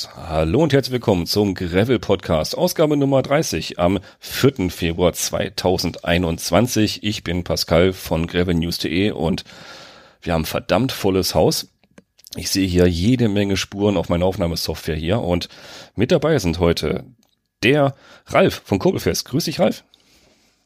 Servus. 0.00 0.08
Hallo 0.16 0.62
und 0.62 0.72
herzlich 0.72 0.92
willkommen 0.92 1.26
zum 1.26 1.54
Gravel 1.54 1.98
Podcast, 1.98 2.56
Ausgabe 2.56 2.96
Nummer 2.96 3.22
30 3.22 3.78
am 3.78 3.98
4. 4.20 4.70
Februar 4.70 5.12
2021. 5.12 7.02
Ich 7.02 7.24
bin 7.24 7.44
Pascal 7.44 7.92
von 7.92 8.26
gravelnews.de 8.26 9.10
und 9.10 9.44
wir 10.22 10.32
haben 10.32 10.44
verdammt 10.44 10.92
volles 10.92 11.34
Haus. 11.34 11.68
Ich 12.36 12.50
sehe 12.50 12.66
hier 12.66 12.86
jede 12.86 13.28
Menge 13.28 13.56
Spuren 13.56 13.96
auf 13.96 14.08
meiner 14.08 14.26
Aufnahmesoftware 14.26 14.96
hier 14.96 15.20
und 15.20 15.48
mit 15.96 16.12
dabei 16.12 16.38
sind 16.38 16.58
heute 16.58 17.04
der 17.62 17.94
Ralf 18.26 18.62
von 18.64 18.78
Kurbelfest. 18.78 19.26
Grüß 19.26 19.44
dich, 19.44 19.60
Ralf. 19.60 19.84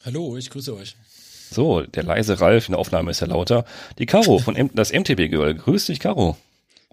Hallo, 0.04 0.36
ich 0.36 0.50
grüße 0.50 0.74
euch. 0.76 0.96
So, 1.50 1.82
der 1.82 2.02
leise 2.02 2.40
Ralf, 2.40 2.68
in 2.68 2.72
der 2.72 2.78
Aufnahme 2.78 3.10
ist 3.10 3.20
ja 3.20 3.26
lauter. 3.26 3.64
Die 3.98 4.06
Caro 4.06 4.38
von 4.38 4.56
M 4.56 4.70
das 4.74 4.92
MTB 4.92 5.30
Girl. 5.30 5.54
Grüß 5.54 5.86
dich, 5.86 6.00
Caro. 6.00 6.36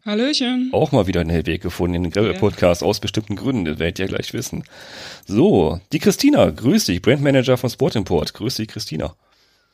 Hallöchen. 0.05 0.69
Auch 0.73 0.91
mal 0.91 1.05
wieder 1.05 1.21
einen 1.21 1.45
Weg 1.45 1.61
gefunden 1.61 1.95
in 1.95 2.03
den 2.03 2.11
Gravel-Podcast 2.11 2.81
ja. 2.81 2.87
aus 2.87 2.99
bestimmten 2.99 3.35
Gründen, 3.35 3.65
das 3.65 3.77
werdet 3.77 3.99
ihr 3.99 4.07
gleich 4.07 4.33
wissen. 4.33 4.63
So, 5.27 5.79
die 5.91 5.99
Christina, 5.99 6.49
grüß 6.49 6.85
dich, 6.85 7.01
Brandmanager 7.01 7.55
von 7.57 7.69
Sport 7.69 7.95
Import. 7.95 8.33
Grüß 8.33 8.55
dich, 8.55 8.67
Christina. 8.67 9.15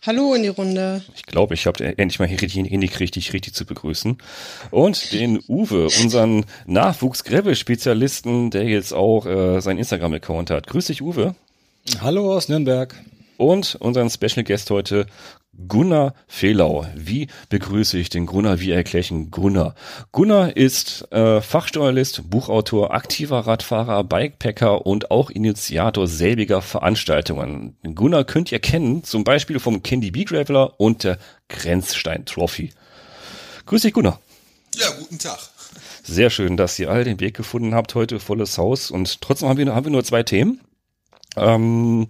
Hallo 0.05 0.33
in 0.33 0.43
die 0.43 0.49
Runde. 0.49 1.01
Ich 1.15 1.23
glaube, 1.23 1.53
ich 1.53 1.65
habe 1.65 1.83
endlich 1.83 2.19
mal 2.19 2.27
richtig 2.27 2.53
hingekriegt, 2.53 3.15
dich 3.15 3.33
richtig 3.33 3.53
zu 3.53 3.65
begrüßen. 3.65 4.17
Und 4.69 5.13
den 5.13 5.39
Uwe, 5.47 5.85
unseren 5.85 6.45
Nachwuchs-Gravel-Spezialisten, 6.65 8.51
der 8.51 8.65
jetzt 8.65 8.93
auch 8.93 9.25
äh, 9.25 9.59
seinen 9.59 9.79
Instagram-Account 9.79 10.51
hat. 10.51 10.67
Grüß 10.67 10.87
dich, 10.87 11.01
Uwe. 11.01 11.35
Hallo 12.01 12.35
aus 12.35 12.49
Nürnberg. 12.49 12.93
Und 13.37 13.75
unseren 13.79 14.09
Special 14.09 14.43
Guest 14.43 14.69
heute, 14.71 15.07
Gunnar 15.67 16.13
Fehlau. 16.27 16.85
Wie 16.95 17.27
begrüße 17.49 17.97
ich 17.97 18.09
den 18.09 18.25
Gunnar? 18.25 18.59
Wie 18.59 18.71
erkläre 18.71 19.01
ich 19.01 19.07
den 19.07 19.31
Gunnar? 19.31 19.75
Gunnar 20.11 20.55
ist 20.55 21.11
äh, 21.11 21.41
Fachjournalist, 21.41 22.29
Buchautor, 22.29 22.93
aktiver 22.93 23.39
Radfahrer, 23.39 24.03
Bikepacker 24.03 24.85
und 24.85 25.09
auch 25.09 25.29
Initiator 25.29 26.07
selbiger 26.07 26.61
Veranstaltungen. 26.61 27.75
Gunnar 27.95 28.23
könnt 28.23 28.51
ihr 28.51 28.59
kennen, 28.59 29.03
zum 29.03 29.23
Beispiel 29.23 29.59
vom 29.59 29.81
Candy 29.81 30.11
Bee 30.11 30.25
Graveler 30.25 30.79
und 30.79 31.03
der 31.03 31.17
Grenzstein 31.49 32.25
Trophy. 32.25 32.71
Grüß 33.65 33.81
dich, 33.81 33.93
Gunnar. 33.93 34.19
Ja, 34.75 34.87
guten 34.99 35.17
Tag. 35.17 35.39
Sehr 36.03 36.29
schön, 36.29 36.55
dass 36.55 36.77
ihr 36.79 36.89
alle 36.89 37.03
den 37.03 37.19
Weg 37.19 37.35
gefunden 37.35 37.73
habt. 37.73 37.95
Heute 37.95 38.19
volles 38.19 38.57
Haus 38.57 38.91
und 38.91 39.21
trotzdem 39.21 39.49
haben 39.49 39.57
wir, 39.57 39.73
haben 39.73 39.85
wir 39.85 39.91
nur 39.91 40.03
zwei 40.03 40.23
Themen. 40.23 40.61
Ähm, 41.35 42.07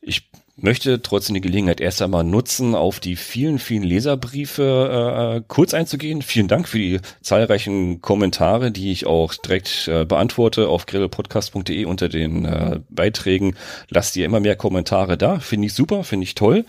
ich 0.00 0.30
möchte 0.62 1.02
trotzdem 1.02 1.34
die 1.34 1.40
Gelegenheit 1.40 1.80
erst 1.80 2.00
einmal 2.02 2.24
nutzen, 2.24 2.74
auf 2.74 3.00
die 3.00 3.16
vielen, 3.16 3.58
vielen 3.58 3.82
Leserbriefe 3.82 5.36
äh, 5.38 5.42
kurz 5.48 5.74
einzugehen. 5.74 6.22
Vielen 6.22 6.48
Dank 6.48 6.68
für 6.68 6.78
die 6.78 7.00
zahlreichen 7.20 8.00
Kommentare, 8.00 8.70
die 8.70 8.92
ich 8.92 9.06
auch 9.06 9.34
direkt 9.34 9.88
äh, 9.88 10.04
beantworte 10.04 10.68
auf 10.68 10.86
grillpodcast.de 10.86 11.84
unter 11.84 12.08
den 12.08 12.44
äh, 12.44 12.80
Beiträgen. 12.88 13.56
Lasst 13.88 14.16
ihr 14.16 14.24
immer 14.24 14.40
mehr 14.40 14.56
Kommentare 14.56 15.18
da. 15.18 15.40
Finde 15.40 15.66
ich 15.66 15.74
super, 15.74 16.04
finde 16.04 16.24
ich 16.24 16.34
toll. 16.34 16.64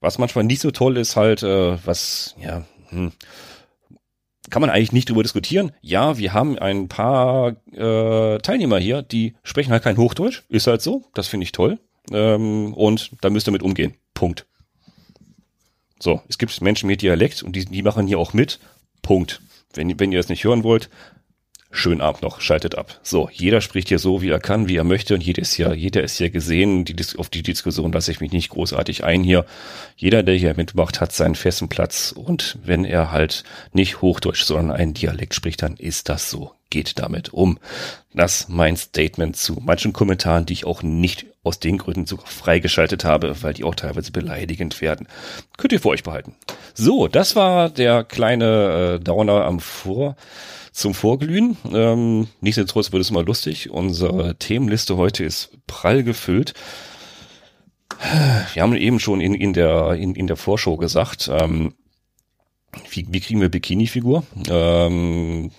Was 0.00 0.18
manchmal 0.18 0.44
nicht 0.44 0.60
so 0.60 0.72
toll 0.72 0.96
ist, 0.96 1.14
halt, 1.16 1.44
äh, 1.44 1.76
was, 1.86 2.34
ja, 2.42 2.64
hm, 2.88 3.12
kann 4.50 4.60
man 4.60 4.70
eigentlich 4.70 4.92
nicht 4.92 5.08
drüber 5.08 5.22
diskutieren. 5.22 5.72
Ja, 5.80 6.18
wir 6.18 6.32
haben 6.32 6.58
ein 6.58 6.88
paar 6.88 7.56
äh, 7.72 8.38
Teilnehmer 8.38 8.78
hier, 8.78 9.02
die 9.02 9.34
sprechen 9.44 9.72
halt 9.72 9.84
kein 9.84 9.96
Hochdeutsch. 9.96 10.42
Ist 10.48 10.66
halt 10.66 10.82
so. 10.82 11.04
Das 11.14 11.28
finde 11.28 11.44
ich 11.44 11.52
toll. 11.52 11.78
Ähm, 12.10 12.74
und 12.74 13.12
da 13.20 13.30
müsst 13.30 13.48
ihr 13.48 13.52
mit 13.52 13.62
umgehen. 13.62 13.94
Punkt. 14.14 14.46
So, 15.98 16.20
es 16.28 16.38
gibt 16.38 16.60
Menschen 16.60 16.88
mit 16.88 17.02
Dialekt 17.02 17.42
und 17.42 17.54
die, 17.54 17.64
die 17.64 17.82
machen 17.82 18.06
hier 18.06 18.18
auch 18.18 18.32
mit. 18.32 18.58
Punkt. 19.02 19.40
Wenn, 19.74 19.98
wenn 20.00 20.12
ihr 20.12 20.18
das 20.18 20.28
nicht 20.28 20.44
hören 20.44 20.64
wollt, 20.64 20.90
schönen 21.72 22.02
Abend 22.02 22.22
noch, 22.22 22.40
schaltet 22.40 22.76
ab. 22.76 23.00
So, 23.02 23.28
jeder 23.32 23.60
spricht 23.60 23.88
hier 23.88 23.98
so, 23.98 24.22
wie 24.22 24.28
er 24.28 24.38
kann, 24.38 24.68
wie 24.68 24.76
er 24.76 24.84
möchte 24.84 25.14
und 25.14 25.22
jeder 25.22 25.42
ist 25.42 25.56
ja, 25.56 25.72
jeder 25.72 26.02
ist 26.02 26.18
hier 26.18 26.30
gesehen. 26.30 26.84
Die, 26.84 26.94
auf 27.16 27.30
die 27.30 27.42
Diskussion 27.42 27.92
lasse 27.92 28.12
ich 28.12 28.20
mich 28.20 28.30
nicht 28.30 28.50
großartig 28.50 29.04
ein 29.04 29.24
hier. 29.24 29.46
Jeder, 29.96 30.22
der 30.22 30.36
hier 30.36 30.54
mitmacht, 30.54 31.00
hat 31.00 31.12
seinen 31.12 31.34
festen 31.34 31.68
Platz 31.68 32.12
und 32.12 32.58
wenn 32.62 32.84
er 32.84 33.10
halt 33.10 33.42
nicht 33.72 34.02
Hochdeutsch, 34.02 34.44
sondern 34.44 34.76
einen 34.76 34.94
Dialekt 34.94 35.34
spricht, 35.34 35.62
dann 35.62 35.76
ist 35.76 36.08
das 36.08 36.30
so. 36.30 36.52
Geht 36.70 36.98
damit 36.98 37.34
um. 37.34 37.58
Das 38.14 38.48
mein 38.48 38.78
Statement 38.78 39.36
zu 39.36 39.58
manchen 39.60 39.92
Kommentaren, 39.92 40.46
die 40.46 40.54
ich 40.54 40.64
auch 40.64 40.82
nicht 40.82 41.26
aus 41.44 41.58
den 41.58 41.76
Gründen 41.76 42.06
sogar 42.06 42.26
freigeschaltet 42.26 43.04
habe, 43.04 43.42
weil 43.42 43.52
die 43.52 43.64
auch 43.64 43.74
teilweise 43.74 44.10
beleidigend 44.10 44.80
werden. 44.80 45.06
Könnt 45.58 45.72
ihr 45.72 45.80
für 45.80 45.90
euch 45.90 46.02
behalten. 46.02 46.34
So, 46.72 47.08
das 47.08 47.36
war 47.36 47.68
der 47.68 48.04
kleine 48.04 48.98
äh, 49.00 49.04
Downer 49.04 49.44
am 49.44 49.60
Vor 49.60 50.16
zum 50.72 50.94
Vorglühen. 50.94 51.56
Ähm, 51.72 52.28
nichtsdestotrotz 52.40 52.92
wird 52.92 53.02
es 53.02 53.10
mal 53.10 53.24
lustig. 53.24 53.70
Unsere 53.70 54.36
Themenliste 54.36 54.96
heute 54.96 55.24
ist 55.24 55.50
prall 55.66 56.02
gefüllt. 56.02 56.54
Wir 58.54 58.62
haben 58.62 58.74
eben 58.74 58.98
schon 58.98 59.20
in, 59.20 59.34
in, 59.34 59.52
der, 59.52 59.92
in, 59.92 60.14
in 60.14 60.26
der 60.26 60.36
Vorschau 60.36 60.76
gesagt, 60.76 61.30
ähm, 61.32 61.74
wie, 62.90 63.06
wie 63.10 63.20
kriegen 63.20 63.40
wir 63.40 63.50
Bikini-Figur? 63.50 64.24
Ähm, 64.48 65.50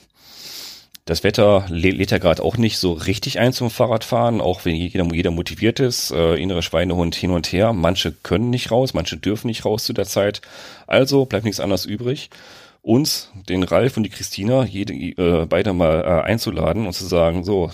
das 1.06 1.24
Wetter 1.24 1.66
lädt 1.68 2.12
ja 2.12 2.18
gerade 2.18 2.42
auch 2.42 2.56
nicht 2.56 2.78
so 2.78 2.94
richtig 2.94 3.38
ein 3.38 3.52
zum 3.52 3.70
Fahrradfahren, 3.70 4.40
auch 4.40 4.64
wenn 4.64 4.76
jeder, 4.76 5.06
jeder 5.14 5.32
motiviert 5.32 5.82
ist. 5.82 6.12
Äh, 6.12 6.36
innere 6.36 6.64
Schweinehund 6.64 7.14
hin 7.14 7.32
und 7.32 7.52
her. 7.52 7.74
Manche 7.74 8.14
können 8.14 8.50
nicht 8.50 8.72
raus, 8.72 8.94
manche 8.94 9.18
dürfen 9.18 9.48
nicht 9.48 9.66
raus 9.66 9.84
zu 9.84 9.92
der 9.92 10.06
Zeit. 10.06 10.42
Also 10.88 11.26
bleibt 11.26 11.44
nichts 11.44 11.60
anderes 11.60 11.86
übrig, 11.86 12.30
uns, 12.84 13.32
den 13.50 13.64
Ralf 13.64 13.98
und 13.98 14.04
die 14.04 14.10
Christina, 14.10 14.64
jede, 14.66 14.94
äh, 14.94 15.46
beide 15.48 15.74
mal 15.74 16.02
äh, 16.02 16.28
einzuladen 16.28 16.86
und 16.86 16.94
zu 16.94 17.06
sagen, 17.06 17.44
so, 17.44 17.72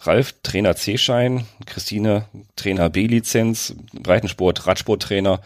Ralf, 0.00 0.34
Trainer 0.42 0.74
C-Schein, 0.74 1.46
Christine, 1.66 2.24
Trainer 2.56 2.90
B-Lizenz, 2.90 3.76
Breitensport, 3.92 4.66
Radsporttrainer. 4.66 5.40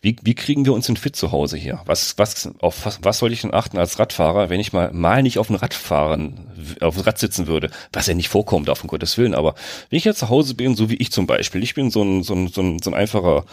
Wie, 0.00 0.16
wie 0.22 0.34
kriegen 0.34 0.64
wir 0.64 0.72
uns 0.72 0.86
denn 0.86 0.96
fit 0.96 1.14
zu 1.14 1.30
Hause 1.30 1.58
hier? 1.58 1.82
Was, 1.84 2.16
was, 2.16 2.48
auf 2.60 2.86
was, 2.86 3.00
was 3.02 3.18
soll 3.18 3.32
ich 3.32 3.42
denn 3.42 3.52
achten 3.52 3.76
als 3.76 3.98
Radfahrer, 3.98 4.48
wenn 4.48 4.60
ich 4.60 4.72
mal, 4.72 4.90
mal 4.92 5.22
nicht 5.22 5.38
auf 5.38 5.48
dem 5.48 5.56
Rad 5.56 5.74
fahren, 5.74 6.46
auf 6.80 6.94
dem 6.94 7.02
Rad 7.02 7.18
sitzen 7.18 7.46
würde? 7.46 7.70
Was 7.92 8.06
ja 8.06 8.14
nicht 8.14 8.30
vorkommt, 8.30 8.70
auf 8.70 8.82
um 8.82 8.88
Gottes 8.88 9.18
Willen, 9.18 9.34
aber 9.34 9.54
wenn 9.90 9.98
ich 9.98 10.04
jetzt 10.04 10.20
zu 10.20 10.30
Hause 10.30 10.54
bin, 10.54 10.74
so 10.74 10.88
wie 10.88 10.96
ich 10.96 11.12
zum 11.12 11.26
Beispiel, 11.26 11.62
ich 11.62 11.74
bin 11.74 11.90
so 11.90 12.02
ein, 12.02 12.22
so 12.22 12.32
ein, 12.32 12.48
so 12.48 12.62
ein, 12.62 12.78
so 12.78 12.90
ein 12.90 12.94
einfacher 12.94 13.44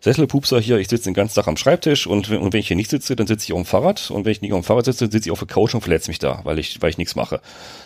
Sesselpupser 0.00 0.60
hier, 0.60 0.78
ich 0.78 0.88
sitze 0.88 1.04
den 1.04 1.14
ganzen 1.14 1.34
Tag 1.34 1.48
am 1.48 1.56
Schreibtisch 1.56 2.06
und, 2.06 2.30
und 2.30 2.52
wenn 2.52 2.60
ich 2.60 2.68
hier 2.68 2.76
nicht 2.76 2.90
sitze, 2.90 3.16
dann 3.16 3.26
sitze 3.26 3.44
ich 3.44 3.52
auf 3.52 3.60
dem 3.60 3.66
Fahrrad 3.66 4.10
und 4.10 4.24
wenn 4.24 4.32
ich 4.32 4.42
nicht 4.42 4.52
auf 4.52 4.60
dem 4.60 4.64
Fahrrad 4.64 4.84
sitze, 4.84 5.04
dann 5.04 5.10
sitze 5.10 5.28
ich 5.28 5.32
auf 5.32 5.38
der 5.38 5.48
Couch 5.48 5.74
und 5.74 5.80
verletze 5.80 6.10
mich 6.10 6.18
da, 6.18 6.40
weil 6.44 6.58
ich, 6.58 6.80
weil 6.82 6.90
ich 6.90 6.98
nichts 6.98 7.16
mache. 7.16 7.40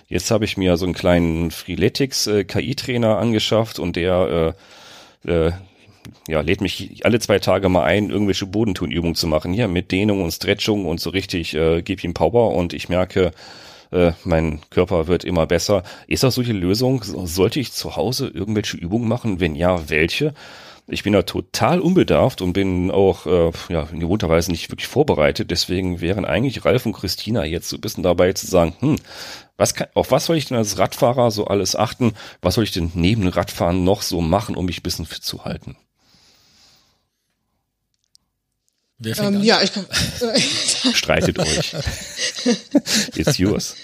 Jetzt 0.09 0.31
habe 0.31 0.45
ich 0.45 0.57
mir 0.57 0.77
so 0.77 0.85
einen 0.85 0.95
kleinen 0.95 1.51
Freeletics 1.51 2.27
äh, 2.27 2.45
KI-Trainer 2.45 3.19
angeschafft 3.19 3.79
und 3.79 3.97
der 3.97 4.55
äh, 5.25 5.31
äh, 5.31 5.53
ja, 6.29 6.41
lädt 6.41 6.61
mich 6.61 7.05
alle 7.05 7.21
zwei 7.21 7.39
Tage 7.39 7.69
mal 7.69 7.85
ein, 7.85 8.11
irgendwelche 8.11 8.47
Bodentunübungen 8.47 9.15
zu 9.15 9.27
machen, 9.27 9.53
hier 9.53 9.69
mit 9.69 9.93
Dehnung 9.93 10.23
und 10.23 10.33
Stretchung 10.33 10.87
und 10.87 11.01
so 11.01 11.11
richtig, 11.11 11.55
äh, 11.55 11.83
gib 11.83 12.03
ihm 12.05 12.15
Power 12.15 12.55
und 12.55 12.73
ich 12.73 12.89
merke, 12.89 13.33
äh, 13.93 14.13
mein 14.25 14.61
Körper 14.71 15.09
wird 15.09 15.25
immer 15.25 15.47
besser. 15.47 15.83
Ist 16.07 16.23
das 16.23 16.37
solche 16.37 16.53
Lösung? 16.53 17.03
Sollte 17.03 17.61
ich 17.61 17.73
zu 17.73 17.97
Hause 17.97 18.29
irgendwelche 18.29 18.77
Übungen 18.77 19.09
machen? 19.09 19.41
Wenn 19.41 19.57
ja, 19.57 19.89
welche? 19.89 20.35
Ich 20.87 21.03
bin 21.03 21.13
da 21.13 21.23
total 21.23 21.81
unbedarft 21.81 22.43
und 22.43 22.53
bin 22.53 22.91
auch 22.91 23.27
äh, 23.27 23.51
ja, 23.69 23.89
in 23.93 24.01
gewohnter 24.01 24.29
Weise 24.29 24.51
nicht 24.51 24.71
wirklich 24.71 24.89
vorbereitet. 24.89 25.51
Deswegen 25.51 26.01
wären 26.01 26.25
eigentlich 26.25 26.65
Ralf 26.65 26.87
und 26.87 26.95
Christina 26.95 27.45
jetzt 27.45 27.69
so 27.69 27.77
ein 27.77 27.81
bisschen 27.81 28.03
dabei 28.03 28.33
zu 28.33 28.47
sagen, 28.47 28.75
hm, 28.81 28.97
was 29.57 29.75
kann, 29.75 29.89
auf 29.95 30.11
was 30.11 30.27
soll 30.27 30.37
ich 30.37 30.47
denn 30.47 30.57
als 30.57 30.79
Radfahrer 30.79 31.31
so 31.31 31.47
alles 31.47 31.77
achten? 31.77 32.15
Was 32.43 32.55
soll 32.55 32.65
ich 32.65 32.73
denn 32.73 32.91
neben 32.95 33.23
dem 33.23 33.31
Radfahren 33.31 33.85
noch 33.85 34.03
so 34.03 34.21
machen, 34.21 34.57
um 34.57 34.67
mich 34.67 34.79
ein 34.79 34.83
bisschen 34.83 35.07
fit 35.07 35.23
zu 35.23 35.45
halten? 35.45 35.77
Wer 38.99 39.17
fängt 39.17 39.29
ähm, 39.29 39.37
an? 39.37 39.45
Ja, 39.45 39.63
ich 39.63 39.73
kann. 39.73 39.87
Streitet 40.95 41.39
euch. 41.39 41.75
It's 43.17 43.39
yours. 43.39 43.77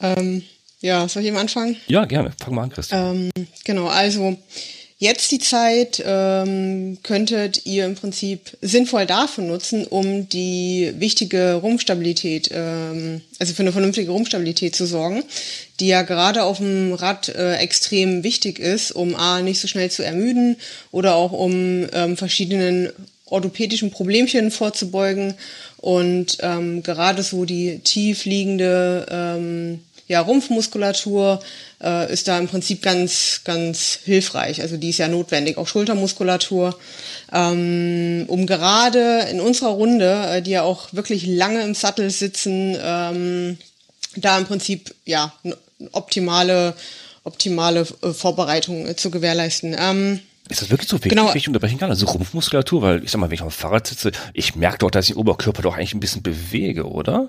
Ähm, 0.00 0.42
ja, 0.80 1.08
soll 1.08 1.22
ich 1.22 1.28
eben 1.28 1.36
anfangen? 1.36 1.76
Ja, 1.88 2.04
gerne. 2.04 2.32
Fang 2.38 2.54
mal 2.54 2.62
an, 2.62 2.70
Christian. 2.70 3.30
Ähm, 3.36 3.46
genau, 3.64 3.88
also 3.88 4.36
jetzt 4.98 5.30
die 5.30 5.38
Zeit 5.38 6.02
ähm, 6.04 6.98
könntet 7.02 7.64
ihr 7.66 7.86
im 7.86 7.94
Prinzip 7.94 8.56
sinnvoll 8.60 9.06
dafür 9.06 9.44
nutzen, 9.44 9.86
um 9.86 10.28
die 10.28 10.92
wichtige 10.98 11.54
Rumpfstabilität, 11.54 12.50
ähm, 12.52 13.22
also 13.38 13.54
für 13.54 13.62
eine 13.62 13.72
vernünftige 13.72 14.10
Rumpfstabilität 14.10 14.74
zu 14.74 14.86
sorgen, 14.86 15.22
die 15.78 15.86
ja 15.86 16.02
gerade 16.02 16.42
auf 16.42 16.58
dem 16.58 16.92
Rad 16.94 17.28
äh, 17.28 17.56
extrem 17.56 18.24
wichtig 18.24 18.58
ist, 18.58 18.90
um 18.90 19.14
A, 19.14 19.40
nicht 19.40 19.60
so 19.60 19.68
schnell 19.68 19.90
zu 19.90 20.04
ermüden 20.04 20.56
oder 20.90 21.14
auch 21.14 21.32
um 21.32 21.86
ähm, 21.92 22.16
verschiedenen 22.16 22.90
orthopädischen 23.30 23.90
Problemchen 23.90 24.50
vorzubeugen 24.50 25.34
und 25.76 26.38
ähm, 26.40 26.82
gerade 26.82 27.22
so 27.22 27.44
die 27.44 27.78
tief 27.80 28.24
liegende 28.24 29.06
ähm, 29.10 29.80
ja, 30.08 30.20
Rumpfmuskulatur 30.20 31.40
äh, 31.82 32.12
ist 32.12 32.28
da 32.28 32.38
im 32.38 32.48
Prinzip 32.48 32.82
ganz, 32.82 33.42
ganz 33.44 34.00
hilfreich. 34.04 34.62
Also 34.62 34.76
die 34.76 34.90
ist 34.90 34.98
ja 34.98 35.08
notwendig, 35.08 35.58
auch 35.58 35.68
Schultermuskulatur, 35.68 36.78
ähm, 37.32 38.24
um 38.26 38.46
gerade 38.46 39.26
in 39.30 39.40
unserer 39.40 39.70
Runde, 39.70 40.26
äh, 40.30 40.42
die 40.42 40.52
ja 40.52 40.62
auch 40.62 40.88
wirklich 40.92 41.26
lange 41.26 41.62
im 41.62 41.74
Sattel 41.74 42.10
sitzen, 42.10 42.76
ähm, 42.82 43.58
da 44.16 44.38
im 44.38 44.46
Prinzip 44.46 44.94
ja 45.04 45.32
optimale 45.92 46.74
optimale 47.24 47.86
äh, 48.02 48.10
Vorbereitung 48.10 48.86
äh, 48.86 48.96
zu 48.96 49.10
gewährleisten. 49.10 49.76
Ähm, 49.78 50.20
ist 50.48 50.62
das 50.62 50.70
wirklich 50.70 50.88
so 50.88 50.96
wichtig, 50.96 51.10
genau. 51.10 51.28
wenn 51.28 51.36
ich 51.36 51.46
unterbrechen 51.46 51.78
kann? 51.78 51.90
Also 51.90 52.06
Rumpfmuskulatur, 52.06 52.80
weil 52.80 53.04
ich 53.04 53.10
sag 53.10 53.20
mal, 53.20 53.28
wenn 53.28 53.34
ich 53.34 53.42
auf 53.42 53.54
dem 53.54 53.60
Fahrrad 53.60 53.86
sitze, 53.86 54.12
ich 54.32 54.56
merke 54.56 54.78
doch, 54.78 54.90
dass 54.90 55.06
ich 55.06 55.14
den 55.14 55.20
Oberkörper 55.20 55.60
doch 55.60 55.76
eigentlich 55.76 55.94
ein 55.94 56.00
bisschen 56.00 56.22
bewege, 56.22 56.88
oder? 56.88 57.28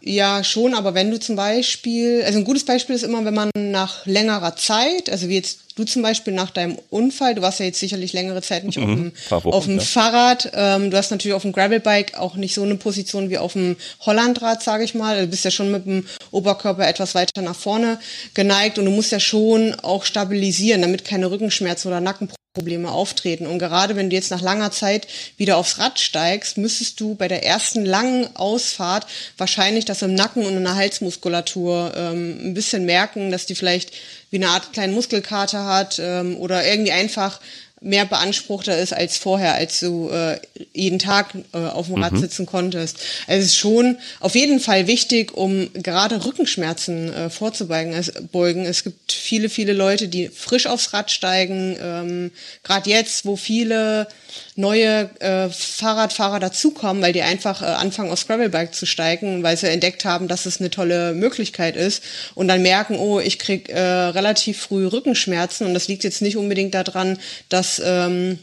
Ja, 0.00 0.44
schon, 0.44 0.74
aber 0.74 0.94
wenn 0.94 1.10
du 1.10 1.18
zum 1.18 1.36
Beispiel, 1.36 2.22
also 2.24 2.38
ein 2.38 2.44
gutes 2.44 2.64
Beispiel 2.64 2.94
ist 2.94 3.02
immer, 3.02 3.24
wenn 3.24 3.34
man 3.34 3.50
nach 3.56 4.06
längerer 4.06 4.56
Zeit, 4.56 5.10
also 5.10 5.28
wie 5.28 5.34
jetzt 5.34 5.60
du 5.76 5.84
zum 5.84 6.02
Beispiel 6.02 6.32
nach 6.32 6.50
deinem 6.50 6.78
Unfall, 6.90 7.34
du 7.34 7.42
warst 7.42 7.60
ja 7.60 7.66
jetzt 7.66 7.80
sicherlich 7.80 8.12
längere 8.12 8.42
Zeit 8.42 8.64
nicht 8.64 8.78
mhm, 8.78 9.12
auf 9.30 9.42
dem, 9.42 9.44
Wochen, 9.44 9.54
auf 9.54 9.64
dem 9.66 9.78
ja. 9.78 9.84
Fahrrad, 9.84 10.50
ähm, 10.54 10.90
du 10.90 10.96
hast 10.96 11.10
natürlich 11.10 11.34
auf 11.34 11.42
dem 11.42 11.52
Gravelbike 11.52 12.18
auch 12.18 12.36
nicht 12.36 12.54
so 12.54 12.62
eine 12.62 12.76
Position 12.76 13.30
wie 13.30 13.38
auf 13.38 13.52
dem 13.52 13.76
Hollandrad, 14.00 14.62
sage 14.62 14.84
ich 14.84 14.94
mal. 14.94 15.20
Du 15.20 15.26
bist 15.26 15.44
ja 15.44 15.50
schon 15.50 15.70
mit 15.70 15.86
dem 15.86 16.06
Oberkörper 16.30 16.88
etwas 16.88 17.14
weiter 17.14 17.42
nach 17.42 17.56
vorne 17.56 17.98
geneigt 18.34 18.78
und 18.78 18.86
du 18.86 18.90
musst 18.90 19.12
ja 19.12 19.20
schon 19.20 19.74
auch 19.82 20.04
stabilisieren, 20.04 20.80
damit 20.80 21.04
keine 21.04 21.30
Rückenschmerzen 21.30 21.88
oder 21.88 22.00
Nackenprobleme 22.00 22.36
Probleme 22.56 22.90
auftreten. 22.90 23.46
Und 23.46 23.58
gerade 23.58 23.96
wenn 23.96 24.08
du 24.08 24.16
jetzt 24.16 24.30
nach 24.30 24.40
langer 24.40 24.70
Zeit 24.70 25.06
wieder 25.36 25.58
aufs 25.58 25.78
Rad 25.78 25.98
steigst, 25.98 26.56
müsstest 26.56 26.98
du 27.00 27.14
bei 27.14 27.28
der 27.28 27.44
ersten 27.44 27.84
langen 27.84 28.34
Ausfahrt 28.34 29.06
wahrscheinlich 29.36 29.84
das 29.84 30.00
im 30.00 30.14
Nacken 30.14 30.46
und 30.46 30.56
in 30.56 30.64
der 30.64 30.74
Halsmuskulatur 30.74 31.92
ähm, 31.94 32.38
ein 32.42 32.54
bisschen 32.54 32.86
merken, 32.86 33.30
dass 33.30 33.44
die 33.44 33.54
vielleicht 33.54 33.92
wie 34.30 34.36
eine 34.36 34.48
Art 34.48 34.72
kleinen 34.72 34.94
Muskelkater 34.94 35.66
hat 35.66 35.98
ähm, 35.98 36.38
oder 36.38 36.66
irgendwie 36.66 36.92
einfach 36.92 37.40
mehr 37.86 38.04
beanspruchter 38.04 38.76
ist 38.76 38.92
als 38.92 39.16
vorher, 39.16 39.54
als 39.54 39.80
du 39.80 40.10
äh, 40.10 40.38
jeden 40.72 40.98
Tag 40.98 41.34
äh, 41.52 41.58
auf 41.58 41.86
dem 41.86 42.02
Rad 42.02 42.12
mhm. 42.12 42.20
sitzen 42.20 42.46
konntest. 42.46 42.98
Also 43.26 43.40
es 43.40 43.46
ist 43.46 43.56
schon 43.56 43.98
auf 44.20 44.34
jeden 44.34 44.60
Fall 44.60 44.86
wichtig, 44.86 45.36
um 45.36 45.70
gerade 45.72 46.24
Rückenschmerzen 46.24 47.12
äh, 47.12 47.30
vorzubeugen. 47.30 47.92
Es, 47.92 48.12
beugen. 48.32 48.64
es 48.64 48.82
gibt 48.82 49.12
viele, 49.12 49.48
viele 49.48 49.72
Leute, 49.72 50.08
die 50.08 50.28
frisch 50.28 50.66
aufs 50.66 50.92
Rad 50.92 51.10
steigen. 51.10 51.76
Ähm, 51.80 52.30
gerade 52.64 52.90
jetzt, 52.90 53.24
wo 53.24 53.36
viele 53.36 54.08
neue 54.56 55.10
äh, 55.20 55.48
Fahrradfahrer 55.50 56.40
dazukommen, 56.40 57.02
weil 57.02 57.12
die 57.12 57.22
einfach 57.22 57.62
äh, 57.62 57.66
anfangen, 57.66 58.10
aufs 58.10 58.26
Gravelbike 58.26 58.74
zu 58.74 58.86
steigen, 58.86 59.42
weil 59.42 59.56
sie 59.56 59.68
entdeckt 59.68 60.04
haben, 60.04 60.28
dass 60.28 60.46
es 60.46 60.60
eine 60.60 60.70
tolle 60.70 61.12
Möglichkeit 61.14 61.76
ist 61.76 62.02
und 62.34 62.48
dann 62.48 62.62
merken, 62.62 62.98
oh, 62.98 63.20
ich 63.20 63.38
krieg 63.38 63.68
äh, 63.68 63.78
relativ 63.78 64.58
früh 64.58 64.86
Rückenschmerzen 64.86 65.66
und 65.66 65.74
das 65.74 65.88
liegt 65.88 66.04
jetzt 66.04 66.22
nicht 66.22 66.36
unbedingt 66.36 66.74
daran, 66.74 67.18
dass 67.48 67.75
ähm, 67.84 68.38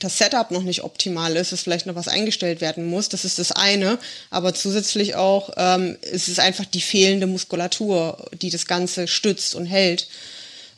das 0.00 0.18
Setup 0.18 0.50
noch 0.50 0.62
nicht 0.62 0.84
optimal 0.84 1.36
ist, 1.36 1.52
dass 1.52 1.62
vielleicht 1.62 1.86
noch 1.86 1.94
was 1.94 2.08
eingestellt 2.08 2.60
werden 2.60 2.86
muss. 2.86 3.08
Das 3.08 3.24
ist 3.24 3.38
das 3.38 3.52
eine. 3.52 3.98
Aber 4.30 4.54
zusätzlich 4.54 5.14
auch 5.14 5.50
ähm, 5.56 5.96
es 6.02 6.28
ist 6.28 6.40
einfach 6.40 6.66
die 6.66 6.80
fehlende 6.80 7.26
Muskulatur, 7.26 8.28
die 8.40 8.50
das 8.50 8.66
Ganze 8.66 9.08
stützt 9.08 9.54
und 9.54 9.66
hält. 9.66 10.08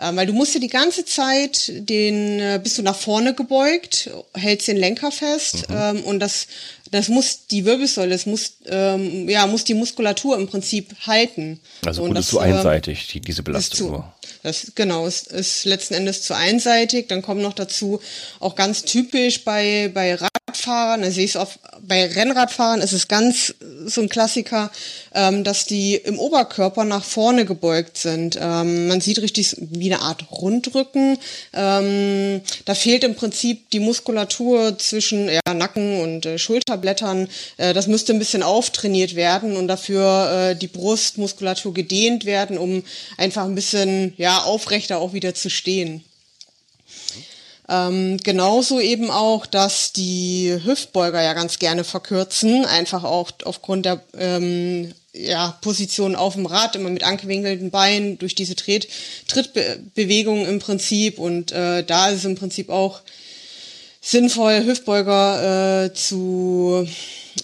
Ähm, 0.01 0.17
weil 0.17 0.27
du 0.27 0.33
musst 0.33 0.55
ja 0.55 0.61
die 0.61 0.69
ganze 0.69 1.05
Zeit 1.05 1.71
den, 1.75 2.41
äh, 2.41 2.61
bist 2.63 2.79
du 2.79 2.83
nach 2.83 2.97
vorne 2.97 3.35
gebeugt, 3.35 4.11
hältst 4.35 4.69
den 4.69 4.79
Lenker 4.79 5.13
fest 5.13 5.69
mhm. 5.69 5.77
ähm, 5.77 6.05
und 6.05 6.21
das, 6.21 6.47
das 6.91 7.09
muss 7.09 7.47
die 7.47 7.65
Wirbelsäule, 7.65 8.11
das 8.11 8.27
muss, 8.27 8.55
ähm, 8.67 9.29
ja, 9.29 9.47
muss 9.47 9.65
die 9.65 9.75
Muskulatur 9.75 10.37
im 10.37 10.49
Prinzip 10.49 10.95
halten. 11.07 11.61
Also 11.87 12.05
gut, 12.05 12.17
das, 12.17 12.27
ist 12.27 12.31
zu 12.31 12.39
einseitig, 12.41 13.09
die, 13.09 13.21
diese 13.21 13.43
Belastung. 13.43 13.89
Zu, 13.89 14.05
das, 14.43 14.73
genau, 14.75 15.07
es 15.07 15.23
ist 15.23 15.65
letzten 15.65 15.95
Endes 15.95 16.23
zu 16.23 16.35
einseitig. 16.35 17.09
Dann 17.09 17.23
kommen 17.23 17.43
noch 17.43 17.53
dazu, 17.53 18.01
auch 18.41 18.57
ganz 18.57 18.83
typisch 18.83 19.45
bei, 19.45 19.91
bei 19.93 20.17
Radfahrern, 20.17 21.05
also 21.05 21.21
ich 21.21 21.31
es 21.31 21.37
auch 21.37 21.51
bei 21.83 22.07
Rennradfahrern 22.07 22.81
ist 22.81 22.93
es 22.93 23.09
ganz 23.09 23.55
so 23.87 24.01
ein 24.01 24.09
Klassiker, 24.09 24.71
ähm, 25.15 25.45
dass 25.45 25.65
die 25.65 25.97
im 25.97 26.19
Oberkörper 26.19 26.85
nach 26.85 27.05
vorne 27.05 27.45
gebeugt 27.45 27.99
sind. 27.99 28.39
Ähm, 28.41 28.89
man 28.89 29.01
sieht 29.01 29.21
richtig 29.21 29.57
wie 29.59 29.93
eine 29.93 30.03
Art 30.03 30.31
Rundrücken. 30.31 31.19
Ähm, 31.53 32.43
da 32.65 32.75
fehlt 32.75 33.05
im 33.05 33.15
Prinzip 33.15 33.71
die 33.71 33.81
Muskulatur 33.81 34.79
zwischen 34.79 35.29
ja, 35.29 35.55
Nacken 35.55 36.01
und 36.01 36.27
äh, 36.27 36.39
Schulterblättern. 36.81 37.29
Äh, 37.57 37.75
das 37.75 37.87
müsste 37.87 38.13
ein 38.13 38.19
bisschen 38.19 38.43
auftrainiert 38.43 39.15
werden 39.15 39.57
und 39.57 39.69
dafür 39.69 40.51
äh, 40.51 40.57
die 40.57 40.69
Brustmuskulatur 40.69 41.75
gedehnt 41.75 42.25
werden, 42.25 42.59
um 42.59 42.83
einfach 43.17 43.45
ein 43.45 43.55
bisschen 43.55 44.15
ja 44.17 44.43
aufrechter 44.43 44.99
auch 44.99 45.13
wieder 45.13 45.35
zu 45.35 45.51
stehen. 45.51 46.05
Ähm, 47.69 48.17
genauso 48.25 48.81
eben 48.81 49.11
auch, 49.11 49.47
dass 49.47 49.93
die 49.93 50.59
Hüftbeuger 50.65 51.23
ja 51.23 51.35
ganz 51.35 51.61
gerne 51.61 51.85
verkürzen, 51.85 52.65
einfach 52.65 53.05
auch 53.05 53.31
aufgrund 53.45 53.87
der 53.87 54.03
ähm, 54.19 54.93
ja, 55.13 55.57
Position 55.61 56.17
auf 56.17 56.35
dem 56.35 56.47
Rad, 56.47 56.75
immer 56.75 56.91
mit 56.91 57.05
angewinkelten 57.05 57.71
Beinen, 57.71 58.19
durch 58.19 58.35
diese 58.35 58.57
Tritt, 58.57 58.89
Trittbewegung 59.29 60.47
im 60.47 60.59
Prinzip. 60.59 61.21
Und 61.21 61.53
äh, 61.53 61.85
da 61.85 62.09
ist 62.09 62.19
es 62.19 62.25
im 62.25 62.35
Prinzip 62.35 62.71
auch 62.71 63.03
sinnvoll, 64.01 64.65
Hüftbeuger 64.65 65.85
äh, 65.85 65.93
zu, 65.93 66.87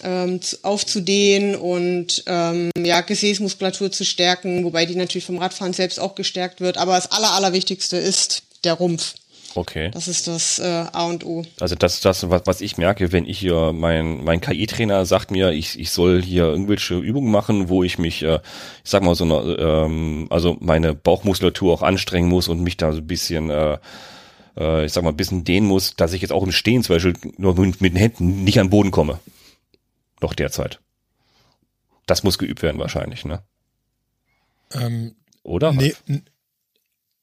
ähm, 0.03 0.41
zu, 0.41 0.57
aufzudehnen 0.63 1.55
und 1.55 2.23
ähm, 2.25 2.71
ja, 2.77 3.01
Gesäßmuskulatur 3.01 3.91
zu 3.91 4.05
stärken, 4.05 4.63
wobei 4.63 4.85
die 4.85 4.95
natürlich 4.95 5.25
vom 5.25 5.37
Radfahren 5.37 5.73
selbst 5.73 5.99
auch 5.99 6.15
gestärkt 6.15 6.59
wird. 6.61 6.77
Aber 6.77 6.95
das 6.95 7.11
Aller, 7.11 7.33
Allerwichtigste 7.33 7.97
ist 7.97 8.43
der 8.63 8.73
Rumpf. 8.73 9.13
Okay. 9.55 9.89
Das 9.91 10.07
ist 10.07 10.27
das 10.27 10.59
äh, 10.59 10.85
A 10.91 11.05
und 11.05 11.25
O. 11.25 11.43
Also 11.59 11.73
das 11.73 11.95
ist 11.95 12.05
das, 12.05 12.29
was, 12.29 12.43
was 12.45 12.61
ich 12.61 12.77
merke, 12.77 13.11
wenn 13.11 13.25
ich 13.25 13.39
hier, 13.39 13.73
mein, 13.73 14.23
mein 14.23 14.39
KI-Trainer 14.39 15.05
sagt 15.05 15.31
mir, 15.31 15.49
ich, 15.49 15.79
ich 15.79 15.89
soll 15.89 16.21
hier 16.21 16.43
irgendwelche 16.43 16.95
Übungen 16.95 17.31
machen, 17.31 17.67
wo 17.67 17.83
ich 17.83 17.97
mich, 17.97 18.21
äh, 18.21 18.39
ich 18.83 18.89
sag 18.91 19.01
mal 19.01 19.15
so 19.15 19.23
eine, 19.23 19.55
ähm, 19.59 20.27
also 20.29 20.57
meine 20.59 20.93
Bauchmuskulatur 20.93 21.73
auch 21.73 21.81
anstrengen 21.81 22.29
muss 22.29 22.47
und 22.47 22.61
mich 22.61 22.77
da 22.77 22.91
so 22.91 22.99
ein 22.99 23.07
bisschen, 23.07 23.49
äh, 23.49 23.79
äh, 24.57 24.85
ich 24.85 24.93
sag 24.93 25.03
mal, 25.03 25.11
ein 25.11 25.17
bisschen 25.17 25.43
dehnen 25.43 25.67
muss, 25.67 25.95
dass 25.95 26.13
ich 26.13 26.21
jetzt 26.21 26.31
auch 26.31 26.43
im 26.43 26.51
Stehen 26.51 26.83
zum 26.83 26.95
Beispiel 26.95 27.13
nur 27.37 27.59
mit, 27.59 27.81
mit 27.81 27.93
den 27.93 27.97
Händen 27.97 28.43
nicht 28.43 28.59
an 28.59 28.67
den 28.67 28.71
Boden 28.71 28.91
komme. 28.91 29.19
Noch 30.21 30.33
derzeit. 30.33 30.79
Das 32.05 32.23
muss 32.23 32.37
geübt 32.37 32.61
werden 32.61 32.79
wahrscheinlich, 32.79 33.25
ne? 33.25 33.43
Ähm, 34.73 35.15
Oder? 35.43 35.73
Nee, 35.73 35.93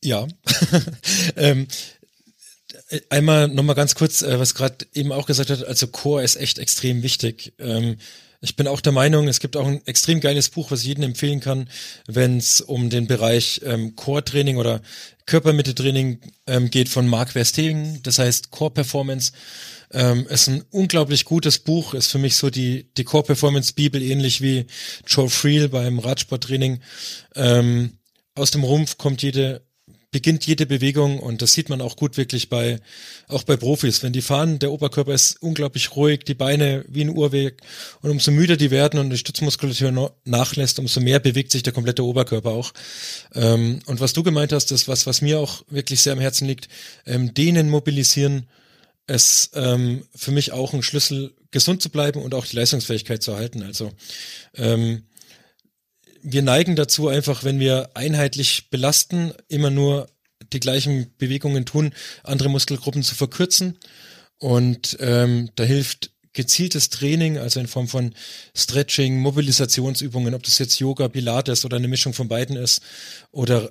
ja. 0.02 0.26
ähm, 1.36 1.66
einmal 3.08 3.48
nochmal 3.48 3.74
ganz 3.74 3.94
kurz, 3.94 4.22
äh, 4.22 4.38
was 4.38 4.54
gerade 4.54 4.86
eben 4.92 5.12
auch 5.12 5.26
gesagt 5.26 5.50
hat, 5.50 5.64
also 5.64 5.86
Core 5.88 6.22
ist 6.22 6.36
echt 6.36 6.58
extrem 6.58 7.02
wichtig. 7.02 7.54
Ähm, 7.58 7.96
ich 8.44 8.56
bin 8.56 8.68
auch 8.68 8.82
der 8.82 8.92
Meinung, 8.92 9.26
es 9.26 9.40
gibt 9.40 9.56
auch 9.56 9.66
ein 9.66 9.80
extrem 9.86 10.20
geiles 10.20 10.50
Buch, 10.50 10.70
was 10.70 10.80
ich 10.80 10.88
jedem 10.88 11.04
empfehlen 11.04 11.40
kann, 11.40 11.68
wenn 12.06 12.36
es 12.36 12.60
um 12.60 12.90
den 12.90 13.06
Bereich 13.06 13.62
ähm, 13.64 13.96
Core-Training 13.96 14.58
oder 14.58 14.82
Körpermitteltraining 15.24 16.20
ähm, 16.46 16.70
geht 16.70 16.90
von 16.90 17.08
Mark 17.08 17.32
Verstegen. 17.32 18.00
Das 18.02 18.18
heißt 18.18 18.50
Core 18.50 18.72
Performance. 18.72 19.32
Ähm, 19.92 20.26
ist 20.26 20.48
ein 20.48 20.62
unglaublich 20.70 21.24
gutes 21.24 21.58
Buch, 21.58 21.94
ist 21.94 22.10
für 22.10 22.18
mich 22.18 22.36
so 22.36 22.50
die, 22.50 22.92
die 22.98 23.04
Core 23.04 23.24
Performance 23.24 23.72
Bibel, 23.72 24.02
ähnlich 24.02 24.42
wie 24.42 24.66
Joe 25.06 25.30
Friel 25.30 25.70
beim 25.70 25.98
Radsporttraining. 25.98 26.80
Ähm, 27.36 27.98
aus 28.34 28.50
dem 28.50 28.64
Rumpf 28.64 28.98
kommt 28.98 29.22
jede 29.22 29.62
beginnt 30.14 30.46
jede 30.46 30.64
Bewegung 30.64 31.18
und 31.18 31.42
das 31.42 31.54
sieht 31.54 31.68
man 31.68 31.80
auch 31.80 31.96
gut 31.96 32.16
wirklich 32.16 32.48
bei, 32.48 32.78
auch 33.26 33.42
bei 33.42 33.56
Profis. 33.56 34.04
Wenn 34.04 34.12
die 34.12 34.22
fahren, 34.22 34.60
der 34.60 34.70
Oberkörper 34.70 35.12
ist 35.12 35.42
unglaublich 35.42 35.96
ruhig, 35.96 36.20
die 36.20 36.34
Beine 36.34 36.84
wie 36.86 37.00
ein 37.00 37.08
Uhrweg 37.08 37.60
und 38.00 38.12
umso 38.12 38.30
müder 38.30 38.56
die 38.56 38.70
werden 38.70 39.00
und 39.00 39.10
die 39.10 39.18
Stützmuskulatur 39.18 40.14
nachlässt, 40.24 40.78
umso 40.78 41.00
mehr 41.00 41.18
bewegt 41.18 41.50
sich 41.50 41.64
der 41.64 41.72
komplette 41.72 42.04
Oberkörper 42.04 42.50
auch. 42.50 42.72
Ähm, 43.34 43.80
und 43.86 43.98
was 43.98 44.12
du 44.12 44.22
gemeint 44.22 44.52
hast, 44.52 44.70
ist 44.70 44.86
was, 44.86 45.04
was 45.04 45.20
mir 45.20 45.40
auch 45.40 45.64
wirklich 45.68 46.00
sehr 46.00 46.12
am 46.12 46.20
Herzen 46.20 46.46
liegt, 46.46 46.68
ähm, 47.06 47.34
dehnen, 47.34 47.68
mobilisieren, 47.68 48.46
ist 49.08 49.50
ähm, 49.54 50.04
für 50.14 50.30
mich 50.30 50.52
auch 50.52 50.74
ein 50.74 50.84
Schlüssel, 50.84 51.34
gesund 51.50 51.82
zu 51.82 51.90
bleiben 51.90 52.22
und 52.22 52.34
auch 52.34 52.46
die 52.46 52.54
Leistungsfähigkeit 52.54 53.20
zu 53.20 53.32
erhalten. 53.32 53.64
Also 53.64 53.90
ähm, 54.54 55.02
wir 56.24 56.42
neigen 56.42 56.74
dazu 56.74 57.08
einfach, 57.08 57.44
wenn 57.44 57.60
wir 57.60 57.90
einheitlich 57.94 58.70
belasten, 58.70 59.32
immer 59.48 59.70
nur 59.70 60.08
die 60.52 60.60
gleichen 60.60 61.14
Bewegungen 61.18 61.66
tun, 61.66 61.92
andere 62.22 62.48
Muskelgruppen 62.48 63.02
zu 63.02 63.14
verkürzen. 63.14 63.78
Und 64.38 64.96
ähm, 65.00 65.50
da 65.54 65.64
hilft 65.64 66.12
gezieltes 66.32 66.88
Training, 66.88 67.38
also 67.38 67.60
in 67.60 67.68
Form 67.68 67.88
von 67.88 68.14
Stretching, 68.56 69.20
Mobilisationsübungen, 69.20 70.34
ob 70.34 70.42
das 70.42 70.58
jetzt 70.58 70.80
Yoga, 70.80 71.08
Pilates 71.08 71.64
oder 71.64 71.76
eine 71.76 71.88
Mischung 71.88 72.14
von 72.14 72.26
beiden 72.26 72.56
ist, 72.56 72.80
oder 73.30 73.70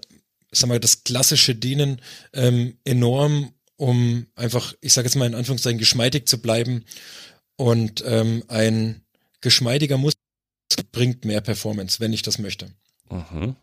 sagen 0.51 0.72
wir 0.72 0.79
das 0.79 1.03
klassische 1.03 1.55
Dehnen 1.55 2.00
ähm, 2.33 2.77
enorm, 2.86 3.53
um 3.75 4.27
einfach, 4.36 4.74
ich 4.79 4.93
sage 4.93 5.07
jetzt 5.07 5.15
mal 5.15 5.25
in 5.25 5.36
Anführungszeichen, 5.36 5.79
geschmeidig 5.79 6.27
zu 6.27 6.38
bleiben 6.39 6.86
und 7.57 8.03
ähm, 8.05 8.43
ein 8.48 9.01
geschmeidiger 9.41 9.98
Muskel 9.98 10.23
bringt 10.92 11.25
mehr 11.25 11.42
Performance, 11.42 12.00
wenn 12.00 12.13
ich 12.13 12.22
das 12.22 12.39
möchte. 12.39 12.72
Mhm. 13.10 13.56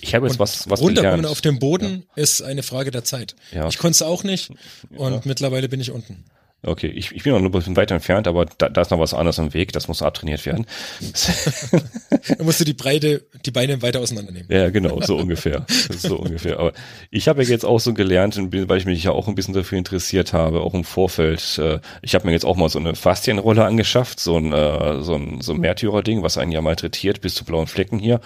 Ich 0.00 0.14
habe 0.14 0.26
jetzt 0.26 0.34
und 0.34 0.40
was, 0.40 0.70
was 0.70 0.80
runterkommen 0.80 1.26
auf 1.26 1.40
dem 1.40 1.58
Boden 1.58 2.04
ja. 2.16 2.22
ist 2.22 2.42
eine 2.42 2.62
Frage 2.62 2.90
der 2.90 3.04
Zeit. 3.04 3.34
Ja. 3.52 3.68
Ich 3.68 3.78
konnte 3.78 3.96
es 3.96 4.02
auch 4.02 4.22
nicht 4.22 4.50
und 4.90 5.12
ja. 5.12 5.20
mittlerweile 5.24 5.68
bin 5.68 5.80
ich 5.80 5.90
unten. 5.90 6.24
Okay, 6.62 6.88
ich, 6.88 7.12
ich 7.12 7.22
bin 7.22 7.32
noch 7.32 7.40
ein 7.40 7.50
bisschen 7.50 7.76
weiter 7.76 7.94
entfernt, 7.94 8.28
aber 8.28 8.44
da, 8.44 8.68
da 8.68 8.82
ist 8.82 8.90
noch 8.90 8.98
was 8.98 9.14
anderes 9.14 9.38
im 9.38 9.54
Weg, 9.54 9.72
das 9.72 9.88
muss 9.88 10.02
abtrainiert 10.02 10.44
werden. 10.44 10.66
Dann 12.28 12.44
musst 12.44 12.60
du 12.60 12.64
die 12.64 12.74
Breite, 12.74 13.22
die 13.46 13.50
Beine 13.50 13.80
weiter 13.80 14.00
auseinandernehmen. 14.00 14.46
Ja, 14.50 14.68
genau, 14.68 15.00
so 15.00 15.16
ungefähr. 15.16 15.64
so 15.90 16.18
ungefähr. 16.18 16.58
Aber 16.58 16.72
ich 17.10 17.28
habe 17.28 17.42
ja 17.42 17.48
jetzt 17.48 17.64
auch 17.64 17.80
so 17.80 17.94
gelernt, 17.94 18.38
weil 18.38 18.78
ich 18.78 18.84
mich 18.84 19.02
ja 19.02 19.12
auch 19.12 19.26
ein 19.26 19.34
bisschen 19.34 19.54
dafür 19.54 19.78
interessiert 19.78 20.34
habe, 20.34 20.60
auch 20.60 20.74
im 20.74 20.84
Vorfeld. 20.84 21.58
Äh, 21.58 21.80
ich 22.02 22.14
habe 22.14 22.26
mir 22.26 22.32
jetzt 22.32 22.44
auch 22.44 22.56
mal 22.56 22.68
so 22.68 22.78
eine 22.78 22.94
Faszienrolle 22.94 23.64
angeschafft, 23.64 24.20
so 24.20 24.36
ein, 24.36 24.52
äh, 24.52 25.02
so 25.02 25.14
ein, 25.14 25.40
so 25.40 25.54
ein 25.54 25.60
Märtyrer-Ding, 25.60 26.22
was 26.22 26.36
einen 26.36 26.52
ja 26.52 26.60
malträtiert 26.60 27.22
bis 27.22 27.34
zu 27.34 27.46
blauen 27.46 27.68
Flecken 27.68 27.98
hier. 27.98 28.20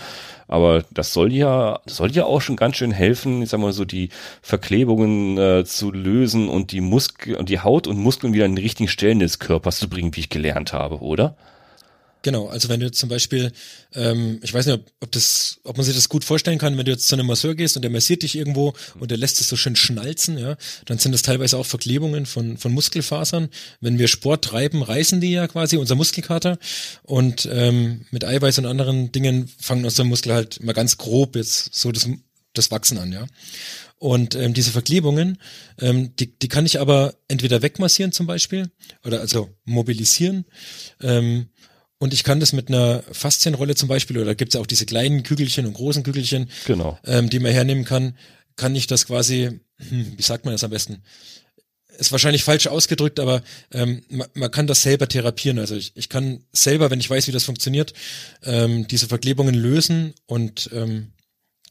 Aber 0.46 0.84
das 0.92 1.12
soll 1.12 1.32
ja, 1.32 1.80
soll 1.86 2.12
ja 2.12 2.24
auch 2.24 2.40
schon 2.40 2.56
ganz 2.56 2.76
schön 2.76 2.92
helfen, 2.92 3.42
ich 3.42 3.48
sag 3.48 3.60
mal 3.60 3.72
so, 3.72 3.84
die 3.84 4.10
Verklebungen 4.42 5.38
äh, 5.38 5.64
zu 5.64 5.90
lösen 5.90 6.48
und 6.48 6.72
die 6.72 6.80
Muskel 6.80 7.36
und 7.36 7.48
die 7.48 7.60
Haut 7.60 7.86
und 7.86 7.98
Muskeln 7.98 8.32
wieder 8.32 8.44
an 8.44 8.54
den 8.54 8.62
richtigen 8.62 8.88
Stellen 8.88 9.18
des 9.18 9.38
Körpers 9.38 9.78
zu 9.78 9.88
bringen, 9.88 10.14
wie 10.14 10.20
ich 10.20 10.28
gelernt 10.28 10.72
habe, 10.72 11.00
oder? 11.00 11.36
Genau, 12.24 12.46
also 12.48 12.70
wenn 12.70 12.80
du 12.80 12.86
jetzt 12.86 12.98
zum 12.98 13.10
Beispiel, 13.10 13.52
ähm, 13.92 14.40
ich 14.42 14.54
weiß 14.54 14.64
nicht, 14.64 14.76
ob, 14.76 14.90
ob, 15.00 15.12
das, 15.12 15.60
ob 15.62 15.76
man 15.76 15.84
sich 15.84 15.94
das 15.94 16.08
gut 16.08 16.24
vorstellen 16.24 16.58
kann, 16.58 16.78
wenn 16.78 16.86
du 16.86 16.90
jetzt 16.90 17.06
zu 17.06 17.14
einem 17.14 17.26
Masseur 17.26 17.54
gehst 17.54 17.76
und 17.76 17.82
der 17.82 17.90
massiert 17.90 18.22
dich 18.22 18.34
irgendwo 18.34 18.72
und 18.98 19.10
der 19.10 19.18
lässt 19.18 19.42
es 19.42 19.48
so 19.50 19.56
schön 19.56 19.76
schnalzen, 19.76 20.38
ja, 20.38 20.56
dann 20.86 20.96
sind 20.96 21.12
das 21.12 21.20
teilweise 21.20 21.58
auch 21.58 21.66
Verklebungen 21.66 22.24
von, 22.24 22.56
von 22.56 22.72
Muskelfasern. 22.72 23.50
Wenn 23.82 23.98
wir 23.98 24.08
Sport 24.08 24.42
treiben, 24.42 24.82
reißen 24.82 25.20
die 25.20 25.32
ja 25.32 25.46
quasi 25.48 25.76
unser 25.76 25.96
Muskelkater 25.96 26.56
und 27.02 27.46
ähm, 27.52 28.06
mit 28.10 28.24
Eiweiß 28.24 28.56
und 28.56 28.64
anderen 28.64 29.12
Dingen 29.12 29.50
fangen 29.60 29.84
unsere 29.84 30.08
Muskel 30.08 30.32
halt 30.32 30.64
mal 30.64 30.72
ganz 30.72 30.96
grob 30.96 31.36
jetzt 31.36 31.74
so 31.74 31.92
das, 31.92 32.08
das 32.54 32.70
Wachsen 32.70 32.96
an, 32.96 33.12
ja. 33.12 33.26
Und 33.98 34.34
ähm, 34.34 34.54
diese 34.54 34.70
Verklebungen, 34.70 35.36
ähm, 35.78 36.16
die, 36.16 36.38
die 36.38 36.48
kann 36.48 36.64
ich 36.64 36.80
aber 36.80 37.14
entweder 37.28 37.60
wegmassieren 37.60 38.12
zum 38.12 38.26
Beispiel 38.26 38.70
oder 39.04 39.20
also 39.20 39.50
mobilisieren. 39.66 40.46
Ähm, 41.02 41.48
und 42.04 42.12
ich 42.12 42.22
kann 42.22 42.38
das 42.38 42.52
mit 42.52 42.68
einer 42.68 43.02
Faszienrolle 43.12 43.76
zum 43.76 43.88
Beispiel, 43.88 44.18
oder 44.18 44.34
gibt 44.34 44.54
es 44.54 44.60
auch 44.60 44.66
diese 44.66 44.84
kleinen 44.84 45.22
Kügelchen 45.22 45.64
und 45.64 45.72
großen 45.72 46.02
Kügelchen, 46.02 46.50
genau. 46.66 46.98
ähm, 47.06 47.30
die 47.30 47.38
man 47.38 47.50
hernehmen 47.50 47.86
kann, 47.86 48.18
kann 48.56 48.76
ich 48.76 48.86
das 48.86 49.06
quasi, 49.06 49.58
hm, 49.78 50.12
wie 50.14 50.22
sagt 50.22 50.44
man 50.44 50.52
das 50.52 50.64
am 50.64 50.70
besten? 50.70 51.02
Ist 51.96 52.12
wahrscheinlich 52.12 52.44
falsch 52.44 52.66
ausgedrückt, 52.66 53.20
aber 53.20 53.42
ähm, 53.72 54.02
man, 54.10 54.28
man 54.34 54.50
kann 54.50 54.66
das 54.66 54.82
selber 54.82 55.08
therapieren. 55.08 55.58
Also 55.58 55.76
ich, 55.76 55.92
ich 55.94 56.10
kann 56.10 56.44
selber, 56.52 56.90
wenn 56.90 57.00
ich 57.00 57.08
weiß, 57.08 57.26
wie 57.26 57.32
das 57.32 57.44
funktioniert, 57.44 57.94
ähm, 58.42 58.86
diese 58.86 59.08
Verklebungen 59.08 59.54
lösen 59.54 60.12
und 60.26 60.68
ähm, 60.74 61.12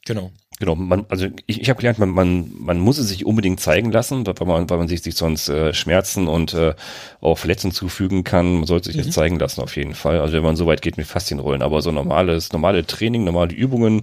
genau. 0.04 0.32
Genau, 0.60 0.76
man, 0.76 1.04
also 1.08 1.26
ich, 1.46 1.60
ich 1.60 1.68
habe 1.68 1.78
gelernt, 1.78 1.98
man, 1.98 2.10
man, 2.10 2.52
man 2.56 2.78
muss 2.78 2.98
es 2.98 3.08
sich 3.08 3.26
unbedingt 3.26 3.58
zeigen 3.58 3.90
lassen, 3.90 4.24
weil 4.24 4.34
man, 4.46 4.70
weil 4.70 4.78
man 4.78 4.86
sich, 4.86 5.02
sich 5.02 5.16
sonst 5.16 5.48
äh, 5.48 5.74
Schmerzen 5.74 6.28
und 6.28 6.54
äh, 6.54 6.74
auch 7.20 7.38
Verletzungen 7.38 7.74
zufügen 7.74 8.22
kann. 8.22 8.54
Man 8.56 8.66
sollte 8.66 8.92
sich 8.92 8.96
mhm. 8.96 9.06
das 9.06 9.14
zeigen 9.14 9.38
lassen 9.38 9.62
auf 9.62 9.76
jeden 9.76 9.94
Fall. 9.94 10.20
Also 10.20 10.34
wenn 10.34 10.44
man 10.44 10.54
so 10.54 10.66
weit 10.66 10.80
geht 10.80 10.96
mit 10.96 11.06
Faszienrollen, 11.06 11.60
aber 11.60 11.82
so 11.82 11.90
normales, 11.90 12.52
normale 12.52 12.86
Training, 12.86 13.24
normale 13.24 13.52
Übungen, 13.52 14.02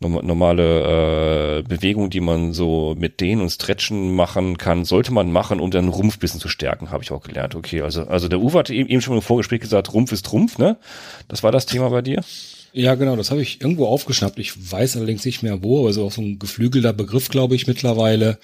normale 0.00 1.58
äh, 1.58 1.62
Bewegungen, 1.62 2.10
die 2.10 2.20
man 2.20 2.52
so 2.52 2.96
mit 2.98 3.20
Dehnen 3.20 3.40
und 3.40 3.50
Stretchen 3.50 4.16
machen 4.16 4.58
kann, 4.58 4.84
sollte 4.84 5.12
man 5.12 5.30
machen, 5.30 5.60
um 5.60 5.70
den 5.70 5.88
Rumpf 5.88 6.18
bisschen 6.18 6.40
zu 6.40 6.48
stärken, 6.48 6.90
habe 6.90 7.04
ich 7.04 7.12
auch 7.12 7.22
gelernt. 7.22 7.54
Okay, 7.54 7.80
also 7.80 8.02
also 8.06 8.26
der 8.26 8.40
Uwe 8.40 8.58
hat 8.58 8.70
eben 8.70 9.00
schon 9.00 9.14
im 9.14 9.22
Vorgespräch 9.22 9.60
gesagt, 9.60 9.94
Rumpf 9.94 10.10
ist 10.10 10.32
Rumpf, 10.32 10.58
ne? 10.58 10.78
Das 11.28 11.44
war 11.44 11.52
das 11.52 11.66
Thema 11.66 11.90
bei 11.90 12.02
dir? 12.02 12.22
Ja, 12.74 12.94
genau, 12.94 13.16
das 13.16 13.30
habe 13.30 13.42
ich 13.42 13.60
irgendwo 13.60 13.84
aufgeschnappt. 13.86 14.38
Ich 14.38 14.72
weiß 14.72 14.96
allerdings 14.96 15.26
nicht 15.26 15.42
mehr 15.42 15.62
wo, 15.62 15.86
also 15.86 16.06
auch 16.06 16.12
so 16.12 16.22
ein 16.22 16.38
geflügelter 16.38 16.94
Begriff, 16.94 17.28
glaube 17.28 17.54
ich, 17.54 17.66
mittlerweile. 17.66 18.38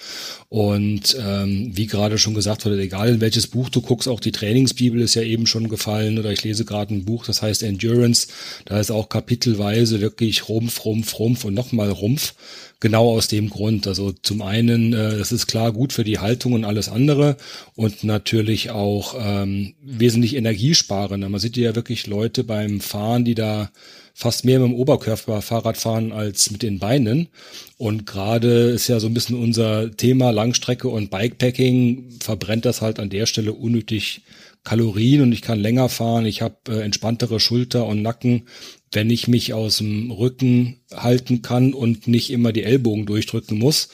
Und 0.50 1.16
ähm, 1.18 1.70
wie 1.74 1.86
gerade 1.86 2.18
schon 2.18 2.34
gesagt 2.34 2.66
wurde, 2.66 2.78
egal 2.78 3.08
in 3.08 3.20
welches 3.22 3.46
Buch 3.46 3.70
du 3.70 3.80
guckst, 3.80 4.06
auch 4.06 4.20
die 4.20 4.32
Trainingsbibel 4.32 5.00
ist 5.00 5.14
ja 5.14 5.22
eben 5.22 5.46
schon 5.46 5.70
gefallen 5.70 6.18
oder 6.18 6.30
ich 6.30 6.44
lese 6.44 6.66
gerade 6.66 6.92
ein 6.92 7.06
Buch, 7.06 7.24
das 7.24 7.40
heißt 7.40 7.62
Endurance. 7.62 8.28
Da 8.66 8.78
ist 8.78 8.90
auch 8.90 9.08
kapitelweise 9.08 10.02
wirklich 10.02 10.46
Rumpf, 10.50 10.84
Rumpf, 10.84 11.18
Rumpf 11.18 11.46
und 11.46 11.54
nochmal 11.54 11.90
Rumpf. 11.90 12.34
Genau 12.80 13.08
aus 13.08 13.28
dem 13.28 13.48
Grund. 13.48 13.86
Also 13.86 14.12
zum 14.12 14.42
einen, 14.42 14.92
äh, 14.92 15.16
das 15.16 15.32
ist 15.32 15.46
klar 15.46 15.72
gut 15.72 15.94
für 15.94 16.04
die 16.04 16.18
Haltung 16.18 16.52
und 16.52 16.66
alles 16.66 16.90
andere 16.90 17.38
und 17.76 18.04
natürlich 18.04 18.70
auch 18.70 19.16
ähm, 19.18 19.72
wesentlich 19.82 20.36
energiesparender. 20.36 21.30
Man 21.30 21.40
sieht 21.40 21.56
ja 21.56 21.74
wirklich 21.74 22.06
Leute 22.06 22.44
beim 22.44 22.80
Fahren, 22.80 23.24
die 23.24 23.34
da 23.34 23.70
fast 24.18 24.44
mehr 24.44 24.58
mit 24.58 24.70
dem 24.70 24.74
Oberkörper 24.74 25.40
Fahrrad 25.42 25.76
fahren 25.76 26.10
als 26.10 26.50
mit 26.50 26.64
den 26.64 26.80
Beinen. 26.80 27.28
Und 27.76 28.04
gerade 28.04 28.70
ist 28.70 28.88
ja 28.88 28.98
so 28.98 29.06
ein 29.06 29.14
bisschen 29.14 29.40
unser 29.40 29.92
Thema 29.92 30.30
Langstrecke 30.32 30.88
und 30.88 31.08
Bikepacking, 31.08 32.18
verbrennt 32.18 32.64
das 32.64 32.82
halt 32.82 32.98
an 32.98 33.10
der 33.10 33.26
Stelle 33.26 33.52
unnötig 33.52 34.22
Kalorien 34.64 35.22
und 35.22 35.30
ich 35.30 35.40
kann 35.40 35.60
länger 35.60 35.88
fahren. 35.88 36.26
Ich 36.26 36.42
habe 36.42 36.56
äh, 36.68 36.80
entspanntere 36.80 37.38
Schulter 37.38 37.86
und 37.86 38.02
Nacken, 38.02 38.48
wenn 38.90 39.08
ich 39.08 39.28
mich 39.28 39.54
aus 39.54 39.78
dem 39.78 40.10
Rücken 40.10 40.80
halten 40.92 41.42
kann 41.42 41.72
und 41.72 42.08
nicht 42.08 42.30
immer 42.30 42.52
die 42.52 42.64
Ellbogen 42.64 43.06
durchdrücken 43.06 43.56
muss, 43.56 43.88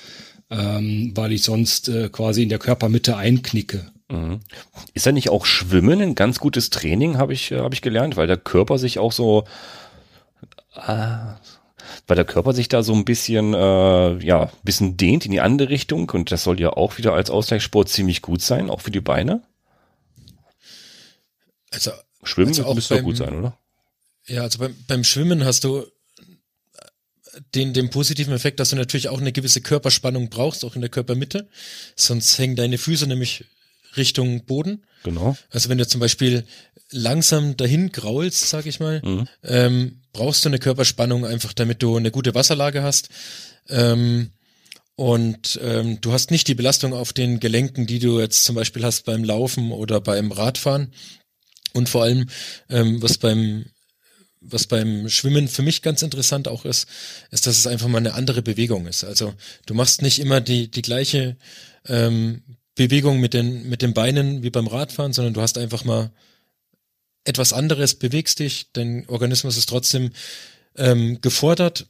ähm, 0.50 1.12
weil 1.14 1.32
ich 1.32 1.42
sonst 1.42 1.90
äh, 1.90 2.08
quasi 2.08 2.44
in 2.44 2.48
der 2.48 2.58
Körpermitte 2.58 3.18
einknicke. 3.18 3.92
Mhm. 4.10 4.40
Ist 4.94 5.04
da 5.04 5.12
nicht 5.12 5.28
auch 5.28 5.44
Schwimmen 5.44 6.00
ein 6.00 6.14
ganz 6.14 6.40
gutes 6.40 6.70
Training, 6.70 7.18
habe 7.18 7.34
ich, 7.34 7.52
äh, 7.52 7.58
hab 7.58 7.74
ich 7.74 7.82
gelernt, 7.82 8.16
weil 8.16 8.26
der 8.26 8.38
Körper 8.38 8.78
sich 8.78 8.98
auch 8.98 9.12
so 9.12 9.44
Ah, 10.74 11.38
weil 12.06 12.16
der 12.16 12.24
Körper 12.24 12.52
sich 12.52 12.68
da 12.68 12.82
so 12.82 12.92
ein 12.92 13.04
bisschen, 13.04 13.54
äh, 13.54 14.18
ja, 14.18 14.50
bisschen 14.62 14.96
dehnt 14.96 15.26
in 15.26 15.32
die 15.32 15.40
andere 15.40 15.68
Richtung 15.68 16.08
und 16.10 16.30
das 16.30 16.44
soll 16.44 16.60
ja 16.60 16.70
auch 16.70 16.98
wieder 16.98 17.14
als 17.14 17.30
Ausgleichssport 17.30 17.88
ziemlich 17.88 18.22
gut 18.22 18.42
sein, 18.42 18.70
auch 18.70 18.80
für 18.80 18.90
die 18.90 19.00
Beine. 19.00 19.42
Also 21.70 21.92
Schwimmen 22.22 22.48
also 22.48 22.66
auch 22.66 22.74
müsste 22.74 22.94
beim, 22.96 23.04
gut 23.04 23.16
sein, 23.16 23.34
oder? 23.38 23.58
Ja, 24.26 24.42
also 24.42 24.58
beim, 24.58 24.76
beim 24.86 25.04
Schwimmen 25.04 25.44
hast 25.44 25.64
du 25.64 25.84
den, 27.54 27.74
den 27.74 27.90
positiven 27.90 28.32
Effekt, 28.32 28.60
dass 28.60 28.70
du 28.70 28.76
natürlich 28.76 29.08
auch 29.08 29.20
eine 29.20 29.32
gewisse 29.32 29.60
Körperspannung 29.60 30.30
brauchst, 30.30 30.64
auch 30.64 30.74
in 30.74 30.80
der 30.80 30.90
Körpermitte. 30.90 31.48
Sonst 31.96 32.38
hängen 32.38 32.56
deine 32.56 32.78
Füße 32.78 33.06
nämlich 33.06 33.44
Richtung 33.96 34.44
Boden. 34.44 34.84
Genau. 35.04 35.36
Also 35.50 35.68
wenn 35.68 35.78
du 35.78 35.86
zum 35.86 36.00
Beispiel 36.00 36.44
langsam 36.90 37.56
dahin 37.56 37.92
graulst, 37.92 38.48
sag 38.48 38.66
ich 38.66 38.80
mal, 38.80 39.00
mhm. 39.04 39.28
ähm, 39.44 40.00
brauchst 40.12 40.44
du 40.44 40.48
eine 40.48 40.58
Körperspannung 40.58 41.24
einfach, 41.24 41.52
damit 41.52 41.82
du 41.82 41.96
eine 41.96 42.10
gute 42.10 42.34
Wasserlage 42.34 42.82
hast. 42.82 43.10
Ähm, 43.68 44.30
und 44.96 45.58
ähm, 45.62 46.00
du 46.00 46.12
hast 46.12 46.30
nicht 46.30 46.48
die 46.48 46.54
Belastung 46.54 46.92
auf 46.94 47.12
den 47.12 47.40
Gelenken, 47.40 47.86
die 47.86 47.98
du 47.98 48.20
jetzt 48.20 48.44
zum 48.44 48.54
Beispiel 48.54 48.84
hast 48.84 49.04
beim 49.04 49.24
Laufen 49.24 49.72
oder 49.72 50.00
beim 50.00 50.32
Radfahren. 50.32 50.92
Und 51.72 51.88
vor 51.88 52.04
allem, 52.04 52.28
ähm, 52.70 53.02
was 53.02 53.18
beim 53.18 53.66
was 54.46 54.66
beim 54.66 55.08
Schwimmen 55.08 55.48
für 55.48 55.62
mich 55.62 55.80
ganz 55.80 56.02
interessant 56.02 56.48
auch 56.48 56.66
ist, 56.66 56.86
ist, 57.30 57.46
dass 57.46 57.56
es 57.56 57.66
einfach 57.66 57.88
mal 57.88 57.98
eine 57.98 58.12
andere 58.12 58.42
Bewegung 58.42 58.86
ist. 58.86 59.02
Also 59.02 59.32
du 59.64 59.72
machst 59.72 60.02
nicht 60.02 60.18
immer 60.18 60.42
die 60.42 60.70
die 60.70 60.82
gleiche 60.82 61.36
ähm, 61.86 62.42
Bewegung 62.74 63.20
mit 63.20 63.34
den 63.34 63.68
mit 63.68 63.82
den 63.82 63.94
Beinen 63.94 64.42
wie 64.42 64.50
beim 64.50 64.66
Radfahren, 64.66 65.12
sondern 65.12 65.34
du 65.34 65.40
hast 65.40 65.58
einfach 65.58 65.84
mal 65.84 66.10
etwas 67.24 67.52
anderes, 67.52 67.94
bewegst 67.94 68.38
dich, 68.38 68.72
dein 68.72 69.08
Organismus 69.08 69.56
ist 69.56 69.68
trotzdem 69.68 70.10
ähm, 70.76 71.20
gefordert 71.20 71.86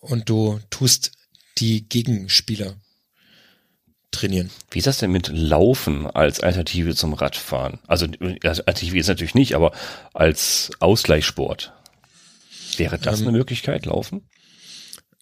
und 0.00 0.28
du 0.28 0.60
tust 0.70 1.12
die 1.58 1.88
Gegenspieler 1.88 2.76
trainieren. 4.10 4.50
Wie 4.70 4.78
ist 4.78 4.86
das 4.86 4.98
denn 4.98 5.10
mit 5.10 5.28
Laufen 5.28 6.06
als 6.06 6.40
Alternative 6.40 6.94
zum 6.94 7.12
Radfahren? 7.14 7.78
Also 7.86 8.06
Alternative 8.06 8.98
ist 8.98 9.08
natürlich 9.08 9.34
nicht, 9.34 9.54
aber 9.54 9.72
als 10.12 10.70
Ausgleichssport. 10.80 11.72
Wäre 12.76 12.98
das 12.98 13.20
ähm, 13.20 13.28
eine 13.28 13.38
Möglichkeit, 13.38 13.86
Laufen? 13.86 14.28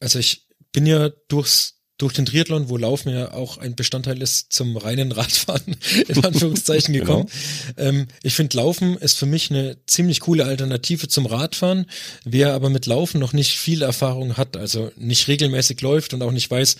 Also 0.01 0.19
ich 0.19 0.47
bin 0.73 0.87
ja 0.87 1.11
durchs 1.29 1.82
durch 2.03 2.15
den 2.15 2.27
Triathlon, 2.27 2.69
wo 2.69 2.77
Laufen 2.77 3.11
ja 3.11 3.33
auch 3.33 3.59
ein 3.59 3.77
Bestandteil 3.77 4.21
ist, 4.21 4.53
zum 4.53 4.77
reinen 4.77 5.13
Radfahren 5.13 5.77
in 6.09 6.25
Anführungszeichen 6.25 6.93
genau. 6.93 7.07
gekommen. 7.07 7.31
Genau. 7.77 7.89
Ähm, 7.89 8.09
ich 8.25 8.35
finde, 8.35 8.57
Laufen 8.57 8.97
ist 8.97 9.17
für 9.17 9.27
mich 9.27 9.51
eine 9.51 9.77
ziemlich 9.87 10.19
coole 10.19 10.45
Alternative 10.45 11.07
zum 11.07 11.27
Radfahren. 11.27 11.87
Wer 12.25 12.55
aber 12.55 12.71
mit 12.71 12.87
Laufen 12.87 13.21
noch 13.21 13.33
nicht 13.33 13.57
viel 13.57 13.83
Erfahrung 13.83 14.37
hat, 14.37 14.57
also 14.57 14.91
nicht 14.97 15.29
regelmäßig 15.29 15.81
läuft 15.81 16.13
und 16.13 16.23
auch 16.23 16.33
nicht 16.33 16.51
weiß, 16.51 16.77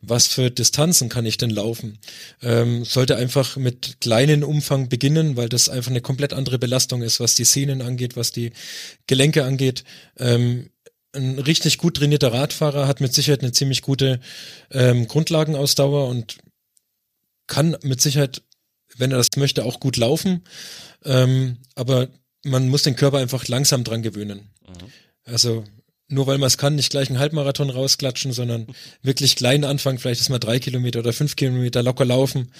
was 0.00 0.26
für 0.26 0.50
Distanzen 0.50 1.08
kann 1.08 1.24
ich 1.24 1.36
denn 1.36 1.50
laufen, 1.50 1.98
ähm, 2.42 2.84
sollte 2.84 3.16
einfach 3.16 3.56
mit 3.56 4.00
kleinen 4.00 4.42
Umfang 4.42 4.88
beginnen, 4.88 5.36
weil 5.36 5.48
das 5.48 5.68
einfach 5.68 5.92
eine 5.92 6.00
komplett 6.00 6.32
andere 6.32 6.58
Belastung 6.58 7.02
ist, 7.02 7.20
was 7.20 7.36
die 7.36 7.44
Sehnen 7.44 7.80
angeht, 7.80 8.16
was 8.16 8.32
die 8.32 8.50
Gelenke 9.06 9.44
angeht. 9.44 9.84
Ähm, 10.18 10.70
ein 11.14 11.38
richtig 11.38 11.78
gut 11.78 11.96
trainierter 11.96 12.32
Radfahrer 12.32 12.86
hat 12.86 13.00
mit 13.00 13.14
Sicherheit 13.14 13.42
eine 13.42 13.52
ziemlich 13.52 13.82
gute 13.82 14.20
ähm, 14.70 15.08
Grundlagenausdauer 15.08 16.08
und 16.08 16.38
kann 17.46 17.76
mit 17.82 18.00
Sicherheit, 18.00 18.42
wenn 18.96 19.10
er 19.10 19.18
das 19.18 19.28
möchte, 19.36 19.64
auch 19.64 19.80
gut 19.80 19.96
laufen. 19.96 20.42
Ähm, 21.04 21.58
aber 21.74 22.08
man 22.44 22.68
muss 22.68 22.82
den 22.82 22.96
Körper 22.96 23.18
einfach 23.18 23.48
langsam 23.48 23.84
dran 23.84 24.02
gewöhnen. 24.02 24.50
Mhm. 24.66 24.90
Also 25.24 25.64
nur 26.08 26.26
weil 26.26 26.38
man 26.38 26.48
es 26.48 26.58
kann, 26.58 26.74
nicht 26.74 26.90
gleich 26.90 27.08
einen 27.08 27.18
Halbmarathon 27.18 27.70
rausklatschen, 27.70 28.32
sondern 28.32 28.66
wirklich 29.02 29.36
klein 29.36 29.64
anfangen, 29.64 29.98
vielleicht 29.98 30.20
ist 30.20 30.28
mal 30.28 30.38
drei 30.38 30.58
Kilometer 30.58 30.98
oder 30.98 31.12
fünf 31.12 31.34
Kilometer 31.34 31.82
locker 31.82 32.04
laufen, 32.04 32.52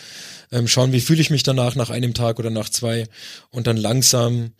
ähm, 0.50 0.66
schauen, 0.66 0.92
wie 0.92 1.00
fühle 1.00 1.20
ich 1.20 1.30
mich 1.30 1.42
danach 1.42 1.74
nach 1.74 1.90
einem 1.90 2.14
Tag 2.14 2.38
oder 2.38 2.50
nach 2.50 2.68
zwei 2.68 3.06
und 3.50 3.66
dann 3.66 3.76
langsam 3.76 4.52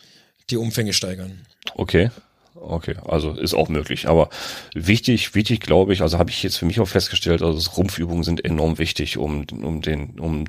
die 0.51 0.59
Umfänge 0.59 0.93
steigern. 0.93 1.47
Okay. 1.75 2.11
Okay, 2.67 2.97
also 3.05 3.33
ist 3.33 3.55
auch 3.55 3.69
möglich. 3.69 4.09
Aber 4.09 4.31
wichtig, 4.75 5.35
wichtig 5.35 5.61
glaube 5.61 5.93
ich, 5.93 6.03
also 6.03 6.19
habe 6.19 6.31
ich 6.31 6.43
jetzt 6.43 6.57
für 6.57 6.65
mich 6.65 6.81
auch 6.81 6.89
festgestellt, 6.89 7.43
also 7.43 7.71
Rumpfübungen 7.73 8.25
sind 8.25 8.45
enorm 8.45 8.79
wichtig, 8.79 9.19
um, 9.19 9.47
um 9.63 9.83
den, 9.83 10.19
um 10.19 10.45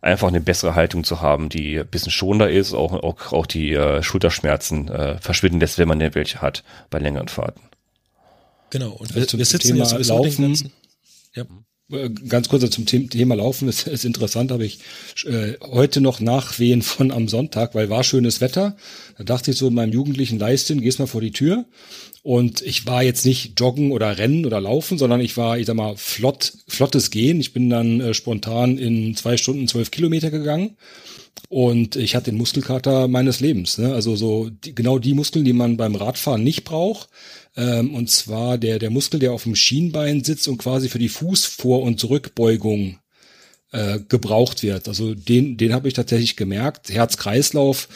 einfach 0.00 0.28
eine 0.28 0.40
bessere 0.40 0.74
Haltung 0.74 1.04
zu 1.04 1.20
haben, 1.20 1.48
die 1.48 1.78
ein 1.80 1.86
bisschen 1.86 2.12
schonender 2.12 2.50
ist, 2.50 2.72
auch, 2.72 2.92
auch, 2.92 3.32
auch 3.32 3.46
die 3.46 3.72
äh, 3.72 4.02
Schulterschmerzen 4.02 4.88
äh, 4.88 5.18
verschwinden 5.18 5.60
lässt, 5.60 5.78
wenn 5.78 5.88
man 5.88 5.98
denn 5.98 6.14
welche 6.14 6.40
hat 6.40 6.62
bei 6.90 6.98
längeren 6.98 7.28
Fahrten. 7.28 7.62
Genau, 8.70 8.92
und 8.92 9.14
wir, 9.14 9.26
wir 9.26 9.44
sitzen 9.44 9.68
Thema 9.74 9.84
jetzt 9.84 10.08
Laufen. 10.08 10.70
Ja. 11.34 11.44
Äh, 11.90 12.10
ganz 12.10 12.48
kurz 12.48 12.68
zum 12.70 12.86
Thema 12.86 13.36
Laufen 13.36 13.68
ist, 13.68 13.86
ist 13.86 14.04
interessant, 14.04 14.50
habe 14.50 14.64
ich 14.64 14.80
äh, 15.24 15.54
heute 15.60 16.00
noch 16.00 16.20
Nachwehen 16.20 16.82
von 16.82 17.12
am 17.12 17.28
Sonntag, 17.28 17.74
weil 17.74 17.90
war 17.90 18.04
schönes 18.04 18.40
Wetter. 18.40 18.76
Da 19.18 19.24
dachte 19.24 19.50
ich 19.50 19.56
so 19.56 19.68
in 19.68 19.74
meinem 19.74 19.92
jugendlichen 19.92 20.38
Leistin, 20.38 20.80
gehst 20.80 20.98
mal 20.98 21.06
vor 21.06 21.20
die 21.20 21.32
Tür. 21.32 21.64
Und 22.22 22.60
ich 22.62 22.86
war 22.86 23.04
jetzt 23.04 23.24
nicht 23.24 23.60
joggen 23.60 23.92
oder 23.92 24.18
rennen 24.18 24.46
oder 24.46 24.60
laufen, 24.60 24.98
sondern 24.98 25.20
ich 25.20 25.36
war, 25.36 25.58
ich 25.58 25.66
sag 25.66 25.76
mal, 25.76 25.96
flott, 25.96 26.54
flottes 26.66 27.12
Gehen. 27.12 27.38
Ich 27.38 27.52
bin 27.52 27.70
dann 27.70 28.00
äh, 28.00 28.14
spontan 28.14 28.78
in 28.78 29.14
zwei 29.14 29.36
Stunden 29.36 29.68
zwölf 29.68 29.92
Kilometer 29.92 30.32
gegangen. 30.32 30.76
Und 31.48 31.96
ich 31.96 32.16
hatte 32.16 32.30
den 32.30 32.38
Muskelkater 32.38 33.08
meines 33.08 33.40
Lebens. 33.40 33.78
Ne? 33.78 33.94
Also 33.94 34.16
so 34.16 34.50
die, 34.50 34.74
genau 34.74 34.98
die 34.98 35.14
Muskeln, 35.14 35.44
die 35.44 35.52
man 35.52 35.76
beim 35.76 35.94
Radfahren 35.94 36.42
nicht 36.42 36.64
braucht, 36.64 37.08
ähm, 37.56 37.94
und 37.94 38.10
zwar 38.10 38.58
der, 38.58 38.78
der 38.78 38.90
Muskel, 38.90 39.20
der 39.20 39.32
auf 39.32 39.44
dem 39.44 39.54
Schienbein 39.54 40.24
sitzt 40.24 40.48
und 40.48 40.58
quasi 40.58 40.88
für 40.88 40.98
die 40.98 41.08
Fußvor- 41.08 41.82
und 41.82 42.00
Zurückbeugung 42.00 42.98
äh, 43.72 44.00
gebraucht 44.08 44.62
wird. 44.62 44.88
Also 44.88 45.14
den, 45.14 45.56
den 45.56 45.72
habe 45.72 45.88
ich 45.88 45.94
tatsächlich 45.94 46.36
gemerkt. 46.36 46.90
Herz-Kreislauf, 46.90 47.88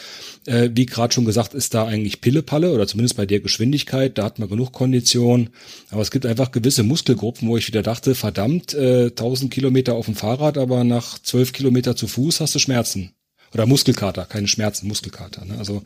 äh, 0.47 0.71
wie 0.75 0.87
gerade 0.87 1.13
schon 1.13 1.25
gesagt, 1.25 1.55
ist 1.55 1.75
da 1.75 1.87
eigentlich 1.87 2.21
Pille-Palle 2.21 2.73
oder 2.73 2.87
zumindest 2.87 3.17
bei 3.17 3.27
der 3.27 3.41
Geschwindigkeit. 3.41 4.19
Da 4.19 4.25
hat 4.25 4.39
man 4.39 4.49
genug 4.49 4.73
Kondition. 4.73 5.51
Aber 5.91 6.03
es 6.03 6.11
gibt 6.11 6.27
einfach 6.27 6.51
gewisse 6.51 6.83
Muskelgruppen, 6.83 7.49
wo 7.49 7.57
ich 7.57 7.69
wieder 7.69 7.83
dachte, 7.83 8.15
verdammt, 8.15 8.75
äh, 8.75 9.11
1000 9.11 9.53
Kilometer 9.53 9.95
auf 9.95 10.07
dem 10.07 10.17
Fahrrad, 10.17 10.59
aber 10.59 10.85
nach 10.85 11.19
12 11.19 11.53
Kilometer 11.53 11.97
zu 11.97 12.09
Fuß 12.09 12.41
hast 12.41 12.55
du 12.55 12.59
Schmerzen. 12.59 13.13
Oder 13.53 13.67
Muskelkater, 13.67 14.27
keine 14.27 14.47
Schmerzen, 14.47 14.87
Muskelkater. 14.87 15.45
Ne? 15.45 15.59
Also 15.59 15.83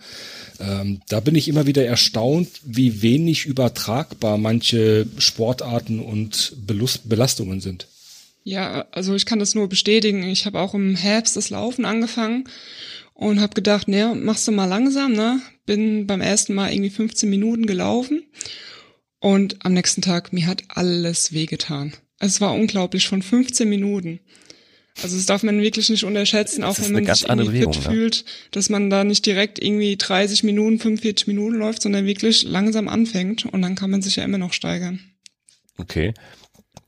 ähm, 0.60 1.00
da 1.08 1.20
bin 1.20 1.34
ich 1.34 1.48
immer 1.48 1.66
wieder 1.66 1.84
erstaunt, 1.84 2.48
wie 2.62 3.00
wenig 3.00 3.46
übertragbar 3.46 4.36
manche 4.36 5.06
Sportarten 5.18 6.00
und 6.00 6.54
Belust 6.66 7.08
Belastungen 7.08 7.60
sind. 7.60 7.86
Ja, 8.42 8.86
also 8.92 9.14
ich 9.14 9.24
kann 9.24 9.38
das 9.38 9.54
nur 9.54 9.68
bestätigen. 9.68 10.22
Ich 10.24 10.44
habe 10.44 10.60
auch 10.60 10.74
im 10.74 10.94
Herbst 10.94 11.36
das 11.36 11.48
Laufen 11.48 11.86
angefangen 11.86 12.44
und 13.14 13.40
habe 13.40 13.54
gedacht, 13.54 13.88
ne, 13.88 14.14
machst 14.14 14.46
du 14.46 14.52
mal 14.52 14.66
langsam, 14.66 15.12
ne? 15.12 15.40
Bin 15.64 16.06
beim 16.06 16.20
ersten 16.20 16.52
Mal 16.52 16.70
irgendwie 16.70 16.90
15 16.90 17.30
Minuten 17.30 17.64
gelaufen 17.64 18.22
und 19.18 19.64
am 19.64 19.72
nächsten 19.72 20.02
Tag 20.02 20.34
mir 20.34 20.46
hat 20.46 20.64
alles 20.68 21.32
wehgetan. 21.32 21.94
Es 22.18 22.42
war 22.42 22.52
unglaublich 22.52 23.08
von 23.08 23.22
15 23.22 23.66
Minuten. 23.66 24.20
Also 25.02 25.16
das 25.16 25.26
darf 25.26 25.42
man 25.42 25.60
wirklich 25.60 25.90
nicht 25.90 26.04
unterschätzen, 26.04 26.62
auch 26.62 26.78
wenn 26.78 26.92
man 26.92 27.06
sich 27.06 27.28
irgendwie 27.28 27.46
Bewegung, 27.46 27.72
fit 27.72 27.84
ne? 27.84 27.90
fühlt, 27.90 28.24
dass 28.52 28.68
man 28.68 28.90
da 28.90 29.02
nicht 29.02 29.26
direkt 29.26 29.62
irgendwie 29.62 29.96
30 29.96 30.44
Minuten, 30.44 30.78
45 30.78 31.26
Minuten 31.26 31.56
läuft, 31.56 31.82
sondern 31.82 32.06
wirklich 32.06 32.44
langsam 32.44 32.88
anfängt 32.88 33.44
und 33.44 33.60
dann 33.62 33.74
kann 33.74 33.90
man 33.90 34.02
sich 34.02 34.16
ja 34.16 34.24
immer 34.24 34.38
noch 34.38 34.52
steigern. 34.52 35.00
Okay. 35.78 36.14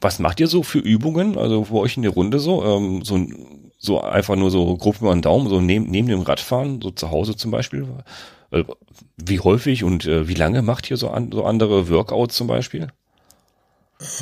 Was 0.01 0.21
macht 0.21 0.39
ihr 0.39 0.47
so 0.47 0.63
für 0.63 0.79
Übungen? 0.79 1.37
Also 1.37 1.65
für 1.65 1.75
euch 1.75 1.97
in 1.97 2.05
der 2.05 2.13
Runde 2.13 2.39
so? 2.39 2.65
Ähm, 2.65 3.05
so, 3.05 3.27
so 3.79 4.01
einfach 4.01 4.37
nur 4.37 4.51
so 4.51 4.77
grob 4.77 5.01
über 5.01 5.13
den 5.13 5.23
Daumen, 5.23 5.49
so 5.49 5.61
neben, 5.61 5.91
neben 5.91 6.07
dem 6.07 6.21
Radfahren, 6.21 6.81
so 6.81 6.93
zu 6.93 7.11
Hause 7.11 7.37
zum 7.37 7.51
Beispiel? 7.51 7.87
Äh, 8.53 8.65
wie 9.17 9.41
häufig 9.41 9.83
und 9.83 10.07
äh, 10.07 10.29
wie 10.29 10.35
lange 10.35 10.63
macht 10.63 10.91
ihr 10.91 10.97
so, 10.97 11.11
an, 11.11 11.33
so 11.33 11.45
andere 11.45 11.89
Workouts 11.89 12.37
zum 12.37 12.47
Beispiel? 12.47 12.89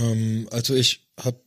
Ähm, 0.00 0.48
also 0.50 0.74
ich 0.74 1.06
habe 1.22 1.43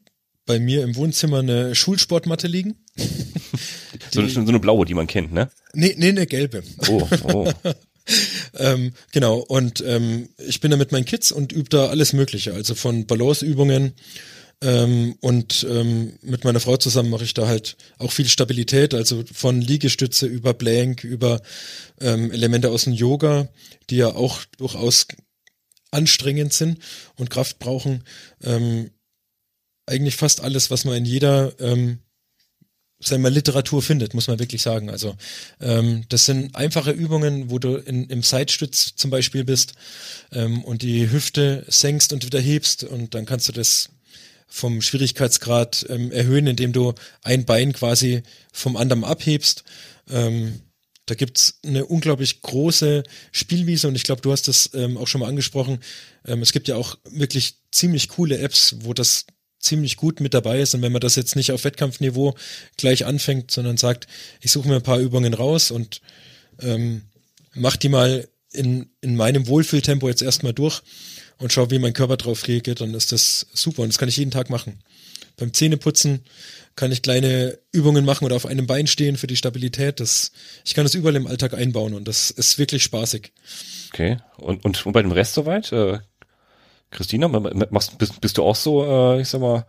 bei 0.47 0.59
mir 0.59 0.83
im 0.83 0.95
Wohnzimmer 0.95 1.39
eine 1.39 1.75
Schulsportmatte 1.75 2.47
liegen. 2.47 2.75
so, 4.11 4.21
eine, 4.21 4.29
so 4.29 4.39
eine 4.39 4.59
blaue, 4.59 4.85
die 4.85 4.95
man 4.95 5.05
kennt, 5.05 5.31
ne? 5.31 5.51
Nee, 5.73 5.93
nee, 5.97 6.09
eine 6.09 6.25
gelbe. 6.25 6.63
Oh, 6.89 7.07
oh. 7.31 7.51
ähm, 8.57 8.93
genau, 9.11 9.37
und 9.37 9.83
ähm, 9.85 10.29
ich 10.47 10.59
bin 10.59 10.71
da 10.71 10.77
mit 10.77 10.91
meinen 10.91 11.05
Kids 11.05 11.31
und 11.31 11.51
übe 11.51 11.69
da 11.69 11.87
alles 11.87 12.13
Mögliche, 12.13 12.53
also 12.53 12.73
von 12.73 13.05
Balanceübungen 13.05 13.93
ähm, 14.61 15.15
und 15.21 15.67
ähm, 15.69 16.17
mit 16.23 16.43
meiner 16.43 16.59
Frau 16.59 16.77
zusammen 16.77 17.11
mache 17.11 17.25
ich 17.25 17.35
da 17.35 17.47
halt 17.47 17.77
auch 17.99 18.11
viel 18.11 18.27
Stabilität, 18.27 18.95
also 18.95 19.23
von 19.31 19.61
Liegestütze 19.61 20.25
über 20.25 20.53
Blank, 20.53 21.03
über 21.03 21.41
ähm, 22.01 22.31
Elemente 22.31 22.69
aus 22.69 22.85
dem 22.85 22.93
Yoga, 22.93 23.49
die 23.89 23.97
ja 23.97 24.15
auch 24.15 24.43
durchaus 24.57 25.07
anstrengend 25.91 26.53
sind 26.53 26.79
und 27.15 27.29
Kraft 27.29 27.59
brauchen. 27.59 28.03
Ähm, 28.43 28.89
eigentlich 29.87 30.15
fast 30.15 30.41
alles, 30.41 30.69
was 30.69 30.85
man 30.85 30.95
in 30.95 31.05
jeder 31.05 31.59
ähm, 31.59 31.99
sagen 32.99 33.23
wir, 33.23 33.29
Literatur 33.29 33.81
findet, 33.81 34.13
muss 34.13 34.27
man 34.27 34.39
wirklich 34.39 34.61
sagen. 34.61 34.89
Also 34.89 35.15
ähm, 35.61 36.03
das 36.09 36.25
sind 36.25 36.55
einfache 36.55 36.91
Übungen, 36.91 37.49
wo 37.49 37.59
du 37.59 37.75
in, 37.75 38.05
im 38.09 38.23
Seitstütz 38.23 38.95
zum 38.95 39.11
Beispiel 39.11 39.43
bist 39.43 39.73
ähm, 40.31 40.63
und 40.63 40.81
die 40.81 41.11
Hüfte 41.11 41.63
senkst 41.67 42.13
und 42.13 42.25
wieder 42.25 42.39
hebst 42.39 42.83
und 42.83 43.13
dann 43.13 43.25
kannst 43.25 43.47
du 43.47 43.51
das 43.51 43.89
vom 44.47 44.81
Schwierigkeitsgrad 44.81 45.85
ähm, 45.89 46.11
erhöhen, 46.11 46.47
indem 46.47 46.73
du 46.73 46.93
ein 47.21 47.45
Bein 47.45 47.73
quasi 47.73 48.23
vom 48.51 48.77
anderen 48.77 49.03
abhebst. 49.03 49.63
Ähm, 50.09 50.61
da 51.05 51.15
gibt's 51.15 51.59
eine 51.65 51.85
unglaublich 51.85 52.41
große 52.41 53.03
Spielwiese 53.31 53.87
und 53.87 53.95
ich 53.95 54.03
glaube, 54.03 54.21
du 54.21 54.31
hast 54.31 54.47
das 54.47 54.71
ähm, 54.73 54.97
auch 54.97 55.07
schon 55.07 55.21
mal 55.21 55.27
angesprochen. 55.27 55.79
Ähm, 56.25 56.41
es 56.41 56.51
gibt 56.51 56.67
ja 56.67 56.75
auch 56.75 56.97
wirklich 57.09 57.55
ziemlich 57.71 58.09
coole 58.09 58.39
Apps, 58.39 58.75
wo 58.79 58.93
das 58.93 59.25
ziemlich 59.67 59.97
gut 59.97 60.19
mit 60.19 60.33
dabei 60.33 60.59
ist. 60.59 60.73
Und 60.73 60.81
wenn 60.81 60.91
man 60.91 61.01
das 61.01 61.15
jetzt 61.15 61.35
nicht 61.35 61.51
auf 61.51 61.63
Wettkampfniveau 61.63 62.35
gleich 62.77 63.05
anfängt, 63.05 63.51
sondern 63.51 63.77
sagt, 63.77 64.07
ich 64.41 64.51
suche 64.51 64.67
mir 64.67 64.75
ein 64.75 64.83
paar 64.83 64.99
Übungen 64.99 65.33
raus 65.33 65.71
und 65.71 66.01
ähm, 66.61 67.03
mach 67.53 67.75
die 67.75 67.89
mal 67.89 68.27
in, 68.51 68.89
in 69.01 69.15
meinem 69.15 69.47
Wohlfühltempo 69.47 70.07
jetzt 70.07 70.21
erstmal 70.21 70.53
durch 70.53 70.81
und 71.37 71.53
schau, 71.53 71.69
wie 71.69 71.79
mein 71.79 71.93
Körper 71.93 72.17
drauf 72.17 72.47
reagiert, 72.47 72.81
dann 72.81 72.93
ist 72.93 73.11
das 73.11 73.47
super. 73.53 73.83
Und 73.83 73.89
das 73.89 73.97
kann 73.97 74.09
ich 74.09 74.17
jeden 74.17 74.31
Tag 74.31 74.49
machen. 74.49 74.79
Beim 75.35 75.53
Zähneputzen 75.53 76.21
kann 76.75 76.91
ich 76.91 77.01
kleine 77.01 77.59
Übungen 77.71 78.05
machen 78.05 78.25
oder 78.25 78.35
auf 78.35 78.45
einem 78.45 78.67
Bein 78.67 78.87
stehen 78.87 79.17
für 79.17 79.27
die 79.27 79.35
Stabilität. 79.35 79.99
Das, 79.99 80.31
ich 80.65 80.73
kann 80.73 80.85
das 80.85 80.95
überall 80.95 81.15
im 81.15 81.27
Alltag 81.27 81.53
einbauen 81.53 81.93
und 81.93 82.07
das 82.07 82.31
ist 82.31 82.57
wirklich 82.57 82.83
spaßig. 82.83 83.33
Okay. 83.93 84.17
Und, 84.37 84.65
und, 84.65 84.85
und 84.85 84.93
bei 84.93 85.01
dem 85.01 85.11
Rest 85.11 85.33
soweit? 85.33 85.71
Äh, 85.71 85.99
Christina, 86.91 87.27
machst, 87.27 87.97
bist, 87.97 88.21
bist 88.21 88.37
du 88.37 88.43
auch 88.43 88.55
so, 88.55 88.85
äh, 88.85 89.21
ich 89.21 89.29
sag 89.29 89.41
mal, 89.41 89.65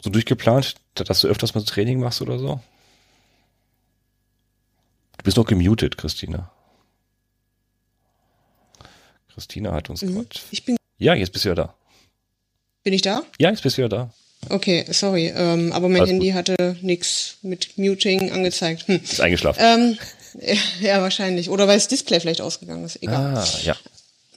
so 0.00 0.10
durchgeplant, 0.10 0.74
dass 0.94 1.20
du 1.20 1.28
öfters 1.28 1.54
mal 1.54 1.64
Training 1.64 2.00
machst 2.00 2.20
oder 2.20 2.38
so? 2.38 2.60
Du 5.18 5.24
bist 5.24 5.36
noch 5.36 5.46
gemutet, 5.46 5.96
Christina. 5.96 6.50
Christina 9.32 9.72
hat 9.72 9.90
uns 9.90 10.02
mhm. 10.02 10.26
Ich 10.50 10.64
bin. 10.64 10.76
Ja, 10.98 11.14
jetzt 11.14 11.32
bist 11.32 11.44
du 11.44 11.48
ja 11.48 11.54
da. 11.54 11.74
Bin 12.82 12.92
ich 12.92 13.02
da? 13.02 13.22
Ja, 13.38 13.50
jetzt 13.50 13.62
bist 13.62 13.78
du 13.78 13.82
ja 13.82 13.88
da. 13.88 14.10
Okay, 14.50 14.84
sorry, 14.90 15.32
ähm, 15.34 15.72
aber 15.72 15.88
mein 15.88 16.02
Alles 16.02 16.10
Handy 16.12 16.26
gut. 16.28 16.34
hatte 16.36 16.76
nichts 16.82 17.38
mit 17.42 17.78
Muting 17.78 18.30
angezeigt. 18.30 18.86
Hm. 18.86 19.00
Ist 19.02 19.20
eingeschlafen. 19.20 19.60
Ähm, 19.62 19.98
ja, 20.40 20.56
ja, 20.80 21.02
wahrscheinlich. 21.02 21.48
Oder 21.48 21.66
weil 21.66 21.76
das 21.76 21.88
Display 21.88 22.20
vielleicht 22.20 22.40
ausgegangen 22.40 22.84
ist. 22.84 23.02
Egal. 23.02 23.38
Ah, 23.38 23.48
ja. 23.62 23.76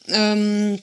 Ähm, 0.09 0.79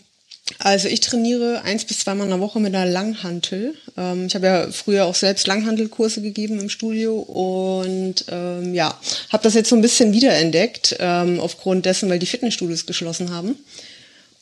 also 0.59 0.89
ich 0.89 1.01
trainiere 1.01 1.63
eins 1.63 1.85
bis 1.85 2.01
zweimal 2.01 2.27
in 2.27 2.31
der 2.31 2.41
Woche 2.41 2.61
mit 2.61 2.75
einer 2.75 2.91
Langhantel. 2.91 3.75
Ähm, 3.97 4.27
ich 4.27 4.35
habe 4.35 4.47
ja 4.47 4.71
früher 4.71 5.07
auch 5.07 5.15
selbst 5.15 5.47
Langhantelkurse 5.47 6.21
gegeben 6.21 6.61
im 6.61 6.69
Studio 6.69 7.19
und 7.19 8.27
ähm, 8.31 8.75
ja, 8.75 8.99
habe 9.31 9.43
das 9.43 9.55
jetzt 9.55 9.71
so 9.71 9.77
ein 9.77 9.83
bisschen 9.83 10.13
wiederentdeckt 10.13 10.97
ähm, 11.01 11.41
aufgrund 11.41 11.87
dessen, 11.87 12.11
weil 12.11 12.19
die 12.19 12.27
Fitnessstudios 12.27 12.85
geschlossen 12.85 13.35
haben. 13.35 13.57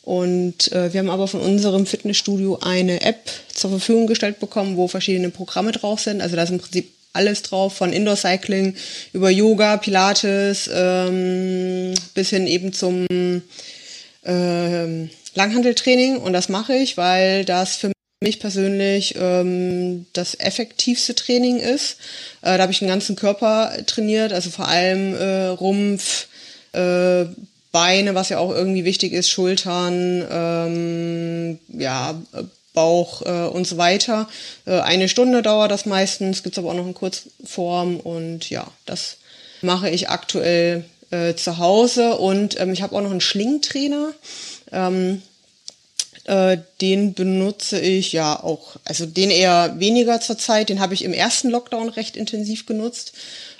Und 0.03 0.73
äh, 0.73 0.93
wir 0.93 0.99
haben 0.99 1.11
aber 1.11 1.29
von 1.29 1.41
unserem 1.41 1.87
Fitnessstudio 1.87 2.59
eine 2.61 3.03
App 3.03 3.31
zur 3.55 3.71
Verfügung 3.71 4.09
gestellt 4.09 4.41
bekommen, 4.41 4.77
wo 4.77 4.89
verschiedene 4.89 5.31
Programme 5.31 5.71
drauf 5.71 6.01
sind. 6.01 6.21
Also 6.21 6.35
da 6.35 6.43
ist 6.43 6.51
im 6.51 6.59
Prinzip 6.59 6.93
alles 7.13 7.43
drauf, 7.43 7.75
von 7.77 7.93
Indoor 7.93 8.17
Cycling 8.17 8.75
über 9.13 9.31
Yoga, 9.31 9.77
Pilates 9.77 10.69
ähm, 10.73 11.95
bis 12.15 12.31
hin 12.31 12.49
eben 12.49 12.73
zum 12.73 13.07
ähm, 14.25 15.11
Langhandeltraining 15.35 16.19
und 16.19 16.33
das 16.33 16.49
mache 16.49 16.75
ich, 16.75 16.97
weil 16.97 17.45
das 17.45 17.77
für 17.77 17.93
mich 18.21 18.41
persönlich 18.41 19.15
ähm, 19.19 20.07
das 20.13 20.39
effektivste 20.39 21.15
Training 21.15 21.59
ist. 21.59 21.99
Äh, 22.41 22.57
da 22.57 22.61
habe 22.61 22.73
ich 22.73 22.79
den 22.79 22.89
ganzen 22.89 23.17
Körper 23.17 23.73
trainiert, 23.87 24.33
also 24.33 24.51
vor 24.51 24.69
allem 24.69 25.15
äh, 25.15 25.47
Rumpf, 25.47 26.29
äh, 26.73 27.25
Beine, 27.73 28.15
was 28.15 28.29
ja 28.29 28.39
auch 28.39 28.51
irgendwie 28.51 28.85
wichtig 28.85 29.13
ist, 29.13 29.31
Schultern, 29.31 30.25
ähm, 30.31 31.59
ja, 31.69 32.21
Bauch 32.75 33.23
äh, 33.23 33.49
und 33.49 33.67
so 33.67 33.77
weiter. 33.79 34.29
Äh, 34.67 34.81
eine 34.81 35.09
Stunde 35.09 35.43
dauert 35.43 35.71
das 35.71 35.87
meistens, 35.87 36.43
gibt's 36.43 36.59
aber 36.59 36.71
auch 36.71 36.75
noch 36.75 36.87
in 36.87 36.95
Kurzform 36.95 37.99
und 37.99 38.49
ja, 38.51 38.67
das 38.87 39.17
mache 39.63 39.89
ich 39.91 40.11
aktuell 40.11 40.85
äh, 41.13 41.37
zu 41.37 41.59
Hause 41.59 42.17
und 42.17 42.59
ähm, 42.59 42.73
ich 42.73 42.83
habe 42.83 42.97
auch 42.97 43.03
noch 43.03 43.11
einen 43.11 43.21
Schlingtrainer. 43.21 44.13
Ähm, 44.73 45.23
äh, 46.25 46.59
den 46.81 47.15
benutze 47.15 47.81
ich 47.81 48.13
ja 48.13 48.43
auch, 48.43 48.77
also 48.85 49.07
den 49.07 49.31
eher 49.31 49.79
weniger 49.79 50.21
zur 50.21 50.39
Zeit. 50.39 50.69
Den 50.69 50.81
habe 50.81 50.95
ich 50.95 51.05
im 51.05 51.13
ersten 51.13 51.51
Lockdown 51.51 51.89
recht 51.89 52.17
intensiv 52.17 52.67
genutzt. 52.67 53.13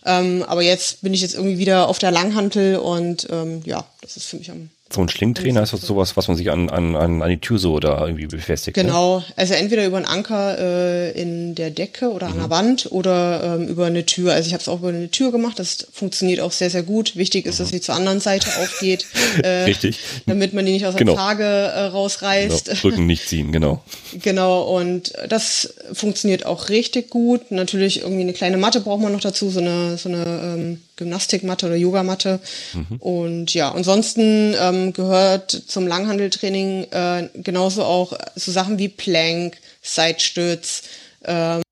Ähm, 0.05 0.45
aber 0.47 0.63
jetzt 0.63 1.03
bin 1.03 1.15
ich 1.15 1.21
jetzt 1.21 1.35
irgendwie 1.35 1.59
wieder 1.59 1.89
auf 1.89 1.99
der 1.99 2.11
Langhantel 2.11 2.77
und 2.77 3.29
ähm, 3.31 3.63
ja, 3.65 3.85
das 4.01 4.17
ist 4.17 4.27
für 4.27 4.37
mich 4.37 4.51
am 4.51 4.71
so 4.93 5.01
ein 5.01 5.09
Schlingtrainer 5.09 5.63
ist 5.63 5.73
das 5.73 5.83
sowas, 5.83 6.17
was 6.17 6.29
man 6.29 6.37
sich 6.37 6.51
an, 6.51 6.71
an, 6.71 6.95
an 6.95 7.29
die 7.29 7.39
Tür 7.39 7.59
so 7.59 7.73
oder 7.75 8.01
irgendwie 8.07 8.27
befestigt. 8.27 8.77
Ne? 8.77 8.85
Genau, 8.85 9.19
ne? 9.19 9.25
also 9.37 9.55
entweder 9.55 9.87
über 9.87 9.97
einen 9.97 10.07
Anker 10.07 10.59
äh, 10.59 11.11
in 11.21 11.55
der 11.55 11.71
Decke 11.71 12.11
oder 12.11 12.29
mhm. 12.29 12.33
an 12.33 12.39
der 12.39 12.51
Wand 12.51 12.89
oder 12.91 13.57
ähm, 13.59 13.69
über 13.69 13.87
eine 13.87 14.07
Tür. 14.07 14.33
Also 14.33 14.47
ich 14.47 14.53
habe 14.53 14.61
es 14.61 14.69
auch 14.69 14.81
über 14.81 14.89
eine 14.89 15.11
Tür 15.11 15.33
gemacht, 15.33 15.59
das 15.59 15.87
funktioniert 15.93 16.41
auch 16.41 16.53
sehr, 16.53 16.71
sehr 16.71 16.83
gut. 16.83 17.17
Wichtig 17.17 17.47
ist, 17.47 17.59
mhm. 17.59 17.65
dass 17.65 17.71
sie 17.71 17.81
zur 17.81 17.95
anderen 17.95 18.21
Seite 18.21 18.49
aufgeht. 18.63 19.07
Äh, 19.43 19.65
Richtig. 19.65 19.99
Damit 20.27 20.53
man 20.53 20.67
die 20.67 20.73
nicht 20.73 20.87
aus 20.87 20.95
der 20.95 21.05
genau. 21.05 21.17
Tage 21.17 21.45
äh, 21.45 21.81
rausreißt. 21.87 22.67
Genau. 22.67 22.81
Rücken 22.83 23.07
nicht 23.07 23.29
ziehen, 23.29 23.53
genau. 23.53 23.83
genau, 24.23 24.63
und 24.63 25.13
das 25.29 25.75
funktioniert 25.93 26.47
auch 26.47 26.69
richtig 26.69 27.11
gut. 27.11 27.51
Natürlich 27.51 28.03
irgendwie 28.03 28.23
eine 28.23 28.33
kleine 28.33 28.57
Matte 28.57 28.81
braucht 28.81 29.01
man 29.01 29.13
noch 29.13 29.21
dazu, 29.21 29.51
so 29.51 29.61
eine, 29.61 29.97
so 29.97 30.09
eine 30.09 30.25
ähm, 30.25 30.83
Gymnastikmatte 31.03 31.67
oder 31.67 31.77
Yogamatte. 31.77 32.41
Mhm. 32.73 32.97
Und 32.99 33.55
ja, 33.55 33.73
ansonsten 33.73 34.55
ähm, 34.59 34.93
gehört 34.93 35.51
zum 35.51 35.87
Langhandeltraining 35.87 36.85
äh, 36.91 37.29
genauso 37.35 37.85
auch 37.85 38.13
so 38.35 38.53
Sachen 38.53 38.79
wie 38.79 38.89
Plank, 38.89 39.59
Sidestütz, 39.83 40.83
ähm, 41.25 41.63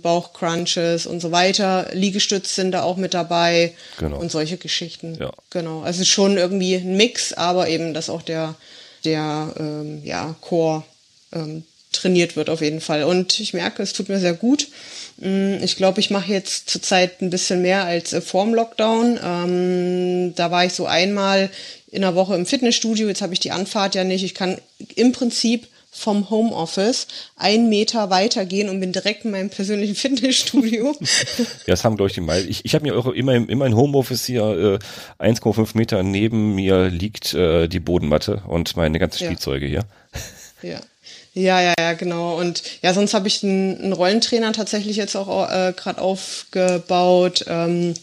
Bauchcrunches 0.00 1.06
und 1.06 1.20
so 1.20 1.30
weiter. 1.30 1.88
Liegestütz 1.92 2.54
sind 2.54 2.72
da 2.72 2.82
auch 2.82 2.96
mit 2.96 3.14
dabei 3.14 3.74
genau. 3.98 4.18
und 4.18 4.32
solche 4.32 4.56
Geschichten. 4.56 5.16
Ja. 5.20 5.32
Genau. 5.50 5.82
Also 5.82 6.04
schon 6.04 6.36
irgendwie 6.36 6.74
ein 6.74 6.96
Mix, 6.96 7.32
aber 7.32 7.68
eben, 7.68 7.94
dass 7.94 8.10
auch 8.10 8.22
der, 8.22 8.56
der 9.04 9.54
ähm, 9.58 10.02
ja, 10.04 10.34
Core 10.40 10.82
ähm, 11.32 11.62
trainiert 11.92 12.34
wird 12.36 12.50
auf 12.50 12.60
jeden 12.60 12.80
Fall. 12.80 13.04
Und 13.04 13.38
ich 13.38 13.54
merke, 13.54 13.82
es 13.82 13.92
tut 13.92 14.08
mir 14.08 14.18
sehr 14.18 14.34
gut. 14.34 14.66
Mm, 15.22 15.62
ich 15.62 15.76
glaube, 15.76 16.00
ich 16.00 16.10
mache 16.10 16.32
jetzt 16.32 16.68
zurzeit 16.68 17.22
ein 17.22 17.30
bisschen 17.30 17.62
mehr 17.62 17.84
als 17.84 18.12
äh, 18.12 18.20
vorm 18.20 18.54
Lockdown. 18.54 19.20
Ähm, 19.22 20.34
da 20.34 20.50
war 20.50 20.64
ich 20.64 20.72
so 20.72 20.86
einmal 20.86 21.48
in 21.90 22.02
der 22.02 22.16
Woche 22.16 22.34
im 22.34 22.44
Fitnessstudio. 22.44 23.06
Jetzt 23.06 23.22
habe 23.22 23.32
ich 23.32 23.40
die 23.40 23.52
Anfahrt 23.52 23.94
ja 23.94 24.02
nicht. 24.02 24.24
Ich 24.24 24.34
kann 24.34 24.58
im 24.96 25.12
Prinzip 25.12 25.68
vom 25.94 26.30
Homeoffice 26.30 27.06
einen 27.36 27.68
Meter 27.68 28.10
weitergehen 28.10 28.68
und 28.68 28.80
bin 28.80 28.92
direkt 28.92 29.24
in 29.24 29.30
meinem 29.30 29.50
persönlichen 29.50 29.94
Fitnessstudio. 29.96 30.96
ja, 31.38 31.44
das 31.66 31.84
haben, 31.84 31.96
glaube 31.96 32.08
ich, 32.08 32.14
die 32.14 32.20
meisten. 32.20 32.50
Ich, 32.50 32.64
ich 32.64 32.74
habe 32.74 32.84
mir 32.84 32.98
auch 32.98 33.06
immer, 33.06 33.34
immer 33.34 33.66
ein 33.66 33.76
Homeoffice 33.76 34.24
hier 34.24 34.80
äh, 35.20 35.24
1,5 35.24 35.76
Meter 35.76 36.02
neben 36.02 36.56
mir 36.56 36.88
liegt 36.88 37.32
äh, 37.34 37.68
die 37.68 37.78
Bodenmatte 37.78 38.42
und 38.48 38.76
meine 38.76 38.98
ganzen 38.98 39.18
Spielzeuge 39.18 39.66
ja. 39.66 39.82
hier. 40.62 40.70
Ja. 40.70 40.80
Ja, 41.34 41.60
ja, 41.60 41.74
ja, 41.78 41.94
genau. 41.94 42.38
Und 42.38 42.62
ja, 42.82 42.92
sonst 42.92 43.14
habe 43.14 43.28
ich 43.28 43.42
einen, 43.42 43.78
einen, 43.78 43.92
Rollentrainer 43.92 44.52
tatsächlich 44.52 44.96
jetzt 44.96 45.16
auch 45.16 45.50
äh, 45.50 45.72
gerade 45.74 46.00
aufgebaut, 46.00 47.44
ähm, 47.48 47.94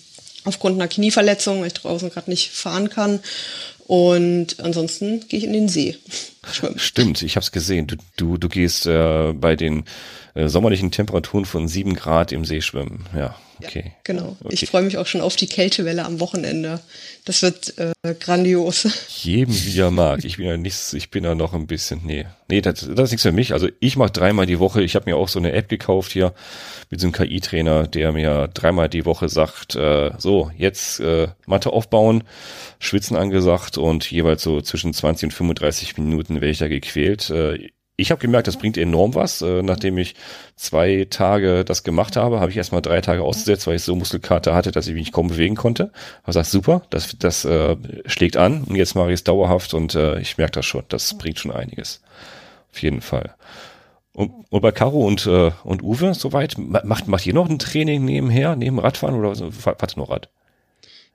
aufgrund 0.45 0.75
einer 0.75 0.87
Knieverletzung, 0.87 1.59
weil 1.59 1.67
ich 1.67 1.73
draußen 1.73 2.09
gerade 2.09 2.29
nicht 2.29 2.49
fahren 2.51 2.89
kann. 2.89 3.19
Und 3.85 4.59
ansonsten 4.59 5.27
gehe 5.27 5.39
ich 5.39 5.45
in 5.45 5.53
den 5.53 5.69
See. 5.69 5.97
Stimmt, 6.77 7.21
ich 7.21 7.35
habe 7.35 7.43
es 7.43 7.51
gesehen. 7.51 7.87
Du, 7.87 7.95
du, 8.17 8.37
du 8.37 8.49
gehst 8.49 8.85
äh, 8.87 9.33
bei 9.33 9.55
den 9.55 9.85
sommerlichen 10.47 10.91
Temperaturen 10.91 11.45
von 11.45 11.67
sieben 11.67 11.95
Grad 11.95 12.32
im 12.32 12.45
See 12.45 12.62
schwimmen. 12.62 13.06
Ja, 13.15 13.36
okay. 13.62 13.84
Ja, 13.86 13.91
genau. 14.04 14.38
Okay. 14.43 14.54
Ich 14.54 14.69
freue 14.69 14.84
mich 14.84 14.97
auch 14.97 15.08
schon 15.08 15.21
auf 15.21 15.36
die 15.36 15.47
Kältewelle 15.47 16.06
am 16.06 16.19
Wochenende. 16.19 16.80
Das 17.25 17.41
wird 17.41 17.78
äh, 17.78 17.93
grandios. 18.19 18.88
Jedem 19.23 19.54
wie 19.54 19.80
er 19.80 19.91
mag. 19.91 20.23
Ich 20.23 20.38
bin 20.38 20.45
ja 20.45 20.58
nichts, 20.58 20.93
ich 20.93 21.12
bin 21.12 21.23
ja 21.23 21.36
noch 21.36 21.54
ein 21.54 21.67
bisschen, 21.67 22.02
nee. 22.06 22.25
Nee, 22.49 22.62
das, 22.62 22.80
das 22.80 23.06
ist 23.06 23.12
nichts 23.12 23.23
für 23.23 23.32
mich. 23.32 23.54
Also 23.54 23.67
ich 23.80 23.97
mache 23.97 24.12
dreimal 24.12 24.45
die 24.45 24.60
Woche. 24.60 24.82
Ich 24.82 24.95
habe 24.95 25.10
mir 25.10 25.17
auch 25.17 25.28
so 25.28 25.39
eine 25.39 25.52
App 25.52 25.67
gekauft 25.67 26.12
hier 26.12 26.34
mit 26.89 26.99
so 26.99 27.08
einem 27.08 27.13
KI-Trainer, 27.13 27.88
der 27.88 28.12
mir 28.12 28.47
dreimal 28.54 28.89
die 28.89 29.06
Woche 29.06 29.30
sagt, 29.30 29.75
äh, 29.75 30.12
so, 30.17 30.52
jetzt 30.58 30.99
äh, 30.99 31.28
Matte 31.45 31.71
aufbauen, 31.71 32.23
Schwitzen 32.80 33.17
angesagt 33.17 33.78
und 33.78 34.10
jeweils 34.10 34.41
so 34.41 34.62
zwischen 34.62 34.93
20 34.93 35.28
und 35.28 35.32
35 35.32 35.97
Minuten 35.97 36.36
werde 36.36 36.49
ich 36.49 36.60
da 36.60 36.67
gequält. 36.67 37.30
Äh, 37.30 37.69
ich 37.99 38.12
habe 38.12 38.21
gemerkt, 38.21 38.47
das 38.47 38.57
bringt 38.57 38.77
enorm 38.77 39.15
was. 39.15 39.41
Äh, 39.41 39.62
nachdem 39.62 39.97
ich 39.97 40.15
zwei 40.55 41.07
Tage 41.09 41.65
das 41.65 41.83
gemacht 41.83 42.15
habe, 42.15 42.39
habe 42.39 42.51
ich 42.51 42.57
erstmal 42.57 42.81
drei 42.81 43.01
Tage 43.01 43.23
ausgesetzt, 43.23 43.67
weil 43.67 43.75
ich 43.75 43.83
so 43.83 43.95
Muskelkater 43.95 44.55
hatte, 44.55 44.71
dass 44.71 44.88
ich 44.88 44.93
mich 44.93 45.12
kaum 45.12 45.27
bewegen 45.27 45.55
konnte. 45.55 45.91
Habe 46.23 46.27
gesagt, 46.27 46.47
super, 46.47 46.81
das, 46.89 47.15
das 47.19 47.45
äh, 47.45 47.75
schlägt 48.05 48.38
an 48.38 48.63
und 48.63 48.75
jetzt 48.75 48.95
mache 48.95 49.09
ich 49.09 49.15
es 49.15 49.23
dauerhaft 49.23 49.73
und 49.73 49.95
äh, 49.95 50.19
ich 50.19 50.38
merke 50.38 50.53
das 50.53 50.65
schon. 50.65 50.83
Das 50.89 51.17
bringt 51.17 51.39
schon 51.39 51.51
einiges. 51.51 52.01
Auf 52.71 52.81
jeden 52.81 53.01
Fall. 53.01 53.35
Und, 54.13 54.31
und 54.49 54.62
bei 54.62 54.71
Caro 54.71 55.05
und, 55.05 55.25
äh, 55.27 55.51
und 55.63 55.83
Uwe, 55.83 56.13
soweit, 56.13 56.55
macht, 56.57 57.07
macht 57.07 57.25
ihr 57.25 57.33
noch 57.33 57.49
ein 57.49 57.59
Training 57.59 58.05
nebenher, 58.05 58.55
neben 58.55 58.79
Radfahren 58.79 59.15
oder 59.15 59.35
fahrt 59.51 59.95
ihr 59.95 59.99
noch 59.99 60.09
Rad? 60.09 60.29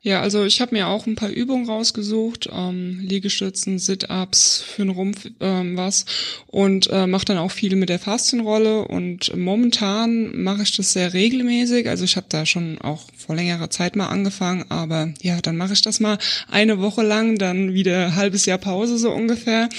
Ja, 0.04 0.20
also 0.20 0.44
ich 0.44 0.60
habe 0.60 0.74
mir 0.74 0.88
auch 0.88 1.06
ein 1.06 1.14
paar 1.14 1.30
Übungen 1.30 1.66
rausgesucht, 1.66 2.50
ähm, 2.52 3.00
Liegestützen, 3.00 3.78
Sit-ups, 3.78 4.60
für 4.60 4.82
den 4.82 4.90
Rumpf 4.90 5.26
ähm, 5.40 5.78
was. 5.78 6.04
Und 6.46 6.90
äh, 6.92 7.06
mache 7.06 7.24
dann 7.24 7.38
auch 7.38 7.50
viel 7.50 7.74
mit 7.74 7.88
der 7.88 7.98
Faszienrolle. 7.98 8.86
Und 8.86 9.34
momentan 9.34 10.42
mache 10.42 10.62
ich 10.62 10.76
das 10.76 10.92
sehr 10.92 11.14
regelmäßig. 11.14 11.88
Also 11.88 12.04
ich 12.04 12.16
habe 12.16 12.26
da 12.28 12.44
schon 12.44 12.78
auch 12.82 13.06
vor 13.16 13.34
längerer 13.34 13.70
Zeit 13.70 13.96
mal 13.96 14.08
angefangen, 14.08 14.66
aber 14.68 15.14
ja, 15.22 15.40
dann 15.40 15.56
mache 15.56 15.72
ich 15.72 15.80
das 15.80 16.00
mal 16.00 16.18
eine 16.50 16.80
Woche 16.80 17.02
lang, 17.02 17.38
dann 17.38 17.72
wieder 17.72 18.14
halbes 18.14 18.44
Jahr 18.44 18.58
Pause 18.58 18.98
so 18.98 19.10
ungefähr 19.10 19.70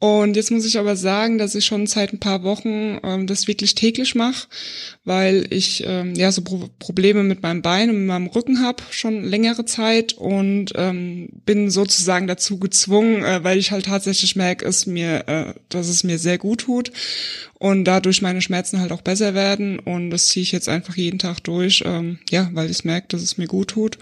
und 0.00 0.36
jetzt 0.36 0.52
muss 0.52 0.64
ich 0.64 0.78
aber 0.78 0.94
sagen, 0.94 1.38
dass 1.38 1.56
ich 1.56 1.66
schon 1.66 1.88
seit 1.88 2.12
ein 2.12 2.20
paar 2.20 2.44
Wochen 2.44 3.00
ähm, 3.02 3.26
das 3.26 3.48
wirklich 3.48 3.74
täglich 3.74 4.14
mache, 4.14 4.46
weil 5.04 5.46
ich 5.50 5.82
ähm, 5.84 6.14
ja 6.14 6.30
so 6.30 6.42
Pro 6.42 6.68
Probleme 6.78 7.24
mit 7.24 7.42
meinem 7.42 7.62
Bein 7.62 7.90
und 7.90 7.98
mit 7.98 8.06
meinem 8.06 8.28
Rücken 8.28 8.62
habe 8.62 8.80
schon 8.90 9.24
längere 9.24 9.64
Zeit 9.64 10.12
und 10.12 10.72
ähm, 10.76 11.30
bin 11.44 11.68
sozusagen 11.70 12.28
dazu 12.28 12.60
gezwungen, 12.60 13.24
äh, 13.24 13.42
weil 13.42 13.58
ich 13.58 13.72
halt 13.72 13.86
tatsächlich 13.86 14.36
merke, 14.36 14.66
es 14.66 14.86
mir, 14.86 15.26
äh, 15.26 15.54
dass 15.68 15.88
es 15.88 16.04
mir 16.04 16.18
sehr 16.18 16.38
gut 16.38 16.60
tut 16.60 16.92
und 17.54 17.84
dadurch 17.84 18.22
meine 18.22 18.40
Schmerzen 18.40 18.78
halt 18.78 18.92
auch 18.92 19.02
besser 19.02 19.34
werden 19.34 19.80
und 19.80 20.10
das 20.10 20.28
ziehe 20.28 20.44
ich 20.44 20.52
jetzt 20.52 20.68
einfach 20.68 20.96
jeden 20.96 21.18
Tag 21.18 21.40
durch, 21.42 21.82
ähm, 21.84 22.20
ja, 22.30 22.50
weil 22.52 22.70
ich 22.70 22.84
merke, 22.84 23.08
dass 23.08 23.22
es 23.22 23.36
mir 23.36 23.48
gut 23.48 23.70
tut 23.70 23.98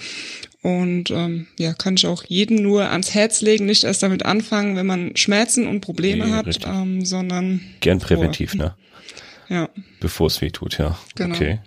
und 0.66 1.12
ähm, 1.12 1.46
ja, 1.60 1.74
kann 1.74 1.94
ich 1.94 2.06
auch 2.08 2.24
jedem 2.24 2.56
nur 2.56 2.90
ans 2.90 3.14
Herz 3.14 3.40
legen, 3.40 3.66
nicht 3.66 3.84
erst 3.84 4.02
damit 4.02 4.24
anfangen, 4.24 4.74
wenn 4.74 4.86
man 4.86 5.14
Schmerzen 5.14 5.68
und 5.68 5.80
Probleme 5.80 6.26
nee, 6.26 6.32
hat, 6.32 6.58
ähm, 6.66 7.04
sondern 7.04 7.60
gern 7.78 8.00
präventiv, 8.00 8.50
vor. 8.50 8.58
ne? 8.58 8.74
Ja. 9.48 9.68
Bevor 10.00 10.26
es 10.26 10.40
weh 10.40 10.50
tut, 10.50 10.76
ja. 10.78 10.98
Genau. 11.14 11.36
Okay. 11.36 11.60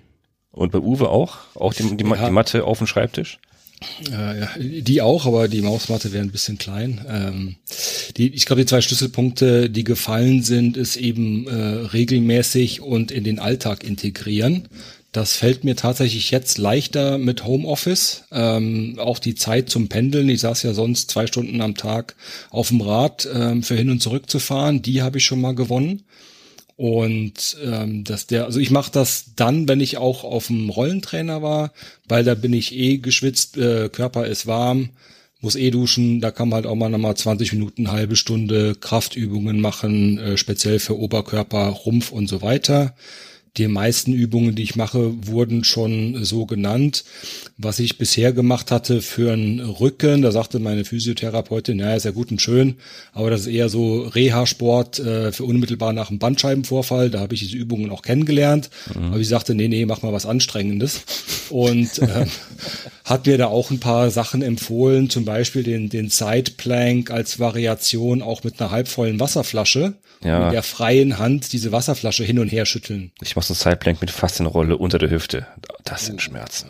Und 0.52 0.74
bei 0.74 0.80
Uwe 0.80 1.08
auch? 1.08 1.38
Auch 1.56 1.74
die, 1.74 1.96
die, 1.96 2.04
ja. 2.04 2.26
die 2.26 2.32
Matte 2.32 2.66
auf 2.66 2.80
dem 2.80 2.88
Schreibtisch? 2.88 3.40
Äh, 4.12 4.42
ja, 4.42 4.50
die 4.60 5.02
auch, 5.02 5.26
aber 5.26 5.48
die 5.48 5.62
Mausmatte 5.62 6.12
wäre 6.12 6.22
ein 6.22 6.32
bisschen 6.32 6.58
klein. 6.58 7.00
Ähm, 7.08 7.56
die, 8.18 8.34
ich 8.34 8.46
glaube, 8.46 8.64
die 8.64 8.66
zwei 8.66 8.82
Schlüsselpunkte, 8.82 9.70
die 9.70 9.86
gefallen 9.86 10.44
sind, 10.44 10.76
ist 10.76 10.98
eben 10.98 11.48
äh, 11.48 11.54
regelmäßig 11.54 12.82
und 12.82 13.12
in 13.12 13.24
den 13.24 13.40
Alltag 13.40 13.86
integrieren. 13.86 14.68
Das 15.12 15.34
fällt 15.34 15.64
mir 15.64 15.76
tatsächlich 15.76 16.30
jetzt 16.30 16.60
leichter 16.60 17.18
mit 17.18 17.44
Homeoffice. 17.44 18.26
Ähm, 18.32 19.00
auch 19.00 19.18
die 19.18 19.34
Zeit 19.34 19.70
zum 19.70 19.90
Pendeln. 19.90 20.30
Ich 20.30 20.42
saß 20.42 20.62
ja 20.64 20.74
sonst 20.74 21.10
zwei 21.10 21.26
Stunden 21.26 21.62
am 21.62 21.76
Tag 21.76 22.16
auf 22.52 22.68
dem 22.68 22.82
Rad 22.82 23.28
ähm, 23.34 23.64
für 23.64 23.76
hin 23.76 23.90
und 23.90 24.04
zurück 24.04 24.30
zu 24.30 24.38
fahren. 24.38 24.84
Die 24.84 25.02
habe 25.02 25.18
ich 25.18 25.26
schon 25.26 25.42
mal 25.42 25.56
gewonnen. 25.56 26.04
Und 26.76 27.58
ähm, 27.66 28.04
dass 28.04 28.28
der, 28.28 28.46
also 28.46 28.60
ich 28.60 28.70
mache 28.70 28.92
das 28.92 29.32
dann, 29.36 29.68
wenn 29.68 29.82
ich 29.82 29.98
auch 29.98 30.24
auf 30.24 30.48
dem 30.48 30.70
Rollentrainer 30.70 31.42
war, 31.42 31.74
weil 32.08 32.24
da 32.24 32.36
bin 32.36 32.54
ich 32.54 32.74
eh 32.74 33.00
geschwitzt, 33.00 33.58
äh, 33.58 33.90
Körper 33.90 34.28
ist 34.28 34.48
warm, 34.48 34.90
muss 35.42 35.58
eh 35.58 35.72
duschen, 35.72 36.22
da 36.22 36.32
kann 36.32 36.48
man 36.48 36.58
halt 36.58 36.68
auch 36.68 36.76
mal 36.76 36.88
nochmal 36.88 37.18
20 37.18 37.52
Minuten, 37.52 37.92
halbe 37.92 38.16
Stunde 38.16 38.76
Kraftübungen 38.76 39.60
machen, 39.60 40.20
äh, 40.20 40.38
speziell 40.38 40.80
für 40.80 40.98
Oberkörper, 40.98 41.68
Rumpf 41.68 42.14
und 42.14 42.28
so 42.28 42.42
weiter 42.42 42.94
die 43.60 43.68
meisten 43.68 44.14
Übungen, 44.14 44.56
die 44.56 44.64
ich 44.64 44.76
mache, 44.76 45.14
wurden 45.28 45.64
schon 45.64 46.24
so 46.24 46.46
genannt. 46.46 47.04
Was 47.58 47.80
ich 47.80 47.98
bisher 47.98 48.32
gemacht 48.32 48.72
hatte 48.72 49.02
für 49.02 49.34
einen 49.34 49.60
Rücken, 49.60 50.22
da 50.22 50.32
sagte 50.32 50.60
meine 50.60 50.86
Physiotherapeutin, 50.86 51.78
ja, 51.80 51.94
ist 51.94 52.06
ja 52.06 52.12
gut 52.12 52.32
und 52.32 52.42
schön, 52.42 52.76
aber 53.12 53.30
das 53.30 53.42
ist 53.42 53.48
eher 53.48 53.68
so 53.70 54.04
Reha-Sport 54.04 55.00
äh, 55.00 55.32
für 55.34 55.44
unmittelbar 55.44 55.92
nach 55.92 56.10
einem 56.10 56.20
Bandscheibenvorfall. 56.20 57.10
Da 57.10 57.20
habe 57.20 57.34
ich 57.36 57.42
diese 57.42 57.58
Übungen 57.58 57.92
auch 57.92 58.02
kennengelernt. 58.02 58.70
Mhm. 58.96 59.06
Aber 59.06 59.20
ich 59.20 59.28
sagte, 59.28 59.54
nee, 59.54 59.68
nee, 59.68 59.86
mach 59.86 60.02
mal 60.02 60.14
was 60.14 60.26
Anstrengendes. 60.26 61.02
Und 61.50 62.00
äh, 62.00 62.26
hat 63.04 63.26
mir 63.26 63.38
da 63.38 63.48
auch 63.48 63.72
ein 63.72 63.80
paar 63.80 64.10
Sachen 64.10 64.42
empfohlen, 64.42 65.10
zum 65.10 65.26
Beispiel 65.26 65.64
den, 65.64 65.90
den 65.90 66.10
Side 66.10 66.52
Plank 66.56 67.12
als 67.12 67.40
Variation 67.40 68.22
auch 68.22 68.44
mit 68.44 68.62
einer 68.62 68.72
halbvollen 68.72 69.20
Wasserflasche 69.20 69.96
ja. 70.24 70.46
mit 70.46 70.54
der 70.54 70.64
freien 70.64 71.18
Hand 71.18 71.54
diese 71.54 71.72
Wasserflasche 71.72 72.24
hin 72.24 72.40
und 72.40 72.50
her 72.50 72.66
schütteln. 72.66 73.12
Ich 73.22 73.36
mache 73.36 73.48
so 73.50 73.54
Sideplank 73.54 74.00
mit 74.02 74.12
Faszienrolle 74.12 74.78
unter 74.78 74.98
der 74.98 75.10
Hüfte. 75.10 75.48
Das 75.84 76.06
sind 76.06 76.22
Schmerzen. 76.22 76.68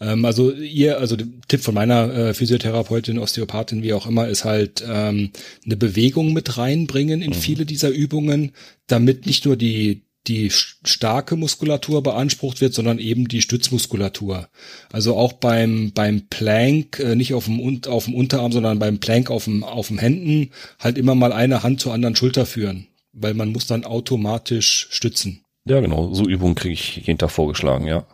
Ähm, 0.00 0.24
also 0.24 0.50
ihr, 0.52 0.98
also 0.98 1.16
der 1.16 1.26
Tipp 1.48 1.60
von 1.60 1.74
meiner 1.74 2.12
äh, 2.12 2.34
Physiotherapeutin, 2.34 3.18
Osteopathin, 3.18 3.82
wie 3.82 3.92
auch 3.92 4.06
immer, 4.06 4.28
ist 4.28 4.44
halt 4.44 4.82
ähm, 4.86 5.30
eine 5.64 5.76
Bewegung 5.76 6.32
mit 6.32 6.56
reinbringen 6.56 7.22
in 7.22 7.30
mhm. 7.30 7.34
viele 7.34 7.66
dieser 7.66 7.90
Übungen, 7.90 8.52
damit 8.86 9.26
nicht 9.26 9.44
nur 9.44 9.56
die 9.56 10.02
die 10.28 10.50
starke 10.50 11.34
Muskulatur 11.34 12.02
beansprucht 12.02 12.60
wird, 12.60 12.74
sondern 12.74 13.00
eben 13.00 13.26
die 13.26 13.42
Stützmuskulatur. 13.42 14.48
Also 14.92 15.16
auch 15.16 15.32
beim, 15.32 15.90
beim 15.92 16.28
Plank, 16.28 17.00
äh, 17.00 17.16
nicht 17.16 17.34
auf 17.34 17.46
dem, 17.46 17.82
auf 17.88 18.04
dem 18.04 18.14
Unterarm, 18.14 18.52
sondern 18.52 18.78
beim 18.78 19.00
Plank 19.00 19.30
auf 19.30 19.44
dem, 19.44 19.64
auf 19.64 19.88
dem 19.88 19.98
Händen, 19.98 20.50
halt 20.78 20.96
immer 20.96 21.16
mal 21.16 21.32
eine 21.32 21.64
Hand 21.64 21.80
zur 21.80 21.92
anderen 21.92 22.14
Schulter 22.14 22.46
führen, 22.46 22.86
weil 23.12 23.34
man 23.34 23.52
muss 23.52 23.66
dann 23.66 23.84
automatisch 23.84 24.88
stützen. 24.90 25.44
Ja, 25.64 25.80
genau. 25.80 26.12
So 26.12 26.24
Übungen 26.24 26.54
kriege 26.54 26.74
ich 26.74 26.96
jeden 27.06 27.18
Tag 27.18 27.30
vorgeschlagen, 27.30 27.86
ja. 27.86 28.06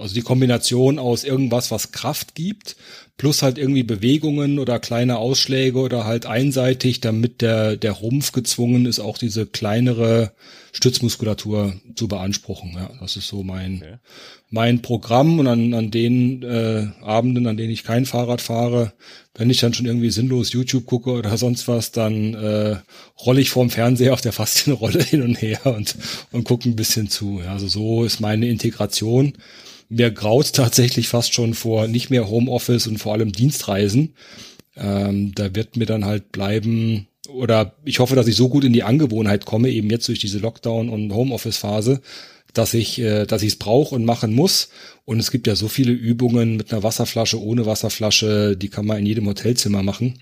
Also 0.00 0.14
die 0.14 0.22
Kombination 0.22 0.98
aus 0.98 1.24
irgendwas, 1.24 1.70
was 1.70 1.92
Kraft 1.92 2.34
gibt, 2.34 2.76
plus 3.16 3.42
halt 3.42 3.58
irgendwie 3.58 3.84
Bewegungen 3.84 4.58
oder 4.58 4.80
kleine 4.80 5.18
Ausschläge 5.18 5.78
oder 5.78 6.04
halt 6.04 6.26
einseitig, 6.26 7.00
damit 7.00 7.42
der, 7.42 7.76
der 7.76 7.92
Rumpf 7.92 8.32
gezwungen 8.32 8.86
ist, 8.86 8.98
auch 8.98 9.18
diese 9.18 9.46
kleinere 9.46 10.32
Stützmuskulatur 10.72 11.74
zu 11.94 12.08
beanspruchen. 12.08 12.72
Ja, 12.74 12.90
das 13.00 13.16
ist 13.16 13.28
so 13.28 13.44
mein, 13.44 13.76
okay. 13.76 13.94
mein 14.50 14.82
Programm 14.82 15.38
und 15.38 15.46
an, 15.46 15.72
an 15.74 15.92
den 15.92 16.42
äh, 16.42 16.88
Abenden, 17.02 17.46
an 17.46 17.56
denen 17.56 17.70
ich 17.70 17.84
kein 17.84 18.04
Fahrrad 18.04 18.40
fahre, 18.40 18.92
wenn 19.36 19.50
ich 19.50 19.60
dann 19.60 19.74
schon 19.74 19.86
irgendwie 19.86 20.10
sinnlos 20.10 20.52
YouTube 20.52 20.86
gucke 20.86 21.10
oder 21.12 21.36
sonst 21.38 21.68
was, 21.68 21.92
dann 21.92 22.34
äh, 22.34 22.76
rolle 23.24 23.40
ich 23.40 23.50
vorm 23.50 23.70
Fernseher 23.70 24.12
auf 24.12 24.22
der 24.22 24.32
Faszienrolle 24.32 25.02
hin 25.04 25.22
und 25.22 25.40
her 25.40 25.64
und, 25.66 25.94
und 26.32 26.42
gucke 26.42 26.68
ein 26.68 26.76
bisschen 26.76 27.08
zu. 27.08 27.40
Ja, 27.44 27.52
also 27.52 27.68
so 27.68 28.04
ist 28.04 28.18
meine 28.18 28.48
Integration 28.48 29.34
mir 29.88 30.10
graut 30.10 30.52
tatsächlich 30.52 31.08
fast 31.08 31.34
schon 31.34 31.54
vor 31.54 31.86
nicht 31.88 32.10
mehr 32.10 32.28
Homeoffice 32.28 32.86
und 32.86 32.98
vor 32.98 33.12
allem 33.12 33.32
Dienstreisen. 33.32 34.14
Ähm, 34.76 35.32
da 35.34 35.54
wird 35.54 35.76
mir 35.76 35.86
dann 35.86 36.04
halt 36.04 36.32
bleiben, 36.32 37.06
oder 37.28 37.74
ich 37.84 37.98
hoffe, 38.00 38.16
dass 38.16 38.26
ich 38.26 38.36
so 38.36 38.48
gut 38.48 38.64
in 38.64 38.72
die 38.72 38.82
Angewohnheit 38.82 39.44
komme, 39.44 39.70
eben 39.70 39.90
jetzt 39.90 40.08
durch 40.08 40.18
diese 40.18 40.38
Lockdown- 40.38 40.88
und 40.88 41.12
Homeoffice-Phase, 41.12 42.00
dass 42.52 42.74
ich 42.74 42.98
äh, 43.00 43.26
dass 43.26 43.42
ich 43.42 43.52
es 43.52 43.58
brauche 43.58 43.94
und 43.94 44.04
machen 44.04 44.34
muss. 44.34 44.68
Und 45.04 45.20
es 45.20 45.30
gibt 45.30 45.46
ja 45.46 45.56
so 45.56 45.68
viele 45.68 45.92
Übungen 45.92 46.56
mit 46.56 46.72
einer 46.72 46.82
Wasserflasche, 46.82 47.40
ohne 47.40 47.66
Wasserflasche, 47.66 48.56
die 48.56 48.68
kann 48.68 48.86
man 48.86 48.98
in 48.98 49.06
jedem 49.06 49.26
Hotelzimmer 49.26 49.82
machen. 49.82 50.18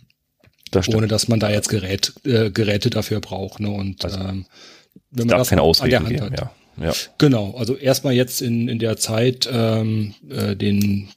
Das 0.71 0.89
ohne 0.89 1.07
dass 1.07 1.29
man 1.29 1.39
da 1.39 1.51
jetzt 1.51 1.69
Gerät, 1.69 2.15
äh, 2.25 2.51
Geräte 2.51 2.89
dafür 2.89 3.21
braucht. 3.21 3.61
Ne? 3.61 3.71
Und 3.71 4.05
also, 4.05 4.19
ähm, 4.19 4.47
wenn 5.11 5.27
man 5.27 5.39
das 5.39 5.51
keine 5.51 5.63
Ausrede 5.63 5.99
an 5.99 6.05
der 6.05 6.23
Hand 6.23 6.31
geben, 6.31 6.41
hat. 6.41 6.41
Ja. 6.41 6.62
Ja. 6.83 6.93
Genau, 7.19 7.55
also 7.57 7.77
erstmal 7.77 8.15
jetzt 8.15 8.43
in, 8.43 8.69
in 8.69 8.79
der 8.79 8.97
Zeit 8.97 9.49
ähm, 9.51 10.15
äh, 10.29 10.57
den, 10.57 11.09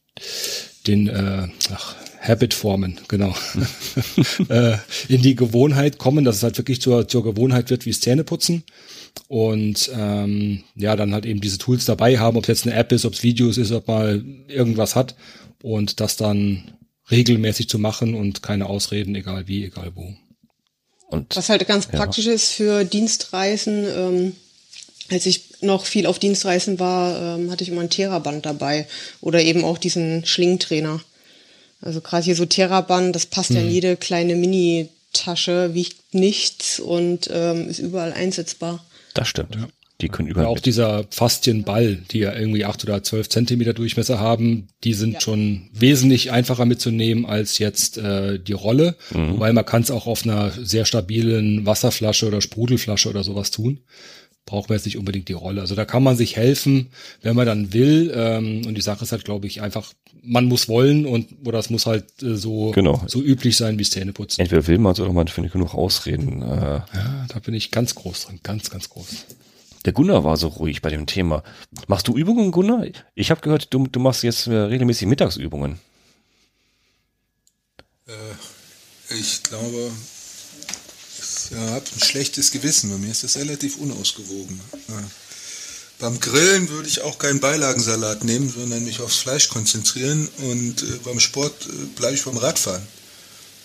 den 0.87 1.07
äh, 1.07 1.47
ach, 1.73 1.95
Habit 2.21 2.53
formen, 2.53 2.99
genau. 3.07 3.35
äh, 4.49 4.77
in 5.07 5.21
die 5.21 5.35
Gewohnheit 5.35 5.97
kommen, 5.97 6.25
dass 6.25 6.37
es 6.37 6.43
halt 6.43 6.57
wirklich 6.57 6.81
zur, 6.81 7.07
zur 7.07 7.23
Gewohnheit 7.23 7.69
wird, 7.69 7.85
wie 7.85 7.91
es 7.91 8.01
Zähneputzen. 8.01 8.63
Und 9.27 9.89
ähm, 9.95 10.63
ja, 10.75 10.95
dann 10.95 11.13
halt 11.13 11.25
eben 11.25 11.41
diese 11.41 11.57
Tools 11.57 11.85
dabei 11.85 12.19
haben, 12.19 12.37
ob 12.37 12.43
es 12.43 12.47
jetzt 12.49 12.67
eine 12.67 12.75
App 12.75 12.91
ist, 12.91 13.05
ob 13.05 13.13
es 13.13 13.23
Videos 13.23 13.57
ist, 13.57 13.71
ob 13.71 13.87
man 13.87 14.43
irgendwas 14.47 14.95
hat 14.95 15.15
und 15.61 15.99
das 15.99 16.17
dann 16.17 16.75
regelmäßig 17.09 17.69
zu 17.69 17.79
machen 17.79 18.13
und 18.13 18.43
keine 18.43 18.67
Ausreden, 18.67 19.15
egal 19.15 19.47
wie, 19.47 19.63
egal 19.65 19.91
wo. 19.95 20.13
Und, 21.07 21.35
Was 21.35 21.49
halt 21.49 21.65
ganz 21.67 21.87
ja. 21.91 21.97
praktisch 21.97 22.27
ist 22.27 22.51
für 22.51 22.83
Dienstreisen, 22.83 23.85
ähm, 23.85 24.35
als 25.11 25.25
ich 25.25 25.61
noch 25.61 25.85
viel 25.85 26.05
auf 26.05 26.19
Dienstreisen 26.19 26.79
war, 26.79 27.37
ähm, 27.37 27.51
hatte 27.51 27.63
ich 27.63 27.69
immer 27.69 27.81
ein 27.81 27.89
Theraband 27.89 28.45
dabei 28.45 28.87
oder 29.21 29.41
eben 29.41 29.63
auch 29.63 29.77
diesen 29.77 30.25
Schlingtrainer. 30.25 31.01
Also 31.81 32.01
gerade 32.01 32.23
hier 32.23 32.35
so 32.35 32.45
Theraband, 32.45 33.15
das 33.15 33.25
passt 33.25 33.51
mhm. 33.51 33.55
ja 33.55 33.61
in 33.61 33.67
mhm. 33.67 33.73
jede 33.73 33.97
kleine 33.97 34.35
Mini-Tasche, 34.35 35.73
wiegt 35.73 36.13
nichts 36.13 36.79
und 36.79 37.29
ähm, 37.31 37.69
ist 37.69 37.79
überall 37.79 38.13
einsetzbar. 38.13 38.83
Das 39.13 39.27
stimmt. 39.27 39.55
Ja. 39.55 39.67
Die 40.01 40.09
können 40.09 40.27
überall. 40.27 40.47
Ja, 40.47 40.49
auch 40.49 40.59
dieser 40.59 41.05
Faszienball, 41.09 41.99
die 42.11 42.19
ja 42.19 42.35
irgendwie 42.35 42.65
acht 42.65 42.83
oder 42.83 43.01
zwölf 43.01 43.29
Zentimeter 43.29 43.73
Durchmesser 43.73 44.19
haben, 44.19 44.67
die 44.83 44.93
sind 44.93 45.13
ja. 45.13 45.21
schon 45.21 45.69
wesentlich 45.71 46.31
einfacher 46.31 46.65
mitzunehmen 46.65 47.25
als 47.25 47.59
jetzt 47.59 47.97
äh, 47.97 48.37
die 48.37 48.51
Rolle. 48.51 48.97
Mhm. 49.11 49.33
Wobei 49.33 49.53
man 49.53 49.65
kann 49.65 49.83
es 49.83 49.91
auch 49.91 50.05
auf 50.05 50.25
einer 50.25 50.51
sehr 50.51 50.83
stabilen 50.83 51.65
Wasserflasche 51.65 52.27
oder 52.27 52.41
Sprudelflasche 52.41 53.09
oder 53.09 53.23
sowas 53.23 53.51
tun 53.51 53.79
braucht 54.45 54.69
man 54.69 54.77
jetzt 54.77 54.85
nicht 54.85 54.97
unbedingt 54.97 55.27
die 55.27 55.33
Rolle. 55.33 55.61
Also 55.61 55.75
da 55.75 55.85
kann 55.85 56.03
man 56.03 56.15
sich 56.15 56.35
helfen, 56.35 56.89
wenn 57.21 57.35
man 57.35 57.45
dann 57.45 57.73
will. 57.73 58.11
Ähm, 58.15 58.65
und 58.65 58.75
die 58.75 58.81
Sache 58.81 59.03
ist 59.03 59.11
halt, 59.11 59.25
glaube 59.25 59.47
ich, 59.47 59.61
einfach, 59.61 59.93
man 60.21 60.45
muss 60.45 60.69
wollen 60.69 61.05
und 61.05 61.27
oder 61.45 61.59
es 61.59 61.69
muss 61.69 61.85
halt 61.85 62.05
äh, 62.21 62.35
so, 62.35 62.71
genau. 62.71 63.01
so 63.07 63.21
üblich 63.21 63.57
sein 63.57 63.79
wie 63.79 63.83
Zähneputzen. 63.83 64.41
Entweder 64.41 64.67
will 64.67 64.77
man 64.77 64.93
es 64.93 64.99
oder 64.99 65.13
man 65.13 65.27
findet 65.27 65.53
genug 65.53 65.73
Ausreden. 65.73 66.41
Äh, 66.41 66.45
ja, 66.45 67.25
da 67.27 67.39
bin 67.39 67.53
ich 67.53 67.71
ganz 67.71 67.95
groß 67.95 68.25
drin, 68.25 68.39
ganz, 68.43 68.69
ganz 68.69 68.89
groß. 68.89 69.25
Der 69.85 69.93
Gunnar 69.93 70.23
war 70.23 70.37
so 70.37 70.47
ruhig 70.47 70.81
bei 70.81 70.89
dem 70.89 71.05
Thema. 71.05 71.43
Machst 71.87 72.07
du 72.07 72.17
Übungen, 72.17 72.51
Gunnar? 72.51 72.85
Ich 73.13 73.29
habe 73.29 73.41
gehört, 73.41 73.73
du, 73.73 73.87
du 73.87 73.99
machst 73.99 74.23
jetzt 74.23 74.47
äh, 74.47 74.55
regelmäßig 74.55 75.07
Mittagsübungen. 75.07 75.79
Äh, 78.07 78.11
ich 79.19 79.43
glaube, 79.43 79.91
ich 81.51 81.57
habe 81.57 81.85
ein 81.95 82.01
schlechtes 82.03 82.51
Gewissen. 82.51 82.89
Bei 82.89 82.97
mir 82.97 83.11
ist 83.11 83.23
das 83.23 83.37
relativ 83.37 83.77
unausgewogen. 83.77 84.59
Ja. 84.87 85.03
Beim 85.99 86.19
Grillen 86.19 86.69
würde 86.69 86.89
ich 86.89 87.01
auch 87.01 87.17
keinen 87.17 87.39
Beilagensalat 87.39 88.23
nehmen, 88.23 88.49
sondern 88.49 88.83
mich 88.83 88.99
aufs 88.99 89.17
Fleisch 89.17 89.47
konzentrieren. 89.47 90.27
Und 90.39 90.83
äh, 90.83 90.85
beim 91.05 91.19
Sport 91.19 91.53
äh, 91.67 91.85
bleibe 91.95 92.15
ich 92.15 92.23
beim 92.23 92.37
Radfahren. 92.37 92.85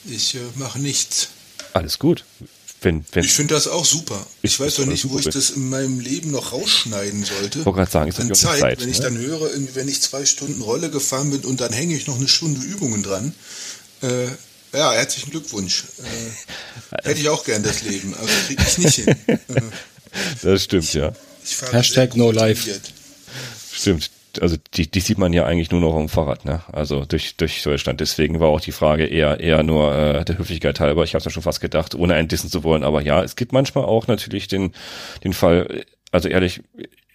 Ich 0.05 0.37
äh, 0.37 0.39
mache 0.55 0.79
nichts. 0.79 1.29
Alles 1.73 1.99
gut. 1.99 2.25
Wenn, 2.83 3.05
wenn 3.13 3.25
ich 3.25 3.33
finde 3.33 3.55
das 3.55 3.69
auch 3.69 3.85
super. 3.85 4.27
Ich 4.41 4.59
weiß 4.59 4.77
doch 4.77 4.87
nicht, 4.87 5.09
wo 5.11 5.19
ich 5.19 5.27
das 5.27 5.51
in 5.51 5.69
meinem 5.69 6.01
Leben 6.01 6.31
noch 6.31 6.53
rausschneiden 6.53 7.25
sollte. 7.25 7.59
Ich 7.59 7.67
wollte 7.67 7.77
gerade 7.77 7.91
sagen, 7.91 8.09
ist 8.09 8.21
An 8.21 8.35
Zeit, 8.35 8.61
Zeit, 8.61 8.81
wenn 8.81 8.87
ne? 8.87 8.93
ich 8.93 9.01
dann 9.01 9.19
höre, 9.19 9.51
wenn 9.75 9.89
ich 9.89 10.01
zwei 10.01 10.25
Stunden 10.25 10.63
Rolle 10.63 10.89
gefahren 10.91 11.31
bin 11.31 11.45
und 11.45 11.61
dann 11.61 11.75
hänge 11.75 11.95
ich 11.95 12.07
noch 12.07 12.17
eine 12.17 12.29
Stunde 12.29 12.65
Übungen 12.65 13.03
dran, 13.03 13.35
äh, 14.01 14.29
ja, 14.73 14.93
herzlichen 14.93 15.31
Glückwunsch. 15.31 15.85
Äh, 15.99 17.09
hätte 17.09 17.21
ich 17.21 17.29
auch 17.29 17.45
gern 17.45 17.63
das 17.63 17.83
Leben, 17.83 18.15
aber 18.15 18.29
kriege 18.47 18.63
ich 18.67 18.79
nicht 18.79 18.95
hin. 18.97 19.17
das 20.43 20.65
stimmt, 20.65 20.93
ja. 20.95 21.13
Hashtag 21.73 22.17
No 22.17 22.31
Life. 22.31 22.69
Stimmt. 23.73 24.11
Also 24.41 24.57
die, 24.75 24.89
die 24.89 25.01
sieht 25.01 25.19
man 25.19 25.33
ja 25.33 25.45
eigentlich 25.45 25.73
nur 25.73 25.81
noch 25.81 25.95
auf 25.95 25.99
dem 25.99 26.09
Fahrrad, 26.09 26.45
ne? 26.45 26.63
Also 26.71 27.05
durch, 27.05 27.37
durch 27.37 27.63
Deutschland. 27.65 28.01
Deswegen 28.01 28.39
war 28.39 28.49
auch 28.49 28.61
die 28.61 28.71
Frage 28.71 29.07
eher 29.07 29.41
eher 29.41 29.65
nur 29.65 29.93
äh, 29.93 30.25
der 30.25 30.39
Höflichkeit 30.39 30.79
halber. 30.79 31.03
Ich 31.03 31.15
habe 31.15 31.25
mir 31.25 31.31
schon 31.33 31.43
fast 31.43 31.61
gedacht, 31.61 31.97
ohne 31.97 32.15
einen 32.15 32.29
dissen 32.29 32.49
zu 32.49 32.63
wollen. 32.63 32.85
Aber 32.85 33.03
ja, 33.03 33.25
es 33.25 33.35
gibt 33.35 33.53
manchmal 33.53 33.85
auch 33.85 34.07
natürlich 34.07 34.47
den 34.47 34.73
den 35.25 35.33
Fall. 35.33 35.85
Also 36.13 36.29
ehrlich, 36.29 36.61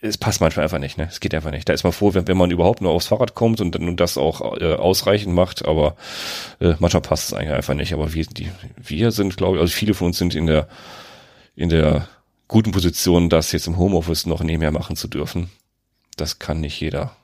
es 0.01 0.17
passt 0.17 0.41
manchmal 0.41 0.63
einfach 0.63 0.79
nicht, 0.79 0.97
ne? 0.97 1.07
Es 1.09 1.19
geht 1.19 1.33
einfach 1.33 1.51
nicht. 1.51 1.67
Da 1.67 1.73
ist 1.73 1.83
man 1.83 1.93
froh, 1.93 2.13
wenn, 2.13 2.27
wenn 2.27 2.37
man 2.37 2.51
überhaupt 2.51 2.81
nur 2.81 2.91
aufs 2.91 3.07
Fahrrad 3.07 3.33
kommt 3.33 3.61
und 3.61 3.73
dann 3.73 3.95
das 3.95 4.17
auch 4.17 4.59
äh, 4.59 4.73
ausreichend 4.73 5.33
macht, 5.33 5.65
aber 5.65 5.95
äh, 6.59 6.75
manchmal 6.79 7.01
passt 7.01 7.29
es 7.29 7.33
eigentlich 7.33 7.53
einfach 7.53 7.73
nicht. 7.73 7.93
Aber 7.93 8.13
wir, 8.13 8.25
die, 8.25 8.51
wir 8.77 9.11
sind, 9.11 9.37
glaube 9.37 9.57
ich, 9.57 9.61
also 9.61 9.73
viele 9.73 9.93
von 9.93 10.07
uns 10.07 10.17
sind 10.17 10.35
in 10.35 10.47
der 10.47 10.67
in 11.55 11.69
der 11.69 12.07
guten 12.47 12.71
Position, 12.71 13.29
das 13.29 13.51
jetzt 13.51 13.67
im 13.67 13.77
Homeoffice 13.77 14.25
noch 14.25 14.43
nebenher 14.43 14.71
machen 14.71 14.95
zu 14.95 15.07
dürfen. 15.07 15.49
Das 16.17 16.39
kann 16.39 16.61
nicht 16.61 16.79
jeder. 16.79 17.15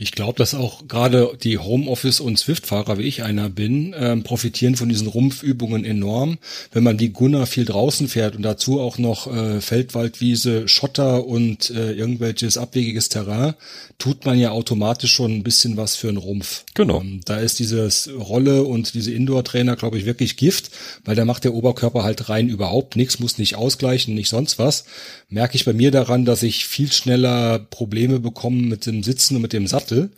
Ich 0.00 0.12
glaube, 0.12 0.38
dass 0.38 0.54
auch 0.54 0.86
gerade 0.86 1.36
die 1.42 1.58
Homeoffice- 1.58 2.20
und 2.20 2.38
Swift-Fahrer, 2.38 2.98
wie 2.98 3.02
ich 3.02 3.24
einer 3.24 3.48
bin, 3.48 3.94
ähm, 3.98 4.22
profitieren 4.22 4.76
von 4.76 4.88
diesen 4.88 5.08
Rumpfübungen 5.08 5.84
enorm. 5.84 6.38
Wenn 6.70 6.84
man 6.84 7.00
wie 7.00 7.08
Gunnar 7.08 7.46
viel 7.46 7.64
draußen 7.64 8.06
fährt 8.06 8.36
und 8.36 8.42
dazu 8.42 8.80
auch 8.80 8.98
noch 8.98 9.26
äh, 9.26 9.60
Feldwaldwiese, 9.60 10.68
Schotter 10.68 11.26
und 11.26 11.70
äh, 11.70 11.92
irgendwelches 11.92 12.58
abwegiges 12.58 13.08
Terrain, 13.08 13.54
tut 13.98 14.24
man 14.24 14.38
ja 14.38 14.52
automatisch 14.52 15.12
schon 15.12 15.32
ein 15.32 15.42
bisschen 15.42 15.76
was 15.76 15.96
für 15.96 16.08
einen 16.08 16.16
Rumpf. 16.16 16.64
Genau. 16.74 17.00
Ähm, 17.00 17.20
da 17.24 17.38
ist 17.38 17.58
dieses 17.58 18.08
Rolle 18.16 18.62
und 18.62 18.94
diese 18.94 19.10
Indoor-Trainer, 19.10 19.74
glaube 19.74 19.98
ich, 19.98 20.06
wirklich 20.06 20.36
Gift, 20.36 20.70
weil 21.04 21.16
da 21.16 21.24
macht 21.24 21.42
der 21.42 21.54
Oberkörper 21.54 22.04
halt 22.04 22.28
rein 22.28 22.48
überhaupt 22.48 22.94
nichts, 22.94 23.18
muss 23.18 23.38
nicht 23.38 23.56
ausgleichen, 23.56 24.14
nicht 24.14 24.28
sonst 24.28 24.60
was. 24.60 24.84
Merke 25.28 25.56
ich 25.56 25.64
bei 25.64 25.72
mir 25.72 25.90
daran, 25.90 26.24
dass 26.24 26.44
ich 26.44 26.66
viel 26.66 26.92
schneller 26.92 27.58
Probleme 27.58 28.20
bekomme 28.20 28.62
mit 28.62 28.86
dem 28.86 29.02
Sitzen 29.02 29.34
und 29.34 29.42
mit 29.42 29.52
dem 29.52 29.66
Sattel 29.66 29.87
Sattel. 29.88 30.10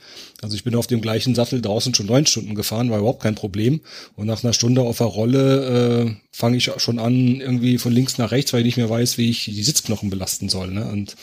Also 0.43 0.57
ich 0.57 0.65
bin 0.65 0.75
auf 0.75 0.87
dem 0.87 1.01
gleichen 1.01 1.35
Sattel 1.35 1.61
draußen 1.61 1.95
schon 1.95 2.07
neun 2.07 2.27
Stunden 2.27 2.55
gefahren, 2.55 2.91
war 2.91 2.99
überhaupt 2.99 3.23
kein 3.23 3.35
Problem. 3.35 3.81
Und 4.17 4.27
nach 4.27 4.43
einer 4.43 4.53
Stunde 4.53 4.83
auf 4.83 4.99
der 4.99 5.07
Rolle 5.07 6.07
äh, 6.07 6.15
fange 6.33 6.57
ich 6.57 6.71
schon 6.79 6.99
an, 6.99 7.41
irgendwie 7.41 7.79
von 7.79 7.93
links 7.93 8.19
nach 8.19 8.31
rechts, 8.31 8.53
weil 8.53 8.61
ich 8.61 8.67
nicht 8.67 8.77
mehr 8.77 8.91
weiß, 8.91 9.19
wie 9.19 9.31
ich 9.31 9.45
die 9.45 9.63
Sitzknochen 9.63 10.11
belasten 10.11 10.49
soll. 10.49 10.71
Ne? 10.71 10.85
Und 10.87 11.17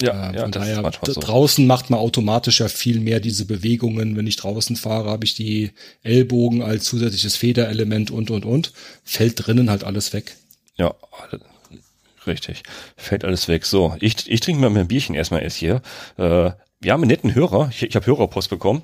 ja, 0.00 0.30
äh, 0.30 0.32
von 0.32 0.34
ja, 0.34 0.48
daher, 0.48 0.92
so. 1.04 1.20
draußen 1.20 1.66
macht 1.66 1.90
man 1.90 2.00
automatisch 2.00 2.60
ja 2.60 2.68
viel 2.68 3.00
mehr 3.00 3.20
diese 3.20 3.44
Bewegungen. 3.44 4.16
Wenn 4.16 4.26
ich 4.26 4.36
draußen 4.36 4.76
fahre, 4.76 5.10
habe 5.10 5.24
ich 5.24 5.34
die 5.34 5.72
Ellbogen 6.02 6.62
als 6.62 6.84
zusätzliches 6.84 7.36
Federelement 7.36 8.10
und, 8.10 8.30
und, 8.30 8.44
und. 8.44 8.72
Fällt 9.04 9.46
drinnen 9.46 9.70
halt 9.70 9.84
alles 9.84 10.12
weg. 10.12 10.36
Ja, 10.76 10.94
richtig. 12.26 12.62
Fällt 12.96 13.24
alles 13.24 13.48
weg. 13.48 13.66
So, 13.66 13.96
ich, 14.00 14.30
ich 14.30 14.40
trinke 14.40 14.60
mal 14.60 14.70
mein 14.70 14.88
Bierchen 14.88 15.16
erstmal 15.16 15.42
erst 15.42 15.56
hier. 15.56 15.82
Äh, 16.16 16.52
wir 16.80 16.92
haben 16.92 17.02
einen 17.02 17.10
netten 17.10 17.34
Hörer. 17.34 17.68
Ich, 17.70 17.82
ich 17.82 17.96
habe 17.96 18.06
Hörerpost 18.06 18.50
bekommen. 18.50 18.82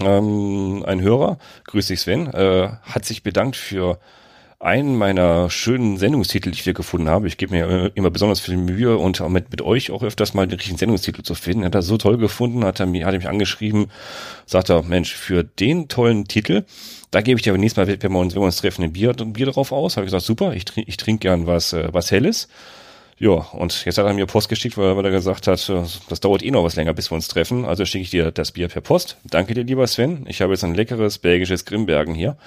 Ähm, 0.00 0.82
ein 0.86 1.00
Hörer, 1.02 1.38
grüß 1.64 1.88
dich 1.88 2.00
Sven, 2.00 2.26
äh, 2.28 2.70
hat 2.82 3.04
sich 3.04 3.22
bedankt 3.22 3.56
für 3.56 3.98
einen 4.58 4.96
meiner 4.96 5.48
schönen 5.48 5.96
Sendungstitel, 5.96 6.50
die 6.50 6.58
ich 6.58 6.64
hier 6.64 6.74
gefunden 6.74 7.08
habe. 7.08 7.26
Ich 7.26 7.38
gebe 7.38 7.54
mir 7.54 7.92
immer 7.94 8.10
besonders 8.10 8.40
viel 8.40 8.58
Mühe 8.58 8.96
und 8.96 9.20
mit, 9.30 9.50
mit 9.50 9.62
euch 9.62 9.90
auch 9.90 10.02
öfters 10.02 10.34
mal 10.34 10.46
den 10.46 10.58
richtigen 10.58 10.76
Sendungstitel 10.76 11.22
zu 11.22 11.34
finden. 11.34 11.64
Hat 11.64 11.74
er 11.74 11.82
so 11.82 11.96
toll 11.96 12.18
gefunden, 12.18 12.64
hat 12.64 12.78
er 12.78 12.86
mir, 12.86 13.06
hat 13.06 13.14
er 13.14 13.18
mich 13.18 13.28
angeschrieben, 13.28 13.90
sagt 14.44 14.68
er, 14.68 14.82
Mensch, 14.82 15.14
für 15.14 15.44
den 15.44 15.88
tollen 15.88 16.26
Titel, 16.26 16.64
da 17.10 17.22
gebe 17.22 17.38
ich 17.38 17.42
dir 17.42 17.52
aber 17.52 17.58
nächstes 17.58 17.86
Mal, 17.86 18.00
wenn 18.02 18.12
wir 18.12 18.20
uns, 18.20 18.34
wenn 18.34 18.42
wir 18.42 18.46
uns 18.46 18.58
treffen, 18.58 18.84
ein 18.84 18.92
Bier, 18.92 19.14
ein 19.18 19.32
Bier 19.32 19.46
drauf 19.46 19.72
aus. 19.72 19.96
Habe 19.96 20.04
ich 20.04 20.08
gesagt, 20.12 20.26
super, 20.26 20.54
ich, 20.54 20.64
ich 20.76 20.96
trinke 20.98 21.20
gern 21.20 21.46
was, 21.46 21.72
äh, 21.72 21.88
was 21.92 22.10
Helles. 22.10 22.48
Ja, 23.22 23.32
und 23.32 23.84
jetzt 23.84 23.98
hat 23.98 24.06
er 24.06 24.14
mir 24.14 24.24
Post 24.24 24.48
geschickt, 24.48 24.78
weil, 24.78 25.04
er 25.04 25.10
gesagt 25.10 25.46
hat, 25.46 25.68
äh, 25.68 25.82
das 26.08 26.20
dauert 26.20 26.42
eh 26.42 26.50
noch 26.50 26.64
was 26.64 26.76
länger, 26.76 26.94
bis 26.94 27.10
wir 27.10 27.16
uns 27.16 27.28
treffen. 27.28 27.66
Also 27.66 27.84
schicke 27.84 28.04
ich 28.04 28.10
dir 28.10 28.30
das 28.30 28.52
Bier 28.52 28.68
per 28.68 28.80
Post. 28.80 29.18
Danke 29.24 29.52
dir, 29.52 29.62
lieber 29.62 29.86
Sven. 29.86 30.24
Ich 30.26 30.40
habe 30.40 30.54
jetzt 30.54 30.64
ein 30.64 30.74
leckeres 30.74 31.18
belgisches 31.18 31.66
Grimbergen 31.66 32.14
hier. 32.14 32.38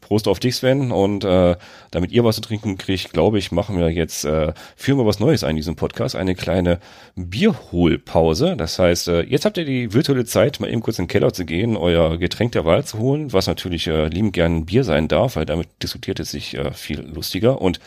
Prost 0.00 0.28
auf 0.28 0.40
dich, 0.40 0.56
Sven. 0.56 0.90
Und 0.90 1.22
äh, 1.22 1.56
damit 1.90 2.12
ihr 2.12 2.24
was 2.24 2.36
zu 2.36 2.40
trinken 2.40 2.78
kriegt, 2.78 3.12
glaube 3.12 3.38
ich, 3.38 3.52
machen 3.52 3.78
wir 3.78 3.90
jetzt, 3.90 4.24
äh, 4.24 4.54
führen 4.74 4.96
wir 4.96 5.04
was 5.04 5.20
Neues 5.20 5.44
ein 5.44 5.50
in 5.50 5.56
diesem 5.56 5.76
Podcast. 5.76 6.16
Eine 6.16 6.34
kleine 6.34 6.78
Bierholpause. 7.14 8.56
Das 8.56 8.78
heißt, 8.78 9.08
äh, 9.08 9.24
jetzt 9.24 9.44
habt 9.44 9.58
ihr 9.58 9.66
die 9.66 9.92
virtuelle 9.92 10.24
Zeit, 10.24 10.60
mal 10.60 10.70
eben 10.70 10.80
kurz 10.80 10.98
in 10.98 11.04
den 11.04 11.10
Keller 11.10 11.34
zu 11.34 11.44
gehen, 11.44 11.76
euer 11.76 12.16
Getränk 12.16 12.52
der 12.52 12.64
Wahl 12.64 12.86
zu 12.86 12.98
holen, 12.98 13.34
was 13.34 13.48
natürlich 13.48 13.86
äh, 13.86 14.06
liebend 14.06 14.32
gern 14.32 14.64
Bier 14.64 14.84
sein 14.84 15.08
darf, 15.08 15.36
weil 15.36 15.44
damit 15.44 15.68
diskutiert 15.82 16.20
es 16.20 16.30
sich 16.30 16.56
äh, 16.56 16.72
viel 16.72 17.02
lustiger. 17.02 17.60
Und 17.60 17.80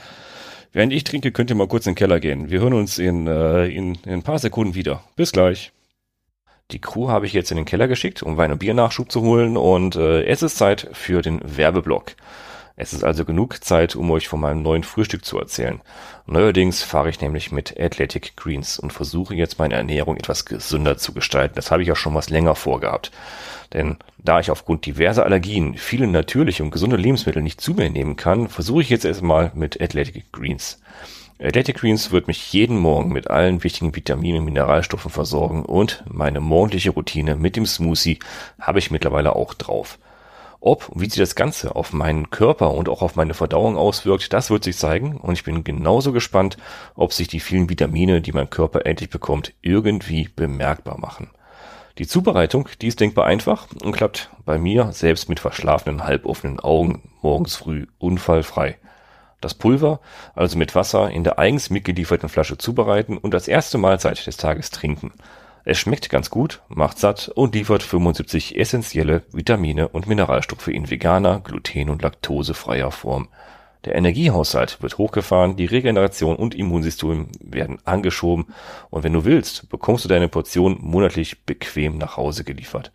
Während 0.76 0.92
ich 0.92 1.06
trinke, 1.06 1.32
könnt 1.32 1.50
ihr 1.50 1.56
mal 1.56 1.70
kurz 1.70 1.86
in 1.86 1.94
den 1.94 1.98
Keller 1.98 2.20
gehen. 2.20 2.50
Wir 2.50 2.60
hören 2.60 2.74
uns 2.74 2.98
in, 2.98 3.28
äh, 3.28 3.68
in, 3.68 3.98
in 4.06 4.12
ein 4.12 4.24
paar 4.24 4.40
Sekunden 4.40 4.76
wieder. 4.76 5.02
Bis 5.16 5.32
gleich. 5.32 5.72
Die 6.72 6.82
Crew 6.82 7.08
habe 7.08 7.26
ich 7.26 7.32
jetzt 7.32 7.50
in 7.50 7.56
den 7.56 7.64
Keller 7.64 7.88
geschickt, 7.88 8.22
um 8.22 8.36
Wein- 8.36 8.52
und 8.52 8.58
Biernachschub 8.58 9.10
zu 9.10 9.22
holen 9.22 9.56
und 9.56 9.96
äh, 9.96 10.26
es 10.26 10.44
ist 10.44 10.58
Zeit 10.58 10.90
für 10.92 11.22
den 11.22 11.40
Werbeblock. 11.46 12.18
Es 12.78 12.92
ist 12.92 13.06
also 13.06 13.24
genug 13.24 13.64
Zeit, 13.64 13.96
um 13.96 14.12
euch 14.12 14.28
von 14.28 14.42
meinem 14.42 14.62
neuen 14.62 14.84
Frühstück 14.84 15.24
zu 15.24 15.40
erzählen. 15.40 15.80
Neuerdings 16.26 16.84
fahre 16.84 17.10
ich 17.10 17.22
nämlich 17.22 17.54
mit 17.54 17.80
Athletic 17.80 18.36
Greens 18.36 18.80
und 18.80 18.92
versuche 18.92 19.34
jetzt 19.34 19.60
meine 19.60 19.76
Ernährung 19.76 20.18
etwas 20.18 20.44
gesünder 20.44 20.98
zu 20.98 21.14
gestalten. 21.14 21.56
Das 21.56 21.72
habe 21.72 21.84
ich 21.84 21.88
ja 21.88 21.96
schon 21.96 22.16
was 22.16 22.30
länger 22.30 22.54
vorgehabt. 22.54 23.12
Denn 23.72 23.98
da 24.18 24.42
ich 24.42 24.52
aufgrund 24.52 24.86
diverser 24.86 25.24
Allergien 25.24 25.76
viele 25.78 26.06
natürliche 26.06 26.64
und 26.64 26.72
gesunde 26.72 26.98
Lebensmittel 26.98 27.42
nicht 27.42 27.62
zu 27.62 27.74
mir 27.76 27.90
nehmen 27.90 28.18
kann, 28.18 28.50
versuche 28.50 28.82
ich 28.82 28.90
jetzt 28.90 29.06
erstmal 29.06 29.54
mit 29.56 29.80
Athletic 29.82 30.34
Greens. 30.34 30.82
Athletic 31.42 31.78
Greens 31.78 32.12
wird 32.12 32.28
mich 32.28 32.52
jeden 32.52 32.78
Morgen 32.78 33.12
mit 33.14 33.30
allen 33.30 33.64
wichtigen 33.64 33.96
Vitaminen 33.96 34.40
und 34.40 34.46
Mineralstoffen 34.46 35.12
versorgen 35.12 35.64
und 35.64 36.04
meine 36.10 36.42
morgendliche 36.42 36.92
Routine 36.92 37.36
mit 37.36 37.56
dem 37.56 37.66
Smoothie 37.66 38.20
habe 38.60 38.80
ich 38.80 38.92
mittlerweile 38.92 39.36
auch 39.36 39.54
drauf. 39.54 39.98
Ob 40.66 40.90
und 40.90 41.00
wie 41.00 41.06
sich 41.06 41.20
das 41.20 41.36
Ganze 41.36 41.76
auf 41.76 41.94
meinen 41.94 42.32
Körper 42.32 42.72
und 42.72 42.90
auch 42.90 43.04
auf 43.04 43.16
meine 43.16 43.36
Verdauung 43.36 43.78
auswirkt, 43.78 44.34
das 44.34 44.50
wird 44.50 44.64
sich 44.64 44.76
zeigen 44.76 45.16
und 45.18 45.34
ich 45.34 45.44
bin 45.44 45.64
genauso 45.64 46.12
gespannt, 46.12 46.58
ob 46.96 47.14
sich 47.14 47.28
die 47.28 47.40
vielen 47.40 47.70
Vitamine, 47.70 48.20
die 48.20 48.32
mein 48.32 48.50
Körper 48.50 48.84
endlich 48.88 49.12
bekommt, 49.12 49.54
irgendwie 49.62 50.28
bemerkbar 50.36 50.98
machen. 50.98 51.30
Die 52.00 52.08
Zubereitung, 52.08 52.68
die 52.82 52.88
ist 52.88 53.00
denkbar 53.00 53.28
einfach 53.28 53.68
und 53.84 53.92
klappt 53.92 54.32
bei 54.44 54.58
mir 54.58 54.92
selbst 54.92 55.30
mit 55.30 55.40
verschlafenen, 55.40 56.04
halboffenen 56.04 56.60
Augen 56.60 57.12
morgens 57.22 57.56
früh 57.56 57.86
unfallfrei. 58.00 58.80
Das 59.42 59.54
Pulver 59.54 60.00
also 60.34 60.58
mit 60.58 60.74
Wasser 60.74 61.12
in 61.12 61.24
der 61.24 61.38
eigens 61.38 61.70
mitgelieferten 61.70 62.28
Flasche 62.28 62.58
zubereiten 62.58 63.20
und 63.20 63.36
als 63.36 63.48
erste 63.48 63.78
Mahlzeit 63.78 64.26
des 64.26 64.38
Tages 64.38 64.72
trinken. 64.72 65.14
Es 65.68 65.80
schmeckt 65.80 66.12
ganz 66.12 66.30
gut, 66.30 66.62
macht 66.70 67.00
satt 67.00 67.28
und 67.30 67.56
liefert 67.56 67.82
75 67.82 68.56
essentielle 68.56 69.24
Vitamine 69.32 69.88
und 69.88 70.06
Mineralstoffe 70.06 70.68
in 70.68 70.92
veganer, 70.92 71.40
gluten- 71.40 71.90
und 71.90 72.04
laktosefreier 72.04 72.92
Form. 72.92 73.30
Der 73.84 73.96
Energiehaushalt 73.96 74.84
wird 74.84 75.00
hochgefahren, 75.00 75.56
die 75.56 75.66
Regeneration 75.66 76.36
und 76.36 76.54
Immunsystem 76.54 77.30
werden 77.40 77.80
angeschoben 77.84 78.54
und 78.92 79.04
wenn 79.04 79.14
du 79.14 79.26
willst, 79.26 79.68
bekommst 79.70 80.06
du 80.06 80.10
deine 80.10 80.28
Portion 80.28 80.78
monatlich 80.82 81.44
bequem 81.46 81.98
nach 81.98 82.16
Hause 82.16 82.44
geliefert. 82.44 82.92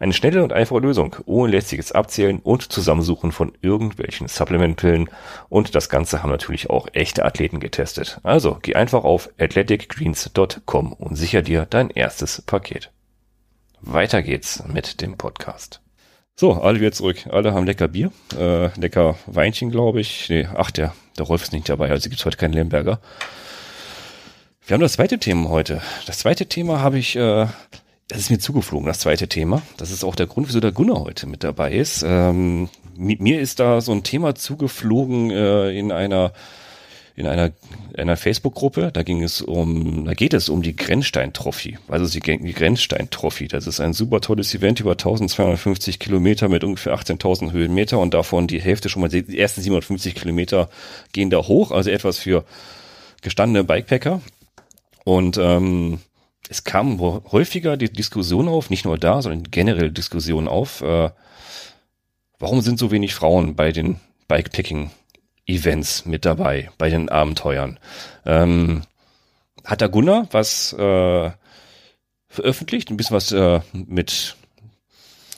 Eine 0.00 0.14
schnelle 0.14 0.42
und 0.42 0.54
einfache 0.54 0.80
Lösung, 0.80 1.14
ohne 1.26 1.52
lästiges 1.52 1.92
Abzählen 1.92 2.38
und 2.38 2.72
Zusammensuchen 2.72 3.32
von 3.32 3.52
irgendwelchen 3.60 4.28
Supplementpillen. 4.28 5.10
Und 5.50 5.74
das 5.74 5.90
Ganze 5.90 6.22
haben 6.22 6.30
natürlich 6.30 6.70
auch 6.70 6.88
echte 6.94 7.22
Athleten 7.26 7.60
getestet. 7.60 8.18
Also 8.22 8.58
geh 8.62 8.74
einfach 8.74 9.04
auf 9.04 9.28
athleticgreens.com 9.38 10.94
und 10.94 11.16
sicher 11.16 11.42
dir 11.42 11.66
dein 11.68 11.90
erstes 11.90 12.40
Paket. 12.40 12.90
Weiter 13.82 14.22
geht's 14.22 14.64
mit 14.66 15.02
dem 15.02 15.18
Podcast. 15.18 15.82
So, 16.34 16.54
alle 16.54 16.80
wieder 16.80 16.92
zurück. 16.92 17.26
Alle 17.30 17.52
haben 17.52 17.66
lecker 17.66 17.88
Bier, 17.88 18.10
äh, 18.38 18.68
lecker 18.80 19.16
Weinchen, 19.26 19.70
glaube 19.70 20.00
ich. 20.00 20.30
Nee, 20.30 20.48
ach, 20.54 20.70
der, 20.70 20.94
der 21.18 21.26
Rolf 21.26 21.42
ist 21.42 21.52
nicht 21.52 21.68
dabei, 21.68 21.90
also 21.90 22.08
gibt's 22.08 22.24
heute 22.24 22.38
keinen 22.38 22.54
Lemberger. 22.54 23.00
Wir 24.66 24.74
haben 24.74 24.80
das 24.80 24.94
zweite 24.94 25.18
Thema 25.18 25.50
heute. 25.50 25.82
Das 26.06 26.20
zweite 26.20 26.46
Thema 26.46 26.80
habe 26.80 26.98
ich 26.98 27.16
äh, 27.16 27.48
das 28.10 28.18
ist 28.18 28.30
mir 28.30 28.40
zugeflogen, 28.40 28.88
das 28.88 28.98
zweite 28.98 29.28
Thema. 29.28 29.62
Das 29.76 29.92
ist 29.92 30.02
auch 30.02 30.16
der 30.16 30.26
Grund, 30.26 30.48
wieso 30.48 30.58
der 30.58 30.72
Gunnar 30.72 31.00
heute 31.00 31.28
mit 31.28 31.44
dabei 31.44 31.72
ist. 31.72 32.04
Ähm, 32.04 32.68
mir 32.96 33.40
ist 33.40 33.60
da 33.60 33.80
so 33.80 33.92
ein 33.92 34.02
Thema 34.02 34.34
zugeflogen 34.34 35.30
äh, 35.30 35.70
in 35.70 35.92
einer 35.92 36.32
in 37.14 37.26
einer, 37.26 37.52
einer 37.96 38.16
Facebook-Gruppe. 38.16 38.90
Da 38.92 39.02
ging 39.02 39.22
es 39.22 39.42
um, 39.42 40.06
da 40.06 40.14
geht 40.14 40.34
es 40.34 40.48
um 40.48 40.62
die 40.62 40.74
Grenzstein-Trophy. 40.74 41.78
Also 41.86 42.10
die, 42.10 42.20
die 42.20 42.52
Grenzstein-Trophy. 42.52 43.46
Das 43.46 43.66
ist 43.66 43.78
ein 43.78 43.92
super 43.92 44.20
tolles 44.20 44.54
Event 44.54 44.80
über 44.80 44.92
1250 44.92 45.98
Kilometer 45.98 46.48
mit 46.48 46.64
ungefähr 46.64 46.94
18.000 46.94 47.52
Höhenmeter 47.52 47.98
und 47.98 48.14
davon 48.14 48.46
die 48.46 48.60
Hälfte 48.60 48.88
schon 48.88 49.02
mal, 49.02 49.08
die 49.08 49.38
ersten 49.38 49.60
750 49.60 50.14
Kilometer 50.14 50.68
gehen 51.12 51.30
da 51.30 51.38
hoch. 51.38 51.70
Also 51.70 51.90
etwas 51.90 52.18
für 52.18 52.44
gestandene 53.22 53.64
Bikepacker. 53.64 54.20
Und 55.04 55.38
ähm, 55.38 55.98
es 56.50 56.64
kam 56.64 57.00
häufiger 57.00 57.76
die 57.76 57.92
Diskussion 57.92 58.48
auf, 58.48 58.70
nicht 58.70 58.84
nur 58.84 58.98
da, 58.98 59.22
sondern 59.22 59.44
generell 59.52 59.92
Diskussion 59.92 60.48
auf, 60.48 60.80
äh, 60.82 61.10
warum 62.40 62.60
sind 62.60 62.78
so 62.80 62.90
wenig 62.90 63.14
Frauen 63.14 63.54
bei 63.54 63.70
den 63.70 64.00
Bikepacking-Events 64.26 66.06
mit 66.06 66.24
dabei, 66.24 66.70
bei 66.76 66.90
den 66.90 67.08
Abenteuern? 67.08 67.78
Ähm, 68.26 68.82
hat 69.64 69.80
der 69.80 69.90
Gunnar 69.90 70.26
was 70.32 70.72
äh, 70.72 71.30
veröffentlicht, 72.26 72.90
ein 72.90 72.96
bisschen 72.96 73.16
was 73.16 73.30
äh, 73.30 73.60
mit 73.72 74.34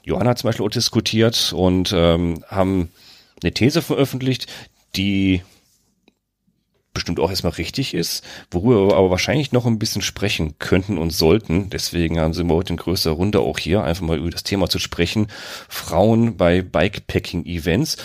Johanna 0.05 0.35
zum 0.35 0.49
Beispiel 0.49 0.65
auch 0.65 0.71
diskutiert 0.71 1.53
und 1.53 1.93
ähm, 1.95 2.43
haben 2.49 2.91
eine 3.43 3.53
These 3.53 3.83
veröffentlicht, 3.83 4.47
die 4.97 5.43
bestimmt 6.93 7.21
auch 7.21 7.31
erstmal 7.31 7.55
richtig 7.55 7.95
ist, 7.95 8.25
worüber 8.51 8.89
wir 8.89 8.97
aber 8.97 9.11
wahrscheinlich 9.11 9.53
noch 9.53 9.67
ein 9.67 9.79
bisschen 9.79 10.03
sprechen 10.03 10.59
könnten 10.59 10.99
und 10.99 11.11
sollten. 11.11 11.71
Deswegen 11.71 12.21
haben 12.21 12.35
sie 12.35 12.47
heute 12.47 12.75
in 12.75 12.77
größerer 12.77 13.15
Runde 13.15 13.41
auch 13.41 13.59
hier, 13.59 13.83
einfach 13.83 14.05
mal 14.05 14.19
über 14.19 14.31
das 14.31 14.43
Thema 14.43 14.69
zu 14.69 14.79
sprechen. 14.79 15.29
Frauen 15.69 16.37
bei 16.37 16.63
Bikepacking-Events. 16.63 17.97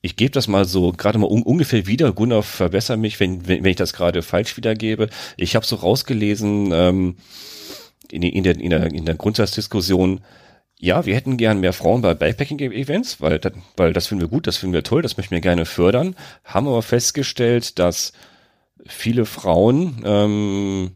Ich 0.00 0.16
gebe 0.16 0.30
das 0.30 0.46
mal 0.46 0.64
so 0.64 0.92
gerade 0.92 1.18
mal 1.18 1.26
un 1.26 1.42
ungefähr 1.42 1.86
wieder. 1.86 2.12
Gunnar, 2.12 2.42
verbessere 2.42 2.96
mich, 2.96 3.18
wenn, 3.18 3.48
wenn, 3.48 3.64
wenn 3.64 3.70
ich 3.70 3.76
das 3.76 3.92
gerade 3.92 4.22
falsch 4.22 4.56
wiedergebe. 4.56 5.08
Ich 5.36 5.56
habe 5.56 5.66
so 5.66 5.76
rausgelesen, 5.76 6.70
ähm, 6.72 7.16
in, 8.10 8.22
in, 8.22 8.44
der, 8.44 8.58
in, 8.58 8.70
der, 8.70 8.86
in 8.86 9.04
der 9.04 9.16
Grundsatzdiskussion, 9.16 10.20
ja, 10.80 11.06
wir 11.06 11.14
hätten 11.14 11.36
gern 11.36 11.60
mehr 11.60 11.72
Frauen 11.72 12.02
bei 12.02 12.14
Bikepacking-Events, 12.14 13.20
weil, 13.20 13.40
weil 13.76 13.92
das 13.92 14.06
finden 14.06 14.22
wir 14.22 14.28
gut, 14.28 14.46
das 14.46 14.56
finden 14.56 14.74
wir 14.74 14.84
toll, 14.84 15.02
das 15.02 15.16
möchten 15.16 15.34
wir 15.34 15.40
gerne 15.40 15.66
fördern, 15.66 16.14
haben 16.44 16.68
aber 16.68 16.82
festgestellt, 16.82 17.78
dass 17.78 18.12
viele 18.86 19.26
Frauen 19.26 20.02
ähm, 20.04 20.92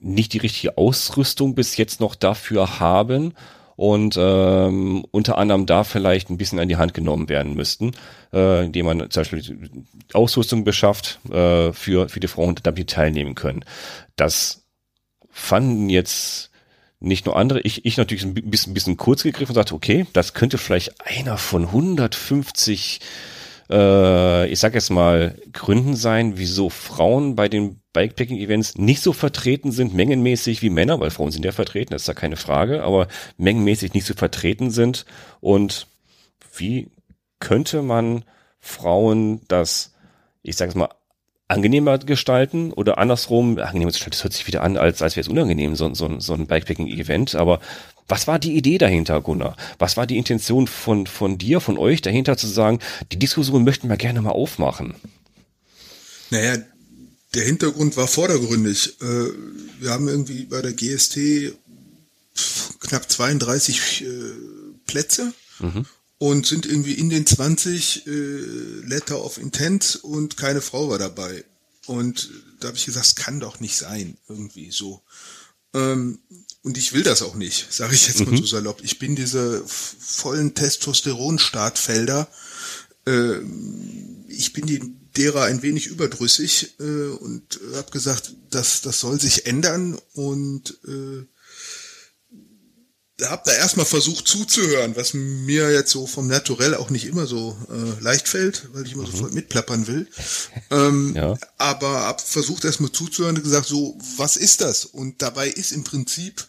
nicht 0.00 0.32
die 0.32 0.38
richtige 0.38 0.76
Ausrüstung 0.76 1.54
bis 1.54 1.76
jetzt 1.76 2.00
noch 2.00 2.16
dafür 2.16 2.80
haben 2.80 3.34
und 3.76 4.16
ähm, 4.18 5.04
unter 5.12 5.38
anderem 5.38 5.66
da 5.66 5.84
vielleicht 5.84 6.28
ein 6.28 6.36
bisschen 6.36 6.58
an 6.58 6.68
die 6.68 6.76
Hand 6.76 6.92
genommen 6.92 7.28
werden 7.28 7.54
müssten, 7.54 7.92
äh, 8.32 8.64
indem 8.64 8.86
man 8.86 9.10
zum 9.10 9.20
Beispiel 9.20 9.70
Ausrüstung 10.12 10.64
beschafft 10.64 11.20
äh, 11.30 11.72
für, 11.72 12.08
für 12.08 12.20
die 12.20 12.28
Frauen, 12.28 12.56
damit 12.62 12.78
die 12.78 12.86
teilnehmen 12.86 13.36
können. 13.36 13.64
Das 14.16 14.66
fanden 15.30 15.88
jetzt 15.88 16.51
nicht 17.02 17.26
nur 17.26 17.36
andere, 17.36 17.60
ich, 17.60 17.84
ich 17.84 17.96
natürlich 17.96 18.24
ein 18.24 18.34
bisschen, 18.34 18.74
bisschen 18.74 18.96
kurz 18.96 19.22
gegriffen 19.22 19.50
und 19.52 19.56
sagte, 19.56 19.74
okay, 19.74 20.06
das 20.12 20.34
könnte 20.34 20.58
vielleicht 20.58 20.94
einer 21.06 21.36
von 21.36 21.64
150 21.64 23.00
äh, 23.70 24.48
ich 24.48 24.60
sag 24.60 24.74
jetzt 24.74 24.90
mal, 24.90 25.36
Gründen 25.52 25.96
sein, 25.96 26.36
wieso 26.36 26.68
Frauen 26.68 27.34
bei 27.34 27.48
den 27.48 27.80
Bikepacking-Events 27.92 28.76
nicht 28.76 29.02
so 29.02 29.12
vertreten 29.12 29.72
sind, 29.72 29.94
mengenmäßig 29.94 30.62
wie 30.62 30.70
Männer, 30.70 31.00
weil 31.00 31.10
Frauen 31.10 31.32
sind 31.32 31.44
ja 31.44 31.52
vertreten, 31.52 31.92
das 31.92 32.02
ist 32.02 32.08
ja 32.08 32.14
keine 32.14 32.36
Frage, 32.36 32.82
aber 32.82 33.08
mengenmäßig 33.38 33.94
nicht 33.94 34.06
so 34.06 34.14
vertreten 34.14 34.70
sind. 34.70 35.06
Und 35.40 35.86
wie 36.56 36.90
könnte 37.40 37.82
man 37.82 38.24
Frauen 38.60 39.40
das, 39.48 39.94
ich 40.42 40.56
sag 40.56 40.68
es 40.68 40.74
mal, 40.74 40.90
angenehmer 41.52 41.98
gestalten 41.98 42.72
oder 42.72 42.98
andersrum, 42.98 43.58
angenehmer 43.58 43.90
gestalten, 43.90 44.12
das 44.12 44.24
hört 44.24 44.32
sich 44.32 44.46
wieder 44.46 44.62
an, 44.62 44.76
als, 44.76 45.02
als 45.02 45.16
wäre 45.16 45.22
es 45.22 45.28
unangenehm, 45.28 45.76
so, 45.76 45.92
so, 45.94 46.18
so 46.18 46.34
ein 46.34 46.46
Bikepacking-Event, 46.46 47.34
aber 47.34 47.60
was 48.08 48.26
war 48.26 48.38
die 48.38 48.56
Idee 48.56 48.78
dahinter, 48.78 49.20
Gunnar? 49.20 49.56
Was 49.78 49.96
war 49.96 50.06
die 50.06 50.18
Intention 50.18 50.66
von, 50.66 51.06
von 51.06 51.38
dir, 51.38 51.60
von 51.60 51.78
euch 51.78 52.02
dahinter 52.02 52.36
zu 52.36 52.46
sagen, 52.46 52.78
die 53.12 53.18
Diskussion 53.18 53.64
möchten 53.64 53.88
wir 53.88 53.96
gerne 53.96 54.20
mal 54.20 54.30
aufmachen? 54.30 54.94
Naja, 56.30 56.58
der 57.34 57.44
Hintergrund 57.44 57.96
war 57.96 58.08
vordergründig. 58.08 59.00
Äh, 59.00 59.04
wir 59.80 59.90
haben 59.90 60.08
irgendwie 60.08 60.44
bei 60.44 60.60
der 60.60 60.72
GST 60.72 61.54
knapp 62.80 63.10
32 63.10 64.02
äh, 64.02 64.06
Plätze 64.86 65.32
mhm. 65.60 65.86
Und 66.22 66.46
sind 66.46 66.66
irgendwie 66.66 66.92
in 66.92 67.10
den 67.10 67.26
20 67.26 68.06
äh, 68.06 68.10
Letter 68.86 69.24
of 69.24 69.38
Intent 69.38 69.98
und 70.04 70.36
keine 70.36 70.60
Frau 70.60 70.88
war 70.88 70.98
dabei. 70.98 71.44
Und 71.86 72.30
da 72.60 72.68
habe 72.68 72.76
ich 72.76 72.84
gesagt, 72.84 73.06
es 73.06 73.14
kann 73.16 73.40
doch 73.40 73.58
nicht 73.58 73.76
sein, 73.76 74.16
irgendwie 74.28 74.70
so. 74.70 75.02
Ähm, 75.74 76.20
und 76.62 76.78
ich 76.78 76.92
will 76.92 77.02
das 77.02 77.22
auch 77.22 77.34
nicht, 77.34 77.72
sage 77.72 77.96
ich 77.96 78.06
jetzt 78.06 78.20
mal 78.20 78.30
mhm. 78.30 78.36
so 78.36 78.46
salopp. 78.46 78.84
Ich 78.84 79.00
bin 79.00 79.16
diese 79.16 79.64
vollen 79.66 80.54
Testosteron-Startfelder. 80.54 82.28
Äh, 83.04 83.38
ich 84.28 84.52
bin 84.52 84.66
die, 84.66 84.80
derer 85.16 85.42
ein 85.46 85.62
wenig 85.62 85.88
überdrüssig 85.88 86.76
äh, 86.78 87.08
und 87.16 87.58
habe 87.74 87.90
gesagt, 87.90 88.36
das, 88.48 88.80
das 88.80 89.00
soll 89.00 89.20
sich 89.20 89.46
ändern 89.46 89.98
und 90.12 90.78
äh, 90.86 91.26
habe 93.28 93.42
da 93.44 93.52
erstmal 93.52 93.86
versucht 93.86 94.26
zuzuhören, 94.26 94.96
was 94.96 95.14
mir 95.14 95.70
jetzt 95.72 95.90
so 95.90 96.06
vom 96.06 96.26
Naturell 96.26 96.74
auch 96.74 96.90
nicht 96.90 97.06
immer 97.06 97.26
so 97.26 97.56
äh, 97.70 98.02
leicht 98.02 98.28
fällt, 98.28 98.68
weil 98.72 98.86
ich 98.86 98.92
immer 98.92 99.02
mhm. 99.02 99.10
sofort 99.10 99.34
mitplappern 99.34 99.86
will. 99.86 100.08
Ähm, 100.70 101.12
ja. 101.16 101.36
Aber 101.58 102.00
habe 102.00 102.22
versucht 102.24 102.64
erstmal 102.64 102.92
zuzuhören 102.92 103.36
und 103.36 103.42
gesagt, 103.42 103.66
so, 103.66 103.98
was 104.16 104.36
ist 104.36 104.60
das? 104.60 104.84
Und 104.84 105.22
dabei 105.22 105.48
ist 105.48 105.72
im 105.72 105.84
Prinzip, 105.84 106.46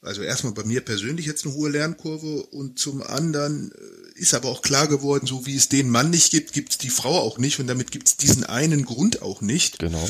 also 0.00 0.22
erstmal 0.22 0.52
bei 0.52 0.64
mir 0.64 0.80
persönlich 0.80 1.26
jetzt 1.26 1.44
eine 1.44 1.54
hohe 1.54 1.70
Lernkurve 1.70 2.42
und 2.44 2.78
zum 2.78 3.02
anderen 3.02 3.72
äh, 3.72 4.20
ist 4.20 4.34
aber 4.34 4.48
auch 4.48 4.62
klar 4.62 4.88
geworden, 4.88 5.26
so 5.26 5.46
wie 5.46 5.56
es 5.56 5.68
den 5.68 5.90
Mann 5.90 6.10
nicht 6.10 6.30
gibt, 6.30 6.52
gibt 6.52 6.72
es 6.72 6.78
die 6.78 6.90
Frau 6.90 7.18
auch 7.18 7.38
nicht 7.38 7.58
und 7.58 7.66
damit 7.66 7.90
gibt 7.90 8.08
es 8.08 8.16
diesen 8.16 8.44
einen 8.44 8.84
Grund 8.84 9.22
auch 9.22 9.40
nicht. 9.40 9.78
Genau. 9.78 10.08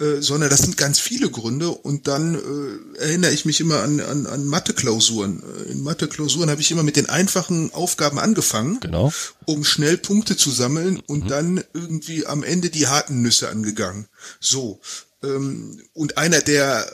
Äh, 0.00 0.22
sondern 0.22 0.48
das 0.48 0.60
sind 0.60 0.78
ganz 0.78 0.98
viele 0.98 1.30
Gründe 1.30 1.68
und 1.68 2.08
dann 2.08 2.34
äh, 2.34 2.98
erinnere 3.00 3.32
ich 3.32 3.44
mich 3.44 3.60
immer 3.60 3.82
an, 3.82 4.00
an, 4.00 4.26
an 4.26 4.46
Mathe-Klausuren. 4.46 5.42
Äh, 5.42 5.72
in 5.72 5.82
Mathe-Klausuren 5.82 6.48
habe 6.48 6.62
ich 6.62 6.70
immer 6.70 6.82
mit 6.82 6.96
den 6.96 7.10
einfachen 7.10 7.70
Aufgaben 7.74 8.18
angefangen, 8.18 8.80
genau. 8.80 9.12
um 9.44 9.62
schnell 9.62 9.98
Punkte 9.98 10.38
zu 10.38 10.50
sammeln 10.50 11.02
und 11.06 11.24
mhm. 11.24 11.28
dann 11.28 11.64
irgendwie 11.74 12.24
am 12.24 12.42
Ende 12.42 12.70
die 12.70 12.86
harten 12.86 13.20
Nüsse 13.20 13.50
angegangen. 13.50 14.08
So. 14.40 14.80
Ähm, 15.22 15.82
und 15.92 16.16
einer 16.16 16.40
der 16.40 16.90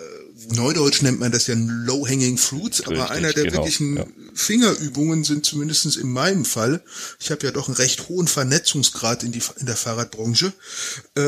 Neudeutsch 0.55 1.03
nennt 1.03 1.21
man 1.21 1.33
das 1.33 1.47
ja 1.47 1.55
Low-Hanging 1.57 2.39
Fruits, 2.39 2.81
Richtig, 2.81 2.99
aber 2.99 3.11
einer 3.11 3.33
der 3.33 3.45
genau, 3.45 3.59
wirklichen 3.59 3.97
ja. 3.97 4.07
Fingerübungen 4.35 5.25
sind 5.25 5.45
zumindestens 5.45 5.97
in 5.97 6.11
meinem 6.11 6.45
Fall, 6.45 6.83
ich 7.21 7.31
habe 7.31 7.45
ja 7.45 7.53
doch 7.53 7.69
einen 7.69 7.77
recht 7.77 8.09
hohen 8.09 8.29
Vernetzungsgrad 8.29 9.23
in, 9.23 9.33
die, 9.33 9.43
in 9.59 9.67
der 9.67 9.77
Fahrradbranche, 9.77 10.53
äh, 11.17 11.21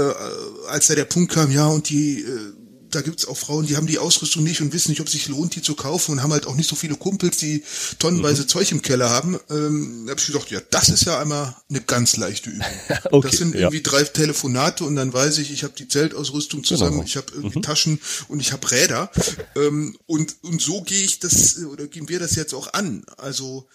als 0.69 0.87
da 0.87 0.95
der 0.95 1.05
Punkt 1.05 1.33
kam, 1.33 1.51
ja, 1.51 1.67
und 1.67 1.89
die 1.89 2.23
äh, 2.23 2.53
da 2.91 3.01
gibt's 3.01 3.27
auch 3.27 3.37
Frauen, 3.37 3.67
die 3.67 3.77
haben 3.77 3.87
die 3.87 3.99
Ausrüstung 3.99 4.43
nicht 4.45 4.61
und 4.61 4.73
wissen 4.73 4.91
nicht, 4.91 5.01
ob 5.01 5.07
es 5.07 5.13
sich 5.13 5.29
lohnt, 5.29 5.55
die 5.55 5.63
zu 5.63 5.75
kaufen 5.75 6.13
und 6.13 6.23
haben 6.23 6.33
halt 6.33 6.47
auch 6.47 6.55
nicht 6.55 6.69
so 6.69 6.77
viele 6.77 6.97
Kumpels, 6.97 7.39
die 7.39 7.63
tonnenweise 7.99 8.43
mhm. 8.43 8.49
Zeug 8.49 8.73
im 8.73 8.83
Keller 8.83 9.11
haben. 9.11 9.39
Ähm, 9.51 10.05
da 10.07 10.13
habe 10.13 10.21
ich 10.21 10.27
gedacht, 10.27 10.51
ja, 10.51 10.61
das 10.71 10.89
ist 10.89 11.05
ja 11.05 11.21
einmal 11.21 11.55
eine 11.69 11.81
ganz 11.81 12.17
leichte 12.17 12.51
Übung. 12.51 12.67
okay, 13.11 13.29
das 13.29 13.39
sind 13.39 13.55
ja. 13.55 13.61
irgendwie 13.61 13.83
drei 13.83 14.03
Telefonate 14.05 14.85
und 14.85 14.97
dann 14.97 15.13
weiß 15.13 15.39
ich, 15.39 15.53
ich 15.53 15.65
habe 15.65 15.75
die 15.77 15.89
Zeltausrüstung 15.89 16.65
zusammen, 16.65 16.93
genau. 16.93 17.05
ich 17.05 17.17
habe 17.17 17.27
irgendwie 17.33 17.59
mhm. 17.59 17.63
Taschen 17.63 18.01
und 18.29 18.41
ich 18.41 18.53
habe 18.53 18.71
Räder. 18.71 19.11
Ähm, 19.57 19.97
und, 20.07 20.37
und 20.43 20.61
so 20.61 20.83
gehe 20.83 21.03
ich 21.03 21.21
das, 21.21 21.59
oder 21.59 21.87
gehen 21.87 22.09
wir 22.09 22.19
das 22.19 22.37
jetzt 22.37 22.55
auch 22.55 22.73
an. 22.73 23.05
Also 23.17 23.67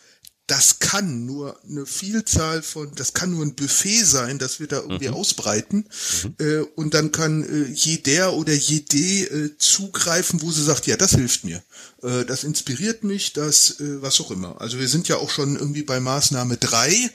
das 0.48 0.80
kann 0.80 1.26
nur 1.26 1.58
eine 1.64 1.86
Vielzahl 1.86 2.62
von, 2.64 2.94
das 2.96 3.14
kann 3.14 3.32
nur 3.32 3.46
ein 3.46 3.56
Buffet 3.56 4.04
sein, 4.04 4.39
das 4.39 4.60
wir 4.60 4.68
da 4.68 4.82
irgendwie 4.82 5.08
mhm. 5.08 5.14
ausbreiten. 5.14 5.88
Mhm. 6.24 6.36
Äh, 6.46 6.58
und 6.76 6.94
dann 6.94 7.14
kann 7.14 7.44
äh, 7.44 7.72
jeder 7.72 8.34
oder 8.34 8.54
jede 8.54 8.98
äh, 8.98 9.58
zugreifen, 9.58 10.41
wo 10.41 10.52
sie 10.52 10.64
sagt, 10.64 10.86
ja, 10.86 10.98
das 10.98 11.12
hilft 11.12 11.46
mir. 11.46 11.64
Äh, 12.02 12.26
das 12.26 12.44
inspiriert 12.44 13.06
mich, 13.06 13.32
das, 13.32 13.80
äh, 13.80 14.02
was 14.02 14.20
auch 14.20 14.32
immer. 14.32 14.60
Also 14.60 14.80
wir 14.80 14.89
sind 14.89 15.08
ja 15.08 15.16
auch 15.16 15.30
schon 15.30 15.56
irgendwie 15.56 15.84
bei 15.84 16.02
Maßnahme 16.02 16.58
drei 16.58 17.10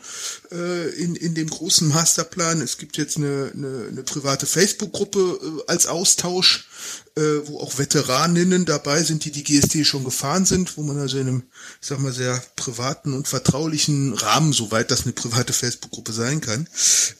äh, 0.50 0.88
in, 0.94 1.14
in 1.14 1.34
dem 1.34 1.50
großen 1.50 1.86
Masterplan. 1.86 2.62
Es 2.62 2.78
gibt 2.78 2.96
jetzt 2.96 3.18
eine, 3.18 3.52
eine, 3.54 3.88
eine 3.90 4.02
private 4.04 4.46
Facebook-Gruppe 4.46 5.18
äh, 5.42 5.70
als 5.70 5.86
Austausch 5.86 6.67
äh, 7.16 7.46
wo 7.46 7.60
auch 7.60 7.78
Veteraninnen 7.78 8.64
dabei 8.64 9.02
sind, 9.02 9.24
die 9.24 9.30
die 9.30 9.44
GST 9.44 9.84
schon 9.84 10.04
gefahren 10.04 10.44
sind, 10.44 10.76
wo 10.76 10.82
man 10.82 10.98
also 10.98 11.18
in 11.18 11.28
einem, 11.28 11.42
ich 11.80 11.88
sag 11.88 11.98
mal, 11.98 12.12
sehr 12.12 12.42
privaten 12.56 13.14
und 13.14 13.28
vertraulichen 13.28 14.14
Rahmen, 14.14 14.52
soweit 14.52 14.90
das 14.90 15.02
eine 15.02 15.12
private 15.12 15.52
Facebook-Gruppe 15.52 16.12
sein 16.12 16.40
kann, 16.40 16.68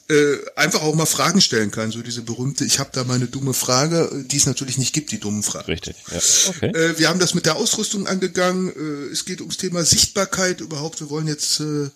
äh, 0.09 0.37
einfach 0.55 0.81
auch 0.81 0.95
mal 0.95 1.05
Fragen 1.05 1.41
stellen 1.41 1.71
kann. 1.71 1.91
So 1.91 2.01
diese 2.01 2.21
berühmte, 2.21 2.65
ich 2.65 2.79
habe 2.79 2.91
da 2.93 3.03
meine 3.03 3.27
dumme 3.27 3.53
Frage, 3.53 4.25
die 4.29 4.37
es 4.37 4.45
natürlich 4.45 4.77
nicht 4.77 4.93
gibt, 4.93 5.11
die 5.11 5.19
dummen 5.19 5.43
Fragen. 5.43 5.65
Richtig, 5.65 5.95
ja. 6.11 6.19
Okay. 6.49 6.69
Äh, 6.69 6.97
wir 6.97 7.09
haben 7.09 7.19
das 7.19 7.33
mit 7.33 7.45
der 7.45 7.57
Ausrüstung 7.57 8.07
angegangen. 8.07 8.69
Äh, 8.69 9.11
es 9.11 9.25
geht 9.25 9.41
ums 9.41 9.57
Thema 9.57 9.83
Sichtbarkeit 9.83 10.61
überhaupt. 10.61 10.99
Wir 10.99 11.09
wollen 11.09 11.27
jetzt 11.27 11.59
äh, 11.59 11.89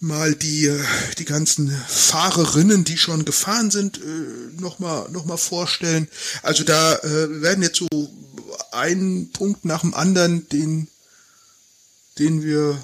mal 0.00 0.34
die, 0.34 0.66
äh, 0.66 0.80
die 1.18 1.24
ganzen 1.24 1.70
Fahrerinnen, 1.88 2.84
die 2.84 2.98
schon 2.98 3.24
gefahren 3.24 3.70
sind, 3.70 3.98
äh, 3.98 4.60
nochmal 4.60 5.08
noch 5.10 5.24
mal 5.24 5.36
vorstellen. 5.36 6.08
Also 6.42 6.64
da 6.64 6.96
äh, 6.96 7.42
werden 7.42 7.62
jetzt 7.62 7.78
so 7.78 7.88
ein 8.70 9.30
Punkt 9.32 9.64
nach 9.64 9.80
dem 9.80 9.94
anderen, 9.94 10.48
den, 10.48 10.88
den 12.18 12.42
wir 12.42 12.82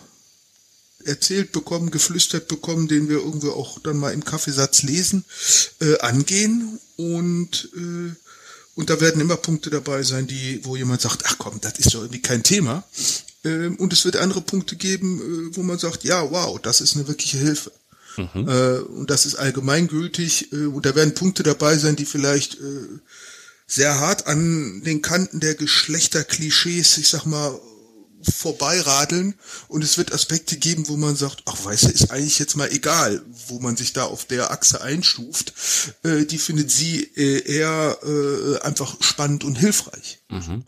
erzählt 1.05 1.53
bekommen, 1.53 1.91
geflüstert 1.91 2.49
bekommen, 2.49 2.89
den 2.89 3.09
wir 3.09 3.19
irgendwie 3.19 3.49
auch 3.49 3.79
dann 3.81 3.99
mal 3.99 4.13
im 4.13 4.25
Kaffeesatz 4.25 4.83
lesen, 4.83 5.25
äh, 5.81 5.99
angehen 5.99 6.81
und 6.97 7.69
äh, 7.77 8.15
und 8.77 8.91
da 8.91 9.01
werden 9.01 9.21
immer 9.21 9.37
Punkte 9.37 9.71
dabei 9.71 10.03
sein, 10.03 10.27
die, 10.27 10.65
wo 10.65 10.75
jemand 10.75 11.01
sagt, 11.01 11.23
ach 11.27 11.37
komm, 11.39 11.61
das 11.61 11.79
ist 11.79 11.95
doch 11.95 12.01
irgendwie 12.01 12.23
kein 12.23 12.43
Thema. 12.43 12.83
Ähm, 13.45 13.77
und 13.77 13.93
es 13.93 14.05
wird 14.05 14.17
andere 14.17 14.41
Punkte 14.41 14.77
geben, 14.77 15.51
äh, 15.53 15.57
wo 15.57 15.63
man 15.63 15.79
sagt, 15.79 16.05
ja, 16.05 16.31
wow, 16.31 16.59
das 16.61 16.81
ist 16.81 16.97
eine 16.97 17.07
wirkliche 17.07 17.39
Hilfe. 17.39 17.73
Mhm. 18.17 18.49
Äh, 18.49 18.79
und 18.79 19.11
das 19.11 19.27
ist 19.27 19.37
allgemeingültig. 19.37 20.53
Äh, 20.53 20.67
und 20.67 20.87
da 20.87 20.95
werden 20.95 21.15
Punkte 21.15 21.43
dabei 21.43 21.77
sein, 21.77 21.97
die 21.97 22.07
vielleicht 22.07 22.59
sehr 23.67 23.99
hart 23.99 24.27
an 24.27 24.83
den 24.85 25.01
Kanten 25.03 25.41
der 25.41 25.55
Geschlechterklischees, 25.55 26.99
ich 26.99 27.09
sag 27.09 27.25
mal, 27.25 27.59
vorbeiradeln 28.23 29.35
und 29.69 29.85
es 29.85 29.99
wird 29.99 30.15
Aspekte 30.15 30.57
geben, 30.57 30.89
wo 30.89 30.97
man 30.97 31.15
sagt, 31.15 31.43
ach 31.45 31.63
weißt 31.63 31.85
du, 31.85 31.89
ist 31.89 32.11
eigentlich 32.11 32.39
jetzt 32.39 32.57
mal 32.57 32.71
egal, 32.71 33.23
wo 33.49 33.59
man 33.59 33.77
sich 33.77 33.93
da 33.93 34.05
auf 34.05 34.25
der 34.25 34.51
Achse 34.51 34.81
einstuft. 34.81 35.53
Die 36.05 36.39
findet 36.39 36.71
sie 36.71 37.11
eher 37.15 37.99
einfach 38.63 38.97
spannend 39.03 39.45
und 39.45 39.57
hilfreich. 39.57 40.21
Mhm 40.31 40.65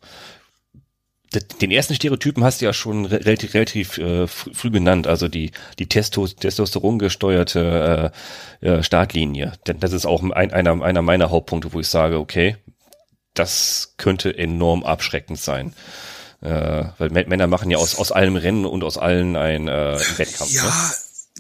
den 1.40 1.70
ersten 1.70 1.94
Stereotypen 1.94 2.44
hast 2.44 2.60
du 2.60 2.66
ja 2.66 2.72
schon 2.72 3.06
relativ, 3.06 3.54
relativ 3.54 3.98
äh, 3.98 4.26
früh 4.26 4.70
genannt, 4.70 5.06
also 5.06 5.28
die, 5.28 5.52
die 5.78 5.88
Testo 5.88 6.26
Testosteron 6.26 6.98
gesteuerte 6.98 8.12
äh, 8.62 8.66
äh, 8.66 8.82
Startlinie. 8.82 9.52
Das 9.64 9.92
ist 9.92 10.06
auch 10.06 10.22
ein, 10.22 10.52
einer, 10.52 10.82
einer 10.82 11.02
meiner 11.02 11.30
Hauptpunkte, 11.30 11.72
wo 11.72 11.80
ich 11.80 11.88
sage, 11.88 12.18
okay, 12.18 12.56
das 13.34 13.94
könnte 13.96 14.36
enorm 14.36 14.84
abschreckend 14.84 15.38
sein. 15.38 15.74
Äh, 16.42 16.84
weil 16.98 17.10
Männer 17.10 17.46
machen 17.46 17.70
ja 17.70 17.78
aus, 17.78 17.96
aus 17.96 18.12
allem 18.12 18.36
Rennen 18.36 18.66
und 18.66 18.84
aus 18.84 18.98
allen 18.98 19.36
ein, 19.36 19.68
äh, 19.68 19.98
Wettkampf. 20.16 20.52
Ja, 20.52 20.64
ne? 20.64 20.70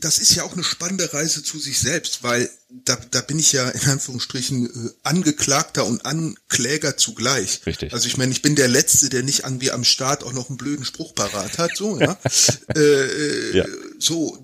Das 0.00 0.18
ist 0.18 0.34
ja 0.34 0.42
auch 0.42 0.52
eine 0.52 0.64
spannende 0.64 1.12
Reise 1.12 1.42
zu 1.42 1.58
sich 1.58 1.78
selbst, 1.78 2.22
weil 2.22 2.50
da, 2.68 2.96
da 3.10 3.22
bin 3.22 3.38
ich 3.38 3.52
ja 3.52 3.68
in 3.70 3.88
Anführungsstrichen 3.88 4.66
äh, 4.66 4.90
Angeklagter 5.02 5.86
und 5.86 6.04
Ankläger 6.04 6.96
zugleich. 6.96 7.62
Richtig. 7.64 7.94
Also 7.94 8.06
ich 8.06 8.16
meine, 8.16 8.32
ich 8.32 8.42
bin 8.42 8.56
der 8.56 8.68
Letzte, 8.68 9.08
der 9.08 9.22
nicht 9.22 9.44
irgendwie 9.44 9.70
am 9.70 9.84
Start 9.84 10.22
auch 10.24 10.32
noch 10.32 10.48
einen 10.48 10.58
blöden 10.58 10.84
Spruch 10.84 11.14
parat 11.14 11.58
hat, 11.58 11.76
so, 11.76 11.98
ja. 11.98 12.18
äh, 12.76 12.80
äh, 12.80 13.56
ja. 13.56 13.64
So, 13.98 14.36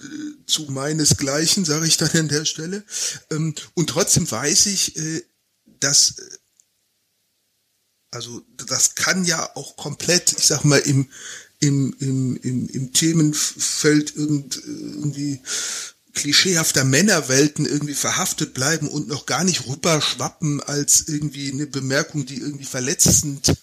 äh, 0.00 0.44
zu 0.46 0.62
meinesgleichen, 0.62 1.64
sage 1.64 1.86
ich 1.86 1.96
dann 1.96 2.10
an 2.10 2.28
der 2.28 2.44
Stelle. 2.44 2.84
Ähm, 3.30 3.54
und 3.74 3.90
trotzdem 3.90 4.28
weiß 4.28 4.66
ich, 4.66 4.96
äh, 4.96 5.22
dass 5.80 6.18
äh, 6.18 6.22
also 8.10 8.42
das 8.66 8.94
kann 8.94 9.24
ja 9.24 9.54
auch 9.54 9.76
komplett, 9.76 10.32
ich 10.32 10.46
sag 10.46 10.64
mal, 10.64 10.78
im 10.78 11.08
im, 11.60 11.94
im, 11.98 12.36
im, 12.36 12.68
im 12.68 12.92
Themenfeld 12.92 14.14
irgend, 14.16 14.62
irgendwie 14.64 15.40
klischeehafter 16.14 16.84
Männerwelten 16.84 17.64
irgendwie 17.64 17.94
verhaftet 17.94 18.54
bleiben 18.54 18.88
und 18.88 19.08
noch 19.08 19.26
gar 19.26 19.44
nicht 19.44 19.68
rüberschwappen 19.68 20.60
als 20.62 21.04
irgendwie 21.06 21.52
eine 21.52 21.66
Bemerkung, 21.66 22.26
die 22.26 22.38
irgendwie 22.38 22.64
verletzend 22.64 23.54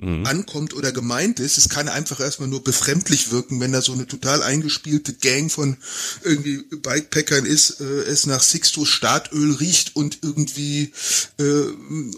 mhm. 0.00 0.24
ankommt 0.26 0.74
oder 0.74 0.92
gemeint 0.92 1.40
ist. 1.40 1.58
Es 1.58 1.68
kann 1.68 1.88
einfach 1.88 2.20
erstmal 2.20 2.48
nur 2.48 2.64
befremdlich 2.64 3.30
wirken, 3.30 3.60
wenn 3.60 3.72
da 3.72 3.82
so 3.82 3.92
eine 3.92 4.06
total 4.06 4.42
eingespielte 4.42 5.14
Gang 5.14 5.50
von 5.50 5.76
irgendwie 6.22 6.58
Bikepackern 6.76 7.44
ist, 7.44 7.80
äh, 7.80 7.84
es 7.84 8.26
nach 8.26 8.42
Sixto 8.42 8.84
Startöl 8.84 9.54
riecht 9.54 9.96
und 9.96 10.18
irgendwie 10.22 10.92
äh, 11.38 11.42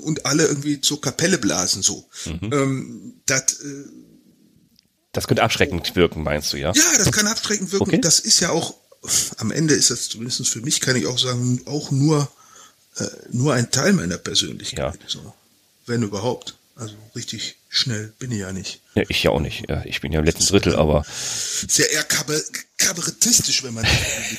und 0.01 0.27
alle 0.27 0.47
irgendwie 0.47 0.81
zur 0.81 1.01
Kapelle 1.01 1.39
blasen 1.39 1.83
so. 1.83 2.09
Mhm. 2.27 2.51
Ähm, 2.53 3.15
das 3.27 3.61
äh, 3.61 3.85
das 5.13 5.27
könnte 5.27 5.43
abschreckend 5.43 5.95
wirken, 5.95 6.23
meinst 6.23 6.53
du, 6.53 6.57
ja? 6.57 6.73
Ja, 6.75 6.99
das 6.99 7.13
kann 7.13 7.27
abschreckend 7.27 7.71
wirken. 7.73 7.89
Okay. 7.89 8.01
Das 8.01 8.19
ist 8.19 8.41
ja 8.41 8.51
auch, 8.51 8.75
am 9.37 9.51
Ende 9.51 9.75
ist 9.75 9.91
das 9.91 10.09
zumindest 10.09 10.49
für 10.49 10.61
mich, 10.61 10.81
kann 10.81 10.97
ich 10.97 11.07
auch 11.07 11.19
sagen, 11.19 11.61
auch 11.67 11.91
nur, 11.91 12.31
äh, 12.97 13.05
nur 13.31 13.55
ein 13.55 13.71
Teil 13.71 13.93
meiner 13.93 14.19
Persönlichkeit. 14.19 14.95
Ja. 14.95 15.09
So. 15.09 15.35
Wenn 15.87 16.03
überhaupt. 16.03 16.55
Also 16.75 16.95
richtig 17.15 17.57
schnell 17.69 18.15
bin 18.19 18.33
ich 18.33 18.39
ja 18.39 18.53
nicht. 18.53 18.81
Ja, 18.95 19.03
ich 19.07 19.23
ja 19.23 19.31
auch 19.31 19.41
nicht. 19.41 19.69
Ja, 19.69 19.85
ich 19.85 20.01
bin 20.01 20.11
ja 20.11 20.21
im 20.21 20.25
letzten 20.25 20.47
Drittel, 20.47 20.75
aber. 20.75 21.05
Ist 21.07 21.79
ja 21.79 21.85
eher 21.85 22.05
kabarettistisch, 22.05 23.63
wenn 23.63 23.75
man 23.75 23.87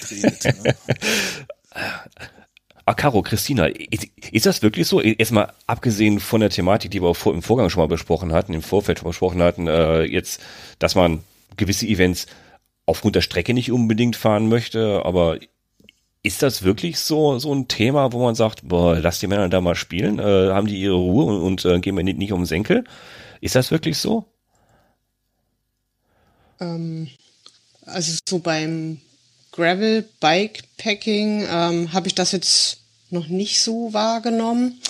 redet. 0.09 0.43
ne? 0.63 0.75
Ah, 2.85 2.93
Caro, 2.93 3.21
Christina, 3.21 3.67
ist, 3.67 4.07
ist, 4.31 4.45
das 4.45 4.61
wirklich 4.61 4.87
so? 4.87 4.99
Erstmal 4.99 5.53
abgesehen 5.67 6.19
von 6.19 6.41
der 6.41 6.49
Thematik, 6.49 6.91
die 6.91 7.01
wir 7.01 7.07
auch 7.09 7.15
vor, 7.15 7.33
im 7.33 7.41
Vorgang 7.41 7.69
schon 7.69 7.81
mal 7.81 7.87
besprochen 7.87 8.33
hatten, 8.33 8.53
im 8.53 8.61
Vorfeld 8.61 8.99
schon 8.99 9.07
besprochen 9.07 9.41
hatten, 9.41 9.67
äh, 9.67 10.03
jetzt, 10.03 10.41
dass 10.79 10.95
man 10.95 11.23
gewisse 11.55 11.87
Events 11.87 12.27
aufgrund 12.85 13.15
der 13.15 13.21
Strecke 13.21 13.53
nicht 13.53 13.71
unbedingt 13.71 14.17
fahren 14.17 14.49
möchte, 14.49 15.05
aber 15.05 15.37
ist 16.23 16.41
das 16.41 16.63
wirklich 16.63 16.99
so 16.99 17.39
so 17.39 17.53
ein 17.53 17.69
Thema, 17.69 18.11
wo 18.11 18.23
man 18.23 18.35
sagt, 18.35 18.67
boah, 18.67 18.97
lass 18.99 19.19
die 19.19 19.27
Männer 19.27 19.47
da 19.47 19.61
mal 19.61 19.75
spielen, 19.75 20.19
äh, 20.19 20.51
haben 20.51 20.67
die 20.67 20.81
ihre 20.81 20.95
Ruhe 20.95 21.25
und, 21.25 21.41
und 21.41 21.65
äh, 21.65 21.79
gehen 21.79 21.95
wir 21.95 22.03
nicht, 22.03 22.17
nicht 22.17 22.33
um 22.33 22.41
den 22.41 22.45
Senkel? 22.45 22.83
Ist 23.39 23.55
das 23.55 23.71
wirklich 23.71 23.97
so? 23.97 24.25
Ähm, 26.59 27.09
also 27.85 28.17
so 28.27 28.39
beim 28.39 28.99
Gravel 29.53 30.03
Bikepacking 30.19 31.47
ähm, 31.49 31.93
habe 31.93 32.07
ich 32.07 32.15
das 32.15 32.31
jetzt 32.31 32.77
noch 33.11 33.27
nicht 33.27 33.61
so 33.61 33.93
wahrgenommen. 33.93 34.81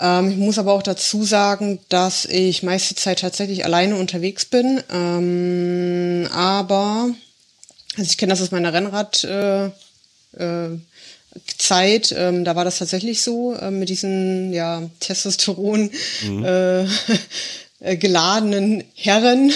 Ähm, 0.00 0.30
ich 0.32 0.36
muss 0.36 0.58
aber 0.58 0.72
auch 0.72 0.82
dazu 0.82 1.24
sagen, 1.24 1.78
dass 1.88 2.24
ich 2.24 2.62
meiste 2.62 2.96
Zeit 2.96 3.20
tatsächlich 3.20 3.64
alleine 3.64 3.96
unterwegs 3.96 4.44
bin. 4.44 4.82
Ähm, 4.92 6.28
aber, 6.32 7.10
also 7.96 8.10
ich 8.10 8.18
kenne 8.18 8.30
das 8.30 8.42
aus 8.42 8.50
meiner 8.50 8.72
Rennrad 8.72 9.22
äh, 9.24 9.66
äh, 9.66 10.78
Zeit, 11.56 12.12
ähm, 12.16 12.44
da 12.44 12.56
war 12.56 12.64
das 12.64 12.78
tatsächlich 12.78 13.22
so, 13.22 13.54
äh, 13.54 13.70
mit 13.70 13.88
diesen 13.88 14.52
ja, 14.52 14.82
Testosteron 14.98 15.90
mhm. 16.22 16.44
äh, 16.44 16.84
äh, 17.80 17.96
geladenen 17.96 18.84
Herren, 18.94 19.52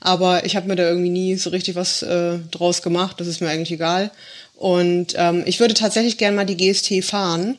aber 0.00 0.44
ich 0.44 0.56
habe 0.56 0.68
mir 0.68 0.76
da 0.76 0.88
irgendwie 0.88 1.10
nie 1.10 1.36
so 1.36 1.50
richtig 1.50 1.74
was 1.74 2.02
äh, 2.02 2.38
draus 2.50 2.82
gemacht. 2.82 3.18
Das 3.20 3.26
ist 3.26 3.40
mir 3.40 3.48
eigentlich 3.48 3.72
egal. 3.72 4.10
Und 4.56 5.14
ähm, 5.16 5.42
ich 5.46 5.58
würde 5.58 5.74
tatsächlich 5.74 6.18
gerne 6.18 6.36
mal 6.36 6.44
die 6.44 6.56
GST 6.56 7.04
fahren. 7.04 7.58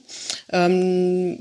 Ähm, 0.51 1.39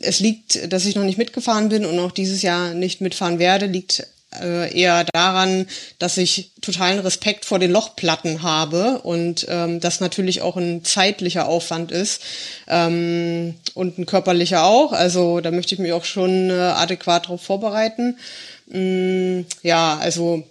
es 0.00 0.20
liegt, 0.20 0.72
dass 0.72 0.86
ich 0.86 0.96
noch 0.96 1.04
nicht 1.04 1.18
mitgefahren 1.18 1.68
bin 1.68 1.84
und 1.84 1.98
auch 1.98 2.12
dieses 2.12 2.42
Jahr 2.42 2.74
nicht 2.74 3.00
mitfahren 3.00 3.38
werde, 3.38 3.66
liegt 3.66 4.06
äh, 4.40 4.78
eher 4.78 5.04
daran, 5.12 5.66
dass 5.98 6.16
ich 6.18 6.52
totalen 6.60 6.98
Respekt 6.98 7.44
vor 7.44 7.58
den 7.58 7.70
Lochplatten 7.70 8.42
habe 8.42 9.00
und 9.02 9.46
ähm, 9.48 9.80
das 9.80 10.00
natürlich 10.00 10.42
auch 10.42 10.56
ein 10.56 10.84
zeitlicher 10.84 11.48
Aufwand 11.48 11.90
ist 11.92 12.22
ähm, 12.66 13.54
und 13.74 13.98
ein 13.98 14.06
körperlicher 14.06 14.64
auch. 14.64 14.92
Also 14.92 15.40
da 15.40 15.50
möchte 15.50 15.74
ich 15.74 15.80
mich 15.80 15.92
auch 15.92 16.04
schon 16.04 16.50
äh, 16.50 16.52
adäquat 16.52 17.24
darauf 17.24 17.42
vorbereiten. 17.42 18.18
Mm, 18.66 19.40
ja, 19.62 19.96
also 19.98 20.44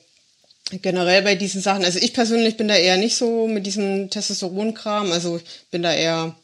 generell 0.82 1.22
bei 1.22 1.36
diesen 1.36 1.62
Sachen, 1.62 1.86
also 1.86 2.00
ich 2.00 2.14
persönlich 2.14 2.58
bin 2.58 2.68
da 2.68 2.76
eher 2.76 2.98
nicht 2.98 3.16
so 3.16 3.48
mit 3.48 3.66
diesem 3.66 4.10
Testosteronkram, 4.10 5.12
also 5.12 5.40
bin 5.72 5.84
da 5.84 5.94
eher 5.94 6.36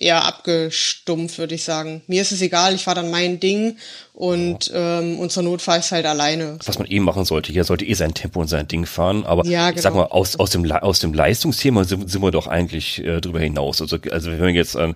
eher 0.00 0.24
abgestumpft, 0.24 1.38
würde 1.38 1.54
ich 1.54 1.64
sagen. 1.64 2.02
Mir 2.06 2.22
ist 2.22 2.32
es 2.32 2.40
egal, 2.40 2.74
ich 2.74 2.84
fahre 2.84 3.02
dann 3.02 3.10
mein 3.10 3.40
Ding 3.40 3.76
und, 4.14 4.68
ja. 4.68 5.00
ähm, 5.00 5.18
und 5.18 5.32
zur 5.32 5.42
Not 5.42 5.60
fahre 5.60 5.80
ich 5.80 5.90
halt 5.90 6.06
alleine. 6.06 6.58
Was 6.64 6.78
man 6.78 6.88
eh 6.88 7.00
machen 7.00 7.24
sollte, 7.24 7.52
hier 7.52 7.64
sollte 7.64 7.84
eh 7.84 7.94
sein 7.94 8.14
Tempo 8.14 8.40
und 8.40 8.48
sein 8.48 8.68
Ding 8.68 8.86
fahren, 8.86 9.24
aber 9.24 9.44
ja, 9.44 9.66
genau. 9.66 9.76
ich 9.76 9.82
sag 9.82 9.92
genau. 9.92 10.04
mal, 10.04 10.10
aus, 10.10 10.36
aus, 10.36 10.50
dem, 10.50 10.70
aus 10.70 11.00
dem 11.00 11.14
Leistungsthema 11.14 11.84
sind, 11.84 12.10
sind 12.10 12.22
wir 12.22 12.30
doch 12.30 12.46
eigentlich 12.46 13.04
äh, 13.04 13.20
drüber 13.20 13.40
hinaus. 13.40 13.82
Also, 13.82 13.98
also 14.10 14.30
wenn 14.30 14.40
man 14.40 14.54
jetzt 14.54 14.76
an 14.76 14.94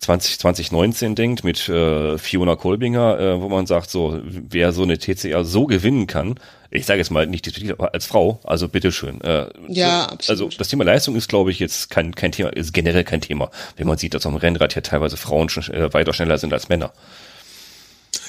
20, 0.00 0.38
2019 0.38 1.14
denkt 1.14 1.44
mit 1.44 1.68
äh, 1.68 2.16
Fiona 2.16 2.56
Kolbinger, 2.56 3.20
äh, 3.20 3.40
wo 3.40 3.48
man 3.48 3.66
sagt, 3.66 3.90
so, 3.90 4.20
wer 4.24 4.72
so 4.72 4.82
eine 4.82 4.98
TCR 4.98 5.44
so 5.44 5.66
gewinnen 5.66 6.06
kann, 6.06 6.36
ich 6.70 6.86
sage 6.86 6.98
jetzt 7.00 7.10
mal 7.10 7.26
nicht 7.26 7.48
als 7.78 8.06
Frau, 8.06 8.40
also 8.44 8.68
bitteschön. 8.68 9.20
Äh, 9.20 9.46
ja, 9.68 10.04
absolut. 10.04 10.28
Also 10.28 10.58
das 10.58 10.68
Thema 10.68 10.84
Leistung 10.84 11.16
ist, 11.16 11.28
glaube 11.28 11.50
ich, 11.50 11.58
jetzt 11.58 11.90
kein, 11.90 12.14
kein 12.14 12.32
Thema, 12.32 12.50
ist 12.50 12.72
generell 12.72 13.04
kein 13.04 13.20
Thema, 13.20 13.50
wenn 13.76 13.86
man 13.86 13.98
sieht, 13.98 14.14
dass 14.14 14.24
am 14.24 14.36
Rennrad 14.36 14.74
ja 14.74 14.80
teilweise 14.80 15.16
Frauen 15.16 15.48
schon 15.48 15.64
äh, 15.74 15.92
weiter 15.92 16.12
schneller 16.12 16.38
sind 16.38 16.52
als 16.52 16.68
Männer. 16.68 16.92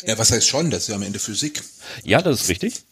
Ja, 0.06 0.18
was 0.18 0.32
heißt 0.32 0.48
schon? 0.48 0.72
Das 0.72 0.84
ist 0.84 0.88
ja 0.90 0.96
am 0.96 1.04
Ende 1.04 1.20
Physik. 1.20 1.62
Ja, 2.04 2.22
das 2.22 2.42
ist 2.42 2.50
richtig. 2.50 2.84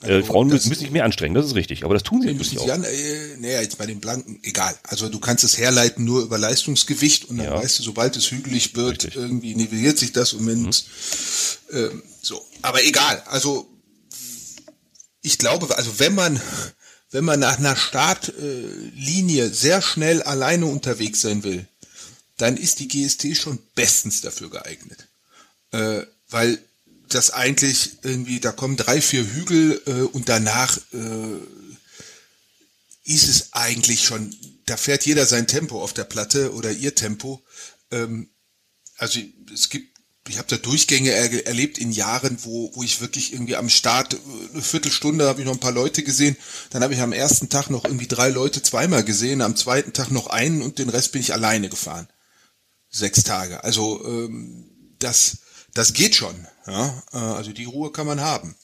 Also, 0.00 0.14
äh, 0.14 0.22
Frauen 0.22 0.48
müssen 0.48 0.72
sich 0.72 0.90
mehr 0.90 1.04
anstrengen, 1.04 1.34
das 1.34 1.46
ist 1.46 1.54
richtig, 1.54 1.84
aber 1.84 1.94
das 1.94 2.04
tun 2.04 2.22
sie 2.22 2.32
müssen 2.32 2.58
auch. 2.58 2.68
An, 2.68 2.84
äh, 2.84 3.36
naja, 3.38 3.60
jetzt 3.60 3.78
bei 3.78 3.86
den 3.86 4.00
Blanken, 4.00 4.38
egal. 4.42 4.76
Also 4.84 5.08
du 5.08 5.18
kannst 5.18 5.42
es 5.42 5.58
herleiten 5.58 6.04
nur 6.04 6.22
über 6.22 6.38
Leistungsgewicht 6.38 7.24
und 7.24 7.38
dann 7.38 7.46
ja. 7.46 7.54
weißt 7.54 7.78
du, 7.78 7.82
sobald 7.82 8.16
es 8.16 8.30
hügelig 8.30 8.76
wird, 8.76 9.04
richtig. 9.04 9.16
irgendwie 9.16 9.54
nivelliert 9.54 9.98
sich 9.98 10.12
das 10.12 10.34
und 10.34 10.46
wenn 10.46 10.62
mhm. 10.62 10.70
ähm, 11.72 12.02
so. 12.22 12.44
Aber 12.62 12.84
egal, 12.84 13.22
also 13.26 13.68
ich 15.22 15.38
glaube, 15.38 15.76
also 15.76 15.98
wenn 15.98 16.14
man, 16.14 16.40
wenn 17.10 17.24
man 17.24 17.40
nach 17.40 17.58
einer 17.58 17.76
Startlinie 17.76 19.50
sehr 19.50 19.82
schnell 19.82 20.22
alleine 20.22 20.66
unterwegs 20.66 21.22
sein 21.22 21.42
will, 21.42 21.66
dann 22.36 22.56
ist 22.56 22.78
die 22.78 22.88
GST 22.88 23.36
schon 23.36 23.58
bestens 23.74 24.20
dafür 24.20 24.48
geeignet. 24.48 25.08
Äh, 25.72 26.02
weil 26.30 26.58
das 27.14 27.30
eigentlich 27.30 27.98
irgendwie, 28.02 28.40
da 28.40 28.52
kommen 28.52 28.76
drei, 28.76 29.00
vier 29.00 29.24
Hügel 29.24 29.80
äh, 29.86 29.90
und 30.02 30.28
danach 30.28 30.78
äh, 30.92 31.38
ist 33.04 33.28
es 33.28 33.52
eigentlich 33.52 34.04
schon, 34.04 34.34
da 34.66 34.76
fährt 34.76 35.06
jeder 35.06 35.26
sein 35.26 35.46
Tempo 35.46 35.82
auf 35.82 35.92
der 35.92 36.04
Platte 36.04 36.52
oder 36.52 36.70
ihr 36.70 36.94
Tempo. 36.94 37.42
Ähm, 37.90 38.30
also 38.96 39.20
es 39.52 39.70
gibt 39.70 39.98
ich 40.28 40.38
habe 40.38 40.48
da 40.48 40.56
Durchgänge 40.56 41.10
er, 41.10 41.46
erlebt 41.46 41.78
in 41.78 41.90
Jahren, 41.90 42.38
wo, 42.42 42.70
wo 42.74 42.82
ich 42.82 43.00
wirklich 43.00 43.32
irgendwie 43.32 43.56
am 43.56 43.68
Start 43.68 44.14
äh, 44.14 44.18
eine 44.52 44.62
Viertelstunde 44.62 45.26
habe 45.26 45.40
ich 45.40 45.46
noch 45.46 45.54
ein 45.54 45.60
paar 45.60 45.72
Leute 45.72 46.02
gesehen. 46.02 46.36
Dann 46.70 46.82
habe 46.82 46.94
ich 46.94 47.00
am 47.00 47.12
ersten 47.12 47.48
Tag 47.48 47.70
noch 47.70 47.84
irgendwie 47.84 48.06
drei 48.06 48.28
Leute 48.28 48.62
zweimal 48.62 49.04
gesehen, 49.04 49.40
am 49.40 49.56
zweiten 49.56 49.92
Tag 49.92 50.10
noch 50.10 50.28
einen 50.28 50.62
und 50.62 50.78
den 50.78 50.88
Rest 50.88 51.12
bin 51.12 51.20
ich 51.20 51.32
alleine 51.32 51.68
gefahren. 51.68 52.08
Sechs 52.90 53.22
Tage. 53.22 53.64
Also 53.64 54.04
ähm, 54.04 54.70
das, 54.98 55.38
das 55.74 55.92
geht 55.92 56.14
schon. 56.14 56.46
Ja? 56.70 57.02
Äh, 57.12 57.16
also 57.16 57.52
die 57.52 57.64
Ruhe 57.64 57.90
kann 57.92 58.06
man 58.06 58.20
haben. 58.20 58.54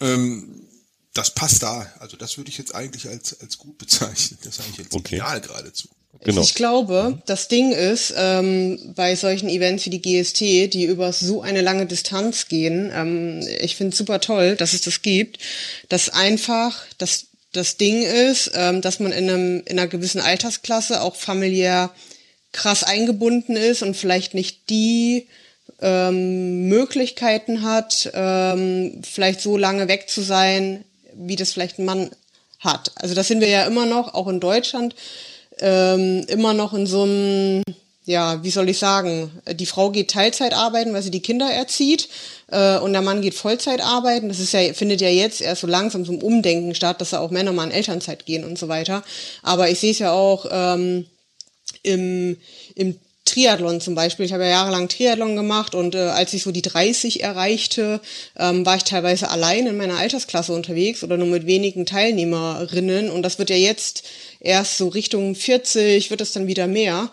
Ähm, 0.00 0.66
das 1.14 1.34
passt 1.34 1.62
da. 1.62 1.86
Also 1.98 2.16
das 2.16 2.36
würde 2.36 2.50
ich 2.50 2.58
jetzt 2.58 2.74
eigentlich 2.74 3.08
als, 3.08 3.40
als 3.40 3.58
gut 3.58 3.78
bezeichnen. 3.78 4.38
Das 4.44 4.58
ist 4.58 4.64
eigentlich 4.64 4.78
jetzt 4.78 4.94
okay. 4.94 5.16
ideal 5.16 5.40
geradezu. 5.40 5.88
Genau. 6.22 6.42
Ich 6.42 6.54
glaube, 6.54 7.22
das 7.26 7.48
Ding 7.48 7.72
ist, 7.72 8.12
ähm, 8.16 8.94
bei 8.94 9.14
solchen 9.16 9.48
Events 9.48 9.86
wie 9.86 9.90
die 9.90 10.02
GST, 10.02 10.40
die 10.40 10.84
über 10.84 11.12
so 11.12 11.40
eine 11.40 11.62
lange 11.62 11.86
Distanz 11.86 12.48
gehen, 12.48 12.90
ähm, 12.94 13.40
ich 13.60 13.76
finde 13.76 13.92
es 13.92 13.98
super 13.98 14.20
toll, 14.20 14.56
dass 14.56 14.72
es 14.72 14.82
das 14.82 15.02
gibt, 15.02 15.38
dass 15.88 16.10
einfach 16.10 16.84
das, 16.98 17.26
das 17.52 17.76
Ding 17.76 18.02
ist, 18.02 18.50
ähm, 18.54 18.82
dass 18.82 19.00
man 19.00 19.12
in, 19.12 19.30
einem, 19.30 19.62
in 19.64 19.78
einer 19.78 19.86
gewissen 19.86 20.20
Altersklasse 20.20 21.00
auch 21.00 21.16
familiär 21.16 21.90
krass 22.52 22.82
eingebunden 22.82 23.56
ist 23.56 23.82
und 23.82 23.96
vielleicht 23.96 24.34
nicht 24.34 24.68
die 24.68 25.26
ähm, 25.80 26.68
Möglichkeiten 26.68 27.62
hat, 27.62 28.10
ähm, 28.14 29.00
vielleicht 29.02 29.40
so 29.40 29.56
lange 29.56 29.88
weg 29.88 30.08
zu 30.08 30.20
sein, 30.20 30.84
wie 31.14 31.36
das 31.36 31.52
vielleicht 31.52 31.78
ein 31.78 31.84
Mann 31.84 32.10
hat. 32.60 32.92
Also 32.96 33.14
das 33.14 33.28
sind 33.28 33.40
wir 33.40 33.48
ja 33.48 33.64
immer 33.64 33.86
noch, 33.86 34.14
auch 34.14 34.28
in 34.28 34.40
Deutschland, 34.40 34.94
ähm, 35.58 36.24
immer 36.28 36.54
noch 36.54 36.74
in 36.74 36.86
so 36.86 37.02
einem, 37.02 37.62
ja, 38.04 38.42
wie 38.42 38.50
soll 38.50 38.68
ich 38.68 38.78
sagen, 38.78 39.30
die 39.52 39.66
Frau 39.66 39.90
geht 39.90 40.10
Teilzeit 40.10 40.52
arbeiten, 40.52 40.92
weil 40.92 41.02
sie 41.02 41.10
die 41.10 41.22
Kinder 41.22 41.50
erzieht 41.50 42.08
äh, 42.48 42.78
und 42.78 42.92
der 42.92 43.02
Mann 43.02 43.22
geht 43.22 43.34
Vollzeit 43.34 43.80
arbeiten. 43.80 44.28
Das 44.28 44.40
ist 44.40 44.52
ja, 44.52 44.72
findet 44.74 45.00
ja 45.00 45.08
jetzt 45.08 45.40
erst 45.40 45.62
so 45.62 45.66
langsam 45.66 46.04
zum 46.04 46.22
Umdenken 46.22 46.74
statt, 46.74 47.00
dass 47.00 47.10
da 47.10 47.20
auch 47.20 47.30
Männer 47.30 47.52
mal 47.52 47.64
in 47.64 47.72
Elternzeit 47.72 48.26
gehen 48.26 48.44
und 48.44 48.58
so 48.58 48.68
weiter. 48.68 49.02
Aber 49.42 49.70
ich 49.70 49.80
sehe 49.80 49.92
es 49.92 49.98
ja 49.98 50.12
auch 50.12 50.46
ähm, 50.50 51.06
im, 51.82 52.36
im 52.74 52.98
Triathlon 53.30 53.80
zum 53.80 53.94
Beispiel. 53.94 54.26
Ich 54.26 54.32
habe 54.32 54.44
ja 54.44 54.50
jahrelang 54.50 54.88
Triathlon 54.88 55.36
gemacht 55.36 55.74
und 55.74 55.94
äh, 55.94 55.98
als 55.98 56.32
ich 56.32 56.42
so 56.42 56.50
die 56.50 56.62
30 56.62 57.22
erreichte, 57.22 58.00
ähm, 58.38 58.66
war 58.66 58.76
ich 58.76 58.84
teilweise 58.84 59.30
allein 59.30 59.66
in 59.66 59.76
meiner 59.76 59.98
Altersklasse 59.98 60.52
unterwegs 60.52 61.02
oder 61.04 61.16
nur 61.16 61.28
mit 61.28 61.46
wenigen 61.46 61.86
Teilnehmerinnen 61.86 63.10
und 63.10 63.22
das 63.22 63.38
wird 63.38 63.50
ja 63.50 63.56
jetzt 63.56 64.04
erst 64.40 64.78
so 64.78 64.88
Richtung 64.88 65.34
40 65.34 66.10
wird 66.10 66.20
es 66.20 66.32
dann 66.32 66.46
wieder 66.46 66.66
mehr. 66.66 67.10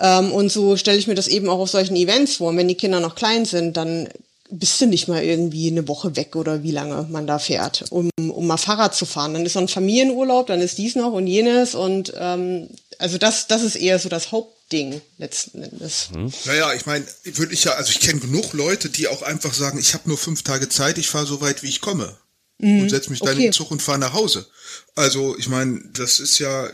Ähm, 0.00 0.32
und 0.32 0.50
so 0.50 0.76
stelle 0.76 0.98
ich 0.98 1.06
mir 1.06 1.14
das 1.14 1.28
eben 1.28 1.48
auch 1.48 1.58
auf 1.58 1.70
solchen 1.70 1.96
Events 1.96 2.36
vor. 2.36 2.50
Und 2.50 2.56
wenn 2.56 2.68
die 2.68 2.74
Kinder 2.74 3.00
noch 3.00 3.14
klein 3.14 3.44
sind, 3.44 3.76
dann 3.76 4.08
bist 4.50 4.80
du 4.80 4.86
nicht 4.86 5.08
mal 5.08 5.22
irgendwie 5.22 5.70
eine 5.70 5.88
Woche 5.88 6.16
weg 6.16 6.36
oder 6.36 6.62
wie 6.62 6.70
lange 6.70 7.06
man 7.10 7.26
da 7.26 7.38
fährt, 7.38 7.84
um, 7.90 8.10
um 8.16 8.46
mal 8.46 8.56
Fahrrad 8.56 8.94
zu 8.94 9.06
fahren. 9.06 9.34
Dann 9.34 9.46
ist 9.46 9.54
so 9.54 9.58
ein 9.58 9.68
Familienurlaub, 9.68 10.46
dann 10.46 10.60
ist 10.60 10.78
dies 10.78 10.96
noch 10.96 11.12
und 11.12 11.26
jenes 11.26 11.74
und 11.74 12.12
ähm, 12.18 12.68
also 12.98 13.18
das, 13.18 13.46
das 13.46 13.62
ist 13.62 13.76
eher 13.76 13.98
so 13.98 14.08
das 14.08 14.32
Hauptding 14.32 15.00
letzten 15.18 15.62
Endes. 15.62 16.08
Hm. 16.12 16.32
Naja, 16.44 16.72
ich 16.74 16.86
meine, 16.86 17.06
würde 17.24 17.52
ich 17.52 17.64
ja, 17.64 17.72
also 17.72 17.90
ich 17.90 18.00
kenne 18.00 18.20
genug 18.20 18.52
Leute, 18.52 18.88
die 18.88 19.08
auch 19.08 19.22
einfach 19.22 19.54
sagen, 19.54 19.78
ich 19.78 19.94
habe 19.94 20.08
nur 20.08 20.18
fünf 20.18 20.42
Tage 20.42 20.68
Zeit, 20.68 20.98
ich 20.98 21.08
fahre 21.08 21.26
so 21.26 21.40
weit, 21.40 21.62
wie 21.62 21.68
ich 21.68 21.80
komme. 21.80 22.16
Mhm. 22.58 22.82
Und 22.82 22.88
setze 22.90 23.10
mich 23.10 23.20
dann 23.20 23.30
okay. 23.30 23.38
in 23.38 23.42
den 23.48 23.52
Zug 23.52 23.70
und 23.70 23.82
fahre 23.82 23.98
nach 23.98 24.12
Hause. 24.12 24.46
Also, 24.94 25.36
ich 25.38 25.48
meine, 25.48 25.80
das 25.92 26.20
ist 26.20 26.38
ja, 26.38 26.70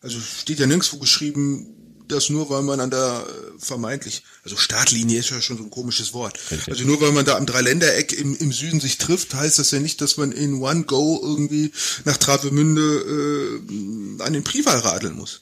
also 0.00 0.20
steht 0.20 0.58
ja 0.58 0.66
nirgendwo 0.66 0.98
geschrieben, 0.98 1.81
das 2.08 2.30
nur, 2.30 2.50
weil 2.50 2.62
man 2.62 2.80
an 2.80 2.90
der 2.90 3.26
äh, 3.26 3.58
vermeintlich, 3.58 4.22
also 4.44 4.56
Startlinie 4.56 5.20
ist 5.20 5.30
ja 5.30 5.40
schon 5.40 5.58
so 5.58 5.64
ein 5.64 5.70
komisches 5.70 6.12
Wort. 6.12 6.38
Also 6.68 6.84
nur 6.84 7.00
weil 7.00 7.12
man 7.12 7.24
da 7.24 7.36
am 7.36 7.46
Dreiländereck 7.46 8.12
im, 8.12 8.36
im 8.36 8.52
Süden 8.52 8.80
sich 8.80 8.98
trifft, 8.98 9.34
heißt 9.34 9.58
das 9.58 9.70
ja 9.70 9.80
nicht, 9.80 10.00
dass 10.00 10.16
man 10.16 10.32
in 10.32 10.62
One 10.62 10.84
Go 10.84 11.20
irgendwie 11.22 11.72
nach 12.04 12.16
Travemünde 12.16 12.82
äh, 12.82 14.22
an 14.22 14.32
den 14.32 14.44
Prival 14.44 14.78
radeln 14.78 15.16
muss. 15.16 15.41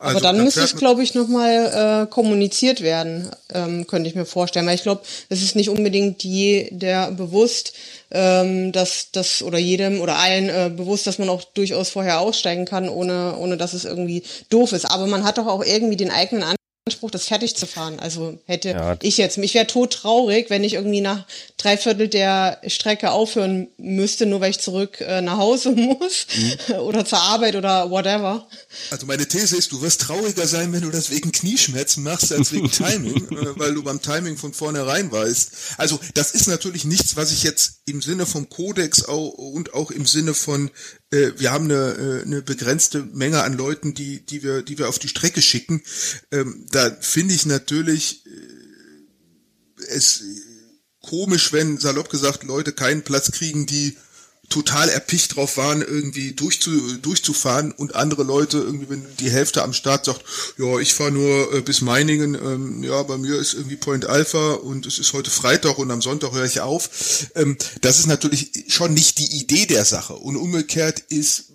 Also, 0.00 0.16
Aber 0.16 0.20
dann 0.22 0.42
müsste 0.42 0.62
es, 0.62 0.76
glaube 0.76 1.02
ich, 1.02 1.14
nochmal 1.14 2.04
äh, 2.04 2.10
kommuniziert 2.10 2.80
werden, 2.80 3.30
ähm, 3.52 3.86
könnte 3.86 4.08
ich 4.08 4.14
mir 4.14 4.24
vorstellen. 4.24 4.66
Weil 4.66 4.76
ich 4.76 4.82
glaube, 4.82 5.02
es 5.28 5.42
ist 5.42 5.56
nicht 5.56 5.68
unbedingt 5.68 6.24
jeder 6.24 7.10
bewusst, 7.10 7.74
ähm, 8.10 8.72
dass 8.72 9.08
das 9.12 9.42
oder 9.42 9.58
jedem 9.58 10.00
oder 10.00 10.16
allen 10.16 10.48
äh, 10.48 10.70
bewusst, 10.74 11.06
dass 11.06 11.18
man 11.18 11.28
auch 11.28 11.44
durchaus 11.44 11.90
vorher 11.90 12.20
aussteigen 12.20 12.64
kann, 12.64 12.88
ohne, 12.88 13.36
ohne 13.36 13.58
dass 13.58 13.74
es 13.74 13.84
irgendwie 13.84 14.22
doof 14.48 14.72
ist. 14.72 14.86
Aber 14.86 15.06
man 15.06 15.24
hat 15.24 15.36
doch 15.36 15.46
auch 15.46 15.62
irgendwie 15.62 15.96
den 15.96 16.10
eigenen 16.10 16.44
Anspruch, 16.44 16.59
das 16.84 17.26
fertig 17.26 17.56
zu 17.56 17.66
fahren. 17.66 17.98
Also 18.00 18.38
hätte 18.46 18.70
ja. 18.70 18.96
ich 19.02 19.16
jetzt, 19.16 19.38
ich 19.38 19.54
wäre 19.54 19.66
tot 19.66 19.92
traurig, 19.92 20.50
wenn 20.50 20.64
ich 20.64 20.74
irgendwie 20.74 21.00
nach 21.00 21.26
drei 21.56 21.76
Viertel 21.76 22.08
der 22.08 22.60
Strecke 22.66 23.10
aufhören 23.12 23.68
müsste, 23.76 24.26
nur 24.26 24.40
weil 24.40 24.50
ich 24.50 24.60
zurück 24.60 25.00
äh, 25.00 25.20
nach 25.20 25.36
Hause 25.36 25.70
muss 25.76 26.26
mhm. 26.68 26.74
oder 26.76 27.04
zur 27.04 27.20
Arbeit 27.20 27.54
oder 27.54 27.90
whatever. 27.90 28.46
Also 28.90 29.06
meine 29.06 29.26
These 29.26 29.56
ist, 29.56 29.72
du 29.72 29.82
wirst 29.82 30.02
trauriger 30.02 30.46
sein, 30.46 30.72
wenn 30.72 30.82
du 30.82 30.90
das 30.90 31.10
wegen 31.10 31.32
Knieschmerzen 31.32 32.02
machst, 32.02 32.32
als 32.32 32.52
wegen 32.52 32.70
Timing, 32.70 33.28
äh, 33.30 33.58
weil 33.58 33.74
du 33.74 33.82
beim 33.82 34.00
Timing 34.00 34.36
von 34.36 34.52
vornherein 34.52 35.12
weißt. 35.12 35.52
Also 35.76 36.00
das 36.14 36.32
ist 36.32 36.48
natürlich 36.48 36.84
nichts, 36.84 37.16
was 37.16 37.32
ich 37.32 37.42
jetzt 37.42 37.82
im 37.86 38.02
Sinne 38.02 38.26
vom 38.26 38.48
Kodex 38.48 39.04
auch, 39.04 39.30
und 39.30 39.74
auch 39.74 39.90
im 39.90 40.06
Sinne 40.06 40.34
von 40.34 40.70
äh, 41.10 41.32
wir 41.36 41.52
haben 41.52 41.64
eine, 41.64 42.20
äh, 42.20 42.22
eine 42.22 42.42
begrenzte 42.42 43.02
Menge 43.02 43.42
an 43.42 43.56
Leuten, 43.56 43.94
die, 43.94 44.24
die 44.24 44.42
wir, 44.42 44.62
die 44.62 44.78
wir 44.78 44.88
auf 44.88 44.98
die 44.98 45.08
Strecke 45.08 45.42
schicken. 45.42 45.82
Ähm, 46.30 46.66
da 46.70 46.90
finde 47.00 47.34
ich 47.34 47.46
natürlich 47.46 48.24
äh, 48.26 48.30
es 49.88 50.22
komisch, 51.02 51.52
wenn 51.52 51.78
salopp 51.78 52.10
gesagt 52.10 52.44
Leute 52.44 52.72
keinen 52.72 53.02
Platz 53.02 53.32
kriegen, 53.32 53.66
die 53.66 53.96
total 54.50 54.88
erpicht 54.88 55.36
drauf 55.36 55.56
waren, 55.56 55.80
irgendwie 55.80 56.32
durchzu, 56.32 56.98
durchzufahren 56.98 57.72
und 57.72 57.94
andere 57.94 58.24
Leute 58.24 58.58
irgendwie, 58.58 58.90
wenn 58.90 59.06
die 59.18 59.30
Hälfte 59.30 59.62
am 59.62 59.72
Start 59.72 60.04
sagt, 60.04 60.24
ja, 60.58 60.78
ich 60.78 60.92
fahre 60.92 61.12
nur 61.12 61.54
äh, 61.54 61.60
bis 61.62 61.80
Meiningen, 61.80 62.34
ähm, 62.34 62.82
ja, 62.82 63.02
bei 63.04 63.16
mir 63.16 63.38
ist 63.38 63.54
irgendwie 63.54 63.76
Point 63.76 64.06
Alpha 64.06 64.54
und 64.54 64.86
es 64.86 64.98
ist 64.98 65.12
heute 65.12 65.30
Freitag 65.30 65.78
und 65.78 65.90
am 65.90 66.02
Sonntag 66.02 66.32
höre 66.32 66.44
ich 66.44 66.60
auf. 66.60 66.90
Ähm, 67.36 67.56
das 67.80 68.00
ist 68.00 68.08
natürlich 68.08 68.64
schon 68.68 68.92
nicht 68.92 69.18
die 69.18 69.38
Idee 69.38 69.66
der 69.66 69.84
Sache 69.84 70.14
und 70.14 70.36
umgekehrt 70.36 70.98
ist 71.08 71.52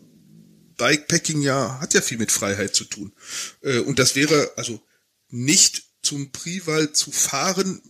Bikepacking 0.78 1.42
ja, 1.42 1.80
hat 1.80 1.94
ja 1.94 2.02
viel 2.02 2.18
mit 2.18 2.32
Freiheit 2.32 2.76
zu 2.76 2.86
tun. 2.86 3.14
Äh, 3.62 3.80
und 3.80 4.00
das 4.00 4.16
wäre 4.16 4.54
also 4.56 4.82
nicht 5.30 5.84
zum 6.02 6.32
Prival 6.32 6.94
zu 6.94 7.12
fahren, 7.12 7.82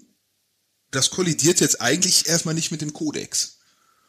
das 0.89 1.11
kollidiert 1.11 1.59
jetzt 1.59 1.81
eigentlich 1.81 2.27
erstmal 2.27 2.55
nicht 2.55 2.71
mit 2.71 2.81
dem 2.81 2.93
Kodex. 2.93 3.54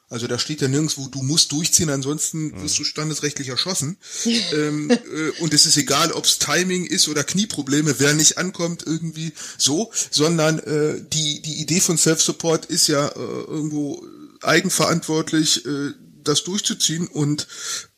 Also 0.09 0.29
da 0.29 0.39
steht 0.39 0.61
ja 0.61 0.69
nirgendwo, 0.69 1.09
du 1.09 1.23
musst 1.23 1.51
durchziehen, 1.51 1.91
ansonsten 1.91 2.63
wirst 2.63 2.79
du 2.79 2.85
standesrechtlich 2.85 3.49
erschossen. 3.49 3.97
ähm, 4.53 4.91
äh, 4.91 5.31
und 5.41 5.53
es 5.53 5.67
ist 5.67 5.77
egal, 5.77 6.13
ob's 6.13 6.39
Timing 6.39 6.87
ist 6.87 7.09
oder 7.09 7.25
Knieprobleme, 7.25 7.99
wer 7.99 8.15
nicht 8.15 8.39
ankommt, 8.39 8.85
irgendwie 8.87 9.33
so, 9.59 9.93
sondern 10.11 10.61
äh, 10.61 11.03
die, 11.13 11.43
die 11.43 11.61
Idee 11.61 11.81
von 11.81 11.99
Self-Support 11.99 12.67
ist 12.67 12.87
ja 12.87 13.09
äh, 13.09 13.19
irgendwo 13.19 14.05
eigenverantwortlich, 14.43 15.67
äh, 15.67 15.93
das 16.23 16.45
durchzuziehen 16.45 17.09
und 17.09 17.49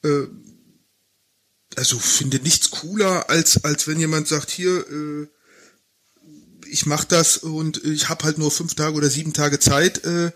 äh, 0.02 0.26
also 1.76 1.98
finde 1.98 2.38
nichts 2.40 2.70
cooler, 2.70 3.28
als, 3.28 3.64
als 3.64 3.86
wenn 3.86 4.00
jemand 4.00 4.28
sagt, 4.28 4.50
hier, 4.50 4.78
äh, 4.90 5.28
ich 6.70 6.86
mache 6.86 7.06
das 7.08 7.38
und 7.38 7.82
ich 7.84 8.08
habe 8.08 8.24
halt 8.24 8.38
nur 8.38 8.50
fünf 8.50 8.74
Tage 8.74 8.94
oder 8.94 9.10
sieben 9.10 9.32
Tage 9.32 9.58
Zeit 9.58 10.04
äh, 10.04 10.30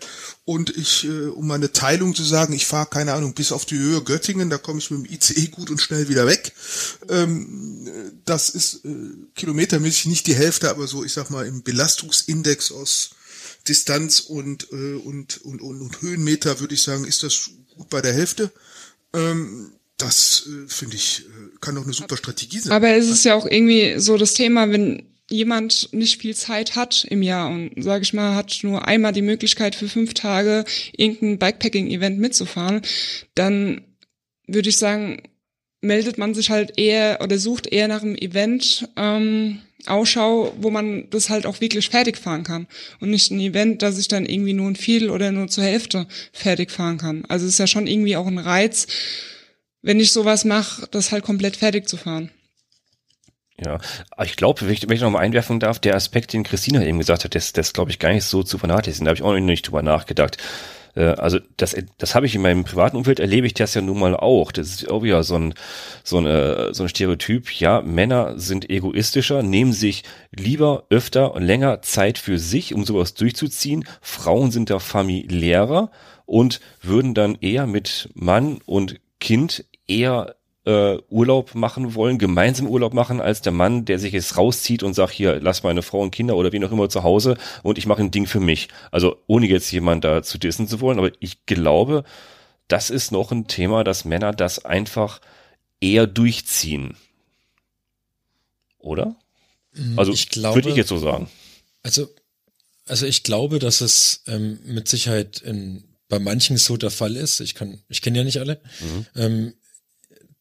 und 0.45 0.75
ich, 0.75 1.05
äh, 1.05 1.27
um 1.27 1.47
mal 1.47 1.55
eine 1.55 1.71
Teilung 1.71 2.13
zu 2.15 2.23
sagen, 2.23 2.53
ich 2.53 2.65
fahre, 2.65 2.89
keine 2.89 3.13
Ahnung, 3.13 3.33
bis 3.33 3.51
auf 3.51 3.65
die 3.65 3.77
Höhe 3.77 4.01
Göttingen, 4.01 4.49
da 4.49 4.57
komme 4.57 4.79
ich 4.79 4.91
mit 4.91 5.07
dem 5.07 5.13
ICE 5.13 5.47
gut 5.47 5.69
und 5.69 5.81
schnell 5.81 6.09
wieder 6.09 6.25
weg. 6.25 6.53
Ähm, 7.09 7.89
das 8.25 8.49
ist 8.49 8.85
äh, 8.85 8.89
kilometermäßig 9.35 10.07
nicht 10.07 10.27
die 10.27 10.35
Hälfte, 10.35 10.69
aber 10.69 10.87
so, 10.87 11.03
ich 11.03 11.13
sag 11.13 11.29
mal, 11.29 11.45
im 11.45 11.63
Belastungsindex 11.63 12.71
aus 12.71 13.11
Distanz 13.67 14.19
und, 14.19 14.67
äh, 14.71 14.95
und, 14.95 15.41
und, 15.43 15.61
und, 15.61 15.81
und 15.81 16.01
Höhenmeter 16.01 16.59
würde 16.59 16.75
ich 16.75 16.81
sagen, 16.81 17.05
ist 17.05 17.23
das 17.23 17.51
gut 17.75 17.89
bei 17.89 18.01
der 18.01 18.13
Hälfte. 18.13 18.51
Ähm, 19.13 19.71
das 19.97 20.47
äh, 20.47 20.67
finde 20.67 20.95
ich, 20.95 21.21
äh, 21.21 21.57
kann 21.61 21.75
doch 21.75 21.83
eine 21.83 21.93
super 21.93 22.17
Strategie 22.17 22.59
sein. 22.59 22.73
Aber 22.73 22.89
es 22.89 23.09
ist 23.09 23.23
ja 23.23 23.35
auch 23.35 23.45
irgendwie 23.45 23.99
so 23.99 24.17
das 24.17 24.33
Thema, 24.33 24.69
wenn 24.69 25.12
jemand 25.33 25.89
nicht 25.91 26.21
viel 26.21 26.35
Zeit 26.35 26.75
hat 26.75 27.05
im 27.09 27.21
Jahr 27.21 27.49
und 27.49 27.71
sage 27.83 28.03
ich 28.03 28.13
mal, 28.13 28.35
hat 28.35 28.59
nur 28.61 28.87
einmal 28.87 29.11
die 29.11 29.21
Möglichkeit 29.21 29.75
für 29.75 29.89
fünf 29.89 30.13
Tage 30.13 30.63
irgendein 30.95 31.39
Bikepacking-Event 31.39 32.19
mitzufahren, 32.19 32.81
dann 33.35 33.81
würde 34.47 34.69
ich 34.69 34.77
sagen, 34.77 35.21
meldet 35.81 36.17
man 36.17 36.33
sich 36.33 36.49
halt 36.49 36.77
eher 36.77 37.19
oder 37.21 37.37
sucht 37.37 37.67
eher 37.67 37.87
nach 37.87 38.03
einem 38.03 38.15
Event 38.15 38.87
ähm, 38.95 39.59
Ausschau, 39.85 40.53
wo 40.59 40.69
man 40.69 41.09
das 41.09 41.29
halt 41.29 41.45
auch 41.45 41.59
wirklich 41.59 41.89
fertig 41.89 42.17
fahren 42.17 42.43
kann 42.43 42.67
und 43.01 43.09
nicht 43.09 43.31
ein 43.31 43.39
Event, 43.39 43.81
dass 43.81 43.99
ich 43.99 44.07
dann 44.07 44.25
irgendwie 44.25 44.53
nur 44.53 44.69
ein 44.69 44.77
Viertel 44.77 45.09
oder 45.09 45.31
nur 45.31 45.49
zur 45.49 45.63
Hälfte 45.65 46.07
fertig 46.31 46.71
fahren 46.71 46.97
kann. 46.97 47.25
Also 47.27 47.45
es 47.45 47.53
ist 47.53 47.59
ja 47.59 47.67
schon 47.67 47.87
irgendwie 47.87 48.15
auch 48.15 48.27
ein 48.27 48.37
Reiz, 48.37 48.87
wenn 49.81 49.99
ich 49.99 50.11
sowas 50.11 50.45
mache, 50.45 50.87
das 50.91 51.11
halt 51.11 51.23
komplett 51.23 51.57
fertig 51.57 51.89
zu 51.89 51.97
fahren. 51.97 52.31
Ja, 53.63 53.79
ich 54.23 54.35
glaube, 54.35 54.61
wenn 54.61 54.71
ich, 54.71 54.83
wenn 54.83 54.95
ich 54.95 55.01
noch 55.01 55.11
mal 55.11 55.19
einwerfen 55.19 55.59
darf, 55.59 55.79
der 55.79 55.95
Aspekt, 55.95 56.33
den 56.33 56.43
Christina 56.43 56.83
eben 56.83 56.97
gesagt 56.97 57.23
hat, 57.23 57.35
das, 57.35 57.53
das 57.53 57.73
glaube 57.73 57.91
ich 57.91 57.99
gar 57.99 58.11
nicht 58.11 58.25
so 58.25 58.41
zu 58.43 58.57
vernachlässigen. 58.57 59.05
Da 59.05 59.09
habe 59.09 59.17
ich 59.17 59.23
auch 59.23 59.33
noch 59.33 59.39
nicht 59.39 59.67
drüber 59.67 59.83
nachgedacht. 59.83 60.37
Äh, 60.95 61.03
also 61.03 61.39
das, 61.57 61.75
das 61.97 62.15
habe 62.15 62.25
ich 62.25 62.35
in 62.35 62.41
meinem 62.41 62.63
privaten 62.63 62.97
Umfeld 62.97 63.19
erlebe 63.19 63.47
ich 63.47 63.53
das 63.53 63.73
ja 63.73 63.81
nun 63.81 63.99
mal 63.99 64.15
auch. 64.15 64.51
Das 64.51 64.67
ist 64.67 64.89
auch 64.89 65.03
wieder 65.03 65.23
so 65.23 65.35
ein, 65.35 65.53
so 66.03 66.17
ein, 66.17 66.25
äh, 66.25 66.73
so 66.73 66.83
ein 66.83 66.89
Stereotyp. 66.89 67.51
Ja, 67.51 67.81
Männer 67.81 68.39
sind 68.39 68.69
egoistischer, 68.69 69.43
nehmen 69.43 69.73
sich 69.73 70.03
lieber 70.31 70.85
öfter 70.89 71.33
und 71.33 71.43
länger 71.43 71.81
Zeit 71.81 72.17
für 72.17 72.39
sich, 72.39 72.73
um 72.73 72.85
sowas 72.85 73.13
durchzuziehen. 73.13 73.85
Frauen 74.01 74.51
sind 74.51 74.69
da 74.69 74.79
familiärer 74.79 75.91
und 76.25 76.59
würden 76.81 77.13
dann 77.13 77.35
eher 77.35 77.67
mit 77.67 78.09
Mann 78.13 78.59
und 78.65 78.99
Kind 79.19 79.65
eher 79.87 80.35
äh, 80.65 80.97
Urlaub 81.09 81.55
machen 81.55 81.95
wollen, 81.95 82.17
gemeinsam 82.17 82.67
Urlaub 82.67 82.93
machen, 82.93 83.19
als 83.19 83.41
der 83.41 83.51
Mann, 83.51 83.85
der 83.85 83.99
sich 83.99 84.13
jetzt 84.13 84.37
rauszieht 84.37 84.83
und 84.83 84.93
sagt, 84.93 85.11
hier, 85.11 85.39
lass 85.41 85.63
meine 85.63 85.81
Frau 85.81 85.99
und 86.01 86.11
Kinder 86.11 86.35
oder 86.35 86.51
wen 86.51 86.63
auch 86.63 86.71
immer 86.71 86.89
zu 86.89 87.03
Hause 87.03 87.37
und 87.63 87.77
ich 87.77 87.85
mache 87.85 88.01
ein 88.01 88.11
Ding 88.11 88.27
für 88.27 88.39
mich. 88.39 88.69
Also 88.91 89.17
ohne 89.27 89.47
jetzt 89.47 89.71
jemand 89.71 90.03
da 90.03 90.23
zu 90.23 90.37
dissen 90.37 90.67
zu 90.67 90.79
wollen, 90.79 90.99
aber 90.99 91.11
ich 91.19 91.45
glaube, 91.45 92.03
das 92.67 92.89
ist 92.89 93.11
noch 93.11 93.31
ein 93.31 93.47
Thema, 93.47 93.83
dass 93.83 94.05
Männer 94.05 94.31
das 94.31 94.63
einfach 94.63 95.19
eher 95.81 96.07
durchziehen. 96.07 96.95
Oder? 98.79 99.15
Mhm, 99.73 99.99
also 99.99 100.13
ich 100.13 100.29
glaube, 100.29 100.55
würde 100.55 100.69
ich 100.69 100.75
jetzt 100.75 100.89
so 100.89 100.97
sagen. 100.97 101.29
Also 101.83 102.07
Also 102.85 103.05
ich 103.05 103.23
glaube, 103.23 103.59
dass 103.59 103.81
es 103.81 104.23
ähm, 104.27 104.59
mit 104.65 104.87
Sicherheit 104.87 105.41
in, 105.41 105.83
bei 106.09 106.19
manchen 106.19 106.57
so 106.57 106.77
der 106.77 106.91
Fall 106.91 107.15
ist. 107.15 107.39
Ich 107.39 107.55
kann, 107.55 107.79
ich 107.89 108.01
kenne 108.01 108.19
ja 108.19 108.23
nicht 108.23 108.39
alle. 108.39 108.61
Mhm. 108.79 109.05
Ähm, 109.15 109.53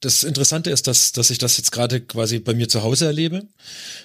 das 0.03 0.24
Interessante 0.24 0.70
ist, 0.70 0.88
dass, 0.88 1.12
dass 1.12 1.30
ich 1.30 1.38
das 1.38 1.57
jetzt 1.57 1.70
gerade 1.70 2.00
quasi 2.00 2.40
bei 2.40 2.55
mir 2.55 2.68
zu 2.68 2.82
Hause 2.82 3.07
erlebe. 3.07 3.46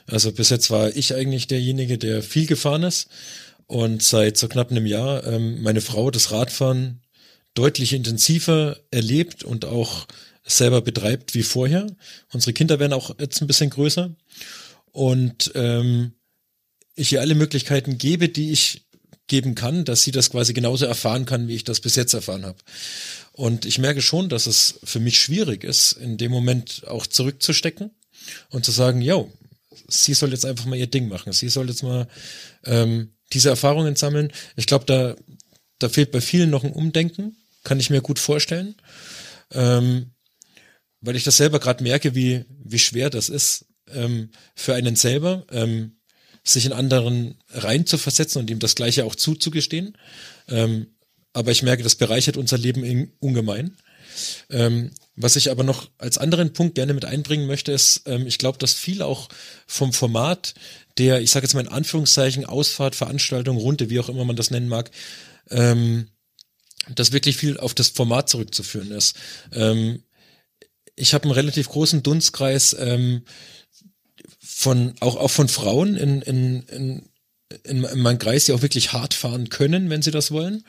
Also 0.05 0.31
bis 0.31 0.49
jetzt 0.49 0.69
war 0.69 0.95
ich 0.95 1.15
eigentlich 1.15 1.47
derjenige, 1.47 1.97
der 1.97 2.21
viel 2.21 2.45
gefahren 2.45 2.83
ist. 2.83 3.07
Und 3.65 4.03
seit 4.03 4.37
so 4.37 4.47
knapp 4.47 4.71
einem 4.71 4.85
Jahr 4.85 5.25
ähm, 5.25 5.61
meine 5.61 5.81
Frau 5.81 6.11
das 6.11 6.31
Radfahren 6.31 7.01
deutlich 7.55 7.93
intensiver 7.93 8.77
erlebt 8.91 9.43
und 9.43 9.65
auch 9.65 10.05
selber 10.45 10.81
betreibt 10.81 11.33
wie 11.33 11.43
vorher. 11.43 11.87
Unsere 12.31 12.53
Kinder 12.53 12.79
werden 12.79 12.93
auch 12.93 13.15
jetzt 13.19 13.41
ein 13.41 13.47
bisschen 13.47 13.71
größer. 13.71 14.15
Und 14.91 15.51
ähm, 15.55 16.13
ich 16.93 17.11
ihr 17.11 17.21
alle 17.21 17.35
Möglichkeiten 17.35 17.97
gebe, 17.97 18.29
die 18.29 18.51
ich 18.51 18.85
geben 19.25 19.55
kann, 19.55 19.83
dass 19.83 20.03
sie 20.03 20.11
das 20.11 20.29
quasi 20.29 20.53
genauso 20.53 20.85
erfahren 20.85 21.25
kann, 21.25 21.47
wie 21.47 21.55
ich 21.55 21.63
das 21.63 21.81
bis 21.81 21.95
jetzt 21.95 22.13
erfahren 22.13 22.45
habe. 22.45 22.57
Und 23.37 23.67
ich 23.67 23.77
merke 23.77 24.01
schon, 24.01 24.29
dass 24.29 24.47
es 24.47 24.79
für 24.83 24.99
mich 24.99 25.21
schwierig 25.21 25.63
ist, 25.63 25.91
in 25.91 26.17
dem 26.17 26.31
Moment 26.31 26.87
auch 26.87 27.05
zurückzustecken 27.05 27.91
und 28.49 28.65
zu 28.65 28.71
sagen, 28.71 28.99
yo, 28.99 29.31
sie 29.87 30.15
soll 30.15 30.31
jetzt 30.31 30.43
einfach 30.43 30.65
mal 30.65 30.75
ihr 30.75 30.87
Ding 30.87 31.07
machen. 31.07 31.31
Sie 31.33 31.47
soll 31.47 31.69
jetzt 31.69 31.83
mal 31.83 32.07
ähm, 32.65 33.13
diese 33.33 33.49
Erfahrungen 33.49 33.95
sammeln. 33.95 34.33
Ich 34.55 34.65
glaube, 34.65 34.85
da, 34.85 35.15
da 35.77 35.87
fehlt 35.87 36.11
bei 36.11 36.19
vielen 36.19 36.49
noch 36.49 36.63
ein 36.63 36.73
Umdenken, 36.73 37.37
kann 37.63 37.79
ich 37.79 37.91
mir 37.91 38.01
gut 38.01 38.17
vorstellen. 38.17 38.73
Ähm, 39.51 40.13
weil 41.01 41.15
ich 41.15 41.23
das 41.23 41.37
selber 41.37 41.59
gerade 41.59 41.83
merke, 41.83 42.15
wie, 42.15 42.43
wie 42.49 42.79
schwer 42.79 43.11
das 43.11 43.29
ist 43.29 43.67
ähm, 43.93 44.31
für 44.55 44.73
einen 44.73 44.95
selber, 44.95 45.45
ähm, 45.51 45.99
sich 46.43 46.65
in 46.65 46.73
anderen 46.73 47.37
rein 47.49 47.85
zu 47.85 47.99
versetzen 47.99 48.39
und 48.39 48.49
ihm 48.49 48.57
das 48.57 48.73
Gleiche 48.73 49.05
auch 49.05 49.13
zuzugestehen. 49.13 49.95
Ähm, 50.47 50.87
aber 51.37 51.51
ich 51.51 51.61
merke, 51.61 51.83
das 51.83 51.93
bereichert 51.93 52.35
unser 52.35 52.57
Leben 52.57 53.11
ungemein. 53.19 53.77
Ähm, 54.49 54.91
was 55.15 55.35
ich 55.35 55.51
aber 55.51 55.63
noch 55.63 55.87
als 55.99 56.17
anderen 56.17 56.51
Punkt 56.51 56.73
gerne 56.73 56.95
mit 56.95 57.05
einbringen 57.05 57.45
möchte, 57.45 57.71
ist, 57.71 58.01
ähm, 58.07 58.25
ich 58.25 58.39
glaube, 58.39 58.57
dass 58.57 58.73
viel 58.73 59.03
auch 59.03 59.29
vom 59.67 59.93
Format 59.93 60.55
der, 60.97 61.21
ich 61.21 61.29
sage 61.29 61.45
jetzt 61.45 61.53
mal 61.53 61.61
in 61.61 61.67
Anführungszeichen, 61.67 62.45
Ausfahrt, 62.45 62.95
Veranstaltung, 62.95 63.57
Runde, 63.57 63.91
wie 63.91 63.99
auch 63.99 64.09
immer 64.09 64.25
man 64.25 64.35
das 64.35 64.49
nennen 64.49 64.67
mag, 64.67 64.89
ähm, 65.51 66.07
dass 66.95 67.11
wirklich 67.11 67.37
viel 67.37 67.59
auf 67.59 67.75
das 67.75 67.89
Format 67.89 68.29
zurückzuführen 68.29 68.89
ist. 68.89 69.15
Ähm, 69.51 70.01
ich 70.95 71.13
habe 71.13 71.25
einen 71.25 71.33
relativ 71.33 71.69
großen 71.69 72.01
Dunstkreis 72.01 72.75
ähm, 72.79 73.21
von 74.39 74.95
auch 75.01 75.17
auch 75.17 75.29
von 75.29 75.49
Frauen 75.49 75.95
in, 75.95 76.23
in, 76.23 76.63
in 76.63 77.09
in, 77.63 77.83
in 77.83 77.99
meinem 77.99 78.19
Kreis, 78.19 78.45
die 78.45 78.53
auch 78.53 78.61
wirklich 78.61 78.93
hart 78.93 79.13
fahren 79.13 79.49
können, 79.49 79.89
wenn 79.89 80.01
sie 80.01 80.11
das 80.11 80.31
wollen, 80.31 80.63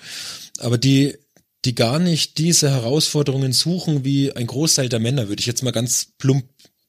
aber 0.59 0.79
die, 0.79 1.17
die 1.65 1.75
gar 1.75 1.99
nicht 1.99 2.39
diese 2.39 2.71
Herausforderungen 2.71 3.53
suchen 3.53 4.05
wie 4.05 4.33
ein 4.33 4.47
Großteil 4.47 4.89
der 4.89 5.01
Männer, 5.01 5.29
würde 5.29 5.41
ich 5.41 5.47
jetzt 5.47 5.63
mal 5.63 5.73
ganz 5.73 6.13
plump 6.19 6.45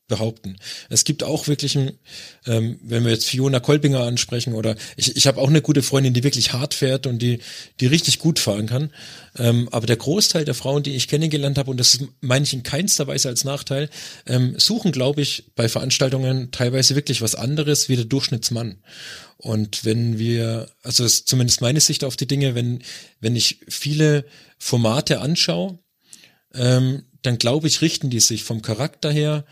behaupten. 0.09 0.57
Es 0.89 1.05
gibt 1.05 1.23
auch 1.23 1.47
wirklich, 1.47 1.77
ein, 1.77 1.93
ähm, 2.45 2.79
wenn 2.83 3.05
wir 3.05 3.11
jetzt 3.11 3.25
Fiona 3.25 3.61
Kolbinger 3.61 4.01
ansprechen 4.01 4.53
oder 4.53 4.75
ich, 4.97 5.15
ich 5.15 5.25
habe 5.27 5.39
auch 5.39 5.47
eine 5.47 5.61
gute 5.61 5.81
Freundin, 5.81 6.13
die 6.13 6.25
wirklich 6.25 6.51
hart 6.51 6.73
fährt 6.73 7.07
und 7.07 7.19
die, 7.19 7.39
die 7.79 7.85
richtig 7.85 8.19
gut 8.19 8.39
fahren 8.39 8.67
kann. 8.67 8.91
Ähm, 9.37 9.69
aber 9.71 9.87
der 9.87 9.95
Großteil 9.95 10.43
der 10.43 10.55
Frauen, 10.55 10.83
die 10.83 10.95
ich 10.95 11.07
kennengelernt 11.07 11.57
habe, 11.57 11.71
und 11.71 11.79
das 11.79 11.99
meine 12.19 12.43
ich 12.43 12.53
in 12.53 12.63
keinster 12.63 13.07
Weise 13.07 13.29
als 13.29 13.45
Nachteil, 13.45 13.89
ähm, 14.25 14.55
suchen, 14.57 14.91
glaube 14.91 15.21
ich, 15.21 15.45
bei 15.55 15.69
Veranstaltungen 15.69 16.51
teilweise 16.51 16.95
wirklich 16.95 17.21
was 17.21 17.35
anderes 17.35 17.87
wie 17.87 17.95
der 17.95 18.05
Durchschnittsmann. 18.05 18.81
Und 19.37 19.85
wenn 19.85 20.19
wir, 20.19 20.69
also 20.83 21.03
das 21.03 21.13
ist 21.13 21.29
zumindest 21.29 21.61
meine 21.61 21.79
Sicht 21.79 22.03
auf 22.03 22.17
die 22.17 22.27
Dinge, 22.27 22.55
wenn, 22.55 22.83
wenn 23.21 23.37
ich 23.37 23.61
viele 23.69 24.25
Formate 24.57 25.21
anschaue, 25.21 25.79
ähm, 26.53 27.03
dann 27.21 27.37
glaube 27.37 27.67
ich, 27.67 27.81
richten 27.81 28.09
die 28.09 28.19
sich 28.19 28.43
vom 28.43 28.61
Charakter 28.61 29.11
her, 29.11 29.45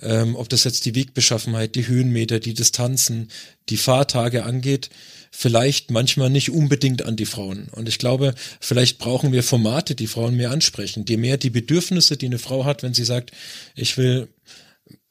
ähm, 0.00 0.36
ob 0.36 0.48
das 0.48 0.64
jetzt 0.64 0.84
die 0.86 0.94
Wegbeschaffenheit, 0.94 1.74
die 1.74 1.86
Höhenmeter, 1.86 2.40
die 2.40 2.54
Distanzen, 2.54 3.30
die 3.68 3.76
Fahrtage 3.76 4.44
angeht, 4.44 4.90
vielleicht 5.30 5.90
manchmal 5.90 6.30
nicht 6.30 6.50
unbedingt 6.50 7.02
an 7.02 7.16
die 7.16 7.26
Frauen. 7.26 7.68
Und 7.72 7.88
ich 7.88 7.98
glaube, 7.98 8.34
vielleicht 8.60 8.98
brauchen 8.98 9.32
wir 9.32 9.42
Formate, 9.42 9.94
die 9.94 10.06
Frauen 10.06 10.36
mehr 10.36 10.50
ansprechen, 10.50 11.04
die 11.04 11.16
mehr 11.16 11.36
die 11.36 11.50
Bedürfnisse, 11.50 12.16
die 12.16 12.26
eine 12.26 12.38
Frau 12.38 12.64
hat, 12.64 12.82
wenn 12.82 12.94
sie 12.94 13.04
sagt, 13.04 13.32
ich 13.74 13.96
will 13.96 14.28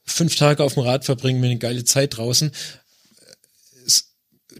fünf 0.06 0.36
Tage 0.36 0.64
auf 0.64 0.74
dem 0.74 0.84
Rad 0.84 1.06
verbringen, 1.06 1.40
mir 1.40 1.48
eine 1.48 1.60
geile 1.60 1.84
Zeit 1.84 2.18
draußen, 2.18 2.52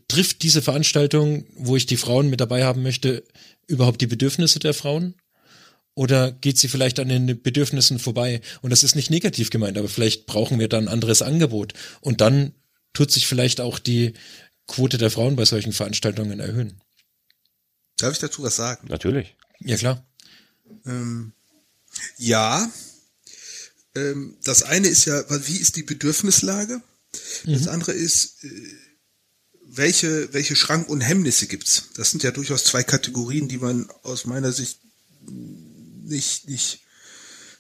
trifft 0.08 0.44
diese 0.44 0.62
Veranstaltung, 0.62 1.46
wo 1.56 1.76
ich 1.76 1.86
die 1.86 1.98
Frauen 1.98 2.30
mit 2.30 2.42
dabei 2.42 2.64
haben 2.64 2.84
möchte, 2.84 3.24
überhaupt 3.68 4.02
die 4.02 4.08
Bedürfnisse 4.08 4.60
der 4.60 4.74
Frauen? 4.74 5.16
Oder 5.96 6.32
geht 6.32 6.58
sie 6.58 6.68
vielleicht 6.68 7.00
an 7.00 7.10
den 7.10 7.42
Bedürfnissen 7.42 8.00
vorbei? 8.00 8.42
Und 8.62 8.72
das 8.72 8.84
ist 8.84 8.96
nicht 8.96 9.12
negativ 9.12 9.50
gemeint, 9.50 9.78
aber 9.78 9.88
vielleicht 9.88 10.26
brauchen 10.26 10.60
wir 10.60 10.68
dann 10.68 10.86
ein 10.86 10.94
anderes 10.94 11.22
Angebot. 11.22 11.74
Und 12.02 12.22
dann 12.22 12.54
tut 12.94 13.12
sich 13.12 13.28
vielleicht 13.28 13.62
auch 13.62 13.80
die 13.80 14.14
Quote 14.68 14.98
der 14.98 15.12
Frauen 15.12 15.36
bei 15.36 15.46
solchen 15.46 15.74
Veranstaltungen 15.74 16.40
erhöhen. 16.40 16.82
Darf 17.98 18.14
ich 18.14 18.20
dazu 18.20 18.44
was 18.44 18.56
sagen? 18.56 18.88
Natürlich. 18.88 19.36
Ja, 19.60 19.78
klar. 19.78 20.06
Ähm, 20.86 21.34
ja. 22.18 22.72
Ähm, 23.96 24.38
das 24.44 24.64
eine 24.64 24.88
ist 24.88 25.06
ja, 25.06 25.24
wie 25.48 25.58
ist 25.58 25.76
die 25.76 25.84
Bedürfnislage? 25.84 26.82
Das 27.46 27.62
mhm. 27.62 27.70
andere 27.70 27.92
ist, 27.92 28.44
äh, 28.44 28.50
welche, 29.66 30.34
welche 30.34 30.56
Schrank 30.56 30.90
und 30.90 31.02
Hemmnisse 31.02 31.48
gibt's? 31.48 31.90
Das 31.96 32.12
sind 32.12 32.24
ja 32.24 32.32
durchaus 32.32 32.64
zwei 32.64 32.84
Kategorien, 32.84 33.48
die 33.48 33.58
man 33.58 33.90
aus 34.02 34.26
meiner 34.26 34.52
Sicht 34.52 34.80
nicht, 36.04 36.48
nicht, 36.48 36.82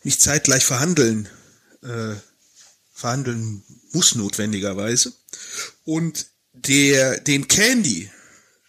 nicht 0.03 0.21
zeitgleich 0.21 0.65
verhandeln, 0.65 1.27
äh, 1.81 2.15
verhandeln 2.91 3.63
muss 3.91 4.15
notwendigerweise. 4.15 5.13
Und 5.83 6.27
der, 6.53 7.19
den 7.19 7.47
Candy, 7.47 8.09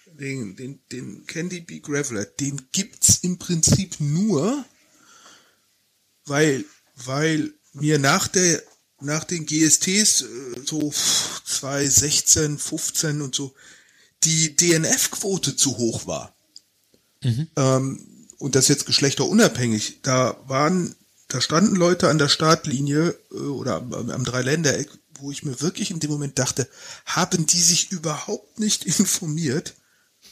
den, 0.07 0.57
den, 0.57 0.81
den 0.91 1.27
Candy 1.27 1.61
Bee 1.61 1.81
Graveler, 1.81 2.25
den 2.25 2.61
gibt's 2.73 3.19
im 3.23 3.39
Prinzip 3.39 3.97
nur, 3.99 4.65
weil, 6.25 6.65
weil 6.97 7.53
mir 7.73 7.99
nach 7.99 8.29
der 8.29 8.63
nach 9.01 9.25
den 9.25 9.47
GSTs, 9.47 10.23
äh, 10.23 10.27
so 10.65 10.91
2016, 10.91 12.59
15 12.59 13.23
und 13.23 13.35
so, 13.35 13.55
die 14.25 14.57
DNF-Quote 14.57 15.57
zu 15.57 15.77
hoch 15.77 16.07
war. 16.07 16.35
Mhm. 17.23 17.49
Ähm, 17.57 18.14
und 18.45 18.57
das 18.57 18.69
jetzt 18.69 18.85
geschlechterunabhängig. 18.85 20.01
Da 20.03 20.37
waren, 20.47 20.95
da 21.29 21.41
standen 21.41 21.77
Leute 21.77 22.11
an 22.11 22.19
der 22.19 22.29
Startlinie 22.29 23.17
äh, 23.33 23.37
oder 23.37 23.77
am, 23.77 24.11
am 24.11 24.23
Dreiländereck, 24.23 24.91
wo 25.19 25.31
ich 25.31 25.45
mir 25.45 25.63
wirklich 25.63 25.91
in 25.91 25.99
dem 25.99 26.11
Moment 26.11 26.39
dachte, 26.39 26.69
haben 27.07 27.47
die 27.47 27.63
sich 27.63 27.91
überhaupt 27.91 28.61
nicht 28.61 28.85
informiert, 28.99 29.73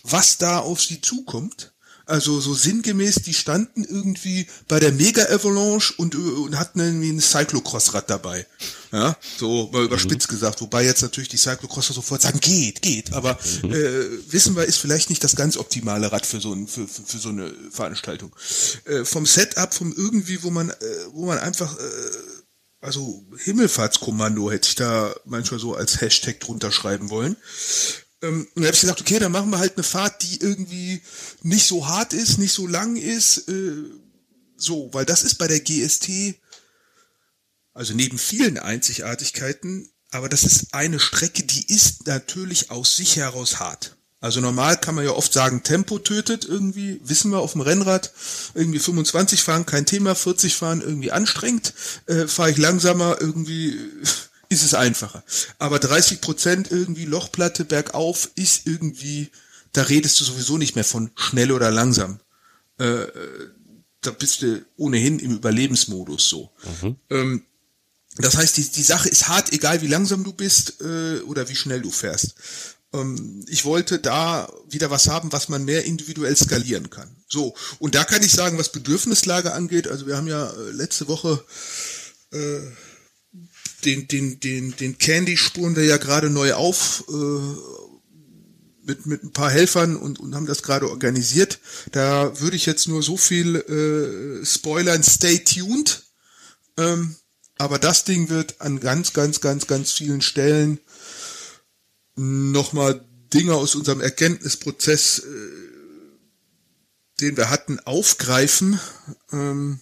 was 0.03 0.37
da 0.37 0.59
auf 0.59 0.83
sie 0.83 1.01
zukommt? 1.01 1.72
Also 2.07 2.41
so 2.41 2.55
sinngemäß, 2.55 3.17
die 3.17 3.35
standen 3.35 3.85
irgendwie 3.85 4.47
bei 4.69 4.81
der 4.81 4.93
Mega 4.93 5.25
Avalanche 5.25 5.95
und, 5.97 6.15
und 6.15 6.59
hatten 6.59 6.81
irgendwie 6.81 7.11
ein 7.11 7.21
Cyclocross-Rad 7.21 8.11
dabei. 8.11 8.47
Ja, 8.93 9.17
so 9.39 9.71
mal 9.73 9.85
überspitzt 9.85 10.29
mhm. 10.29 10.35
gesagt. 10.35 10.61
Wobei 10.61 10.85
jetzt 10.85 11.03
natürlich 11.03 11.29
die 11.29 11.39
Cyclocrosser 11.39 11.95
sofort 11.95 12.23
sagen, 12.23 12.41
geht, 12.41 12.83
geht. 12.83 13.13
Aber 13.13 13.39
mhm. 13.63 13.73
äh, 13.73 14.33
wissen 14.33 14.57
wir, 14.57 14.65
ist 14.65 14.79
vielleicht 14.79 15.11
nicht 15.11 15.25
das 15.25 15.37
ganz 15.37 15.57
optimale 15.57 16.13
Rad 16.13 16.27
für 16.27 16.41
so, 16.41 16.53
ein, 16.53 16.67
für, 16.67 16.87
für, 16.87 17.03
für 17.03 17.19
so 17.19 17.31
eine 17.31 17.53
Veranstaltung. 17.71 18.35
Äh, 18.85 19.05
vom 19.05 19.25
Setup, 19.25 19.73
vom 19.73 19.93
irgendwie, 19.93 20.43
wo 20.43 20.51
man, 20.51 20.71
äh, 20.71 20.75
wo 21.13 21.27
man 21.27 21.39
einfach 21.39 21.79
äh, 21.79 21.83
also 22.83 23.25
Himmelfahrtskommando 23.39 24.51
hätte 24.51 24.69
ich 24.69 24.75
da 24.75 25.15
manchmal 25.25 25.61
so 25.61 25.75
als 25.75 26.01
Hashtag 26.01 26.41
drunter 26.41 26.73
schreiben 26.73 27.11
wollen. 27.11 27.37
Ähm, 28.23 28.47
und 28.55 28.57
dann 28.57 28.65
habe 28.65 28.75
ich 28.75 28.81
gesagt, 28.81 29.01
okay, 29.01 29.19
dann 29.19 29.33
machen 29.33 29.51
wir 29.51 29.59
halt 29.59 29.77
eine 29.77 29.83
Fahrt, 29.83 30.23
die 30.23 30.41
irgendwie 30.41 31.03
nicht 31.43 31.67
so 31.67 31.87
hart 31.87 32.13
ist, 32.13 32.39
nicht 32.39 32.53
so 32.53 32.67
lang 32.67 32.97
ist. 32.97 33.49
Äh, 33.49 33.73
so, 34.57 34.89
weil 34.93 35.05
das 35.05 35.23
ist 35.23 35.37
bei 35.37 35.49
der 35.49 35.61
GST, 35.61 36.37
also 37.75 37.95
neben 37.95 38.19
vielen 38.19 38.59
Einzigartigkeiten, 38.59 39.91
aber 40.11 40.29
das 40.29 40.45
ist 40.45 40.73
eine 40.73 41.01
Strecke, 41.01 41.43
die 41.43 41.73
ist 41.73 42.07
natürlich 42.07 42.71
aus 42.71 42.97
sich 42.97 43.17
heraus 43.17 43.59
hart. 43.59 43.97
Also 44.21 44.41
normal 44.41 44.77
kann 44.77 44.95
man 44.95 45.05
ja 45.05 45.11
oft 45.11 45.33
sagen, 45.33 45.65
Tempo 45.65 45.99
tötet 45.99 46.45
irgendwie, 46.45 47.01
wissen 47.03 47.33
wir 47.33 47.41
auf 47.41 47.53
dem 47.53 47.61
Rennrad, 47.63 48.13
irgendwie 48.55 48.79
25 48.79 49.43
fahren, 49.43 49.67
kein 49.67 49.85
Thema, 49.85 50.15
40 50.15 50.55
fahren 50.55 50.81
irgendwie 50.81 51.11
anstrengend, 51.11 51.75
äh, 52.07 52.29
fahre 52.29 52.53
ich 52.53 52.57
langsamer, 52.59 53.17
irgendwie 53.21 53.77
ist 54.53 54.63
es 54.63 54.75
einfacher. 54.75 55.25
Aber 55.59 55.79
30 55.79 56.21
Prozent 56.21 56.71
irgendwie 56.71 57.05
Lochplatte 57.05 57.65
bergauf 57.65 58.31
ist 58.35 58.67
irgendwie, 58.67 59.31
da 59.73 59.83
redest 59.83 60.21
du 60.21 60.25
sowieso 60.25 60.59
nicht 60.59 60.75
mehr 60.75 60.85
von 60.85 61.11
schnell 61.17 61.53
oder 61.53 61.71
langsam. 61.71 62.21
Äh, 62.79 63.07
da 64.03 64.11
bist 64.11 64.43
du 64.43 64.65
ohnehin 64.77 65.19
im 65.19 65.37
Überlebensmodus 65.37 66.29
so. 66.29 66.51
Mhm. 66.83 66.97
Ähm, 67.11 67.43
das 68.17 68.37
heißt, 68.37 68.57
die, 68.57 68.69
die 68.69 68.83
Sache 68.83 69.09
ist 69.09 69.29
hart, 69.29 69.53
egal 69.53 69.81
wie 69.81 69.87
langsam 69.87 70.23
du 70.25 70.33
bist 70.33 70.81
äh, 70.81 71.21
oder 71.21 71.49
wie 71.49 71.57
schnell 71.57 71.81
du 71.81 71.91
fährst. 71.91 72.35
Ähm, 72.93 73.45
ich 73.49 73.65
wollte 73.65 73.99
da 73.99 74.53
wieder 74.69 74.91
was 74.91 75.09
haben, 75.09 75.33
was 75.33 75.49
man 75.49 75.65
mehr 75.65 75.85
individuell 75.85 76.37
skalieren 76.37 76.91
kann. 76.91 77.17
So, 77.29 77.55
und 77.79 77.95
da 77.95 78.05
kann 78.05 78.23
ich 78.23 78.33
sagen, 78.33 78.59
was 78.59 78.73
Bedürfnislage 78.73 79.53
angeht, 79.53 79.89
also 79.89 80.07
wir 80.07 80.17
haben 80.17 80.29
ja 80.29 80.51
äh, 80.51 80.71
letzte 80.73 81.09
Woche 81.09 81.43
äh, 82.33 82.61
den, 83.85 84.09
den, 84.09 84.41
den, 84.41 84.77
den 84.77 84.99
Candy 84.99 85.37
spuren 85.37 85.77
wir 85.77 85.85
ja 85.85 85.97
gerade 85.97 86.31
neu 86.31 86.55
auf 86.55 87.05
äh, 87.09 87.83
mit, 88.85 89.07
mit 89.07 89.23
ein 89.23 89.33
paar 89.33 89.51
Helfern 89.51 89.97
und, 89.97 90.21
und 90.21 90.35
haben 90.35 90.47
das 90.47 90.63
gerade 90.63 90.89
organisiert. 90.89 91.61
Da 91.93 92.41
würde 92.41 92.57
ich 92.57 92.67
jetzt 92.67 92.89
nur 92.89 93.03
so 93.03 93.17
viel 93.17 93.57
äh, 93.57 94.45
spoilern, 94.45 95.03
stay 95.03 95.39
tuned. 95.39 96.05
Ähm, 96.77 97.17
aber 97.59 97.79
das 97.79 98.05
Ding 98.05 98.29
wird 98.29 98.61
an 98.61 98.81
ganz, 98.81 99.13
ganz, 99.13 99.41
ganz, 99.41 99.67
ganz 99.67 99.93
vielen 99.93 100.23
Stellen 100.23 100.81
nochmal 102.17 103.07
Dinge 103.33 103.55
aus 103.55 103.75
unserem 103.75 104.01
Erkenntnisprozess, 104.01 105.21
äh, 105.21 105.23
den 107.21 107.37
wir 107.37 107.51
hatten, 107.51 107.79
aufgreifen 107.81 108.81
ähm, 109.33 109.81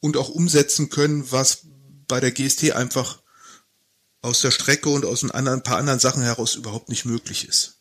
und 0.00 0.16
auch 0.16 0.28
umsetzen 0.28 0.90
können, 0.90 1.30
was 1.32 1.65
bei 2.08 2.20
der 2.20 2.32
GST 2.32 2.72
einfach 2.72 3.18
aus 4.22 4.40
der 4.40 4.50
Strecke 4.50 4.88
und 4.88 5.04
aus 5.04 5.22
ein, 5.22 5.30
anderen, 5.30 5.62
paar 5.62 5.78
anderen 5.78 6.00
Sachen 6.00 6.22
heraus 6.22 6.54
überhaupt 6.54 6.88
nicht 6.88 7.04
möglich 7.04 7.48
ist. 7.48 7.76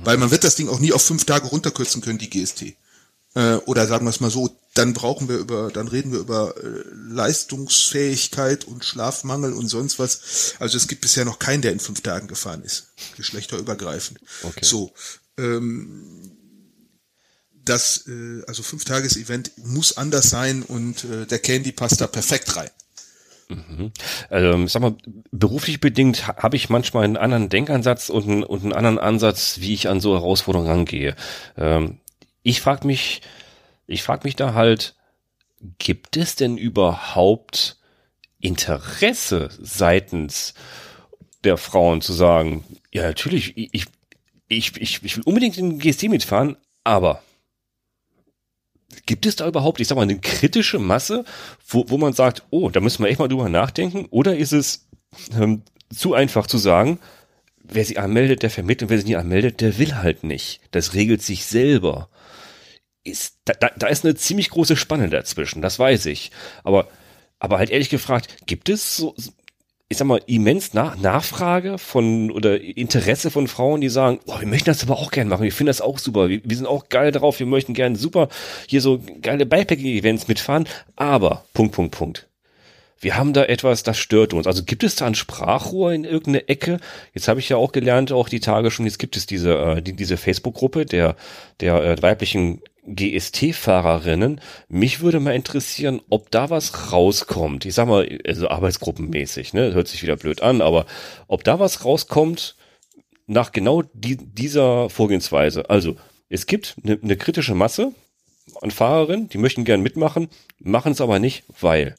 Weil 0.00 0.16
man 0.16 0.30
wird 0.30 0.44
das 0.44 0.56
Ding 0.56 0.68
auch 0.68 0.78
nie 0.78 0.92
auf 0.92 1.02
fünf 1.02 1.24
Tage 1.24 1.48
runterkürzen 1.48 2.02
können, 2.02 2.18
die 2.18 2.30
GST. 2.30 2.76
Äh, 3.34 3.54
oder 3.66 3.86
sagen 3.86 4.06
wir 4.06 4.10
es 4.10 4.20
mal 4.20 4.30
so, 4.30 4.58
dann 4.74 4.94
brauchen 4.94 5.28
wir 5.28 5.36
über, 5.36 5.70
dann 5.70 5.88
reden 5.88 6.12
wir 6.12 6.20
über 6.20 6.54
äh, 6.56 6.84
Leistungsfähigkeit 6.92 8.64
und 8.64 8.84
Schlafmangel 8.84 9.52
und 9.52 9.68
sonst 9.68 9.98
was. 9.98 10.54
Also 10.60 10.76
es 10.76 10.86
gibt 10.86 11.00
bisher 11.00 11.24
noch 11.24 11.38
keinen, 11.38 11.62
der 11.62 11.72
in 11.72 11.80
fünf 11.80 12.00
Tagen 12.00 12.28
gefahren 12.28 12.62
ist, 12.62 12.88
geschlechterübergreifend. 13.16 14.20
Okay. 14.42 14.64
So, 14.64 14.92
ähm, 15.36 16.32
das, 17.64 18.06
äh, 18.06 18.42
also 18.46 18.62
fünf 18.62 18.84
Tages 18.84 19.16
Event 19.16 19.52
muss 19.56 19.96
anders 19.96 20.30
sein 20.30 20.62
und 20.62 21.04
äh, 21.04 21.26
der 21.26 21.38
Candy 21.40 21.72
passt 21.72 22.00
da 22.00 22.06
perfekt 22.06 22.56
rein. 22.56 22.70
Mhm. 23.48 23.92
Ähm, 24.30 24.68
sag 24.68 24.82
mal, 24.82 24.94
beruflich 25.30 25.80
bedingt 25.80 26.28
habe 26.28 26.56
ich 26.56 26.68
manchmal 26.68 27.04
einen 27.04 27.16
anderen 27.16 27.48
Denkansatz 27.48 28.10
und 28.10 28.24
einen, 28.24 28.42
und 28.44 28.62
einen 28.62 28.74
anderen 28.74 28.98
Ansatz, 28.98 29.60
wie 29.60 29.72
ich 29.72 29.88
an 29.88 30.00
so 30.00 30.14
Herausforderungen 30.14 30.70
rangehe. 30.70 31.16
Ähm, 31.56 31.98
ich 32.42 32.60
frage 32.60 32.86
mich, 32.86 33.22
ich 33.86 34.02
frage 34.02 34.24
mich 34.24 34.36
da 34.36 34.52
halt, 34.52 34.94
gibt 35.78 36.16
es 36.16 36.36
denn 36.36 36.58
überhaupt 36.58 37.78
Interesse 38.38 39.48
seitens 39.60 40.54
der 41.44 41.56
Frauen 41.56 42.02
zu 42.02 42.12
sagen, 42.12 42.64
ja 42.92 43.02
natürlich, 43.02 43.56
ich, 43.56 43.86
ich, 44.48 44.76
ich, 44.76 45.02
ich 45.02 45.16
will 45.16 45.24
unbedingt 45.24 45.56
in 45.56 45.70
den 45.70 45.78
GST 45.78 46.04
mitfahren, 46.04 46.56
aber 46.84 47.22
gibt 49.06 49.26
es 49.26 49.36
da 49.36 49.46
überhaupt, 49.46 49.80
ich 49.80 49.88
sag 49.88 49.96
mal, 49.96 50.02
eine 50.02 50.18
kritische 50.18 50.78
Masse, 50.78 51.24
wo, 51.66 51.84
wo 51.88 51.98
man 51.98 52.12
sagt, 52.12 52.44
oh, 52.50 52.70
da 52.70 52.80
müssen 52.80 53.02
wir 53.02 53.10
echt 53.10 53.18
mal 53.18 53.28
drüber 53.28 53.48
nachdenken? 53.48 54.06
Oder 54.10 54.36
ist 54.36 54.52
es 54.52 54.88
ähm, 55.38 55.62
zu 55.94 56.14
einfach 56.14 56.46
zu 56.46 56.58
sagen, 56.58 56.98
wer 57.62 57.84
sich 57.84 57.98
anmeldet, 57.98 58.42
der 58.42 58.50
vermittelt, 58.50 58.90
wer 58.90 58.98
sich 58.98 59.06
nicht 59.06 59.16
anmeldet, 59.18 59.60
der 59.60 59.78
will 59.78 59.94
halt 59.96 60.24
nicht. 60.24 60.60
Das 60.70 60.94
regelt 60.94 61.22
sich 61.22 61.44
selber. 61.44 62.08
Ist, 63.04 63.38
da, 63.44 63.54
da, 63.54 63.70
da 63.76 63.86
ist 63.88 64.04
eine 64.04 64.14
ziemlich 64.14 64.50
große 64.50 64.76
Spanne 64.76 65.08
dazwischen, 65.08 65.62
das 65.62 65.78
weiß 65.78 66.06
ich. 66.06 66.30
Aber, 66.64 66.88
aber 67.38 67.58
halt 67.58 67.70
ehrlich 67.70 67.90
gefragt, 67.90 68.46
gibt 68.46 68.68
es 68.68 68.96
so, 68.96 69.14
ich 69.90 69.96
sag 69.96 70.06
mal, 70.06 70.20
immens 70.26 70.74
nach 70.74 70.96
Nachfrage 70.96 71.78
von 71.78 72.30
oder 72.30 72.60
Interesse 72.60 73.30
von 73.30 73.48
Frauen, 73.48 73.80
die 73.80 73.88
sagen, 73.88 74.20
oh, 74.26 74.38
wir 74.38 74.46
möchten 74.46 74.66
das 74.66 74.82
aber 74.82 74.98
auch 74.98 75.10
gerne 75.10 75.30
machen, 75.30 75.44
wir 75.44 75.52
finden 75.52 75.68
das 75.68 75.80
auch 75.80 75.98
super, 75.98 76.28
wir, 76.28 76.42
wir 76.44 76.56
sind 76.56 76.66
auch 76.66 76.90
geil 76.90 77.10
drauf, 77.10 77.38
wir 77.38 77.46
möchten 77.46 77.72
gerne 77.72 77.96
super 77.96 78.28
hier 78.66 78.82
so 78.82 79.00
geile 79.22 79.46
Bikepacking-Events 79.46 80.28
mitfahren, 80.28 80.68
aber 80.96 81.44
Punkt, 81.54 81.74
Punkt, 81.74 81.96
Punkt. 81.96 82.28
Wir 83.00 83.16
haben 83.16 83.32
da 83.32 83.44
etwas, 83.44 83.84
das 83.84 83.96
stört 83.96 84.34
uns. 84.34 84.48
Also 84.48 84.64
gibt 84.64 84.82
es 84.82 84.96
da 84.96 85.06
ein 85.06 85.14
Sprachrohr 85.14 85.92
in 85.92 86.04
irgendeine 86.04 86.48
Ecke? 86.48 86.80
Jetzt 87.14 87.28
habe 87.28 87.38
ich 87.38 87.48
ja 87.48 87.56
auch 87.56 87.70
gelernt, 87.70 88.10
auch 88.10 88.28
die 88.28 88.40
Tage 88.40 88.72
schon, 88.72 88.86
jetzt 88.86 88.98
gibt 88.98 89.16
es 89.16 89.24
diese, 89.24 89.54
äh, 89.54 89.82
die, 89.82 89.92
diese 89.92 90.16
Facebook-Gruppe 90.16 90.84
der, 90.84 91.14
der 91.60 91.82
äh, 91.82 92.02
weiblichen 92.02 92.60
GST-Fahrerinnen. 92.94 94.40
Mich 94.68 95.00
würde 95.00 95.20
mal 95.20 95.34
interessieren, 95.34 96.00
ob 96.08 96.30
da 96.30 96.50
was 96.50 96.92
rauskommt. 96.92 97.64
Ich 97.64 97.74
sag 97.74 97.88
mal, 97.88 98.18
also 98.26 98.48
arbeitsgruppenmäßig, 98.48 99.52
ne? 99.54 99.74
Hört 99.74 99.88
sich 99.88 100.02
wieder 100.02 100.16
blöd 100.16 100.42
an, 100.42 100.60
aber 100.60 100.86
ob 101.26 101.44
da 101.44 101.60
was 101.60 101.84
rauskommt 101.84 102.56
nach 103.26 103.52
genau 103.52 103.82
die, 103.92 104.16
dieser 104.16 104.90
Vorgehensweise. 104.90 105.68
Also, 105.70 105.96
es 106.28 106.46
gibt 106.46 106.76
eine, 106.82 106.98
eine 107.02 107.16
kritische 107.16 107.54
Masse 107.54 107.92
an 108.60 108.70
Fahrerinnen, 108.70 109.28
die 109.28 109.38
möchten 109.38 109.64
gern 109.64 109.82
mitmachen, 109.82 110.28
machen 110.58 110.92
es 110.92 111.00
aber 111.00 111.18
nicht, 111.18 111.44
weil. 111.60 111.94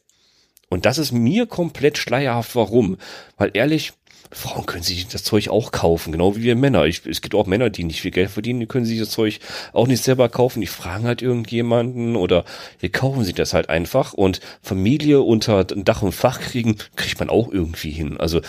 Und 0.70 0.86
das 0.86 0.98
ist 0.98 1.12
mir 1.12 1.48
komplett 1.48 1.98
schleierhaft, 1.98 2.56
warum. 2.56 2.98
Weil 3.38 3.52
ehrlich, 3.54 3.94
Frauen 4.32 4.66
können 4.66 4.84
sich 4.84 5.08
das 5.08 5.24
Zeug 5.24 5.50
auch 5.50 5.72
kaufen, 5.72 6.12
genau 6.12 6.36
wie 6.36 6.44
wir 6.44 6.56
Männer. 6.56 6.86
Ich, 6.86 7.06
es 7.06 7.22
gibt 7.22 7.34
auch 7.34 7.48
Männer, 7.48 7.70
die 7.70 7.84
nicht 7.84 8.02
viel 8.02 8.12
Geld 8.12 8.30
verdienen, 8.30 8.60
die 8.60 8.68
können 8.68 8.86
sich 8.86 9.00
das 9.00 9.10
Zeug 9.10 9.40
auch 9.74 9.88
nicht 9.88 10.04
selber 10.04 10.30
kaufen. 10.30 10.62
Die 10.62 10.68
fragen 10.68 11.06
halt 11.06 11.22
irgendjemanden 11.22 12.16
oder 12.16 12.46
die 12.82 12.90
kaufen 12.90 13.24
sich 13.24 13.34
das 13.34 13.54
halt 13.54 13.70
einfach. 13.70 14.14
Und 14.14 14.40
Familie 14.62 15.22
unter 15.22 15.64
Dach 15.64 16.04
und 16.04 16.12
Fach 16.12 16.40
kriegen, 16.40 16.78
kriegt 16.96 17.20
man 17.20 17.30
auch 17.30 17.52
irgendwie 17.52 17.92
hin. 17.92 18.18
Also 18.18 18.42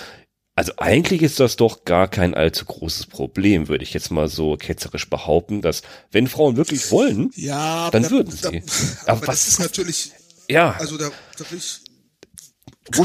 also 0.57 0.73
eigentlich 0.77 1.23
ist 1.23 1.41
das 1.41 1.57
doch 1.57 1.85
gar 1.87 2.07
kein 2.07 2.35
allzu 2.35 2.67
großes 2.67 3.07
Problem, 3.07 3.69
würde 3.69 3.83
ich 3.83 3.95
jetzt 3.95 4.11
mal 4.11 4.29
so 4.29 4.59
ketzerisch 4.59 5.09
behaupten, 5.09 5.63
dass 5.63 5.81
wenn 6.11 6.27
Frauen 6.27 6.57
wirklich 6.57 6.91
wollen, 6.91 7.31
ja, 7.35 7.91
dann 7.91 8.03
da, 8.03 8.11
würden 8.11 8.31
sie. 8.31 8.43
Da, 8.43 8.49
aber, 9.07 9.23
aber 9.23 9.27
was, 9.29 9.45
das 9.45 9.49
ist 9.49 9.61
natürlich, 9.61 10.13
ja, 10.51 10.73
also 10.73 10.99
da, 10.99 11.09
da 11.39 11.51
will 11.51 11.57
ich, 11.57 11.81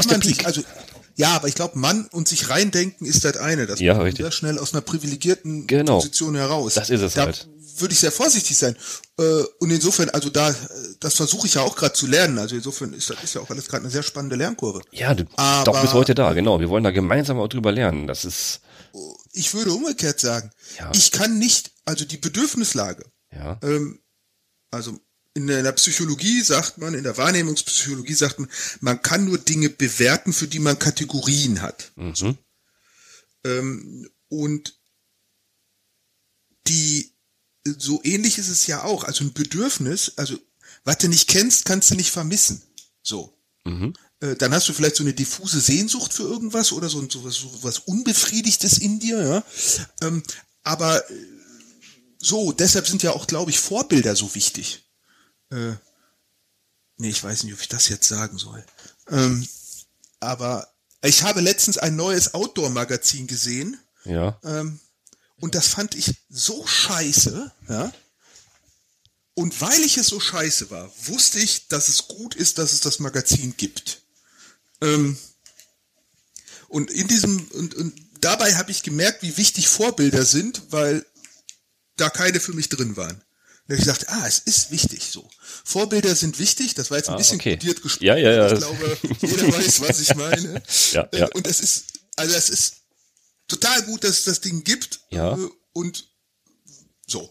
der 0.06 0.18
Peak? 0.18 0.24
Sich, 0.24 0.46
also 0.46 0.60
ja, 1.16 1.34
aber 1.34 1.48
ich 1.48 1.54
glaube, 1.54 1.78
Mann 1.78 2.06
und 2.12 2.28
sich 2.28 2.50
reindenken 2.50 3.06
ist 3.06 3.24
das 3.24 3.38
eine. 3.38 3.66
Das 3.66 3.80
ja, 3.80 3.96
richtig. 3.98 4.22
sehr 4.22 4.32
schnell 4.32 4.58
aus 4.58 4.74
einer 4.74 4.82
privilegierten 4.82 5.66
genau. 5.66 5.96
Position 5.96 6.34
heraus. 6.36 6.74
Das 6.74 6.90
ist 6.90 7.00
es 7.00 7.14
da 7.14 7.22
halt. 7.22 7.48
Würde 7.78 7.92
ich 7.92 8.00
sehr 8.00 8.12
vorsichtig 8.12 8.56
sein. 8.56 8.76
Äh, 9.18 9.42
und 9.58 9.70
insofern, 9.70 10.10
also 10.10 10.28
da, 10.30 10.54
das 11.00 11.14
versuche 11.14 11.46
ich 11.46 11.54
ja 11.54 11.62
auch 11.62 11.74
gerade 11.74 11.94
zu 11.94 12.06
lernen. 12.06 12.38
Also 12.38 12.54
insofern 12.56 12.92
ist 12.92 13.10
das 13.10 13.22
ist 13.22 13.34
ja 13.34 13.40
auch 13.40 13.50
alles 13.50 13.66
gerade 13.68 13.82
eine 13.82 13.90
sehr 13.90 14.02
spannende 14.02 14.36
Lernkurve. 14.36 14.82
Ja, 14.92 15.14
du, 15.14 15.24
aber, 15.36 15.64
doch 15.64 15.80
bis 15.80 15.94
heute 15.94 16.14
da, 16.14 16.32
genau. 16.34 16.60
Wir 16.60 16.68
wollen 16.68 16.84
da 16.84 16.90
gemeinsam 16.90 17.38
auch 17.38 17.48
drüber 17.48 17.72
lernen. 17.72 18.06
Das 18.06 18.24
ist. 18.24 18.60
Ich 19.32 19.52
würde 19.54 19.72
umgekehrt 19.72 20.20
sagen, 20.20 20.50
ja. 20.78 20.90
ich 20.94 21.12
kann 21.12 21.38
nicht, 21.38 21.72
also 21.84 22.04
die 22.04 22.16
Bedürfnislage. 22.16 23.04
Ja. 23.30 23.58
Ähm, 23.62 24.00
also 24.70 24.98
in 25.36 25.46
der 25.48 25.72
Psychologie 25.72 26.40
sagt 26.40 26.78
man, 26.78 26.94
in 26.94 27.04
der 27.04 27.18
Wahrnehmungspsychologie 27.18 28.14
sagt 28.14 28.38
man, 28.38 28.48
man 28.80 29.02
kann 29.02 29.26
nur 29.26 29.36
Dinge 29.36 29.68
bewerten, 29.68 30.32
für 30.32 30.48
die 30.48 30.58
man 30.58 30.78
Kategorien 30.78 31.60
hat. 31.60 31.92
Mhm. 31.96 32.38
Ähm, 33.44 34.08
und 34.28 34.80
die, 36.66 37.12
so 37.64 38.00
ähnlich 38.02 38.38
ist 38.38 38.48
es 38.48 38.66
ja 38.66 38.82
auch. 38.82 39.04
Also 39.04 39.24
ein 39.24 39.34
Bedürfnis, 39.34 40.12
also 40.16 40.38
was 40.84 40.98
du 40.98 41.08
nicht 41.08 41.28
kennst, 41.28 41.66
kannst 41.66 41.90
du 41.90 41.96
nicht 41.96 42.10
vermissen. 42.10 42.62
So. 43.02 43.38
Mhm. 43.64 43.92
Äh, 44.20 44.36
dann 44.36 44.54
hast 44.54 44.70
du 44.70 44.72
vielleicht 44.72 44.96
so 44.96 45.04
eine 45.04 45.12
diffuse 45.12 45.60
Sehnsucht 45.60 46.14
für 46.14 46.22
irgendwas 46.22 46.72
oder 46.72 46.88
so, 46.88 47.06
so, 47.10 47.24
was, 47.24 47.34
so 47.34 47.62
was 47.62 47.80
Unbefriedigtes 47.80 48.78
in 48.78 49.00
dir, 49.00 49.22
ja. 49.22 49.44
Ähm, 50.00 50.22
aber 50.62 50.98
äh, 51.10 51.14
so, 52.18 52.52
deshalb 52.52 52.86
sind 52.86 53.02
ja 53.02 53.12
auch, 53.12 53.26
glaube 53.26 53.50
ich, 53.50 53.60
Vorbilder 53.60 54.16
so 54.16 54.34
wichtig 54.34 54.85
äh, 55.50 55.74
nee, 56.96 57.08
ich 57.08 57.22
weiß 57.22 57.44
nicht, 57.44 57.54
ob 57.54 57.60
ich 57.60 57.68
das 57.68 57.88
jetzt 57.88 58.08
sagen 58.08 58.38
soll. 58.38 58.64
Ähm, 59.08 59.46
aber 60.20 60.72
ich 61.02 61.22
habe 61.22 61.40
letztens 61.40 61.78
ein 61.78 61.96
neues 61.96 62.34
Outdoor-Magazin 62.34 63.26
gesehen. 63.26 63.78
Ja. 64.04 64.38
Ähm, 64.44 64.80
und 65.40 65.54
das 65.54 65.68
fand 65.68 65.94
ich 65.94 66.14
so 66.28 66.66
scheiße, 66.66 67.52
ja. 67.68 67.92
Und 69.34 69.60
weil 69.60 69.82
ich 69.82 69.98
es 69.98 70.06
so 70.06 70.18
scheiße 70.18 70.70
war, 70.70 70.90
wusste 71.04 71.38
ich, 71.38 71.68
dass 71.68 71.88
es 71.88 72.08
gut 72.08 72.34
ist, 72.34 72.56
dass 72.56 72.72
es 72.72 72.80
das 72.80 73.00
Magazin 73.00 73.54
gibt. 73.56 74.00
Ähm, 74.80 75.18
und 76.68 76.90
in 76.90 77.06
diesem, 77.06 77.46
und, 77.48 77.74
und 77.74 77.94
dabei 78.20 78.54
habe 78.54 78.70
ich 78.70 78.82
gemerkt, 78.82 79.22
wie 79.22 79.36
wichtig 79.36 79.68
Vorbilder 79.68 80.24
sind, 80.24 80.62
weil 80.70 81.04
da 81.96 82.08
keine 82.08 82.40
für 82.40 82.54
mich 82.54 82.70
drin 82.70 82.96
waren. 82.96 83.22
Da 83.66 83.74
habe 83.74 83.82
ich 83.82 83.86
gesagt, 83.88 84.08
ah, 84.08 84.26
es 84.26 84.38
ist 84.40 84.70
wichtig 84.70 85.02
so. 85.10 85.28
Vorbilder 85.64 86.14
sind 86.14 86.38
wichtig, 86.38 86.74
das 86.74 86.90
war 86.90 86.98
jetzt 86.98 87.08
ein 87.08 87.14
ah, 87.14 87.18
bisschen 87.18 87.40
okay. 87.40 87.56
kodiert 87.56 87.82
gesprochen. 87.82 88.06
Ja, 88.06 88.16
ja, 88.16 88.32
ja. 88.32 88.52
Ich 88.52 88.58
glaube, 88.58 88.98
jeder 89.22 89.48
weiß, 89.52 89.80
was 89.80 90.00
ich 90.00 90.14
meine. 90.14 90.62
ja, 90.92 91.08
ja. 91.12 91.28
Und 91.34 91.46
es 91.46 91.60
ist, 91.60 91.84
also 92.14 92.34
es 92.34 92.48
ist 92.48 92.74
total 93.48 93.82
gut, 93.82 94.04
dass 94.04 94.18
es 94.18 94.24
das 94.24 94.40
Ding 94.40 94.62
gibt. 94.62 95.00
Ja. 95.10 95.36
Äh, 95.36 95.48
und 95.72 96.08
so. 97.08 97.30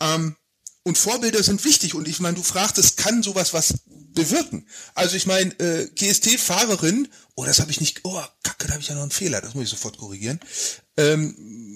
Ähm, 0.00 0.36
und 0.82 0.96
Vorbilder 0.96 1.42
sind 1.42 1.64
wichtig. 1.64 1.94
Und 1.94 2.08
ich 2.08 2.20
meine, 2.20 2.36
du 2.36 2.42
fragtest, 2.42 2.96
kann 2.96 3.22
sowas 3.22 3.52
was 3.52 3.74
bewirken? 3.86 4.66
Also 4.94 5.16
ich 5.16 5.26
meine, 5.26 5.50
äh, 5.58 5.88
GST-Fahrerin, 5.94 7.08
oh, 7.34 7.44
das 7.44 7.60
habe 7.60 7.70
ich 7.70 7.80
nicht, 7.80 8.00
oh, 8.04 8.22
kacke, 8.42 8.66
da 8.66 8.72
habe 8.74 8.82
ich 8.82 8.88
ja 8.88 8.94
noch 8.94 9.02
einen 9.02 9.10
Fehler, 9.10 9.40
das 9.40 9.54
muss 9.54 9.64
ich 9.64 9.70
sofort 9.70 9.98
korrigieren. 9.98 10.40
Ähm, 10.96 11.75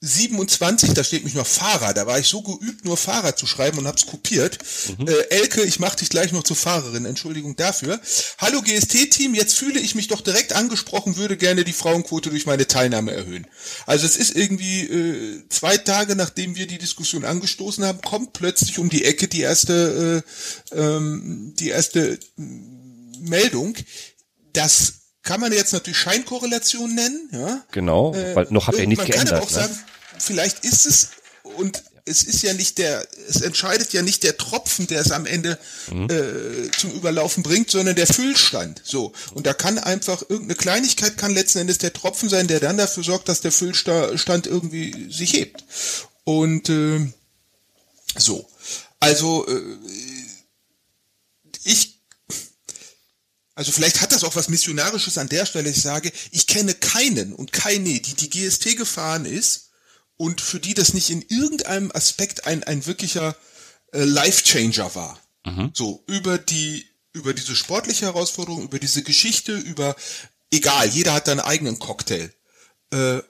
27, 0.00 0.94
da 0.94 1.02
steht 1.02 1.24
mich 1.24 1.34
noch 1.34 1.46
Fahrer. 1.46 1.92
Da 1.92 2.06
war 2.06 2.20
ich 2.20 2.28
so 2.28 2.40
geübt, 2.42 2.84
nur 2.84 2.96
Fahrer 2.96 3.34
zu 3.34 3.46
schreiben 3.46 3.78
und 3.78 3.88
hab's 3.88 4.06
kopiert. 4.06 4.58
Mhm. 4.96 5.08
Äh, 5.08 5.22
Elke, 5.30 5.62
ich 5.62 5.80
mach 5.80 5.96
dich 5.96 6.08
gleich 6.08 6.30
noch 6.30 6.44
zur 6.44 6.56
Fahrerin. 6.56 7.04
Entschuldigung 7.04 7.56
dafür. 7.56 8.00
Hallo 8.38 8.62
GST-Team, 8.62 9.34
jetzt 9.34 9.54
fühle 9.54 9.80
ich 9.80 9.96
mich 9.96 10.06
doch 10.06 10.20
direkt 10.20 10.52
angesprochen, 10.52 11.16
würde 11.16 11.36
gerne 11.36 11.64
die 11.64 11.72
Frauenquote 11.72 12.30
durch 12.30 12.46
meine 12.46 12.68
Teilnahme 12.68 13.12
erhöhen. 13.12 13.48
Also 13.86 14.06
es 14.06 14.16
ist 14.16 14.36
irgendwie 14.36 14.82
äh, 14.82 15.48
zwei 15.48 15.76
Tage, 15.76 16.14
nachdem 16.14 16.54
wir 16.54 16.68
die 16.68 16.78
Diskussion 16.78 17.24
angestoßen 17.24 17.84
haben, 17.84 18.00
kommt 18.00 18.34
plötzlich 18.34 18.78
um 18.78 18.90
die 18.90 19.04
Ecke 19.04 19.26
die 19.26 19.40
erste, 19.40 20.22
äh, 20.72 20.78
ähm, 20.78 21.54
die 21.58 21.70
erste 21.70 22.20
Meldung. 22.36 23.74
Das 24.52 24.92
kann 25.22 25.40
man 25.40 25.52
jetzt 25.52 25.72
natürlich 25.72 25.98
Scheinkorrelation 25.98 26.94
nennen, 26.94 27.28
ja. 27.32 27.64
Genau, 27.72 28.14
äh, 28.14 28.34
weil 28.34 28.46
noch 28.50 28.66
hat 28.66 28.76
er 28.76 28.86
nicht 28.86 29.04
geändert. 29.04 29.16
Man 29.16 29.26
kann 29.26 29.36
aber 29.36 29.46
auch 29.46 29.50
ne? 29.50 29.56
sagen, 29.56 29.78
vielleicht 30.18 30.64
ist 30.64 30.86
es 30.86 31.10
und 31.42 31.82
es 32.08 32.22
ist 32.22 32.42
ja 32.42 32.54
nicht 32.54 32.78
der, 32.78 33.06
es 33.28 33.42
entscheidet 33.42 33.92
ja 33.92 34.02
nicht 34.02 34.22
der 34.22 34.36
Tropfen, 34.36 34.86
der 34.86 35.00
es 35.00 35.12
am 35.12 35.26
Ende 35.26 35.58
mhm. 35.90 36.08
äh, 36.10 36.70
zum 36.70 36.92
Überlaufen 36.92 37.42
bringt, 37.42 37.70
sondern 37.70 37.96
der 37.96 38.06
Füllstand. 38.06 38.80
So 38.84 39.12
und 39.34 39.46
da 39.46 39.52
kann 39.52 39.78
einfach 39.78 40.22
irgendeine 40.22 40.54
Kleinigkeit 40.54 41.18
kann 41.18 41.34
letzten 41.34 41.58
Endes 41.58 41.78
der 41.78 41.92
Tropfen 41.92 42.28
sein, 42.28 42.48
der 42.48 42.60
dann 42.60 42.78
dafür 42.78 43.04
sorgt, 43.04 43.28
dass 43.28 43.40
der 43.40 43.52
Füllstand 43.52 44.46
irgendwie 44.46 45.12
sich 45.12 45.34
hebt. 45.34 45.64
Und 46.24 46.68
äh, 46.70 47.06
so, 48.16 48.48
also 49.00 49.46
äh, 49.46 49.78
ich 51.64 51.97
also 53.58 53.72
vielleicht 53.72 54.00
hat 54.00 54.12
das 54.12 54.22
auch 54.22 54.36
was 54.36 54.48
Missionarisches 54.48 55.18
an 55.18 55.28
der 55.28 55.44
Stelle. 55.44 55.68
Ich 55.68 55.82
sage, 55.82 56.12
ich 56.30 56.46
kenne 56.46 56.74
keinen 56.74 57.32
und 57.32 57.52
keine, 57.52 57.98
die 57.98 58.14
die 58.14 58.30
GST 58.30 58.76
gefahren 58.76 59.24
ist 59.24 59.70
und 60.16 60.40
für 60.40 60.60
die 60.60 60.74
das 60.74 60.94
nicht 60.94 61.10
in 61.10 61.22
irgendeinem 61.22 61.90
Aspekt 61.90 62.46
ein, 62.46 62.62
ein 62.62 62.86
wirklicher 62.86 63.34
äh, 63.92 64.04
Life-Changer 64.04 64.94
war. 64.94 65.18
Mhm. 65.44 65.72
So, 65.74 66.04
über 66.06 66.38
die, 66.38 66.86
über 67.12 67.34
diese 67.34 67.56
sportliche 67.56 68.06
Herausforderung, 68.06 68.62
über 68.62 68.78
diese 68.78 69.02
Geschichte, 69.02 69.56
über, 69.56 69.96
egal, 70.52 70.88
jeder 70.90 71.12
hat 71.14 71.26
da 71.26 71.32
einen 71.32 71.40
eigenen 71.40 71.80
Cocktail. 71.80 72.32
Äh, 72.92 73.22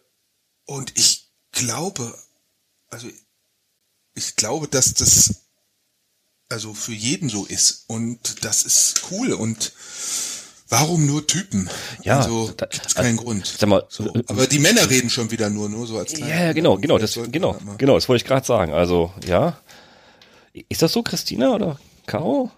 und 0.66 0.92
ich 0.98 1.32
glaube, 1.52 2.22
also 2.90 3.08
ich 4.12 4.36
glaube, 4.36 4.68
dass 4.68 4.92
das 4.92 5.47
also 6.48 6.74
für 6.74 6.92
jeden 6.92 7.28
so 7.28 7.44
ist. 7.44 7.84
Und 7.86 8.44
das 8.44 8.62
ist 8.62 9.02
cool. 9.10 9.32
Und 9.32 9.72
warum 10.68 11.06
nur 11.06 11.26
Typen? 11.26 11.68
Ja, 12.02 12.20
also 12.20 12.50
da, 12.56 12.66
gibt's 12.66 12.94
keinen 12.94 13.18
also, 13.18 13.24
Grund. 13.24 13.46
Sag 13.46 13.68
mal, 13.68 13.84
so, 13.88 14.04
äh, 14.14 14.22
aber 14.26 14.46
die 14.46 14.58
Männer 14.58 14.88
reden 14.88 15.10
schon 15.10 15.30
wieder 15.30 15.50
nur, 15.50 15.68
nur 15.68 15.86
so 15.86 15.98
als 15.98 16.18
Ja, 16.18 16.26
ja 16.26 16.52
genau, 16.52 16.76
genau, 16.78 16.98
das, 16.98 17.18
genau, 17.30 17.58
genau, 17.76 17.94
das 17.94 18.08
wollte 18.08 18.22
ich 18.22 18.28
gerade 18.28 18.46
sagen. 18.46 18.72
Also, 18.72 19.12
ja. 19.26 19.58
Ist 20.68 20.82
das 20.82 20.92
so, 20.92 21.02
Christina 21.02 21.54
oder 21.54 21.78
Caro? 22.06 22.50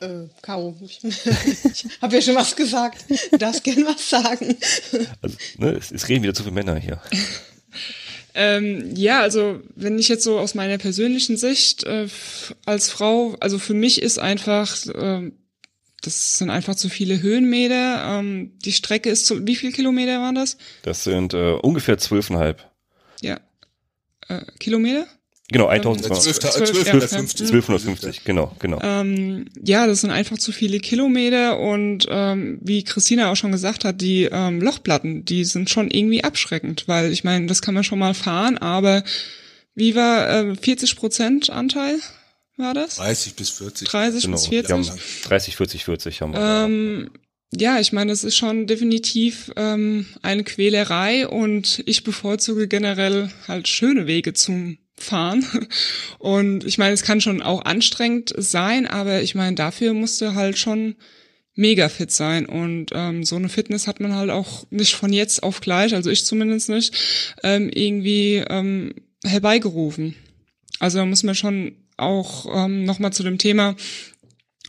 Äh, 0.00 0.28
Caro, 0.42 0.76
ich, 0.82 1.02
ich 1.02 1.88
habe 2.02 2.14
ja 2.14 2.22
schon 2.22 2.34
was 2.34 2.54
gesagt. 2.54 3.06
Du 3.30 3.38
darfst 3.38 3.64
gern 3.64 3.84
was 3.86 4.08
sagen. 4.08 4.56
Also, 5.22 5.36
ne, 5.56 5.70
es, 5.72 5.90
es 5.90 6.08
reden 6.08 6.22
wieder 6.22 6.34
zu 6.34 6.42
viele 6.42 6.54
Männer 6.54 6.76
hier. 6.76 7.00
Ähm, 8.38 8.94
ja, 8.94 9.22
also 9.22 9.60
wenn 9.76 9.98
ich 9.98 10.08
jetzt 10.08 10.22
so 10.22 10.38
aus 10.38 10.54
meiner 10.54 10.76
persönlichen 10.76 11.38
Sicht 11.38 11.84
äh, 11.84 12.06
als 12.66 12.90
Frau, 12.90 13.34
also 13.40 13.58
für 13.58 13.72
mich 13.72 14.02
ist 14.02 14.18
einfach, 14.18 14.76
äh, 14.88 15.32
das 16.02 16.36
sind 16.36 16.50
einfach 16.50 16.74
zu 16.74 16.90
viele 16.90 17.22
Höhenmeter. 17.22 18.18
Ähm, 18.18 18.52
die 18.58 18.72
Strecke 18.72 19.08
ist 19.08 19.24
zu, 19.24 19.46
wie 19.46 19.56
viel 19.56 19.72
Kilometer 19.72 20.20
waren 20.20 20.34
das? 20.34 20.58
Das 20.82 21.02
sind 21.02 21.32
äh, 21.32 21.52
ungefähr 21.52 21.96
zwölfeinhalb. 21.96 22.70
Ja. 23.22 23.40
Äh, 24.28 24.42
Kilometer? 24.60 25.06
Genau, 25.48 25.68
1250, 25.68 26.44
1250, 26.44 28.24
genau, 28.24 28.52
genau. 28.58 28.80
Ähm, 28.82 29.46
ja, 29.62 29.86
das 29.86 30.00
sind 30.00 30.10
einfach 30.10 30.38
zu 30.38 30.50
viele 30.50 30.80
Kilometer 30.80 31.60
und 31.60 32.06
ähm, 32.10 32.58
wie 32.62 32.82
Christina 32.82 33.30
auch 33.30 33.36
schon 33.36 33.52
gesagt 33.52 33.84
hat, 33.84 34.00
die 34.00 34.24
ähm, 34.24 34.60
Lochplatten, 34.60 35.24
die 35.24 35.44
sind 35.44 35.70
schon 35.70 35.88
irgendwie 35.88 36.24
abschreckend, 36.24 36.88
weil 36.88 37.12
ich 37.12 37.22
meine, 37.22 37.46
das 37.46 37.62
kann 37.62 37.74
man 37.74 37.84
schon 37.84 38.00
mal 38.00 38.14
fahren, 38.14 38.58
aber 38.58 39.04
wie 39.76 39.94
war 39.94 40.28
äh, 40.28 40.56
40 40.56 40.96
Prozent 40.96 41.50
Anteil? 41.50 42.00
War 42.56 42.74
das? 42.74 42.96
30 42.96 43.34
bis 43.36 43.50
40. 43.50 43.88
30 43.88 44.22
genau, 44.24 44.36
bis 44.36 44.46
40. 44.46 45.22
30, 45.24 45.56
40, 45.56 45.84
40 45.84 46.22
haben 46.22 46.32
wir. 46.32 46.40
Ähm, 46.40 47.10
ja, 47.54 47.78
ich 47.78 47.92
meine, 47.92 48.10
es 48.10 48.24
ist 48.24 48.36
schon 48.36 48.66
definitiv 48.66 49.52
ähm, 49.56 50.06
eine 50.22 50.42
Quälerei 50.42 51.28
und 51.28 51.82
ich 51.86 52.02
bevorzuge 52.02 52.66
generell 52.66 53.30
halt 53.46 53.68
schöne 53.68 54.06
Wege 54.06 54.32
zum 54.32 54.78
fahren. 54.98 55.46
Und 56.18 56.64
ich 56.64 56.78
meine, 56.78 56.94
es 56.94 57.02
kann 57.02 57.20
schon 57.20 57.42
auch 57.42 57.64
anstrengend 57.64 58.32
sein, 58.36 58.86
aber 58.86 59.22
ich 59.22 59.34
meine, 59.34 59.54
dafür 59.54 59.94
musst 59.94 60.20
du 60.20 60.34
halt 60.34 60.58
schon 60.58 60.96
mega 61.54 61.88
fit 61.88 62.12
sein. 62.12 62.46
Und 62.46 62.90
ähm, 62.92 63.24
so 63.24 63.36
eine 63.36 63.48
Fitness 63.48 63.86
hat 63.86 64.00
man 64.00 64.14
halt 64.14 64.30
auch 64.30 64.66
nicht 64.70 64.94
von 64.94 65.12
jetzt 65.12 65.42
auf 65.42 65.60
gleich, 65.60 65.94
also 65.94 66.10
ich 66.10 66.24
zumindest 66.24 66.68
nicht, 66.68 66.94
ähm, 67.42 67.70
irgendwie 67.72 68.44
ähm, 68.48 68.94
herbeigerufen. 69.24 70.14
Also 70.78 70.98
da 70.98 71.06
muss 71.06 71.22
man 71.22 71.34
schon 71.34 71.76
auch 71.96 72.46
ähm, 72.54 72.84
nochmal 72.84 73.12
zu 73.12 73.22
dem 73.22 73.38
Thema, 73.38 73.74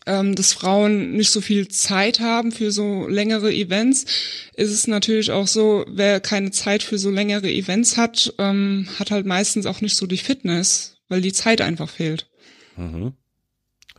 ähm, 0.08 0.34
dass 0.36 0.54
Frauen 0.54 1.12
nicht 1.12 1.30
so 1.30 1.42
viel 1.42 1.68
Zeit 1.68 2.20
haben 2.20 2.52
für 2.52 2.72
so 2.72 3.08
längere 3.08 3.54
Events, 3.54 4.06
ist 4.54 4.72
es 4.72 4.88
natürlich 4.88 5.32
auch 5.32 5.48
so, 5.48 5.86
wer 5.88 6.20
keine 6.20 6.52
Zeit 6.52 6.82
für 6.82 6.98
so 6.98 7.12
längere 7.12 7.52
Events 7.52 7.98
hat, 7.98 8.34
ähm, 8.40 8.88
hat 8.98 9.12
halt 9.12 9.26
meistens 9.26 9.66
auch 9.66 9.82
nicht 9.82 9.98
so 9.98 10.08
die 10.08 10.18
Fitness, 10.18 10.96
weil 11.10 11.22
die 11.22 11.34
Zeit 11.34 11.62
einfach 11.62 11.90
fehlt. 11.90 12.28
Mhm. 12.78 13.14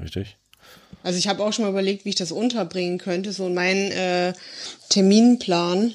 Richtig. 0.00 0.36
Also 1.02 1.18
ich 1.18 1.28
habe 1.28 1.44
auch 1.44 1.52
schon 1.52 1.64
mal 1.64 1.70
überlegt, 1.70 2.04
wie 2.04 2.10
ich 2.10 2.14
das 2.14 2.32
unterbringen 2.32 2.98
könnte, 2.98 3.32
so 3.32 3.46
in 3.46 3.54
meinen 3.54 3.92
äh, 3.92 4.32
Terminplan. 4.88 5.92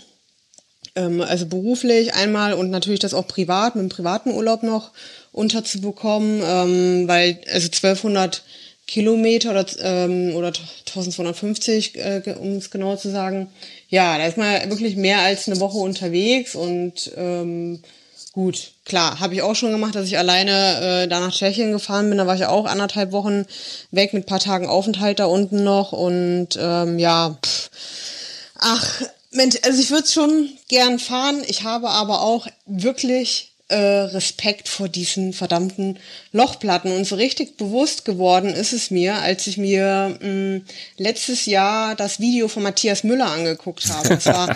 Ähm, 0.95 1.22
also 1.22 1.47
beruflich 1.47 2.14
einmal 2.14 2.53
und 2.53 2.70
natürlich 2.70 2.99
das 2.99 3.14
auch 3.14 3.28
privat, 3.28 3.76
mit 3.76 3.84
dem 3.84 3.89
privaten 3.89 4.32
Urlaub 4.32 4.64
noch 4.64 4.91
unterzubekommen, 5.32 6.41
ähm, 6.45 7.07
weil 7.07 7.39
also 7.51 7.66
1200 7.66 8.43
Kilometer 8.88 9.52
oder, 9.52 9.66
ähm, 9.80 10.36
oder 10.36 10.48
1250, 10.48 11.96
äh, 11.96 12.36
um 12.40 12.58
es 12.58 12.70
genau 12.70 12.96
zu 12.96 13.10
sagen. 13.10 13.50
Ja, 13.90 14.18
da 14.18 14.26
ist 14.26 14.38
man 14.38 14.70
wirklich 14.70 14.96
mehr 14.96 15.20
als 15.20 15.48
eine 15.48 15.60
Woche 15.60 15.78
unterwegs 15.78 16.56
und 16.56 17.12
ähm, 17.16 17.82
gut, 18.34 18.72
klar, 18.84 19.20
habe 19.20 19.36
ich 19.36 19.42
auch 19.42 19.56
schon 19.56 19.72
gemacht, 19.72 19.96
dass 19.96 20.08
ich 20.08 20.18
alleine 20.18 21.04
äh, 21.04 21.08
da 21.08 21.20
nach 21.20 21.34
Tschechien 21.34 21.72
gefahren 21.72 22.10
bin. 22.10 22.18
Da 22.18 22.28
war 22.28 22.36
ich 22.36 22.46
auch 22.46 22.66
anderthalb 22.66 23.12
Wochen 23.12 23.46
weg 23.92 24.14
mit 24.14 24.26
paar 24.26 24.40
Tagen 24.40 24.68
Aufenthalt 24.68 25.20
da 25.20 25.26
unten 25.26 25.64
noch 25.64 25.94
und 25.94 26.50
ähm, 26.60 27.00
ja, 27.00 27.38
pff, 27.42 27.70
ach, 28.60 29.02
Mensch, 29.32 29.58
also 29.64 29.80
ich 29.80 29.92
würde 29.92 30.08
schon 30.08 30.50
gern 30.68 31.00
fahren. 31.00 31.42
Ich 31.48 31.64
habe 31.64 31.90
aber 31.90 32.22
auch 32.22 32.48
wirklich 32.66 33.53
äh, 33.74 34.01
Respekt 34.13 34.69
vor 34.69 34.88
diesen 34.88 35.34
verdammten 35.34 35.97
Lochplatten. 36.32 36.91
Und 36.91 37.05
so 37.05 37.15
richtig 37.15 37.57
bewusst 37.57 38.05
geworden 38.05 38.53
ist 38.53 38.71
es 38.71 38.91
mir, 38.91 39.15
als 39.15 39.47
ich 39.47 39.57
mir 39.57 40.17
mh, 40.21 40.28
mm, 40.30 40.65
letztes 40.97 41.47
Jahr 41.47 41.95
das 41.95 42.19
Video 42.19 42.47
von 42.47 42.61
Matthias 42.61 43.03
Müller 43.03 43.32
angeguckt 43.32 43.89
habe. 43.89 44.09
Das 44.09 44.28
war 44.28 44.55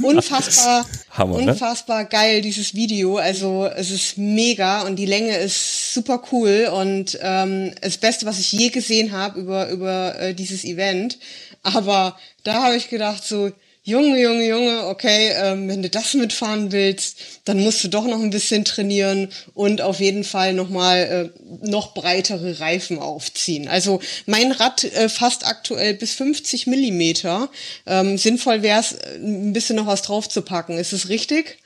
unfassbar, 0.02 0.86
Hammer, 1.10 1.40
ne? 1.40 1.52
unfassbar 1.52 2.04
geil, 2.04 2.42
dieses 2.42 2.74
Video. 2.74 3.16
Also 3.16 3.66
es 3.66 3.90
ist 3.90 4.18
mega 4.18 4.82
und 4.82 4.96
die 4.96 5.06
Länge 5.06 5.36
ist 5.38 5.94
super 5.94 6.22
cool 6.30 6.70
und 6.72 7.18
ähm, 7.22 7.72
das 7.80 7.96
Beste, 7.96 8.26
was 8.26 8.38
ich 8.38 8.52
je 8.52 8.68
gesehen 8.68 9.12
habe 9.12 9.40
über, 9.40 9.70
über 9.70 10.20
äh, 10.20 10.34
dieses 10.34 10.64
Event. 10.64 11.18
Aber 11.62 12.18
da 12.42 12.64
habe 12.64 12.76
ich 12.76 12.90
gedacht, 12.90 13.24
so, 13.24 13.50
Junge, 13.86 14.18
Junge, 14.18 14.46
Junge, 14.46 14.86
okay, 14.86 15.32
ähm, 15.36 15.68
wenn 15.68 15.82
du 15.82 15.90
das 15.90 16.14
mitfahren 16.14 16.72
willst, 16.72 17.18
dann 17.44 17.60
musst 17.60 17.84
du 17.84 17.88
doch 17.88 18.04
noch 18.04 18.20
ein 18.20 18.30
bisschen 18.30 18.64
trainieren 18.64 19.28
und 19.52 19.80
auf 19.80 20.00
jeden 20.00 20.24
Fall 20.24 20.54
nochmal 20.54 21.32
äh, 21.32 21.66
noch 21.66 21.94
breitere 21.94 22.60
Reifen 22.60 22.98
aufziehen. 22.98 23.68
Also 23.68 24.00
mein 24.26 24.52
Rad 24.52 24.84
äh, 24.84 25.08
fasst 25.08 25.46
aktuell 25.46 25.94
bis 25.94 26.14
50 26.14 26.66
Millimeter. 26.66 27.50
Ähm, 27.86 28.16
sinnvoll 28.18 28.62
wäre 28.62 28.80
es, 28.80 28.92
äh, 28.92 29.16
ein 29.16 29.52
bisschen 29.52 29.76
noch 29.76 29.86
was 29.86 30.02
drauf 30.02 30.28
zu 30.28 30.42
packen. 30.42 30.78
Ist 30.78 30.92
es 30.92 31.08
richtig? 31.08 31.58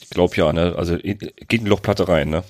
Ich 0.00 0.10
glaube 0.10 0.34
ja, 0.36 0.52
ne? 0.52 0.74
Also 0.76 0.96
geht 0.96 1.60
eine 1.60 1.68
Lochplatte 1.68 2.08
rein, 2.08 2.30
ne? 2.30 2.42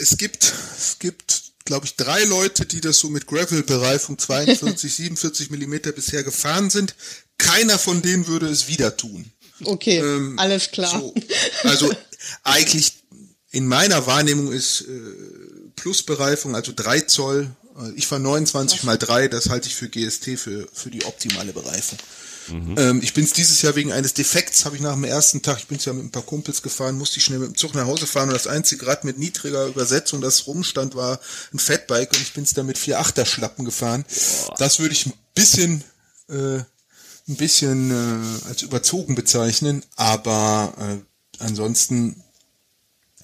Es 0.00 0.16
gibt, 0.16 0.54
es 0.76 0.98
gibt 0.98 1.50
glaube 1.66 1.86
ich, 1.86 1.94
drei 1.94 2.24
Leute, 2.24 2.66
die 2.66 2.80
das 2.80 2.98
so 2.98 3.10
mit 3.10 3.26
Gravel-Bereifung 3.26 4.18
42, 4.18 4.92
47 4.92 5.50
Millimeter 5.50 5.92
bisher 5.92 6.24
gefahren 6.24 6.68
sind. 6.68 6.96
Keiner 7.38 7.78
von 7.78 8.02
denen 8.02 8.26
würde 8.26 8.46
es 8.46 8.66
wieder 8.66 8.96
tun. 8.96 9.30
Okay, 9.64 9.98
ähm, 9.98 10.38
alles 10.38 10.70
klar. 10.70 10.90
So. 10.90 11.14
Also 11.64 11.92
eigentlich 12.44 12.94
in 13.50 13.66
meiner 13.66 14.06
Wahrnehmung 14.06 14.52
ist 14.52 14.82
äh, 14.82 14.90
Plusbereifung, 15.76 16.54
also 16.54 16.72
drei 16.74 17.00
Zoll 17.00 17.50
Ich 17.96 18.06
fahre 18.06 18.20
29 18.20 18.84
mal 18.84 18.98
3, 18.98 19.28
das 19.28 19.48
halte 19.48 19.68
ich 19.68 19.74
für 19.74 19.88
GST 19.88 20.38
für, 20.38 20.68
für 20.72 20.90
die 20.90 21.04
optimale 21.04 21.52
Bereifung. 21.52 21.98
Mhm. 22.48 22.74
Ähm, 22.78 23.00
ich 23.02 23.14
bin 23.14 23.24
es 23.24 23.32
dieses 23.32 23.62
Jahr 23.62 23.76
wegen 23.76 23.92
eines 23.92 24.14
Defekts, 24.14 24.64
habe 24.64 24.76
ich 24.76 24.82
nach 24.82 24.94
dem 24.94 25.04
ersten 25.04 25.42
Tag, 25.42 25.58
ich 25.58 25.66
bin 25.66 25.78
ja 25.78 25.92
mit 25.92 26.04
ein 26.04 26.10
paar 26.10 26.22
Kumpels 26.22 26.62
gefahren, 26.62 26.98
musste 26.98 27.18
ich 27.18 27.24
schnell 27.24 27.38
mit 27.38 27.48
dem 27.48 27.56
Zug 27.56 27.74
nach 27.74 27.86
Hause 27.86 28.06
fahren 28.06 28.28
und 28.28 28.34
das 28.34 28.46
einzige 28.46 28.86
Rad 28.86 29.04
mit 29.04 29.18
niedriger 29.18 29.66
Übersetzung, 29.66 30.20
das 30.20 30.46
rumstand, 30.46 30.94
war 30.94 31.20
ein 31.52 31.58
Fatbike 31.58 32.12
und 32.12 32.22
ich 32.22 32.32
bin 32.32 32.44
es 32.44 32.54
dann 32.54 32.66
mit 32.66 32.78
vier 32.78 32.98
Achterschlappen 32.98 33.64
gefahren. 33.64 34.04
Boah. 34.46 34.54
Das 34.58 34.78
würde 34.78 34.94
ich 34.94 35.06
ein 35.06 35.12
bisschen, 35.34 35.84
äh, 36.28 36.60
ein 37.30 37.36
bisschen 37.36 37.90
äh, 37.90 38.48
als 38.48 38.62
überzogen 38.62 39.14
bezeichnen, 39.14 39.82
aber 39.96 40.74
äh, 40.78 41.42
ansonsten 41.42 42.22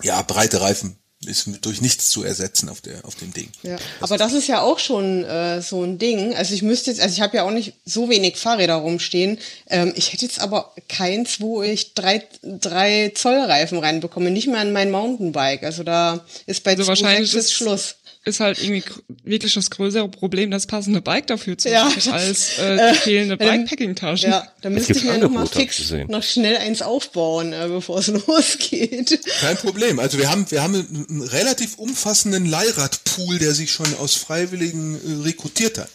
ja, 0.03 0.23
breite 0.23 0.61
Reifen 0.61 0.97
ist 1.25 1.49
durch 1.63 1.81
nichts 1.81 2.11
zu 2.11 2.23
ersetzen 2.23 2.69
auf 2.69 2.81
der 2.81 3.05
auf 3.05 3.15
dem 3.17 3.33
Ding. 3.33 3.49
Ja, 3.63 3.77
aber 4.01 4.19
das 4.19 4.33
ist 4.33 4.47
ja 4.47 4.61
auch 4.61 4.79
schon 4.79 5.25
äh, 5.25 5.61
so 5.61 5.83
ein 5.83 5.99
Ding. 5.99 6.35
Also 6.35 6.55
ich 6.55 6.63
müsste 6.63 6.91
jetzt, 6.91 7.01
also 7.01 7.15
ich 7.15 7.21
habe 7.21 7.39
ja 7.39 7.43
auch 7.43 7.51
nicht 7.51 7.75
so 7.85 8.09
wenig 8.09 8.37
Fahrräder 8.37 8.75
rumstehen. 8.75 9.39
Ähm, 9.69 9.93
ich 9.97 10.13
hätte 10.13 10.27
jetzt 10.27 10.41
aber 10.41 10.73
keins, 10.89 11.41
wo 11.41 11.63
ich 11.63 11.95
drei, 11.95 12.23
drei 12.43 13.13
Zoll 13.15 13.41
Reifen 13.41 13.79
reinbekomme, 13.79 14.31
nicht 14.31 14.47
mehr 14.47 14.63
in 14.63 14.73
mein 14.73 14.91
Mountainbike. 14.91 15.65
Also 15.65 15.83
da 15.83 16.25
ist 16.45 16.63
bei 16.63 16.73
also 16.73 16.87
wahrscheinlich 16.87 17.35
ist 17.35 17.53
Schluss 17.53 17.97
ist 18.27 18.41
halt 18.41 18.61
irgendwie 18.63 18.83
wirklich 19.23 19.55
das 19.55 19.71
größere 19.71 20.09
Problem, 20.09 20.51
das 20.51 20.67
passende 20.67 21.01
Bike 21.01 21.29
dafür 21.29 21.57
zu 21.57 21.71
ja, 21.71 21.89
als 22.11 22.59
äh, 22.59 22.93
die 22.93 22.99
fehlende 22.99 23.37
Bikepacking-Tasche. 23.37 24.27
Ja, 24.27 24.53
da 24.63 24.69
müsste 24.69 24.95
ich 24.95 25.05
mir 25.05 25.19
nochmal 25.19 25.47
fix 25.47 25.93
noch 26.09 26.25
schnell 26.25 26.57
eins 26.57 26.83
aufbauen, 26.83 27.53
äh, 27.53 27.69
bevor 27.69 28.01
es 28.01 28.09
losgeht. 28.27 29.21
Kein 29.41 29.57
Problem. 29.57 30.01
Also 30.01 30.19
wir 30.19 30.29
haben, 30.29 30.51
wir 30.51 30.63
haben 30.63 30.75
einen 31.09 31.23
relativ 31.23 31.79
umfassenden 31.79 32.47
Leihradpool, 32.47 33.39
der 33.39 33.55
sich 33.55 33.71
schon 33.71 33.95
aus 33.99 34.15
Freiwilligen 34.15 34.97
äh, 34.97 35.23
rekrutiert 35.23 35.79
hat. 35.79 35.89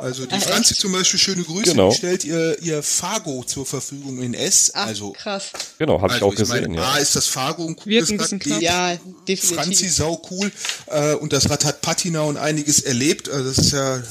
Also 0.00 0.26
die 0.26 0.34
Ach, 0.34 0.42
Franzi 0.42 0.72
echt? 0.72 0.80
zum 0.80 0.92
Beispiel, 0.92 1.20
schöne 1.20 1.42
Grüße, 1.42 1.72
genau. 1.72 1.90
die 1.90 1.96
stellt 1.96 2.24
ihr, 2.24 2.60
ihr 2.62 2.82
Fargo 2.82 3.44
zur 3.44 3.66
Verfügung 3.66 4.20
in 4.22 4.34
S. 4.34 4.72
Ach, 4.74 4.86
also 4.86 5.12
krass. 5.12 5.50
Genau, 5.78 6.00
habe 6.00 6.12
also 6.12 6.16
ich 6.16 6.32
auch 6.32 6.36
gesehen. 6.36 6.72
Meine, 6.72 6.76
ja. 6.76 6.92
A 6.92 6.98
ist 6.98 7.16
das 7.16 7.26
Fargo 7.26 7.66
ein 7.66 7.76
cooles 7.76 8.10
Rad. 8.10 8.46
Ja, 8.60 8.96
definitiv. 9.28 9.54
Franzi 9.54 9.88
sau 9.88 10.20
cool. 10.30 10.50
Äh, 10.86 11.14
und 11.14 11.32
das 11.32 11.50
Rad 11.50 11.64
hat 11.64 11.80
Patina 11.80 12.22
und 12.22 12.36
einiges 12.36 12.80
erlebt. 12.80 13.28
Also 13.28 13.48
das 13.48 13.58
ist 13.58 13.72
ja 13.72 14.02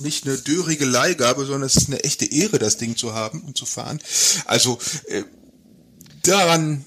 nicht 0.00 0.26
eine 0.26 0.38
dörrige 0.38 0.84
Leihgabe, 0.84 1.44
sondern 1.44 1.64
es 1.64 1.76
ist 1.76 1.88
eine 1.88 2.02
echte 2.04 2.24
Ehre, 2.24 2.58
das 2.58 2.76
Ding 2.76 2.96
zu 2.96 3.14
haben 3.14 3.42
und 3.42 3.56
zu 3.56 3.66
fahren. 3.66 4.00
Also 4.44 4.78
äh, 5.06 5.24
daran, 6.22 6.84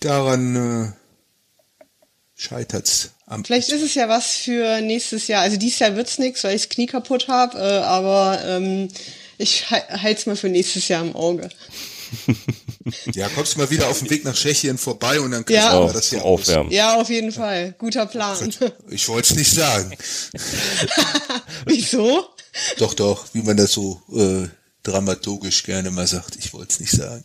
daran 0.00 0.56
äh, 0.86 1.86
scheitert's 2.34 3.10
am 3.26 3.44
Vielleicht 3.44 3.70
ist 3.70 3.82
es 3.82 3.94
ja 3.94 4.08
was 4.08 4.36
für 4.36 4.80
nächstes 4.80 5.26
Jahr. 5.26 5.42
Also 5.42 5.56
dieses 5.56 5.80
Jahr 5.80 5.96
wird's 5.96 6.18
nichts, 6.18 6.44
weil 6.44 6.54
ich 6.54 6.62
das 6.62 6.68
Knie 6.70 6.86
kaputt 6.86 7.28
habe, 7.28 7.58
äh, 7.58 7.78
aber 7.82 8.40
ähm, 8.44 8.88
ich 9.38 9.70
halte 9.70 10.20
es 10.20 10.26
mal 10.26 10.36
für 10.36 10.48
nächstes 10.48 10.88
Jahr 10.88 11.04
im 11.04 11.14
Auge. 11.14 11.48
ja, 13.14 13.28
kommst 13.28 13.54
du 13.54 13.58
mal 13.58 13.70
wieder 13.70 13.88
auf 13.88 13.98
dem 13.98 14.10
Weg 14.10 14.24
nach 14.24 14.34
Tschechien 14.34 14.78
vorbei 14.78 15.20
und 15.20 15.32
dann 15.32 15.44
kannst 15.44 15.62
ja. 15.62 15.86
du 15.86 15.92
das 15.92 16.10
hier 16.10 16.24
aufwärmen. 16.24 16.70
Ja, 16.72 16.94
auf 17.00 17.10
jeden 17.10 17.32
Fall. 17.32 17.74
Guter 17.78 18.06
Plan. 18.06 18.54
Ich 18.88 19.08
wollte 19.08 19.32
es 19.32 19.36
nicht 19.36 19.50
sagen. 19.50 19.96
Wieso? 21.66 22.28
Doch, 22.78 22.94
doch, 22.94 23.26
wie 23.32 23.42
man 23.42 23.56
das 23.56 23.72
so 23.72 24.00
äh, 24.14 24.48
dramaturgisch 24.82 25.64
gerne 25.64 25.90
mal 25.90 26.06
sagt. 26.06 26.36
Ich 26.36 26.54
wollte 26.54 26.72
es 26.74 26.80
nicht 26.80 26.92
sagen. 26.92 27.24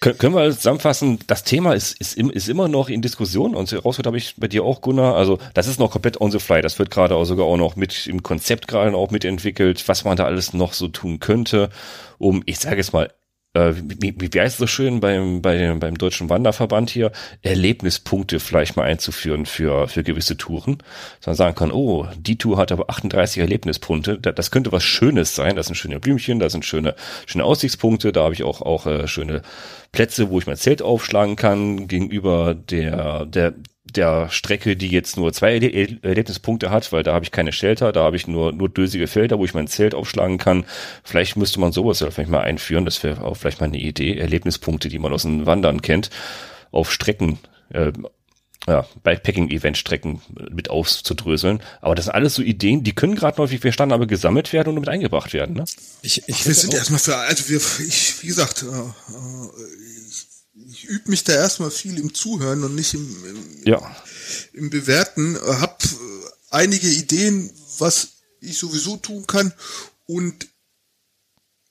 Können 0.00 0.34
wir 0.34 0.52
zusammenfassen, 0.52 1.18
das 1.26 1.42
Thema 1.42 1.72
ist, 1.72 1.98
ist, 2.00 2.16
ist 2.16 2.48
immer 2.48 2.68
noch 2.68 2.88
in 2.88 3.02
Diskussion 3.02 3.56
und 3.56 3.72
rausgehört 3.72 4.06
habe 4.06 4.16
ich 4.16 4.36
bei 4.36 4.46
dir 4.46 4.62
auch, 4.62 4.80
Gunnar. 4.80 5.16
Also 5.16 5.38
das 5.54 5.66
ist 5.66 5.80
noch 5.80 5.90
komplett 5.90 6.20
on 6.20 6.30
the 6.30 6.38
fly. 6.38 6.62
Das 6.62 6.78
wird 6.78 6.92
gerade 6.92 7.16
auch 7.16 7.24
sogar 7.24 7.46
auch 7.46 7.56
noch 7.56 7.74
mit 7.74 8.06
im 8.06 8.22
Konzept 8.22 8.68
gerade 8.68 8.96
auch 8.96 9.10
mitentwickelt, 9.10 9.88
was 9.88 10.04
man 10.04 10.16
da 10.16 10.24
alles 10.24 10.52
noch 10.52 10.72
so 10.72 10.86
tun 10.86 11.18
könnte, 11.18 11.70
um, 12.18 12.44
ich 12.46 12.60
sage 12.60 12.76
jetzt 12.76 12.92
mal, 12.92 13.10
äh, 13.54 13.72
wie, 13.74 14.14
wie, 14.18 14.32
wie 14.32 14.40
heißt 14.40 14.54
es 14.54 14.58
so 14.58 14.66
schön 14.66 15.00
beim, 15.00 15.42
bei, 15.42 15.74
beim 15.74 15.96
Deutschen 15.96 16.28
Wanderverband 16.28 16.90
hier, 16.90 17.12
Erlebnispunkte 17.42 18.40
vielleicht 18.40 18.76
mal 18.76 18.84
einzuführen 18.84 19.46
für, 19.46 19.88
für 19.88 20.02
gewisse 20.02 20.36
Touren. 20.36 20.78
Man 21.26 21.34
sagen 21.34 21.54
kann, 21.54 21.72
oh, 21.72 22.06
die 22.16 22.38
Tour 22.38 22.58
hat 22.58 22.72
aber 22.72 22.90
38 22.90 23.40
Erlebnispunkte. 23.40 24.18
Das 24.18 24.50
könnte 24.50 24.72
was 24.72 24.84
Schönes 24.84 25.34
sein. 25.34 25.56
Das 25.56 25.66
sind 25.66 25.76
schöne 25.76 26.00
Blümchen, 26.00 26.38
das 26.38 26.52
sind 26.52 26.64
schöne, 26.64 26.94
schöne 27.26 27.44
Aussichtspunkte. 27.44 28.12
Da 28.12 28.24
habe 28.24 28.34
ich 28.34 28.44
auch, 28.44 28.62
auch 28.62 28.86
äh, 28.86 29.08
schöne 29.08 29.42
Plätze, 29.92 30.30
wo 30.30 30.38
ich 30.38 30.46
mein 30.46 30.56
Zelt 30.56 30.82
aufschlagen 30.82 31.36
kann, 31.36 31.88
gegenüber 31.88 32.54
der, 32.54 33.26
der, 33.26 33.54
der 33.96 34.28
Strecke, 34.30 34.76
die 34.76 34.88
jetzt 34.88 35.16
nur 35.16 35.32
zwei 35.32 35.54
Erlebnispunkte 35.54 36.70
hat, 36.70 36.92
weil 36.92 37.02
da 37.02 37.14
habe 37.14 37.24
ich 37.24 37.30
keine 37.30 37.52
Shelter, 37.52 37.92
da 37.92 38.02
habe 38.02 38.16
ich 38.16 38.26
nur, 38.26 38.52
nur 38.52 38.68
dösige 38.68 39.06
Felder, 39.06 39.38
wo 39.38 39.44
ich 39.44 39.54
mein 39.54 39.68
Zelt 39.68 39.94
aufschlagen 39.94 40.38
kann. 40.38 40.64
Vielleicht 41.04 41.36
müsste 41.36 41.60
man 41.60 41.72
sowas 41.72 42.00
ja 42.00 42.10
vielleicht 42.10 42.30
mal 42.30 42.40
einführen, 42.40 42.84
das 42.84 43.02
wäre 43.02 43.22
auch 43.22 43.36
vielleicht 43.36 43.60
mal 43.60 43.66
eine 43.66 43.78
Idee. 43.78 44.18
Erlebnispunkte, 44.18 44.88
die 44.88 44.98
man 44.98 45.12
aus 45.12 45.22
dem 45.22 45.46
Wandern 45.46 45.82
kennt, 45.82 46.10
auf 46.70 46.92
Strecken, 46.92 47.38
äh, 47.70 47.92
ja, 48.66 48.86
Bikepacking-Event-Strecken 49.02 50.20
mit 50.50 50.68
auszudröseln. 50.68 51.62
Aber 51.80 51.94
das 51.94 52.06
sind 52.06 52.14
alles 52.14 52.34
so 52.34 52.42
Ideen, 52.42 52.84
die 52.84 52.94
können 52.94 53.14
gerade 53.14 53.38
häufig 53.38 53.60
verstanden, 53.60 53.94
aber 53.94 54.06
gesammelt 54.06 54.52
werden 54.52 54.68
und 54.68 54.74
damit 54.76 54.90
eingebracht 54.90 55.32
werden. 55.32 55.56
Ne? 55.56 55.64
Ich, 56.02 56.28
ich 56.28 56.46
wir 56.46 56.54
sind 56.54 56.74
erstmal 56.74 57.00
für, 57.00 57.16
also 57.16 57.48
wir, 57.48 57.56
ich, 57.56 58.22
wie 58.22 58.26
gesagt, 58.26 58.62
äh, 58.62 58.66
äh, 58.66 59.97
ich, 60.66 60.84
übe 60.84 61.10
mich 61.10 61.24
da 61.24 61.32
erstmal 61.32 61.70
viel 61.70 61.98
im 61.98 62.14
Zuhören 62.14 62.64
und 62.64 62.74
nicht 62.74 62.94
im, 62.94 63.24
im, 63.24 63.62
ja. 63.64 63.96
im 64.52 64.70
Bewerten. 64.70 65.38
Hab 65.40 65.84
äh, 65.84 65.88
einige 66.50 66.88
Ideen, 66.88 67.50
was 67.78 68.08
ich 68.40 68.58
sowieso 68.58 68.96
tun 68.96 69.26
kann 69.26 69.52
und 70.06 70.48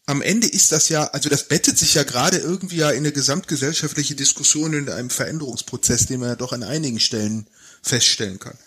am 0.07 0.21
Ende 0.21 0.47
ist 0.47 0.71
das 0.71 0.88
ja, 0.88 1.03
also 1.07 1.27
das 1.27 1.49
bettet 1.49 1.77
sich 1.77 1.95
ja 1.95 2.03
gerade 2.03 2.38
irgendwie 2.38 2.77
ja 2.77 2.91
in 2.91 2.99
eine 2.99 3.11
gesamtgesellschaftliche 3.11 4.15
Diskussion 4.15 4.73
in 4.73 4.89
einem 4.89 5.09
Veränderungsprozess, 5.09 6.05
den 6.05 6.21
man 6.21 6.29
ja 6.29 6.35
doch 6.35 6.53
an 6.53 6.63
einigen 6.63 7.01
Stellen 7.01 7.47
feststellen 7.83 8.39
kann. 8.39 8.57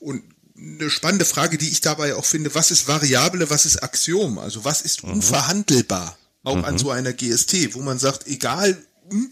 Und 0.00 0.22
eine 0.56 0.90
spannende 0.90 1.26
Frage, 1.26 1.58
die 1.58 1.68
ich 1.68 1.82
dabei 1.82 2.14
auch 2.14 2.24
finde, 2.24 2.54
was 2.54 2.70
ist 2.70 2.88
Variable, 2.88 3.50
was 3.50 3.66
ist 3.66 3.82
Axiom? 3.82 4.38
Also 4.38 4.64
was 4.64 4.80
ist 4.80 5.04
mhm. 5.04 5.12
unverhandelbar? 5.12 6.16
Auch 6.44 6.56
mhm. 6.56 6.64
an 6.64 6.78
so 6.78 6.90
einer 6.90 7.12
GST, 7.12 7.74
wo 7.74 7.80
man 7.80 7.98
sagt, 7.98 8.26
egal, 8.26 8.82
hm, 9.10 9.30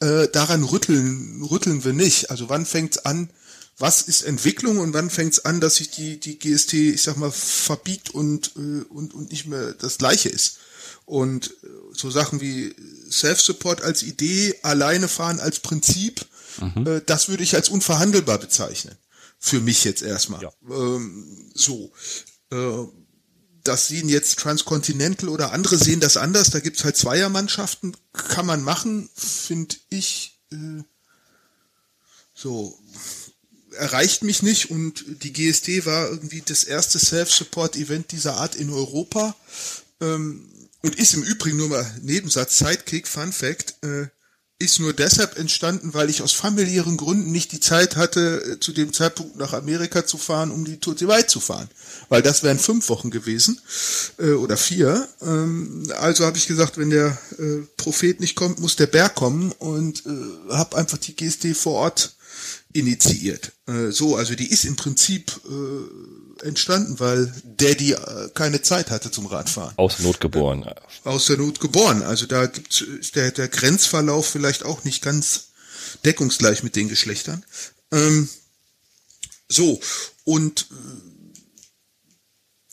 äh, 0.00 0.28
daran 0.28 0.62
rütteln, 0.62 1.42
rütteln 1.42 1.84
wir 1.84 1.92
nicht. 1.92 2.30
Also 2.30 2.48
wann 2.48 2.66
fängt's 2.66 2.98
an, 2.98 3.30
was 3.78 4.02
ist 4.02 4.22
Entwicklung 4.22 4.78
und 4.78 4.94
wann 4.94 5.10
fängt's 5.10 5.44
an, 5.44 5.60
dass 5.60 5.76
sich 5.76 5.90
die, 5.90 6.18
die 6.18 6.38
GST, 6.38 6.74
ich 6.74 7.02
sag 7.02 7.16
mal, 7.16 7.30
verbiegt 7.30 8.10
und, 8.10 8.52
äh, 8.56 8.82
und, 8.88 9.14
und 9.14 9.30
nicht 9.30 9.46
mehr 9.46 9.72
das 9.74 9.98
gleiche 9.98 10.28
ist? 10.28 10.58
Und 11.04 11.48
äh, 11.62 11.68
so 11.92 12.10
Sachen 12.10 12.40
wie 12.40 12.74
Self-Support 13.10 13.82
als 13.82 14.02
Idee, 14.02 14.54
alleine 14.62 15.08
fahren 15.08 15.40
als 15.40 15.60
Prinzip, 15.60 16.24
mhm. 16.60 16.86
äh, 16.86 17.02
das 17.04 17.28
würde 17.28 17.42
ich 17.42 17.54
als 17.54 17.68
unverhandelbar 17.68 18.38
bezeichnen. 18.38 18.96
Für 19.38 19.60
mich 19.60 19.84
jetzt 19.84 20.02
erstmal. 20.02 20.42
Ja. 20.42 20.52
Ähm, 20.70 21.52
so. 21.54 21.92
Äh, 22.50 22.86
das 23.66 23.88
sehen 23.88 24.08
jetzt 24.08 24.38
Transcontinental 24.38 25.28
oder 25.28 25.52
andere 25.52 25.78
sehen 25.78 26.00
das 26.00 26.16
anders. 26.16 26.50
Da 26.50 26.60
gibt's 26.60 26.84
halt 26.84 26.96
Zweiermannschaften. 26.96 27.96
Kann 28.12 28.46
man 28.46 28.62
machen, 28.62 29.08
finde 29.14 29.76
ich. 29.88 30.40
Äh, 30.52 30.82
so 32.34 32.78
erreicht 33.72 34.22
mich 34.22 34.42
nicht 34.42 34.70
und 34.70 35.04
die 35.22 35.32
GSD 35.32 35.84
war 35.86 36.08
irgendwie 36.08 36.42
das 36.44 36.64
erste 36.64 36.98
Self-Support-Event 36.98 38.12
dieser 38.12 38.36
Art 38.36 38.54
in 38.54 38.70
Europa. 38.70 39.36
Ähm, 40.00 40.48
und 40.82 40.96
ist 40.96 41.14
im 41.14 41.22
Übrigen 41.22 41.56
nur 41.56 41.68
mal 41.68 41.98
Nebensatz, 42.02 42.58
Sidekick, 42.58 43.08
Fun 43.08 43.32
Fact, 43.32 43.82
äh, 43.82 44.06
ist 44.58 44.80
nur 44.80 44.94
deshalb 44.94 45.38
entstanden, 45.38 45.92
weil 45.92 46.08
ich 46.08 46.22
aus 46.22 46.32
familiären 46.32 46.96
Gründen 46.96 47.30
nicht 47.30 47.52
die 47.52 47.60
Zeit 47.60 47.96
hatte, 47.96 48.42
äh, 48.42 48.60
zu 48.60 48.72
dem 48.72 48.92
Zeitpunkt 48.92 49.36
nach 49.36 49.52
Amerika 49.52 50.06
zu 50.06 50.16
fahren, 50.16 50.50
um 50.50 50.64
die 50.64 50.78
Tour 50.78 50.94
de 50.94 51.08
Weit 51.08 51.28
zu 51.28 51.40
fahren. 51.40 51.68
Weil 52.08 52.22
das 52.22 52.42
wären 52.42 52.58
fünf 52.58 52.88
Wochen 52.88 53.10
gewesen 53.10 53.60
äh, 54.18 54.30
oder 54.32 54.56
vier. 54.56 55.06
Ähm, 55.20 55.92
also 55.98 56.24
habe 56.24 56.38
ich 56.38 56.46
gesagt, 56.46 56.78
wenn 56.78 56.90
der 56.90 57.18
äh, 57.38 57.66
Prophet 57.76 58.20
nicht 58.20 58.34
kommt, 58.34 58.58
muss 58.58 58.76
der 58.76 58.86
Berg 58.86 59.14
kommen 59.14 59.52
und 59.52 60.04
äh, 60.06 60.52
habe 60.52 60.76
einfach 60.78 60.98
die 60.98 61.14
GSD 61.14 61.52
vor 61.52 61.74
Ort 61.74 62.14
initiiert. 62.72 63.52
Äh, 63.66 63.90
so, 63.90 64.16
also 64.16 64.34
die 64.34 64.50
ist 64.50 64.64
im 64.64 64.76
Prinzip 64.76 65.38
äh, 65.44 66.25
entstanden, 66.46 66.98
weil 67.00 67.32
Daddy 67.44 67.92
äh, 67.92 68.30
keine 68.34 68.62
Zeit 68.62 68.90
hatte 68.90 69.10
zum 69.10 69.26
Radfahren. 69.26 69.74
Aus 69.76 69.98
Not 69.98 70.20
geboren. 70.20 70.62
Äh, 70.62 70.74
aus 71.04 71.26
der 71.26 71.36
Not 71.36 71.60
geboren. 71.60 72.02
Also 72.02 72.26
da 72.26 72.46
gibt's 72.46 72.80
ist 72.80 73.16
der, 73.16 73.30
der 73.30 73.48
Grenzverlauf 73.48 74.26
vielleicht 74.26 74.64
auch 74.64 74.84
nicht 74.84 75.02
ganz 75.02 75.48
deckungsgleich 76.04 76.62
mit 76.62 76.76
den 76.76 76.88
Geschlechtern. 76.88 77.44
Ähm, 77.92 78.28
so, 79.48 79.80
und 80.24 80.66
äh, 80.70 81.16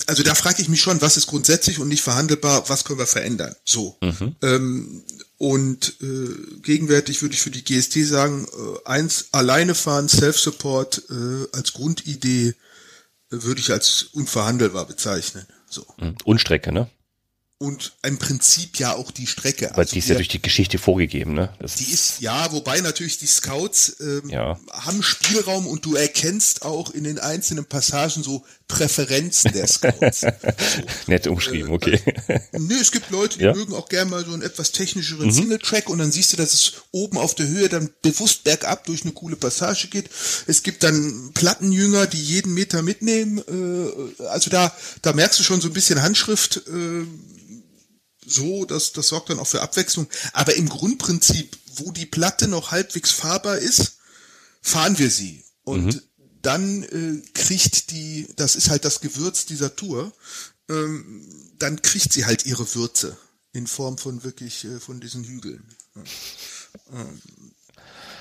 also 0.07 0.23
da 0.23 0.35
frage 0.35 0.61
ich 0.61 0.69
mich 0.69 0.81
schon, 0.81 1.01
was 1.01 1.17
ist 1.17 1.27
grundsätzlich 1.27 1.79
und 1.79 1.87
nicht 1.87 2.01
verhandelbar, 2.01 2.67
was 2.69 2.83
können 2.83 2.99
wir 2.99 3.07
verändern? 3.07 3.55
So. 3.63 3.97
Mhm. 4.01 4.35
Ähm, 4.41 5.03
und 5.37 5.95
äh, 6.01 6.59
gegenwärtig 6.61 7.21
würde 7.21 7.35
ich 7.35 7.41
für 7.41 7.51
die 7.51 7.63
GST 7.63 8.05
sagen, 8.05 8.45
äh, 8.45 8.87
eins, 8.87 9.27
alleine 9.31 9.75
fahren, 9.75 10.09
Self-Support 10.09 11.03
äh, 11.09 11.47
als 11.51 11.73
Grundidee 11.73 12.53
würde 13.41 13.61
ich 13.61 13.71
als 13.71 14.03
unverhandelbar 14.11 14.85
bezeichnen. 14.85 15.45
So. 15.69 15.85
Mhm. 15.97 16.15
Und 16.23 16.39
Strecke, 16.39 16.71
ne? 16.71 16.89
und 17.63 17.93
im 18.03 18.19
Prinzip 18.19 18.77
ja 18.77 18.93
auch 18.93 19.09
die 19.09 19.25
Strecke. 19.25 19.69
Weil 19.71 19.85
also 19.85 19.93
die 19.93 19.99
ist 19.99 20.09
ja 20.09 20.15
durch 20.15 20.27
die 20.27 20.41
Geschichte 20.41 20.77
vorgegeben, 20.77 21.33
ne? 21.33 21.53
Das 21.59 21.75
die 21.75 21.89
ist, 21.91 22.19
ja, 22.19 22.51
wobei 22.51 22.81
natürlich 22.81 23.19
die 23.19 23.25
Scouts 23.25 24.01
ähm, 24.01 24.27
ja. 24.27 24.59
haben 24.73 25.01
Spielraum 25.01 25.65
und 25.65 25.85
du 25.85 25.95
erkennst 25.95 26.63
auch 26.63 26.91
in 26.91 27.05
den 27.05 27.19
einzelnen 27.19 27.63
Passagen 27.63 28.21
so 28.21 28.43
Präferenzen 28.73 29.53
der 29.53 29.67
Scouts. 29.67 30.21
so. 30.21 30.27
Nett 31.07 31.27
umschrieben, 31.27 31.71
äh, 31.71 31.75
okay. 31.75 32.01
Äh, 32.27 32.39
nö, 32.53 32.75
es 32.79 32.91
gibt 32.91 33.09
Leute, 33.11 33.37
die 33.37 33.45
ja? 33.45 33.53
mögen 33.53 33.73
auch 33.73 33.87
gerne 33.87 34.09
mal 34.09 34.25
so 34.25 34.33
einen 34.33 34.41
etwas 34.41 34.71
technischeren 34.71 35.27
mhm. 35.27 35.31
Single-Track 35.31 35.89
und 35.89 35.99
dann 35.99 36.11
siehst 36.11 36.33
du, 36.33 36.37
dass 36.37 36.53
es 36.53 36.73
oben 36.91 37.17
auf 37.17 37.35
der 37.35 37.47
Höhe 37.47 37.69
dann 37.69 37.89
bewusst 38.01 38.43
bergab 38.43 38.85
durch 38.85 39.03
eine 39.03 39.13
coole 39.13 39.35
Passage 39.35 39.87
geht. 39.87 40.09
Es 40.47 40.63
gibt 40.63 40.83
dann 40.83 41.31
Plattenjünger, 41.33 42.07
die 42.07 42.21
jeden 42.21 42.53
Meter 42.53 42.81
mitnehmen. 42.81 43.37
Äh, 43.39 44.23
also 44.25 44.49
da, 44.49 44.75
da 45.01 45.13
merkst 45.13 45.39
du 45.39 45.43
schon 45.43 45.61
so 45.61 45.69
ein 45.69 45.73
bisschen 45.73 46.01
Handschrift. 46.01 46.63
So, 48.25 48.65
das, 48.65 48.93
das 48.93 49.07
sorgt 49.09 49.29
dann 49.29 49.39
auch 49.39 49.47
für 49.47 49.61
Abwechslung. 49.61 50.07
Aber 50.31 50.55
im 50.55 50.69
Grundprinzip, 50.69 51.57
wo 51.75 51.91
die 51.91 52.05
Platte 52.05 52.47
noch 52.47 52.71
halbwegs 52.71 53.11
fahrbar 53.11 53.57
ist, 53.57 53.97
fahren 54.61 54.97
wir 54.97 55.09
sie. 55.09 55.43
Und 55.63 55.85
mhm. 55.85 56.01
Dann 56.43 56.83
äh, 56.83 57.21
kriegt 57.33 57.89
die, 57.91 58.27
das 58.35 58.55
ist 58.55 58.69
halt 58.69 58.85
das 58.85 59.01
Gewürz 59.01 59.45
dieser 59.45 59.75
Tour, 59.75 60.13
ähm, 60.69 61.25
dann 61.57 61.81
kriegt 61.81 62.13
sie 62.13 62.25
halt 62.25 62.45
ihre 62.45 62.75
Würze 62.75 63.17
in 63.53 63.65
Form 63.65 63.97
von 63.97 64.23
wirklich 64.23 64.65
äh, 64.65 64.79
von 64.79 64.99
diesen 64.99 65.23
Hügeln. 65.23 65.63
Ja. 65.95 66.03
Ähm, 67.01 67.21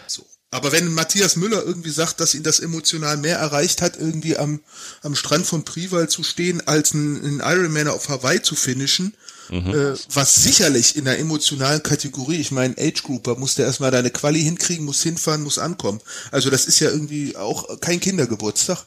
so. 0.06 0.24
Aber 0.50 0.70
wenn 0.72 0.92
Matthias 0.92 1.36
Müller 1.36 1.62
irgendwie 1.64 1.90
sagt, 1.90 2.20
dass 2.20 2.34
ihn 2.34 2.42
das 2.42 2.60
emotional 2.60 3.16
mehr 3.16 3.38
erreicht 3.38 3.82
hat, 3.82 3.96
irgendwie 3.96 4.36
am, 4.36 4.60
am 5.02 5.16
Strand 5.16 5.46
von 5.46 5.64
Prival 5.64 6.08
zu 6.08 6.22
stehen, 6.22 6.66
als 6.66 6.94
ein, 6.94 7.24
ein 7.24 7.40
Ironman 7.40 7.88
auf 7.88 8.08
Hawaii 8.08 8.42
zu 8.42 8.54
finishen, 8.54 9.14
Mhm. 9.50 9.74
Äh, 9.74 9.94
was 10.14 10.34
sicherlich 10.42 10.96
in 10.96 11.04
der 11.04 11.18
emotionalen 11.18 11.82
Kategorie, 11.82 12.36
ich 12.36 12.52
meine, 12.52 12.74
Age 12.78 13.02
Grouper 13.02 13.36
muss 13.36 13.54
der 13.54 13.66
erstmal 13.66 13.90
deine 13.90 14.10
Quali 14.10 14.42
hinkriegen, 14.42 14.84
muss 14.84 15.02
hinfahren, 15.02 15.42
muss 15.42 15.58
ankommen. 15.58 16.00
Also 16.30 16.50
das 16.50 16.66
ist 16.66 16.80
ja 16.80 16.90
irgendwie 16.90 17.36
auch 17.36 17.80
kein 17.80 18.00
Kindergeburtstag. 18.00 18.86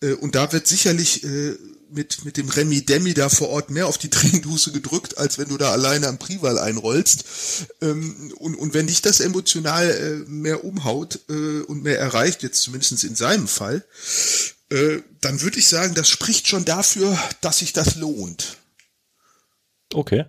Äh, 0.00 0.12
und 0.14 0.34
da 0.34 0.52
wird 0.52 0.66
sicherlich 0.66 1.24
äh, 1.24 1.56
mit, 1.90 2.24
mit 2.24 2.36
dem 2.36 2.48
Remi 2.48 2.84
Demi 2.84 3.14
da 3.14 3.28
vor 3.28 3.48
Ort 3.48 3.70
mehr 3.70 3.86
auf 3.86 3.98
die 3.98 4.10
Tränenduse 4.10 4.72
gedrückt, 4.72 5.18
als 5.18 5.38
wenn 5.38 5.48
du 5.48 5.56
da 5.56 5.72
alleine 5.72 6.08
am 6.08 6.18
Prival 6.18 6.58
einrollst. 6.58 7.24
Ähm, 7.80 8.32
und, 8.36 8.54
und 8.54 8.74
wenn 8.74 8.86
dich 8.86 9.02
das 9.02 9.20
emotional 9.20 10.24
mehr 10.26 10.64
umhaut 10.64 11.20
und 11.28 11.82
mehr 11.82 11.98
erreicht, 11.98 12.42
jetzt 12.42 12.62
zumindest 12.62 13.04
in 13.04 13.14
seinem 13.14 13.48
Fall, 13.48 13.84
dann 14.68 15.40
würde 15.40 15.58
ich 15.58 15.68
sagen, 15.68 15.94
das 15.94 16.08
spricht 16.08 16.46
schon 16.46 16.64
dafür, 16.64 17.18
dass 17.40 17.58
sich 17.58 17.72
das 17.72 17.96
lohnt. 17.96 18.58
Okay. 19.94 20.24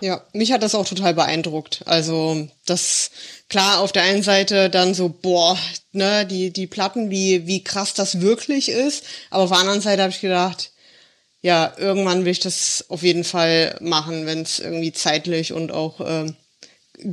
Ja, 0.00 0.22
mich 0.32 0.52
hat 0.52 0.62
das 0.62 0.74
auch 0.74 0.86
total 0.86 1.14
beeindruckt. 1.14 1.82
Also 1.86 2.48
das 2.66 3.10
klar 3.48 3.80
auf 3.80 3.92
der 3.92 4.02
einen 4.02 4.22
Seite 4.22 4.68
dann 4.68 4.94
so 4.94 5.08
boah, 5.08 5.58
ne, 5.92 6.26
die 6.26 6.52
die 6.52 6.66
Platten, 6.66 7.10
wie 7.10 7.46
wie 7.46 7.64
krass 7.64 7.94
das 7.94 8.20
wirklich 8.20 8.68
ist, 8.68 9.04
aber 9.30 9.44
auf 9.44 9.50
der 9.50 9.58
anderen 9.58 9.80
Seite 9.80 10.02
habe 10.02 10.12
ich 10.12 10.20
gedacht, 10.20 10.72
ja, 11.40 11.72
irgendwann 11.78 12.24
will 12.24 12.32
ich 12.32 12.40
das 12.40 12.84
auf 12.88 13.02
jeden 13.02 13.24
Fall 13.24 13.78
machen, 13.80 14.26
wenn 14.26 14.42
es 14.42 14.58
irgendwie 14.58 14.92
zeitlich 14.92 15.52
und 15.52 15.72
auch 15.72 16.00
äh, 16.00 16.32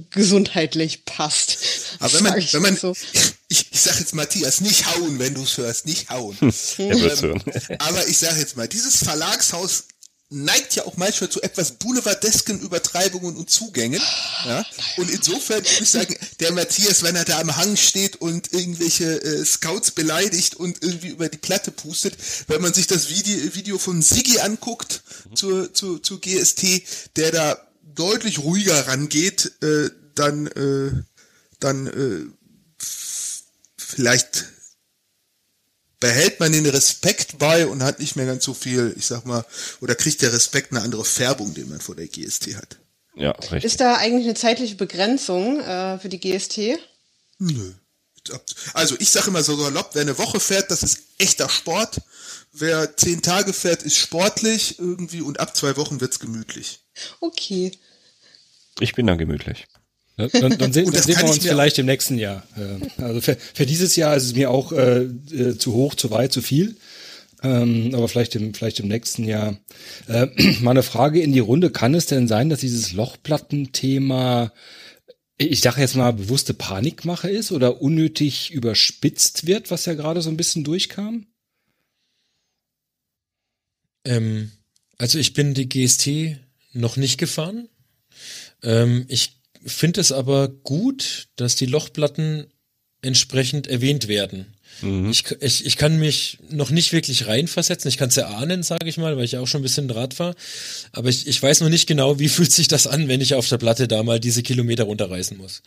gesundheitlich 0.10 1.06
passt. 1.06 1.58
Aber 2.00 2.14
wenn 2.14 2.24
man, 2.24 2.48
wenn 2.52 2.62
man, 2.62 2.76
so. 2.76 2.96
ich, 3.48 3.72
ich 3.72 3.82
sag 3.82 4.00
jetzt 4.00 4.16
Matthias, 4.16 4.62
nicht 4.62 4.86
hauen, 4.88 5.20
wenn 5.20 5.36
du 5.36 5.44
es 5.44 5.58
hörst, 5.58 5.86
nicht 5.86 6.10
hauen. 6.10 6.38
ähm, 6.78 7.42
aber 7.80 8.08
ich 8.08 8.18
sage 8.18 8.40
jetzt 8.40 8.58
mal, 8.58 8.68
dieses 8.68 9.04
Verlagshaus 9.04 9.86
neigt 10.30 10.76
ja 10.76 10.86
auch 10.86 10.98
manchmal 10.98 11.30
zu 11.30 11.42
etwas 11.42 11.74
boulevardesken 11.74 12.60
Übertreibungen 12.60 13.36
und 13.36 13.50
Zugängen. 13.50 14.02
Ja? 14.46 14.66
Und 14.98 15.10
insofern 15.10 15.64
würde 15.64 15.84
ich 15.84 15.90
sagen, 15.90 16.16
der 16.40 16.52
Matthias, 16.54 17.04
wenn 17.04 17.16
er 17.16 17.26
da 17.26 17.40
am 17.40 17.56
Hang 17.56 17.78
steht 17.78 18.18
und 18.18 18.52
irgendwelche 18.52 19.22
äh, 19.22 19.46
Scouts 19.46 19.92
beleidigt 19.92 20.56
und 20.56 20.82
irgendwie 20.82 21.10
über 21.10 21.30
die 21.30 21.38
Platte 21.38 21.72
pustet, 21.72 22.18
wenn 22.48 22.62
man 22.62 22.74
sich 22.74 22.88
das 22.88 23.10
Video, 23.10 23.56
Video 23.56 23.78
von 23.78 24.02
Siggi 24.02 24.40
anguckt 24.40 25.04
mhm. 25.30 25.36
zur, 25.36 25.74
zur, 25.74 26.02
zur 26.02 26.20
GST, 26.20 26.84
der 27.16 27.32
da 27.32 27.68
deutlich 27.96 28.40
ruhiger 28.40 28.88
rangeht, 28.88 29.52
äh, 29.62 29.90
dann, 30.16 30.48
äh, 30.48 30.92
dann 31.60 31.88
äh, 31.88 32.26
vielleicht 33.78 34.46
behält 36.04 36.42
man 36.42 36.52
den 36.52 36.66
Respekt 36.66 37.38
bei 37.40 37.66
und 37.66 37.82
hat 37.82 38.02
nicht 38.02 38.18
mehr 38.18 38.26
ganz 38.26 38.44
so 38.44 38.54
viel, 38.54 38.94
ich 38.98 39.06
sag 39.06 39.26
mal, 39.26 39.46
oder 39.80 39.96
kriegt 39.96 40.22
der 40.22 40.34
Respekt 40.34 40.74
eine 40.74 40.82
andere 40.82 41.06
Färbung, 41.06 41.54
den 41.54 41.70
man 41.70 41.80
vor 41.80 41.96
der 41.96 42.10
GST 42.10 42.58
hat. 42.58 42.78
Ja, 43.16 43.32
richtig. 43.32 43.64
Ist 43.64 43.80
da 43.80 43.96
eigentlich 43.96 44.26
eine 44.26 44.36
zeitliche 44.36 44.76
Begrenzung 44.76 45.62
äh, 45.62 45.98
für 46.00 46.10
die 46.10 46.20
GST? 46.20 46.78
Nö. 47.40 47.72
Also 48.74 48.98
ich 49.00 49.12
sage 49.12 49.30
immer 49.30 49.44
so 49.44 49.56
salopp, 49.56 49.92
wer 49.94 50.02
eine 50.02 50.18
Woche 50.18 50.42
fährt, 50.42 50.72
das 50.72 50.84
ist 50.84 51.00
echter 51.20 51.48
Sport. 51.48 52.02
Wer 52.52 52.98
zehn 52.98 53.22
Tage 53.22 53.54
fährt, 53.54 53.84
ist 53.84 53.96
sportlich 53.96 54.80
irgendwie 54.80 55.22
und 55.22 55.40
ab 55.40 55.56
zwei 55.56 55.78
Wochen 55.78 56.02
wird's 56.02 56.20
gemütlich. 56.20 56.82
Okay. 57.22 57.72
Ich 58.82 58.94
bin 58.94 59.08
dann 59.08 59.18
gemütlich. 59.18 59.68
Dann, 60.16 60.30
dann, 60.32 60.58
dann 60.58 60.74
sehen, 60.74 60.86
dann 60.92 61.04
sehen 61.04 61.18
wir 61.18 61.30
uns 61.30 61.40
vielleicht 61.40 61.80
im 61.80 61.86
nächsten 61.86 62.18
Jahr. 62.18 62.44
Also 62.98 63.22
für, 63.22 63.38
für 63.54 63.66
dieses 63.66 63.96
Jahr 63.96 64.16
ist 64.16 64.24
es 64.24 64.36
mir 64.36 64.52
auch 64.52 64.72
äh, 64.72 65.04
äh, 65.04 65.58
zu 65.58 65.74
hoch, 65.74 65.96
zu 65.96 66.12
weit, 66.12 66.32
zu 66.32 66.42
viel. 66.42 66.76
Ähm, 67.42 67.94
aber 67.94 68.08
vielleicht 68.08 68.36
im, 68.36 68.54
vielleicht 68.54 68.80
im 68.80 68.88
nächsten 68.88 69.26
Jahr. 69.26 69.58
Äh, 70.08 70.28
mal 70.62 70.72
eine 70.72 70.84
Frage 70.84 71.22
in 71.22 71.34
die 71.34 71.40
Runde. 71.40 71.72
Kann 71.72 71.94
es 71.94 72.06
denn 72.06 72.28
sein, 72.28 72.50
dass 72.50 72.62
dieses 72.62 72.94
Lochplattenthema, 72.94 74.54
ich 75.38 75.62
sage 75.62 75.82
jetzt 75.82 75.96
mal, 75.96 76.14
bewusste 76.14 76.54
Panikmache 76.54 77.30
ist 77.30 77.52
oder 77.52 77.82
unnötig 77.82 78.52
überspitzt 78.52 79.46
wird, 79.46 79.72
was 79.72 79.86
ja 79.86 79.94
gerade 79.94 80.22
so 80.22 80.30
ein 80.30 80.38
bisschen 80.38 80.64
durchkam? 80.64 81.28
Ähm, 84.06 84.52
also 84.98 85.20
ich 85.20 85.34
bin 85.34 85.54
die 85.54 85.68
GST 85.68 86.38
noch 86.72 86.96
nicht 86.96 87.18
gefahren. 87.18 87.68
Ähm, 88.62 89.06
ich 89.10 89.43
finde 89.66 90.02
es 90.02 90.12
aber 90.12 90.48
gut, 90.48 91.28
dass 91.36 91.56
die 91.56 91.66
Lochplatten 91.66 92.48
entsprechend 93.02 93.68
erwähnt 93.68 94.08
werden. 94.08 94.54
Mhm. 94.82 95.10
Ich, 95.10 95.26
ich, 95.40 95.66
ich 95.66 95.78
kann 95.78 96.00
mich 96.00 96.40
noch 96.50 96.72
nicht 96.72 96.94
wirklich 96.94 97.28
reinversetzen. 97.28 97.90
Ich 97.90 97.98
kann 97.98 98.10
es 98.10 98.16
ja 98.16 98.28
ahnen, 98.28 98.64
sage 98.64 98.88
ich 98.88 98.98
mal, 98.98 99.18
weil 99.18 99.26
ich 99.26 99.34
ja 99.34 99.40
auch 99.40 99.48
schon 99.48 99.62
ein 99.62 99.64
bisschen 99.64 99.88
Draht 99.88 100.20
war. 100.20 100.36
Aber 100.92 101.10
ich, 101.10 101.28
ich 101.28 101.42
weiß 101.42 101.62
noch 101.62 101.70
nicht 101.70 101.88
genau, 101.88 102.20
wie 102.20 102.30
fühlt 102.30 102.52
sich 102.52 102.68
das 102.68 102.88
an, 102.88 103.08
wenn 103.08 103.22
ich 103.22 103.36
auf 103.36 103.48
der 103.48 103.58
Platte 103.58 103.88
da 103.88 104.04
mal 104.04 104.20
diese 104.20 104.44
Kilometer 104.44 104.86
runterreißen 104.86 105.38
muss. 105.38 105.62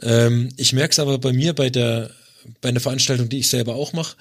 Ähm, 0.00 0.48
ich 0.56 0.72
merke 0.72 0.92
es 0.92 0.98
aber 0.98 1.18
bei 1.18 1.32
mir 1.32 1.52
bei 1.54 1.70
der 1.70 2.10
bei 2.60 2.70
einer 2.70 2.80
Veranstaltung, 2.80 3.28
die 3.28 3.38
ich 3.38 3.48
selber 3.48 3.76
auch 3.76 3.92
mache. 3.92 4.16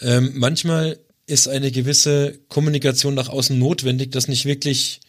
Ähm, 0.00 0.32
manchmal 0.34 0.98
ist 1.26 1.48
eine 1.48 1.70
gewisse 1.70 2.38
Kommunikation 2.48 3.14
nach 3.14 3.28
außen 3.28 3.58
notwendig, 3.58 4.10
dass 4.12 4.28
nicht 4.28 4.46
wirklich 4.46 5.00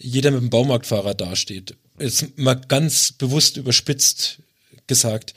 jeder 0.00 0.30
mit 0.30 0.40
dem 0.40 0.50
Baumarktfahrer 0.50 1.14
dasteht 1.14 1.76
jetzt 2.00 2.38
mal 2.38 2.54
ganz 2.54 3.12
bewusst 3.12 3.56
überspitzt 3.56 4.38
gesagt. 4.86 5.34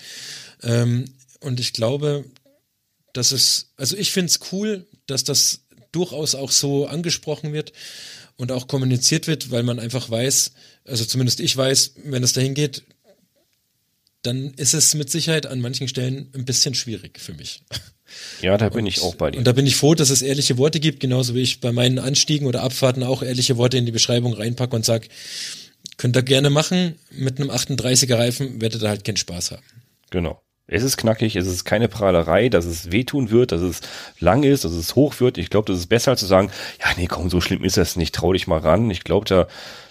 Ähm, 0.62 1.06
und 1.40 1.60
ich 1.60 1.74
glaube, 1.74 2.26
dass 3.12 3.32
es, 3.32 3.74
also 3.78 3.96
ich 3.98 4.12
finde 4.12 4.30
es 4.30 4.40
cool, 4.52 4.88
dass 5.06 5.24
das 5.24 5.62
durchaus 5.92 6.34
auch 6.34 6.52
so 6.52 6.88
angesprochen 6.88 7.54
wird 7.54 7.74
und 8.38 8.52
auch 8.52 8.68
kommuniziert 8.68 9.28
wird, 9.28 9.52
weil 9.52 9.64
man 9.64 9.80
einfach 9.80 10.10
weiß, 10.10 10.54
also 10.86 11.06
zumindest 11.06 11.40
ich 11.40 11.56
weiß, 11.56 11.94
wenn 12.06 12.24
es 12.24 12.34
dahin 12.34 12.56
geht, 12.56 12.84
dann 14.24 14.54
ist 14.54 14.74
es 14.74 14.96
mit 14.96 15.12
Sicherheit 15.12 15.46
an 15.46 15.60
manchen 15.60 15.88
Stellen 15.88 16.30
ein 16.34 16.46
bisschen 16.46 16.74
schwierig 16.74 17.20
für 17.20 17.34
mich. 17.34 17.62
Ja, 18.42 18.58
da 18.58 18.70
bin 18.70 18.82
und, 18.82 18.88
ich 18.88 19.02
auch 19.02 19.16
bei 19.16 19.32
dir. 19.32 19.38
Und 19.38 19.46
da 19.46 19.54
bin 19.54 19.66
ich 19.66 19.76
froh, 19.76 19.96
dass 19.96 20.10
es 20.10 20.22
ehrliche 20.22 20.58
Worte 20.58 20.80
gibt, 20.80 21.00
genauso 21.00 21.36
wie 21.36 21.42
ich 21.42 21.62
bei 21.62 21.72
meinen 21.72 22.00
Anstiegen 22.00 22.48
oder 22.48 22.62
Abfahrten 22.64 23.04
auch 23.04 23.24
ehrliche 23.24 23.58
Worte 23.58 23.78
in 23.78 23.86
die 23.86 23.92
Beschreibung 23.92 24.34
reinpacke 24.34 24.76
und 24.76 24.86
sage, 24.86 25.08
Könnt 25.98 26.18
ihr 26.18 26.24
gerne 26.24 26.50
machen. 26.50 26.96
Mit 27.12 27.40
einem 27.40 27.50
38er 27.50 28.18
Reifen 28.18 28.62
werdet 28.62 28.82
ihr 28.82 28.90
halt 28.90 29.04
keinen 29.04 29.18
Spaß 29.18 29.52
haben. 29.52 29.64
Genau. 30.10 30.42
Es 30.66 30.82
ist 30.82 30.98
knackig, 30.98 31.36
es 31.36 31.46
ist 31.46 31.66
keine 31.66 31.90
Prahlerei, 31.90 32.48
dass 32.48 32.66
es 32.66 32.92
wehtun 32.92 33.30
wird, 33.32 33.52
dass 33.52 33.62
es 33.62 33.82
lang 34.20 34.44
ist, 34.44 34.64
dass 34.64 34.72
es 34.72 34.96
hoch 34.96 35.20
wird. 35.20 35.38
Ich 35.38 35.50
glaube, 35.50 35.72
das 35.72 35.80
ist 35.80 35.88
besser 35.88 36.12
als 36.12 36.22
zu 36.22 36.26
sagen, 36.26 36.50
ja, 36.80 36.88
nee, 36.98 37.08
komm, 37.08 37.30
so 37.30 37.42
schlimm 37.42 37.66
ist 37.66 37.76
das 37.76 37.98
nicht, 37.98 38.16
trau 38.16 38.32
dich 38.32 38.48
mal 38.48 38.60
ran. 38.60 38.90
Ich 38.90 39.04
glaube, 39.04 39.26
da, 39.26 39.48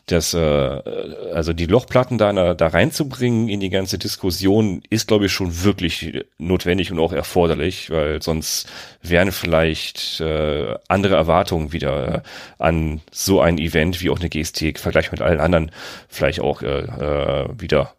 dass, 0.07 0.35
äh, 0.35 0.39
also 0.39 1.53
die 1.53 1.66
Lochplatten 1.66 2.19
da, 2.19 2.55
da 2.55 2.66
reinzubringen 2.66 3.49
in 3.49 3.61
die 3.61 3.70
ganze 3.70 3.99
Diskussion 3.99 4.83
ist, 4.91 5.09
glaube 5.09 5.27
ich, 5.27 5.33
schon 5.33 5.62
wirklich 5.62 6.24
notwendig 6.39 6.91
und 6.91 6.99
auch 6.99 7.12
erforderlich, 7.12 7.91
weil 7.91 8.20
sonst 8.23 8.69
wären 9.03 9.33
vielleicht 9.33 10.20
äh, 10.20 10.74
andere 10.89 11.16
Erwartungen 11.16 11.73
wieder 11.73 12.23
an 12.59 13.01
so 13.11 13.41
ein 13.41 13.59
Event 13.59 14.03
wie 14.03 14.11
auch 14.11 14.20
eine 14.20 14.29
GST, 14.29 14.79
Vergleich 14.79 15.12
mit 15.12 15.20
allen 15.20 15.41
anderen, 15.41 15.70
vielleicht 16.09 16.41
auch 16.41 16.62
äh, 16.62 16.81
äh, 16.81 17.49
wieder 17.59 17.95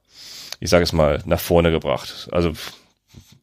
ich 0.64 0.70
sage 0.70 0.84
es 0.84 0.94
mal, 0.94 1.22
nach 1.26 1.42
vorne 1.42 1.72
gebracht. 1.72 2.30
Also 2.32 2.54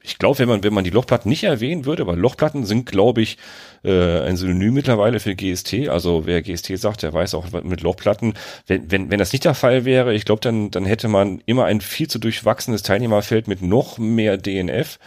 ich 0.02 0.18
glaube, 0.18 0.38
wenn 0.38 0.48
man, 0.48 0.64
wenn 0.64 0.72
man 0.72 0.84
die 0.84 0.90
Lochplatten 0.90 1.28
nicht 1.28 1.44
erwähnen 1.44 1.84
würde, 1.84 2.06
weil 2.06 2.18
Lochplatten 2.18 2.64
sind, 2.64 2.86
glaube 2.86 3.20
ich, 3.20 3.36
äh, 3.84 4.20
ein 4.20 4.36
Synonym 4.36 4.74
mittlerweile 4.74 5.20
für 5.20 5.34
GST. 5.34 5.88
Also 5.88 6.26
wer 6.26 6.42
GST 6.42 6.78
sagt, 6.78 7.02
der 7.02 7.12
weiß 7.12 7.34
auch 7.34 7.46
mit 7.62 7.82
Lochplatten. 7.82 8.34
Wenn, 8.66 8.90
wenn, 8.90 9.10
wenn 9.10 9.18
das 9.18 9.32
nicht 9.32 9.44
der 9.44 9.54
Fall 9.54 9.84
wäre, 9.84 10.14
ich 10.14 10.24
glaube, 10.24 10.40
dann, 10.40 10.70
dann 10.70 10.86
hätte 10.86 11.08
man 11.08 11.42
immer 11.44 11.66
ein 11.66 11.80
viel 11.80 12.08
zu 12.08 12.18
durchwachsenes 12.18 12.82
Teilnehmerfeld 12.82 13.46
mit 13.46 13.60
noch 13.62 13.98
mehr 13.98 14.38
DNF 14.38 14.98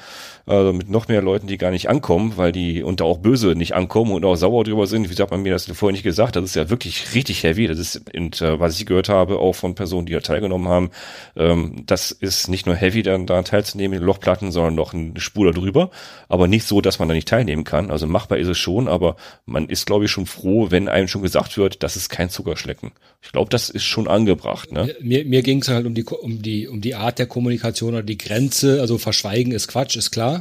also 0.46 0.74
mit 0.74 0.90
noch 0.90 1.08
mehr 1.08 1.22
Leuten, 1.22 1.48
die 1.48 1.58
gar 1.58 1.72
nicht 1.72 1.90
ankommen, 1.90 2.34
weil 2.36 2.52
die 2.52 2.84
und 2.84 3.00
da 3.00 3.06
auch 3.06 3.20
böse 3.20 3.56
nicht 3.56 3.76
ankommen 3.76 4.12
und 4.12 4.26
auch 4.26 4.36
sauer 4.36 4.66
drüber 4.66 4.88
sind. 4.88 5.10
Wie 5.10 5.14
sagt 5.14 5.32
man 5.32 5.42
mir 5.42 5.54
das 5.54 5.66
vorher 5.68 5.94
nicht 5.94 6.04
gesagt? 6.04 6.36
Das 6.36 6.44
ist 6.44 6.56
ja 6.56 6.70
wirklich 6.70 7.16
richtig 7.16 7.44
heavy. 7.44 7.68
Das 7.68 7.80
ist, 7.80 8.14
und, 8.14 8.42
äh, 8.42 8.60
was 8.60 8.78
ich 8.78 8.86
gehört 8.86 9.08
habe, 9.08 9.40
auch 9.40 9.54
von 9.54 9.74
Personen, 9.74 10.06
die 10.06 10.12
da 10.12 10.20
teilgenommen 10.20 10.68
haben, 10.68 10.92
ähm, 11.38 11.84
das 11.86 12.12
ist 12.12 12.50
nicht 12.50 12.66
nur 12.66 12.76
heavy, 12.76 13.04
dann 13.04 13.26
da 13.26 13.42
teilzunehmen 13.42 14.02
Lochplatten, 14.02 14.52
sondern 14.52 14.76
noch 14.76 14.94
eine 14.94 15.18
Spur 15.20 15.52
darüber. 15.54 15.92
Aber 16.28 16.48
nicht 16.48 16.66
so, 16.66 16.82
dass 16.82 17.00
man 17.00 17.08
da 17.08 17.14
nicht 17.14 17.28
teilnehmen 17.30 17.64
kann. 17.64 17.90
Also 17.90 18.06
machbar 18.06 18.38
ist 18.38 18.50
es 18.50 18.58
schon, 18.58 18.90
aber 18.90 19.16
man 19.46 19.70
ist, 19.70 19.86
glaube 19.86 20.06
ich, 20.06 20.12
schon 20.12 20.26
froh, 20.26 20.72
wenn 20.72 20.90
einem 20.90 21.08
schon 21.08 21.22
gesagt 21.22 21.58
wird, 21.58 21.84
das 21.84 21.96
ist 21.96 22.10
kein 22.10 22.30
Zuckerschlecken. 22.30 22.92
Ich 23.22 23.32
glaube, 23.32 23.50
das 23.50 23.70
ist 23.70 23.84
schon 23.84 24.10
angebracht. 24.10 24.74
Ne? 24.74 24.94
Mir, 25.00 25.24
mir 25.24 25.42
ging 25.42 25.62
es 25.62 25.70
halt 25.70 25.86
um 25.86 25.94
die, 25.94 26.04
um, 26.04 26.42
die, 26.42 26.68
um 26.68 26.82
die 26.82 26.96
Art 26.96 27.18
der 27.18 27.28
Kommunikation 27.28 27.94
oder 27.94 28.04
die 28.04 28.18
Grenze. 28.18 28.82
Also 28.82 28.98
verschweigen 28.98 29.54
ist 29.54 29.70
Quatsch, 29.70 29.96
ist 29.96 30.12
klar. 30.12 30.33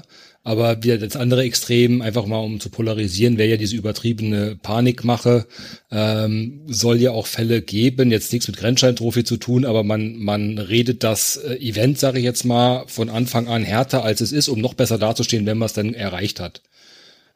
Aber 0.44 0.82
wieder 0.82 0.98
das 0.98 1.14
andere 1.14 1.42
Extrem, 1.42 2.02
einfach 2.02 2.26
mal 2.26 2.38
um 2.38 2.58
zu 2.58 2.68
polarisieren, 2.68 3.38
wäre 3.38 3.50
ja 3.50 3.56
diese 3.56 3.76
übertriebene 3.76 4.56
Panikmache, 4.60 5.46
ähm, 5.92 6.62
soll 6.66 7.00
ja 7.00 7.12
auch 7.12 7.26
Fälle 7.26 7.62
geben, 7.62 8.10
jetzt 8.10 8.32
nichts 8.32 8.48
mit 8.48 8.56
Grenzscheintrophy 8.56 9.22
zu 9.22 9.36
tun, 9.36 9.64
aber 9.64 9.84
man, 9.84 10.16
man 10.16 10.58
redet 10.58 11.04
das 11.04 11.36
äh, 11.36 11.54
Event, 11.56 11.98
sage 11.98 12.18
ich 12.18 12.24
jetzt 12.24 12.44
mal, 12.44 12.84
von 12.88 13.08
Anfang 13.08 13.46
an 13.46 13.62
härter 13.62 14.02
als 14.02 14.20
es 14.20 14.32
ist, 14.32 14.48
um 14.48 14.60
noch 14.60 14.74
besser 14.74 14.98
dazustehen, 14.98 15.46
wenn 15.46 15.58
man 15.58 15.66
es 15.66 15.74
dann 15.74 15.94
erreicht 15.94 16.40
hat. 16.40 16.62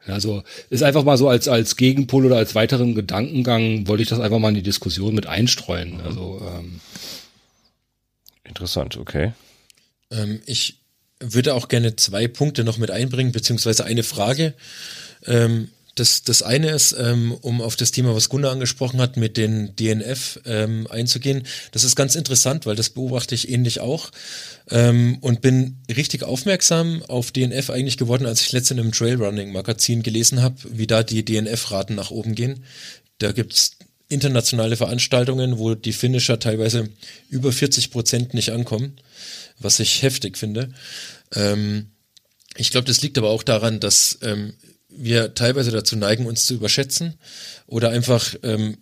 Also 0.05 0.43
ist 0.69 0.83
einfach 0.83 1.03
mal 1.03 1.17
so 1.17 1.27
als, 1.27 1.47
als 1.47 1.75
Gegenpol 1.75 2.25
oder 2.25 2.37
als 2.37 2.55
weiteren 2.55 2.95
Gedankengang, 2.95 3.87
wollte 3.87 4.03
ich 4.03 4.09
das 4.09 4.19
einfach 4.19 4.39
mal 4.39 4.49
in 4.49 4.55
die 4.55 4.61
Diskussion 4.61 5.15
mit 5.15 5.27
einstreuen. 5.27 6.01
Also 6.01 6.41
ähm, 6.45 6.79
Interessant, 8.47 8.97
okay. 8.97 9.33
Ähm, 10.09 10.41
ich 10.45 10.79
würde 11.19 11.53
auch 11.53 11.67
gerne 11.67 11.95
zwei 11.95 12.27
Punkte 12.27 12.63
noch 12.63 12.77
mit 12.77 12.91
einbringen, 12.91 13.31
beziehungsweise 13.31 13.85
eine 13.85 14.03
Frage. 14.03 14.53
Ähm, 15.25 15.69
das, 15.99 16.21
das 16.21 16.43
eine 16.43 16.69
ist, 16.69 16.95
ähm, 16.97 17.33
um 17.41 17.61
auf 17.61 17.75
das 17.75 17.91
Thema, 17.91 18.13
was 18.15 18.29
Gunnar 18.29 18.51
angesprochen 18.51 19.01
hat, 19.01 19.17
mit 19.17 19.35
den 19.35 19.75
DNF 19.75 20.39
ähm, 20.45 20.87
einzugehen. 20.89 21.43
Das 21.71 21.83
ist 21.83 21.95
ganz 21.95 22.15
interessant, 22.15 22.65
weil 22.65 22.75
das 22.75 22.91
beobachte 22.91 23.33
ich 23.33 23.49
ähnlich 23.49 23.79
auch 23.79 24.11
ähm, 24.69 25.17
und 25.21 25.41
bin 25.41 25.77
richtig 25.95 26.23
aufmerksam 26.23 27.01
auf 27.07 27.31
DNF 27.31 27.71
eigentlich 27.71 27.97
geworden, 27.97 28.27
als 28.27 28.41
ich 28.41 28.51
letztens 28.51 28.79
im 28.79 28.91
Trailrunning-Magazin 28.91 30.03
gelesen 30.03 30.41
habe, 30.41 30.55
wie 30.69 30.87
da 30.87 31.03
die 31.03 31.25
DNF-Raten 31.25 31.95
nach 31.95 32.11
oben 32.11 32.35
gehen. 32.35 32.63
Da 33.17 33.31
gibt's 33.31 33.77
internationale 34.09 34.77
Veranstaltungen, 34.77 35.57
wo 35.57 35.73
die 35.73 35.93
Finisher 35.93 36.39
teilweise 36.39 36.89
über 37.29 37.51
40 37.51 37.91
Prozent 37.91 38.33
nicht 38.33 38.51
ankommen 38.51 38.93
was 39.59 39.79
ich 39.79 40.01
heftig 40.01 40.37
finde. 40.37 40.69
Ähm, 41.33 41.91
ich 42.55 42.71
glaube, 42.71 42.87
das 42.87 43.01
liegt 43.01 43.17
aber 43.17 43.29
auch 43.29 43.43
daran, 43.43 43.79
dass 43.79 44.19
ähm, 44.21 44.53
wir 44.89 45.33
teilweise 45.35 45.71
dazu 45.71 45.95
neigen, 45.95 46.25
uns 46.25 46.45
zu 46.45 46.55
überschätzen 46.55 47.15
oder 47.67 47.89
einfach 47.89 48.35
ähm, 48.43 48.77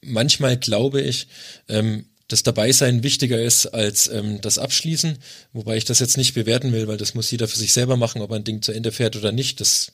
manchmal 0.00 0.56
glaube 0.56 1.00
ich, 1.00 1.28
ähm, 1.68 2.06
das 2.28 2.44
Dabeisein 2.44 3.02
wichtiger 3.02 3.42
ist 3.42 3.66
als 3.66 4.06
ähm, 4.08 4.40
das 4.40 4.58
Abschließen, 4.58 5.18
wobei 5.52 5.76
ich 5.76 5.84
das 5.84 5.98
jetzt 5.98 6.16
nicht 6.16 6.34
bewerten 6.34 6.72
will, 6.72 6.86
weil 6.86 6.96
das 6.96 7.14
muss 7.14 7.30
jeder 7.30 7.48
für 7.48 7.58
sich 7.58 7.72
selber 7.72 7.96
machen, 7.96 8.22
ob 8.22 8.30
ein 8.30 8.44
Ding 8.44 8.62
zu 8.62 8.72
Ende 8.72 8.92
fährt 8.92 9.16
oder 9.16 9.32
nicht. 9.32 9.60
Das 9.60 9.90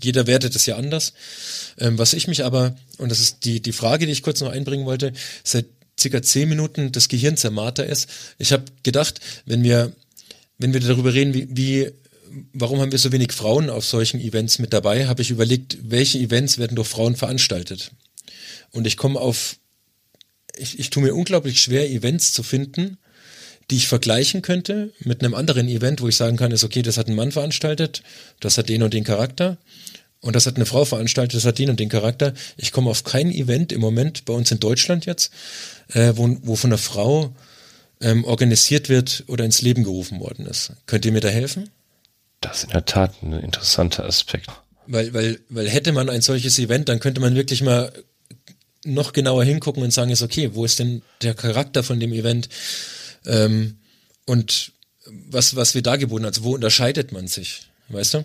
jeder 0.00 0.28
wertet 0.28 0.54
es 0.54 0.66
ja 0.66 0.76
anders. 0.76 1.12
Ähm, 1.78 1.98
was 1.98 2.12
ich 2.12 2.28
mich 2.28 2.44
aber, 2.44 2.76
und 2.98 3.10
das 3.10 3.18
ist 3.18 3.44
die, 3.44 3.60
die 3.60 3.72
Frage, 3.72 4.06
die 4.06 4.12
ich 4.12 4.22
kurz 4.22 4.40
noch 4.40 4.52
einbringen 4.52 4.86
wollte, 4.86 5.12
seit 5.42 5.66
circa 6.00 6.22
zehn 6.22 6.48
Minuten 6.48 6.92
das 6.92 7.08
Gehirn 7.08 7.36
zermarter 7.36 7.86
ist. 7.86 8.08
Ich 8.38 8.52
habe 8.52 8.64
gedacht, 8.82 9.20
wenn 9.46 9.62
wir, 9.62 9.92
wenn 10.58 10.72
wir 10.72 10.80
darüber 10.80 11.12
reden, 11.12 11.34
wie, 11.34 11.48
wie 11.50 11.92
warum 12.52 12.80
haben 12.80 12.92
wir 12.92 12.98
so 12.98 13.12
wenig 13.12 13.32
Frauen 13.32 13.70
auf 13.70 13.84
solchen 13.84 14.20
Events 14.20 14.58
mit 14.58 14.72
dabei, 14.72 15.06
habe 15.06 15.22
ich 15.22 15.30
überlegt, 15.30 15.78
welche 15.82 16.18
Events 16.18 16.58
werden 16.58 16.76
durch 16.76 16.88
Frauen 16.88 17.16
veranstaltet. 17.16 17.90
Und 18.70 18.86
ich 18.86 18.96
komme 18.96 19.20
auf, 19.20 19.56
ich, 20.56 20.78
ich 20.78 20.90
tue 20.90 21.02
mir 21.02 21.14
unglaublich 21.14 21.60
schwer, 21.60 21.90
Events 21.90 22.32
zu 22.32 22.42
finden, 22.42 22.98
die 23.70 23.76
ich 23.76 23.88
vergleichen 23.88 24.42
könnte 24.42 24.92
mit 25.00 25.22
einem 25.22 25.34
anderen 25.34 25.68
Event, 25.68 26.00
wo 26.00 26.08
ich 26.08 26.16
sagen 26.16 26.36
kann, 26.36 26.50
ist 26.50 26.64
okay, 26.64 26.82
das 26.82 26.96
hat 26.98 27.08
ein 27.08 27.14
Mann 27.14 27.32
veranstaltet, 27.32 28.02
das 28.40 28.58
hat 28.58 28.68
den 28.68 28.82
und 28.82 28.94
den 28.94 29.04
Charakter. 29.04 29.58
Und 30.20 30.36
das 30.36 30.46
hat 30.46 30.56
eine 30.56 30.66
Frau 30.66 30.84
veranstaltet, 30.84 31.36
das 31.36 31.46
hat 31.46 31.58
den 31.58 31.70
und 31.70 31.80
den 31.80 31.88
Charakter. 31.88 32.34
Ich 32.56 32.72
komme 32.72 32.90
auf 32.90 33.04
kein 33.04 33.32
Event 33.32 33.72
im 33.72 33.80
Moment 33.80 34.26
bei 34.26 34.34
uns 34.34 34.50
in 34.50 34.60
Deutschland 34.60 35.06
jetzt, 35.06 35.32
äh, 35.88 36.12
wo, 36.14 36.36
wo 36.42 36.56
von 36.56 36.70
einer 36.70 36.78
Frau 36.78 37.34
ähm, 38.00 38.24
organisiert 38.24 38.88
wird 38.88 39.24
oder 39.28 39.44
ins 39.44 39.62
Leben 39.62 39.84
gerufen 39.84 40.20
worden 40.20 40.46
ist. 40.46 40.72
Könnt 40.86 41.04
ihr 41.06 41.12
mir 41.12 41.20
da 41.20 41.28
helfen? 41.28 41.70
Das 42.40 42.58
ist 42.58 42.64
in 42.64 42.70
der 42.70 42.84
Tat 42.84 43.22
ein 43.22 43.32
interessanter 43.32 44.04
Aspekt. 44.04 44.48
Weil, 44.86 45.12
weil, 45.14 45.40
weil 45.48 45.68
hätte 45.68 45.92
man 45.92 46.10
ein 46.10 46.22
solches 46.22 46.58
Event, 46.58 46.88
dann 46.88 47.00
könnte 47.00 47.20
man 47.20 47.34
wirklich 47.34 47.62
mal 47.62 47.92
noch 48.84 49.12
genauer 49.12 49.44
hingucken 49.44 49.82
und 49.82 49.92
sagen, 49.92 50.10
ist 50.10 50.22
okay, 50.22 50.50
wo 50.54 50.64
ist 50.64 50.78
denn 50.78 51.02
der 51.22 51.34
Charakter 51.34 51.82
von 51.82 52.00
dem 52.00 52.12
Event? 52.12 52.48
Ähm, 53.26 53.78
und 54.26 54.72
was, 55.06 55.56
was 55.56 55.74
wir 55.74 55.82
da 55.82 55.96
geboten, 55.96 56.24
also 56.24 56.44
wo 56.44 56.54
unterscheidet 56.54 57.12
man 57.12 57.26
sich? 57.26 57.62
Weißt 57.88 58.14
du? 58.14 58.24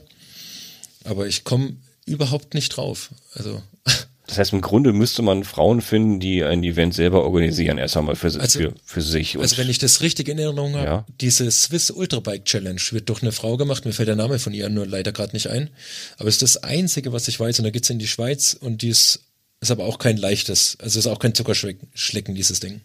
Aber 1.04 1.28
ich 1.28 1.44
komme 1.44 1.76
überhaupt 2.06 2.54
nicht 2.54 2.70
drauf. 2.70 3.10
Also 3.34 3.62
Das 4.28 4.40
heißt, 4.40 4.54
im 4.54 4.62
Grunde 4.62 4.92
müsste 4.92 5.22
man 5.22 5.44
Frauen 5.44 5.82
finden, 5.82 6.20
die 6.20 6.44
ein 6.44 6.64
Event 6.64 6.96
selber 6.96 7.24
organisieren, 7.24 7.78
erst 7.78 7.96
einmal 7.96 8.16
für, 8.16 8.28
also, 8.40 8.60
für, 8.60 8.74
für 8.84 9.02
sich. 9.02 9.38
also 9.38 9.58
wenn 9.58 9.70
ich 9.70 9.78
das 9.78 10.02
richtig 10.02 10.30
in 10.30 10.40
Erinnerung 10.40 10.76
habe, 10.76 10.86
ja. 10.86 11.06
diese 11.22 11.50
Swiss 11.52 11.92
Ultrabike 11.92 12.44
Challenge 12.44 12.82
wird 12.90 13.10
durch 13.10 13.22
eine 13.22 13.32
Frau 13.32 13.56
gemacht, 13.58 13.86
mir 13.86 13.94
fällt 13.94 14.08
der 14.08 14.16
Name 14.16 14.40
von 14.40 14.54
ihr 14.54 14.68
nur 14.70 14.88
leider 14.88 15.12
gerade 15.12 15.34
nicht 15.34 15.48
ein, 15.48 15.70
aber 16.18 16.28
es 16.28 16.36
ist 16.36 16.42
das 16.42 16.64
Einzige, 16.64 17.14
was 17.14 17.28
ich 17.28 17.40
weiß 17.40 17.60
und 17.60 17.66
da 17.66 17.70
geht's 17.70 17.90
in 17.92 18.00
die 18.00 18.08
Schweiz 18.08 18.58
und 18.60 18.82
die 18.82 18.90
ist, 18.90 19.26
ist 19.62 19.70
aber 19.70 19.86
auch 19.86 20.00
kein 20.00 20.18
leichtes, 20.18 20.78
also 20.82 20.98
ist 20.98 21.08
auch 21.08 21.20
kein 21.20 21.36
Zuckerschlecken, 21.36 22.34
dieses 22.34 22.60
Ding. 22.60 22.82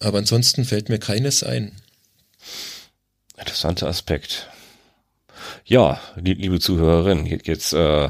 Aber 0.00 0.18
ansonsten 0.18 0.64
fällt 0.64 0.88
mir 0.88 0.98
keines 0.98 1.44
ein. 1.44 1.72
Interessanter 3.38 3.86
Aspekt. 3.86 4.48
Ja, 5.70 6.00
liebe 6.16 6.58
Zuhörerin, 6.58 7.26
jetzt 7.26 7.74
äh, 7.74 8.08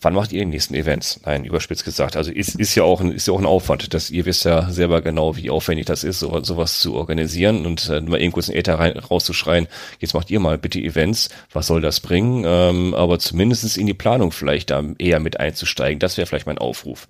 Wann 0.00 0.14
macht 0.14 0.32
ihr 0.32 0.40
die 0.40 0.46
nächsten 0.46 0.74
Events? 0.74 1.20
Nein, 1.24 1.44
überspitzt 1.44 1.84
gesagt. 1.84 2.16
Also 2.16 2.32
ist, 2.32 2.56
ist 2.56 2.74
ja 2.74 2.82
auch 2.82 3.00
ein, 3.00 3.12
ist 3.12 3.28
ja 3.28 3.34
auch 3.34 3.38
ein 3.38 3.46
Aufwand, 3.46 3.94
dass 3.94 4.10
ihr 4.10 4.24
wisst 4.24 4.44
ja 4.44 4.68
selber 4.68 5.00
genau, 5.00 5.36
wie 5.36 5.48
aufwendig 5.48 5.86
das 5.86 6.02
ist, 6.02 6.18
so, 6.18 6.42
sowas 6.42 6.80
zu 6.80 6.94
organisieren 6.94 7.66
und 7.66 7.88
äh, 7.88 8.00
mal 8.00 8.20
eben 8.20 8.32
kurz 8.32 8.48
in 8.48 8.56
Äther 8.56 8.80
rein, 8.80 8.98
rauszuschreien, 8.98 9.68
jetzt 10.00 10.14
macht 10.14 10.28
ihr 10.32 10.40
mal 10.40 10.58
bitte 10.58 10.80
Events, 10.80 11.28
was 11.52 11.68
soll 11.68 11.80
das 11.80 12.00
bringen? 12.00 12.42
Ähm, 12.44 12.94
aber 12.94 13.20
zumindestens 13.20 13.76
in 13.76 13.86
die 13.86 13.94
Planung 13.94 14.32
vielleicht 14.32 14.70
da 14.70 14.82
eher 14.98 15.20
mit 15.20 15.38
einzusteigen. 15.38 16.00
Das 16.00 16.16
wäre 16.16 16.26
vielleicht 16.26 16.46
mein 16.46 16.58
Aufruf. 16.58 17.06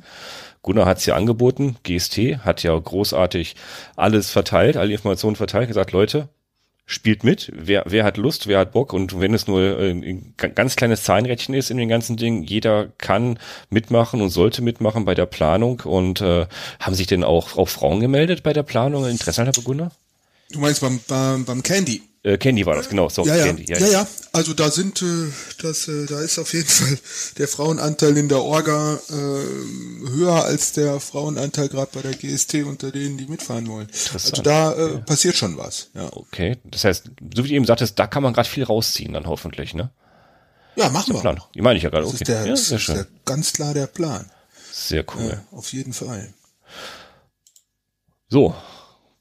Gunnar 0.60 0.84
hat 0.84 0.98
es 0.98 1.06
ja 1.06 1.16
angeboten, 1.16 1.76
GST 1.82 2.44
hat 2.44 2.62
ja 2.62 2.78
großartig 2.78 3.56
alles 3.96 4.30
verteilt, 4.30 4.76
alle 4.76 4.92
Informationen 4.92 5.36
verteilt, 5.36 5.68
gesagt, 5.68 5.92
Leute, 5.92 6.28
spielt 6.92 7.24
mit, 7.24 7.50
wer, 7.54 7.84
wer 7.86 8.04
hat 8.04 8.16
Lust, 8.16 8.46
wer 8.46 8.58
hat 8.58 8.72
Bock? 8.72 8.92
Und 8.92 9.20
wenn 9.20 9.34
es 9.34 9.46
nur 9.46 9.78
äh, 9.78 9.90
ein 9.90 10.34
ganz 10.36 10.76
kleines 10.76 11.02
Zahnrädchen 11.02 11.54
ist 11.54 11.70
in 11.70 11.78
dem 11.78 11.88
ganzen 11.88 12.16
Ding, 12.16 12.42
jeder 12.42 12.88
kann 12.98 13.38
mitmachen 13.70 14.20
und 14.20 14.30
sollte 14.30 14.62
mitmachen 14.62 15.04
bei 15.04 15.14
der 15.14 15.26
Planung. 15.26 15.80
Und 15.80 16.20
äh, 16.20 16.46
haben 16.80 16.94
sich 16.94 17.06
denn 17.06 17.24
auch, 17.24 17.56
auch 17.56 17.68
Frauen 17.68 18.00
gemeldet 18.00 18.42
bei 18.42 18.52
der 18.52 18.62
Planung, 18.62 19.06
Interesse 19.06 19.42
an 19.42 19.50
der 19.50 19.62
Gunnar? 19.62 19.92
Du 20.52 20.58
meinst 20.60 20.80
beim, 20.80 21.00
beim, 21.08 21.44
beim 21.44 21.62
Candy? 21.62 22.02
Äh, 22.24 22.38
Candy 22.38 22.64
war 22.64 22.76
das, 22.76 22.88
genau. 22.88 23.08
So, 23.08 23.24
ja, 23.24 23.34
ja. 23.34 23.46
Candy, 23.46 23.64
ja, 23.68 23.78
ja, 23.78 23.86
ja. 23.88 24.06
Also 24.32 24.54
da 24.54 24.70
sind, 24.70 25.02
äh, 25.02 25.32
das, 25.60 25.88
äh, 25.88 26.06
da 26.06 26.20
ist 26.20 26.38
auf 26.38 26.52
jeden 26.52 26.68
Fall 26.68 26.98
der 27.38 27.48
Frauenanteil 27.48 28.16
in 28.16 28.28
der 28.28 28.42
Orga 28.42 29.00
äh, 29.10 29.12
höher 29.12 30.44
als 30.44 30.72
der 30.72 31.00
Frauenanteil 31.00 31.68
gerade 31.68 31.90
bei 31.92 32.02
der 32.02 32.12
GST 32.12 32.62
unter 32.64 32.92
denen, 32.92 33.18
die 33.18 33.26
mitfahren 33.26 33.66
wollen. 33.66 33.88
Also 34.12 34.40
da 34.42 34.72
äh, 34.72 34.92
ja. 34.92 34.98
passiert 35.00 35.36
schon 35.36 35.56
was. 35.56 35.88
Ja. 35.94 36.10
Okay, 36.12 36.58
das 36.64 36.84
heißt, 36.84 37.10
so 37.34 37.44
wie 37.44 37.48
du 37.48 37.54
eben 37.54 37.64
sagtest, 37.64 37.98
da 37.98 38.06
kann 38.06 38.22
man 38.22 38.32
gerade 38.32 38.48
viel 38.48 38.62
rausziehen 38.62 39.12
dann 39.14 39.26
hoffentlich, 39.26 39.74
ne? 39.74 39.90
Ja, 40.76 40.88
machen 40.90 41.14
wir. 41.14 41.20
Plan. 41.20 41.40
Die 41.54 41.60
meine 41.60 41.76
ich 41.76 41.82
ja 41.82 41.90
gerade. 41.90 42.06
Okay. 42.06 42.12
Das 42.12 42.20
ist, 42.20 42.28
der, 42.28 42.46
ja, 42.46 42.50
das 42.50 42.70
ist 42.70 42.88
der, 42.88 43.06
ganz 43.24 43.52
klar 43.52 43.74
der 43.74 43.86
Plan. 43.88 44.30
Sehr 44.72 45.04
cool. 45.14 45.28
Ja, 45.32 45.56
auf 45.56 45.72
jeden 45.72 45.92
Fall. 45.92 46.32
So, 48.28 48.54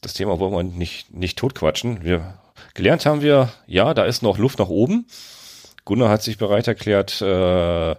das 0.02 0.14
Thema 0.14 0.40
wollen 0.40 0.54
wir 0.54 0.64
nicht, 0.64 1.14
nicht 1.14 1.38
totquatschen. 1.38 2.04
Wir 2.04 2.34
Gelernt 2.74 3.06
haben 3.06 3.22
wir, 3.22 3.52
ja, 3.68 3.94
da 3.94 4.06
ist 4.06 4.24
noch 4.24 4.38
Luft 4.38 4.60
nach 4.60 4.70
oben. 4.70 5.06
Gunnar 5.86 6.10
hat 6.10 6.24
sich 6.24 6.38
bereit 6.38 6.68
erklärt, 6.68 7.22
äh, 7.22 7.96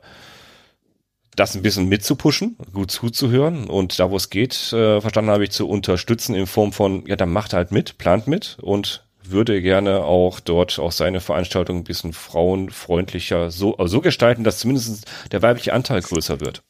das 1.34 1.54
ein 1.54 1.62
bisschen 1.62 1.88
mitzupushen, 1.88 2.56
gut 2.72 2.90
zuzuhören 2.90 3.68
und 3.68 3.98
da, 3.98 4.10
wo 4.10 4.16
es 4.16 4.30
geht, 4.30 4.72
äh, 4.72 5.00
verstanden 5.00 5.30
habe 5.30 5.44
ich, 5.44 5.50
zu 5.50 5.68
unterstützen 5.68 6.34
in 6.34 6.46
Form 6.46 6.72
von, 6.72 7.06
ja, 7.06 7.16
dann 7.16 7.32
macht 7.32 7.54
halt 7.54 7.72
mit, 7.72 7.98
plant 7.98 8.26
mit 8.26 8.58
und 8.60 9.04
würde 9.24 9.62
gerne 9.62 10.04
auch 10.04 10.40
dort 10.40 10.78
auch 10.78 10.92
seine 10.92 11.20
Veranstaltung 11.20 11.78
ein 11.78 11.84
bisschen 11.84 12.12
frauenfreundlicher 12.12 13.50
so, 13.50 13.76
so 13.86 14.00
gestalten, 14.00 14.44
dass 14.44 14.58
zumindest 14.58 15.06
der 15.30 15.42
weibliche 15.42 15.72
Anteil 15.72 16.02
größer 16.02 16.40
wird. 16.40 16.62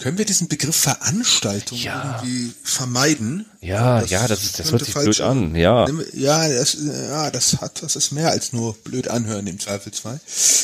Können 0.00 0.16
wir 0.16 0.24
diesen 0.24 0.48
Begriff 0.48 0.76
Veranstaltung 0.76 1.76
ja. 1.76 2.22
irgendwie 2.22 2.54
vermeiden? 2.62 3.44
Ja, 3.60 4.00
das 4.00 4.10
ja, 4.10 4.26
das 4.26 4.42
ist, 4.42 4.58
das 4.58 4.72
hört 4.72 4.82
sich 4.82 4.94
blöd 4.94 5.20
an, 5.20 5.54
ja. 5.54 5.86
Ja, 6.14 6.48
das, 6.48 6.78
ja, 6.80 7.30
das 7.30 7.60
hat, 7.60 7.82
das 7.82 7.96
ist 7.96 8.10
mehr 8.10 8.30
als 8.30 8.54
nur 8.54 8.74
blöd 8.78 9.08
anhören 9.08 9.46
im 9.46 9.60
Zweifelsfall. 9.60 10.18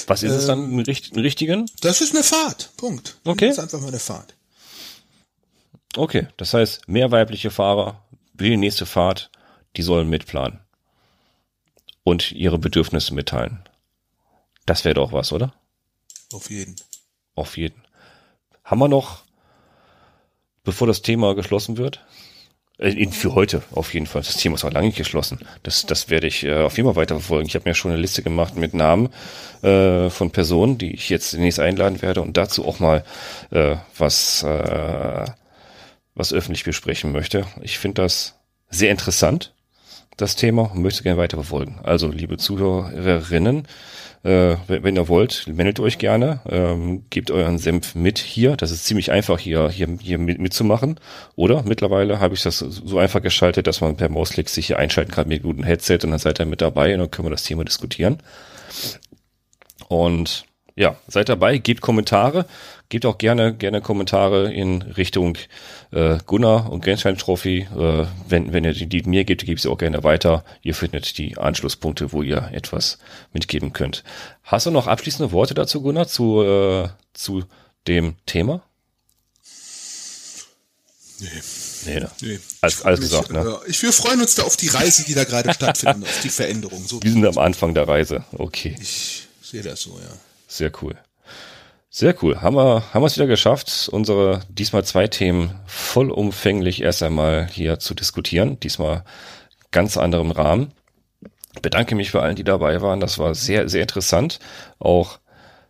Was 0.06 0.22
ist 0.22 0.32
ähm, 0.32 0.38
es 0.38 0.46
dann 0.46 0.72
im 0.72 0.78
richtigen? 0.78 1.70
Das 1.82 2.00
ist 2.00 2.14
eine 2.14 2.24
Fahrt, 2.24 2.70
Punkt. 2.78 3.18
Okay. 3.24 3.48
Das 3.48 3.58
ist 3.58 3.62
einfach 3.62 3.80
mal 3.80 3.88
eine 3.88 3.98
Fahrt. 3.98 4.34
Okay, 5.96 6.28
das 6.38 6.54
heißt, 6.54 6.88
mehr 6.88 7.10
weibliche 7.10 7.50
Fahrer, 7.50 8.02
wie 8.32 8.48
die 8.48 8.56
nächste 8.56 8.86
Fahrt, 8.86 9.30
die 9.76 9.82
sollen 9.82 10.08
mitplanen. 10.08 10.60
Und 12.04 12.32
ihre 12.32 12.58
Bedürfnisse 12.58 13.12
mitteilen. 13.12 13.68
Das 14.64 14.86
wäre 14.86 14.94
doch 14.94 15.12
was, 15.12 15.30
oder? 15.32 15.52
Auf 16.32 16.48
jeden. 16.48 16.76
Auf 17.34 17.58
jeden. 17.58 17.82
Haben 18.64 18.78
wir 18.78 18.88
noch, 18.88 19.25
bevor 20.66 20.86
das 20.86 21.00
Thema 21.00 21.34
geschlossen 21.34 21.78
wird? 21.78 22.04
Äh, 22.78 23.06
für 23.06 23.34
heute 23.34 23.62
auf 23.72 23.94
jeden 23.94 24.06
Fall. 24.06 24.22
Das 24.22 24.36
Thema 24.36 24.56
ist 24.56 24.64
auch 24.64 24.72
lange 24.72 24.88
nicht 24.88 24.98
geschlossen. 24.98 25.38
Das, 25.62 25.86
das 25.86 26.10
werde 26.10 26.26
ich 26.26 26.44
äh, 26.44 26.62
auf 26.62 26.76
jeden 26.76 26.86
Fall 26.88 26.96
weiterverfolgen. 26.96 27.46
Ich 27.46 27.54
habe 27.54 27.66
mir 27.66 27.74
schon 27.74 27.92
eine 27.92 28.00
Liste 28.00 28.22
gemacht 28.22 28.56
mit 28.56 28.74
Namen 28.74 29.08
äh, 29.62 30.10
von 30.10 30.30
Personen, 30.30 30.76
die 30.76 30.92
ich 30.92 31.08
jetzt 31.08 31.32
demnächst 31.32 31.60
einladen 31.60 32.02
werde 32.02 32.20
und 32.20 32.36
dazu 32.36 32.66
auch 32.66 32.78
mal 32.78 33.04
äh, 33.50 33.76
was 33.96 34.42
äh, 34.42 35.24
was 36.14 36.32
öffentlich 36.32 36.64
besprechen 36.64 37.12
möchte. 37.12 37.46
Ich 37.62 37.78
finde 37.78 38.02
das 38.02 38.34
sehr 38.68 38.90
interessant, 38.90 39.54
das 40.16 40.36
Thema, 40.36 40.70
und 40.72 40.82
möchte 40.82 41.02
gerne 41.02 41.18
weiter 41.18 41.36
verfolgen. 41.36 41.78
Also, 41.82 42.08
liebe 42.08 42.36
Zuhörerinnen, 42.38 43.66
äh, 44.22 44.56
wenn, 44.66 44.82
wenn, 44.82 44.96
ihr 44.96 45.08
wollt, 45.08 45.46
meldet 45.46 45.78
euch 45.78 45.98
gerne, 45.98 46.40
ähm, 46.48 47.04
gebt 47.10 47.30
euren 47.30 47.58
Senf 47.58 47.94
mit 47.94 48.18
hier. 48.18 48.56
Das 48.56 48.70
ist 48.70 48.84
ziemlich 48.84 49.12
einfach 49.12 49.38
hier, 49.38 49.68
hier, 49.68 49.88
hier 50.00 50.18
mit, 50.18 50.38
mitzumachen. 50.38 50.98
Oder 51.36 51.62
mittlerweile 51.62 52.18
habe 52.18 52.34
ich 52.34 52.42
das 52.42 52.58
so 52.58 52.98
einfach 52.98 53.22
geschaltet, 53.22 53.66
dass 53.66 53.80
man 53.80 53.96
per 53.96 54.08
Mausklick 54.08 54.48
sich 54.48 54.66
hier 54.66 54.78
einschalten 54.78 55.12
kann 55.12 55.28
mit 55.28 55.42
gutem 55.42 55.64
Headset 55.64 56.00
und 56.02 56.10
dann 56.10 56.18
seid 56.18 56.40
ihr 56.40 56.46
mit 56.46 56.60
dabei 56.60 56.92
und 56.94 57.00
dann 57.00 57.10
können 57.10 57.26
wir 57.26 57.30
das 57.32 57.44
Thema 57.44 57.64
diskutieren. 57.64 58.18
Und 59.88 60.44
ja, 60.76 60.94
seid 61.08 61.30
dabei, 61.30 61.56
gebt 61.56 61.80
Kommentare. 61.80 62.44
Gebt 62.90 63.06
auch 63.06 63.16
gerne, 63.16 63.54
gerne 63.54 63.80
Kommentare 63.80 64.52
in 64.52 64.82
Richtung 64.82 65.36
äh, 65.90 66.18
Gunnar 66.26 66.70
und 66.70 66.84
Genstein 66.84 67.16
Trophy. 67.16 67.66
Äh, 67.76 68.06
wenn, 68.28 68.52
wenn 68.52 68.64
ihr 68.64 68.74
die, 68.74 68.86
die 68.86 69.02
mir 69.08 69.24
gebt, 69.24 69.44
gebt 69.46 69.60
sie 69.60 69.70
auch 69.70 69.78
gerne 69.78 70.04
weiter. 70.04 70.44
Ihr 70.62 70.74
findet 70.74 71.16
die 71.16 71.38
Anschlusspunkte, 71.38 72.12
wo 72.12 72.22
ihr 72.22 72.50
etwas 72.52 72.98
mitgeben 73.32 73.72
könnt. 73.72 74.04
Hast 74.42 74.66
du 74.66 74.70
noch 74.70 74.86
abschließende 74.86 75.32
Worte 75.32 75.54
dazu, 75.54 75.80
Gunnar, 75.80 76.06
zu, 76.06 76.42
äh, 76.42 76.88
zu 77.14 77.44
dem 77.88 78.16
Thema? 78.26 78.62
Nee. 81.18 81.28
Nee, 81.86 82.00
ne? 82.00 82.10
nee. 82.20 82.38
Als, 82.60 82.82
als 82.82 83.00
gesagt, 83.00 83.30
ne? 83.30 83.58
Ich, 83.66 83.82
wir 83.82 83.92
freuen 83.92 84.20
uns 84.20 84.34
da 84.34 84.42
auf 84.42 84.56
die 84.56 84.68
Reise, 84.68 85.04
die 85.04 85.14
da 85.14 85.24
gerade 85.24 85.52
stattfindet, 85.54 86.04
auf 86.04 86.20
die 86.20 86.28
Veränderung. 86.28 86.86
So 86.86 87.02
wir 87.02 87.10
sind 87.10 87.24
am 87.24 87.38
Anfang 87.38 87.72
der 87.72 87.88
Reise. 87.88 88.24
Okay. 88.32 88.76
Ich 88.78 89.26
sehe 89.40 89.62
das 89.62 89.80
so, 89.80 89.98
ja. 89.98 90.14
Sehr 90.56 90.72
cool. 90.80 90.96
Sehr 91.90 92.14
cool. 92.22 92.40
Haben 92.40 92.56
wir, 92.56 92.82
haben 92.94 93.02
wir 93.02 93.06
es 93.06 93.16
wieder 93.16 93.26
geschafft, 93.26 93.90
unsere 93.92 94.40
diesmal 94.48 94.84
zwei 94.84 95.06
Themen 95.06 95.50
vollumfänglich 95.66 96.82
erst 96.82 97.02
einmal 97.02 97.46
hier 97.46 97.78
zu 97.78 97.94
diskutieren. 97.94 98.58
Diesmal 98.60 99.04
ganz 99.70 99.98
anderem 99.98 100.30
Rahmen. 100.30 100.72
Bedanke 101.60 101.94
mich 101.94 102.10
für 102.10 102.22
allen, 102.22 102.36
die 102.36 102.44
dabei 102.44 102.80
waren. 102.80 103.00
Das 103.00 103.18
war 103.18 103.34
sehr, 103.34 103.68
sehr 103.68 103.82
interessant. 103.82 104.38
Auch 104.78 105.18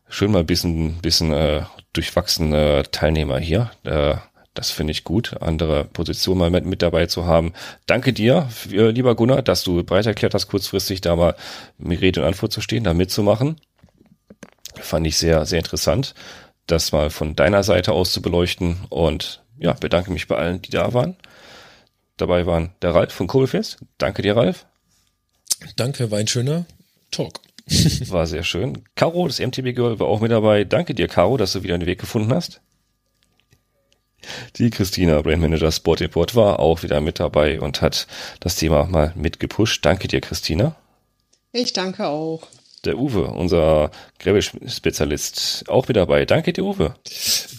schön 0.09 0.31
mal 0.31 0.41
ein 0.41 0.47
bisschen, 0.47 0.99
bisschen 1.01 1.33
äh, 1.33 1.63
durchwachsene 1.93 2.85
Teilnehmer 2.93 3.39
hier. 3.41 3.73
Äh, 3.83 4.15
das 4.55 4.71
finde 4.71 4.93
ich 4.93 5.03
gut, 5.03 5.43
andere 5.43 5.85
Positionen 5.85 6.39
mal 6.39 6.51
mit, 6.51 6.65
mit 6.65 6.81
dabei 6.81 7.07
zu 7.07 7.27
haben. 7.27 7.53
Danke 7.87 8.13
dir, 8.13 8.49
lieber 8.69 9.15
Gunnar, 9.15 9.43
dass 9.43 9.65
du 9.65 9.83
bereit 9.85 10.07
erklärt 10.07 10.33
hast, 10.33 10.47
kurzfristig 10.47 11.03
da 11.03 11.15
mal 11.15 11.35
mit 11.77 12.01
Rede 12.01 12.21
und 12.21 12.27
Antwort 12.27 12.53
zu 12.53 12.61
stehen, 12.61 12.85
da 12.85 12.95
mitzumachen. 12.95 13.57
Fand 14.81 15.07
ich 15.07 15.17
sehr, 15.17 15.47
sehr 15.47 15.59
interessant, 15.59 16.15
das 16.67 16.93
mal 16.93 17.11
von 17.11 17.37
deiner 17.37 17.63
Seite 17.63 17.93
aus 17.93 18.13
zu 18.13 18.23
beleuchten 18.23 18.79
und 18.89 19.43
ja, 19.59 19.73
bedanke 19.73 20.11
mich 20.11 20.27
bei 20.29 20.37
allen, 20.37 20.63
die 20.63 20.71
da 20.71 20.93
waren. 20.93 21.17
Dabei 22.17 22.47
waren 22.47 22.73
der 22.83 22.95
Ralf 22.95 23.13
von 23.13 23.27
Kohlfest. 23.27 23.79
Danke 23.99 24.23
dir, 24.23 24.37
Ralf. 24.37 24.67
Danke, 25.77 26.11
war 26.11 26.19
ein 26.19 26.29
schöner 26.29 26.67
Talk. 27.11 27.41
War 28.09 28.29
sehr 28.29 28.45
schön. 28.45 28.85
Caro, 28.95 29.27
das 29.27 29.41
MTB 29.41 29.75
Girl, 29.75 29.99
war 29.99 30.07
auch 30.07 30.21
mit 30.21 30.31
dabei. 30.31 30.63
Danke 30.63 30.95
dir, 30.95 31.09
Caro, 31.09 31.37
dass 31.37 31.53
du 31.53 31.65
wieder 31.65 31.75
einen 31.75 31.87
Weg 31.87 31.99
gefunden 31.99 32.33
hast. 32.33 32.61
Die 34.57 34.71
Christina, 34.71 35.21
Brand 35.23 35.43
Manager 35.43 35.73
Sport 35.73 36.01
Import, 36.01 36.37
war 36.37 36.61
auch 36.61 36.85
wieder 36.85 37.01
mit 37.01 37.19
dabei 37.19 37.61
und 37.61 37.83
hat 37.83 38.07
das 38.39 38.55
Thema 38.57 38.85
mal 38.85 39.13
mitgepusht. 39.17 39.85
Danke 39.85 40.07
dir, 40.07 40.21
Christina. 40.21 40.77
Ich 41.53 41.73
danke 41.73 42.07
auch 42.07 42.47
der 42.85 42.99
Uwe, 42.99 43.27
unser 43.27 43.91
Gravel-Spezialist, 44.21 45.65
auch 45.69 45.89
mit 45.89 45.97
dabei. 45.97 46.25
Danke 46.25 46.53
dir, 46.53 46.65
Uwe. 46.65 46.95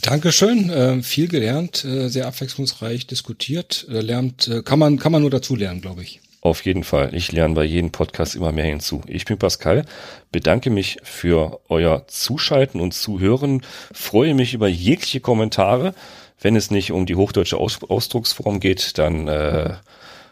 Dankeschön. 0.01 0.69
Äh, 0.69 1.03
viel 1.03 1.27
gelernt, 1.27 1.83
äh, 1.83 2.07
sehr 2.07 2.27
abwechslungsreich 2.27 3.07
diskutiert. 3.07 3.87
Äh, 3.89 4.01
lernt, 4.01 4.47
äh, 4.47 4.61
kann 4.61 4.79
man, 4.79 4.97
kann 4.97 5.11
man 5.11 5.21
nur 5.21 5.31
dazu 5.31 5.55
lernen, 5.55 5.81
glaube 5.81 6.03
ich. 6.03 6.21
Auf 6.41 6.63
jeden 6.65 6.83
Fall. 6.83 7.13
Ich 7.13 7.31
lerne 7.31 7.55
bei 7.55 7.65
jedem 7.65 7.91
Podcast 7.91 8.35
immer 8.35 8.51
mehr 8.51 8.65
hinzu. 8.65 9.01
Ich 9.07 9.25
bin 9.25 9.37
Pascal, 9.37 9.85
bedanke 10.31 10.69
mich 10.69 10.97
für 11.03 11.59
euer 11.67 12.07
Zuschalten 12.07 12.79
und 12.79 12.93
Zuhören, 12.93 13.63
freue 13.91 14.33
mich 14.33 14.53
über 14.53 14.67
jegliche 14.67 15.19
Kommentare. 15.19 15.93
Wenn 16.39 16.55
es 16.55 16.69
nicht 16.69 16.91
um 16.91 17.05
die 17.07 17.15
hochdeutsche 17.15 17.57
Aus 17.57 17.79
Ausdrucksform 17.83 18.59
geht, 18.59 18.97
dann 18.99 19.27
äh, 19.27 19.73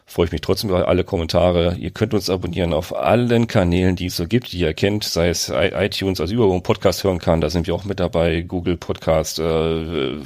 freue 0.05 0.27
ich 0.27 0.31
mich 0.31 0.41
trotzdem 0.41 0.69
über 0.69 0.87
alle 0.87 1.03
Kommentare. 1.03 1.75
Ihr 1.79 1.91
könnt 1.91 2.13
uns 2.13 2.29
abonnieren 2.29 2.73
auf 2.73 2.95
allen 2.95 3.47
Kanälen, 3.47 3.95
die 3.95 4.05
es 4.05 4.17
so 4.17 4.27
gibt, 4.27 4.53
die 4.53 4.59
ihr 4.59 4.73
kennt, 4.73 5.03
sei 5.03 5.29
es 5.29 5.51
iTunes, 5.53 6.21
also 6.21 6.33
überall, 6.33 6.49
wo 6.49 6.53
man 6.53 6.63
Podcast 6.63 7.03
hören 7.03 7.19
kann, 7.19 7.41
da 7.41 7.49
sind 7.49 7.67
wir 7.67 7.75
auch 7.75 7.85
mit 7.85 7.99
dabei, 7.99 8.41
Google 8.41 8.77
Podcast, 8.77 9.39
äh, 9.39 10.17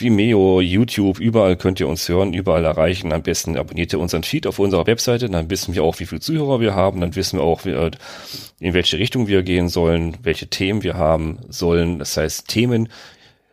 Vimeo, 0.00 0.62
YouTube, 0.62 1.20
überall 1.20 1.56
könnt 1.56 1.78
ihr 1.78 1.88
uns 1.88 2.08
hören, 2.08 2.32
überall 2.32 2.64
erreichen. 2.64 3.12
Am 3.12 3.22
besten 3.22 3.58
abonniert 3.58 3.92
ihr 3.92 3.98
unseren 3.98 4.22
Feed 4.22 4.46
auf 4.46 4.58
unserer 4.58 4.86
Webseite, 4.86 5.28
dann 5.28 5.50
wissen 5.50 5.74
wir 5.74 5.84
auch, 5.84 6.00
wie 6.00 6.06
viele 6.06 6.22
Zuhörer 6.22 6.60
wir 6.60 6.74
haben, 6.74 7.02
dann 7.02 7.16
wissen 7.16 7.38
wir 7.38 7.44
auch, 7.44 7.66
in 7.66 8.74
welche 8.74 8.98
Richtung 8.98 9.26
wir 9.26 9.42
gehen 9.42 9.68
sollen, 9.68 10.16
welche 10.22 10.46
Themen 10.46 10.82
wir 10.82 10.94
haben 10.94 11.40
sollen. 11.50 11.98
Das 11.98 12.16
heißt, 12.16 12.48
Themen, 12.48 12.88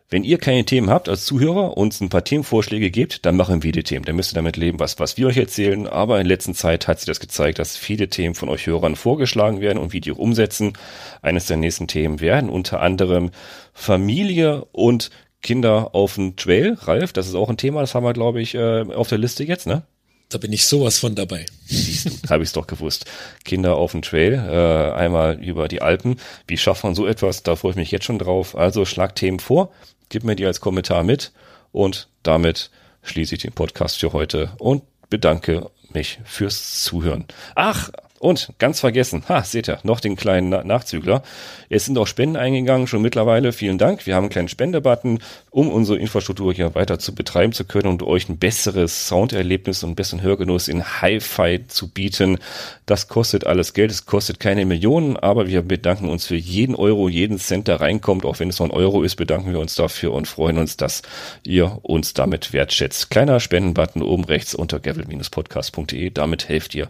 wenn 0.09 0.23
ihr 0.23 0.37
keine 0.37 0.63
Themen 0.63 0.89
habt 0.89 1.09
als 1.09 1.25
Zuhörer, 1.25 1.75
uns 1.75 1.99
ein 1.99 2.07
paar 2.07 2.23
Themenvorschläge 2.23 2.91
gebt, 2.91 3.25
dann 3.25 3.35
machen 3.35 3.61
wir 3.63 3.73
die 3.73 3.83
Themen. 3.83 4.05
Dann 4.05 4.15
müsst 4.15 4.31
ihr 4.31 4.35
damit 4.35 4.55
leben, 4.55 4.79
was, 4.79 4.99
was 4.99 5.17
wir 5.17 5.27
euch 5.27 5.35
erzählen. 5.35 5.85
Aber 5.85 6.21
in 6.21 6.25
letzter 6.25 6.53
Zeit 6.53 6.87
hat 6.87 6.99
sich 6.99 7.07
das 7.07 7.19
gezeigt, 7.19 7.59
dass 7.59 7.75
viele 7.75 8.07
Themen 8.07 8.33
von 8.33 8.47
euch 8.47 8.67
Hörern 8.67 8.95
vorgeschlagen 8.95 9.59
werden 9.59 9.77
und 9.79 9.91
wie 9.91 9.99
die 9.99 10.11
umsetzen. 10.11 10.73
Eines 11.21 11.47
der 11.47 11.57
nächsten 11.57 11.89
Themen 11.89 12.21
werden 12.21 12.49
unter 12.49 12.79
anderem 12.79 13.31
Familie 13.73 14.63
und 14.71 15.09
Kinder 15.43 15.93
auf 15.93 16.15
dem 16.15 16.37
Trail. 16.37 16.77
Ralf, 16.79 17.11
das 17.11 17.27
ist 17.27 17.35
auch 17.35 17.49
ein 17.49 17.57
Thema, 17.57 17.81
das 17.81 17.93
haben 17.93 18.05
wir, 18.05 18.13
glaube 18.13 18.41
ich, 18.41 18.55
äh, 18.55 18.83
auf 18.83 19.09
der 19.09 19.17
Liste 19.17 19.43
jetzt, 19.43 19.67
ne? 19.67 19.83
Da 20.29 20.37
bin 20.37 20.51
ich 20.51 20.65
sowas 20.65 20.99
von 20.99 21.15
dabei. 21.15 21.45
Siehst 21.67 22.25
du, 22.25 22.29
habe 22.29 22.43
ich 22.43 22.51
doch 22.51 22.67
gewusst. 22.67 23.05
Kinder 23.45 23.75
auf 23.75 23.91
dem 23.91 24.01
Trail, 24.01 24.33
äh, 24.33 24.93
einmal 24.93 25.41
über 25.41 25.67
die 25.67 25.81
Alpen. 25.81 26.17
Wie 26.47 26.57
schafft 26.57 26.83
man 26.83 26.95
so 26.95 27.05
etwas? 27.07 27.43
Da 27.43 27.55
freue 27.55 27.71
ich 27.71 27.77
mich 27.77 27.91
jetzt 27.91 28.05
schon 28.05 28.19
drauf. 28.19 28.57
Also 28.57 28.83
schlag 28.83 29.15
Themen 29.15 29.39
vor 29.39 29.71
gib 30.09 30.23
mir 30.23 30.35
die 30.35 30.45
als 30.45 30.61
Kommentar 30.61 31.03
mit 31.03 31.31
und 31.71 32.09
damit 32.23 32.71
schließe 33.03 33.35
ich 33.35 33.41
den 33.41 33.53
Podcast 33.53 33.99
für 33.99 34.13
heute 34.13 34.51
und 34.57 34.83
bedanke 35.09 35.69
mich 35.93 36.19
fürs 36.25 36.83
Zuhören. 36.83 37.25
Ach, 37.55 37.89
und 38.19 38.53
ganz 38.57 38.79
vergessen, 38.79 39.23
ha, 39.29 39.43
seht 39.43 39.69
ihr, 39.69 39.79
noch 39.83 39.99
den 39.99 40.15
kleinen 40.15 40.49
Nachzügler. 40.49 41.21
Es 41.69 41.85
sind 41.85 41.97
auch 41.97 42.07
Spenden 42.07 42.35
eingegangen, 42.35 42.87
schon 42.87 43.01
mittlerweile. 43.01 43.51
Vielen 43.53 43.77
Dank. 43.77 44.05
Wir 44.05 44.15
haben 44.15 44.23
einen 44.23 44.31
kleinen 44.31 44.47
Spendebutton, 44.47 45.19
um 45.51 45.69
unsere 45.69 45.99
Infrastruktur 45.99 46.53
hier 46.53 46.73
weiter 46.75 46.97
zu 46.99 47.13
betreiben 47.13 47.53
zu 47.53 47.65
können 47.65 47.89
und 47.89 48.03
euch 48.03 48.29
ein 48.29 48.37
besseres 48.37 49.07
Sounderlebnis 49.07 49.83
und 49.83 49.95
besseren 49.95 50.21
Hörgenuss 50.21 50.67
in 50.67 51.01
Hi-Fi 51.01 51.65
zu 51.67 51.89
bieten. 51.89 52.39
Das 52.85 53.07
kostet 53.07 53.45
alles 53.45 53.73
Geld. 53.73 53.91
Es 53.91 54.05
kostet 54.05 54.39
keine 54.39 54.65
Millionen, 54.65 55.17
aber 55.17 55.47
wir 55.47 55.61
bedanken 55.61 56.09
uns 56.09 56.25
für 56.25 56.35
jeden 56.35 56.75
Euro, 56.75 57.09
jeden 57.09 57.37
Cent, 57.37 57.67
der 57.67 57.81
reinkommt. 57.81 58.25
Auch 58.25 58.39
wenn 58.39 58.49
es 58.49 58.59
nur 58.59 58.69
ein 58.69 58.71
Euro 58.71 59.03
ist, 59.03 59.15
bedanken 59.15 59.51
wir 59.51 59.59
uns 59.59 59.75
dafür 59.75 60.13
und 60.13 60.27
freuen 60.27 60.57
uns, 60.57 60.77
dass 60.77 61.01
ihr 61.43 61.79
uns 61.83 62.13
damit 62.13 62.53
wertschätzt. 62.53 63.09
Kleiner 63.09 63.39
Spendenbutton 63.39 64.01
oben 64.01 64.23
rechts 64.23 64.55
unter 64.55 64.79
gavel-podcast.de. 64.79 66.09
Damit 66.09 66.49
helft 66.49 66.73
ihr 66.73 66.89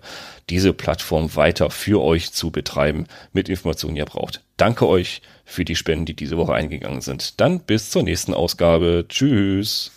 diese 0.49 0.73
Plattform 0.73 1.35
weiter 1.35 1.69
für 1.69 2.01
euch 2.01 2.31
zu 2.31 2.51
betreiben 2.51 3.07
mit 3.33 3.49
Informationen, 3.49 3.95
die 3.95 3.99
ihr 3.99 4.05
braucht. 4.05 4.43
Danke 4.55 4.87
euch 4.87 5.21
für 5.45 5.65
die 5.65 5.75
Spenden, 5.75 6.05
die 6.05 6.15
diese 6.15 6.37
Woche 6.37 6.53
eingegangen 6.53 7.01
sind. 7.01 7.39
Dann 7.39 7.59
bis 7.59 7.89
zur 7.89 8.03
nächsten 8.03 8.33
Ausgabe. 8.33 9.05
Tschüss. 9.07 9.91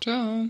Ciao. 0.00 0.46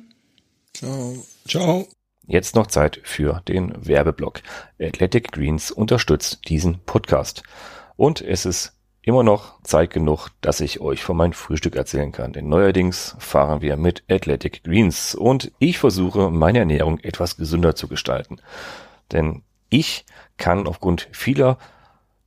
Ciao. 0.74 1.26
Ciao. 1.46 1.88
Jetzt 2.26 2.54
noch 2.54 2.68
Zeit 2.68 3.00
für 3.02 3.42
den 3.48 3.74
Werbeblock. 3.86 4.42
Athletic 4.80 5.32
Greens 5.32 5.70
unterstützt 5.70 6.48
diesen 6.48 6.78
Podcast. 6.86 7.42
Und 7.96 8.20
es 8.20 8.46
ist 8.46 8.79
immer 9.10 9.24
noch 9.24 9.60
Zeit 9.62 9.90
genug, 9.90 10.28
dass 10.40 10.60
ich 10.60 10.80
euch 10.80 11.02
von 11.02 11.16
meinem 11.16 11.32
Frühstück 11.32 11.74
erzählen 11.74 12.12
kann. 12.12 12.32
Denn 12.32 12.48
neuerdings 12.48 13.16
fahren 13.18 13.60
wir 13.60 13.76
mit 13.76 14.04
Athletic 14.08 14.62
Greens 14.62 15.16
und 15.16 15.50
ich 15.58 15.78
versuche 15.78 16.30
meine 16.30 16.60
Ernährung 16.60 17.00
etwas 17.00 17.36
gesünder 17.36 17.74
zu 17.74 17.88
gestalten. 17.88 18.38
Denn 19.10 19.42
ich 19.68 20.04
kann 20.38 20.68
aufgrund 20.68 21.08
vieler 21.10 21.58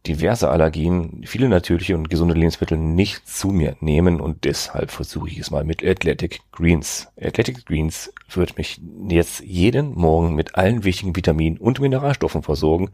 diverse 0.06 0.50
Allergien, 0.50 1.22
viele 1.26 1.48
natürliche 1.48 1.96
und 1.96 2.10
gesunde 2.10 2.34
Lebensmittel 2.34 2.78
nicht 2.78 3.30
zu 3.30 3.48
mir 3.48 3.78
nehmen 3.80 4.20
und 4.20 4.44
deshalb 4.44 4.92
versuche 4.92 5.30
ich 5.30 5.40
es 5.40 5.52
mal 5.52 5.64
mit 5.64 5.86
Athletic 5.86 6.42
Greens. 6.52 7.08
Athletic 7.18 7.66
Greens 7.66 8.12
wird 8.30 8.58
mich 8.58 8.82
jetzt 9.08 9.40
jeden 9.40 9.96
Morgen 9.96 10.36
mit 10.36 10.56
allen 10.56 10.84
wichtigen 10.84 11.16
Vitaminen 11.16 11.58
und 11.58 11.80
Mineralstoffen 11.80 12.44
versorgen 12.44 12.90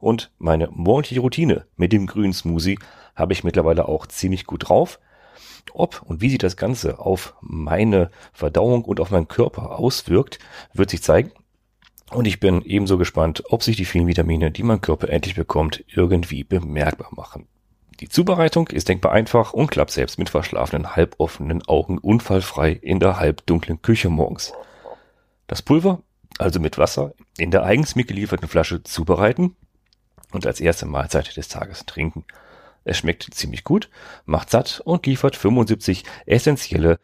und 0.00 0.32
meine 0.38 0.68
morgendliche 0.72 1.20
Routine 1.20 1.66
mit 1.76 1.92
dem 1.92 2.08
grünen 2.08 2.32
Smoothie 2.32 2.78
habe 3.14 3.32
ich 3.32 3.44
mittlerweile 3.44 3.88
auch 3.88 4.06
ziemlich 4.06 4.44
gut 4.46 4.68
drauf. 4.68 5.00
Ob 5.72 6.02
und 6.02 6.20
wie 6.20 6.30
sich 6.30 6.38
das 6.38 6.56
Ganze 6.56 6.98
auf 6.98 7.34
meine 7.40 8.10
Verdauung 8.32 8.84
und 8.84 9.00
auf 9.00 9.10
meinen 9.10 9.28
Körper 9.28 9.78
auswirkt, 9.78 10.38
wird 10.72 10.90
sich 10.90 11.02
zeigen. 11.02 11.32
Und 12.10 12.26
ich 12.26 12.40
bin 12.40 12.62
ebenso 12.62 12.98
gespannt, 12.98 13.44
ob 13.50 13.62
sich 13.62 13.76
die 13.76 13.84
vielen 13.84 14.08
Vitamine, 14.08 14.50
die 14.50 14.64
mein 14.64 14.80
Körper 14.80 15.08
endlich 15.08 15.36
bekommt, 15.36 15.84
irgendwie 15.86 16.42
bemerkbar 16.42 17.08
machen. 17.12 17.46
Die 18.00 18.08
Zubereitung 18.08 18.68
ist 18.68 18.88
denkbar 18.88 19.12
einfach 19.12 19.52
und 19.52 19.70
klappt 19.70 19.90
selbst 19.90 20.18
mit 20.18 20.30
verschlafenen, 20.30 20.96
halboffenen 20.96 21.62
Augen 21.66 21.98
unfallfrei 21.98 22.72
in 22.72 22.98
der 22.98 23.20
halbdunklen 23.20 23.82
Küche 23.82 24.08
morgens. 24.08 24.52
Das 25.46 25.60
Pulver, 25.62 26.02
also 26.38 26.60
mit 26.60 26.78
Wasser, 26.78 27.12
in 27.36 27.50
der 27.50 27.62
eigens 27.62 27.96
mir 27.96 28.04
gelieferten 28.04 28.48
Flasche 28.48 28.82
zubereiten 28.82 29.54
und 30.32 30.46
als 30.46 30.60
erste 30.60 30.86
Mahlzeit 30.86 31.36
des 31.36 31.48
Tages 31.48 31.84
trinken. 31.84 32.24
Es 32.84 32.98
schmeckt 32.98 33.34
ziemlich 33.34 33.64
gut, 33.64 33.90
macht 34.24 34.50
satt 34.50 34.80
und 34.84 35.06
liefert 35.06 35.36
75 35.36 36.04
essentielle 36.26 37.00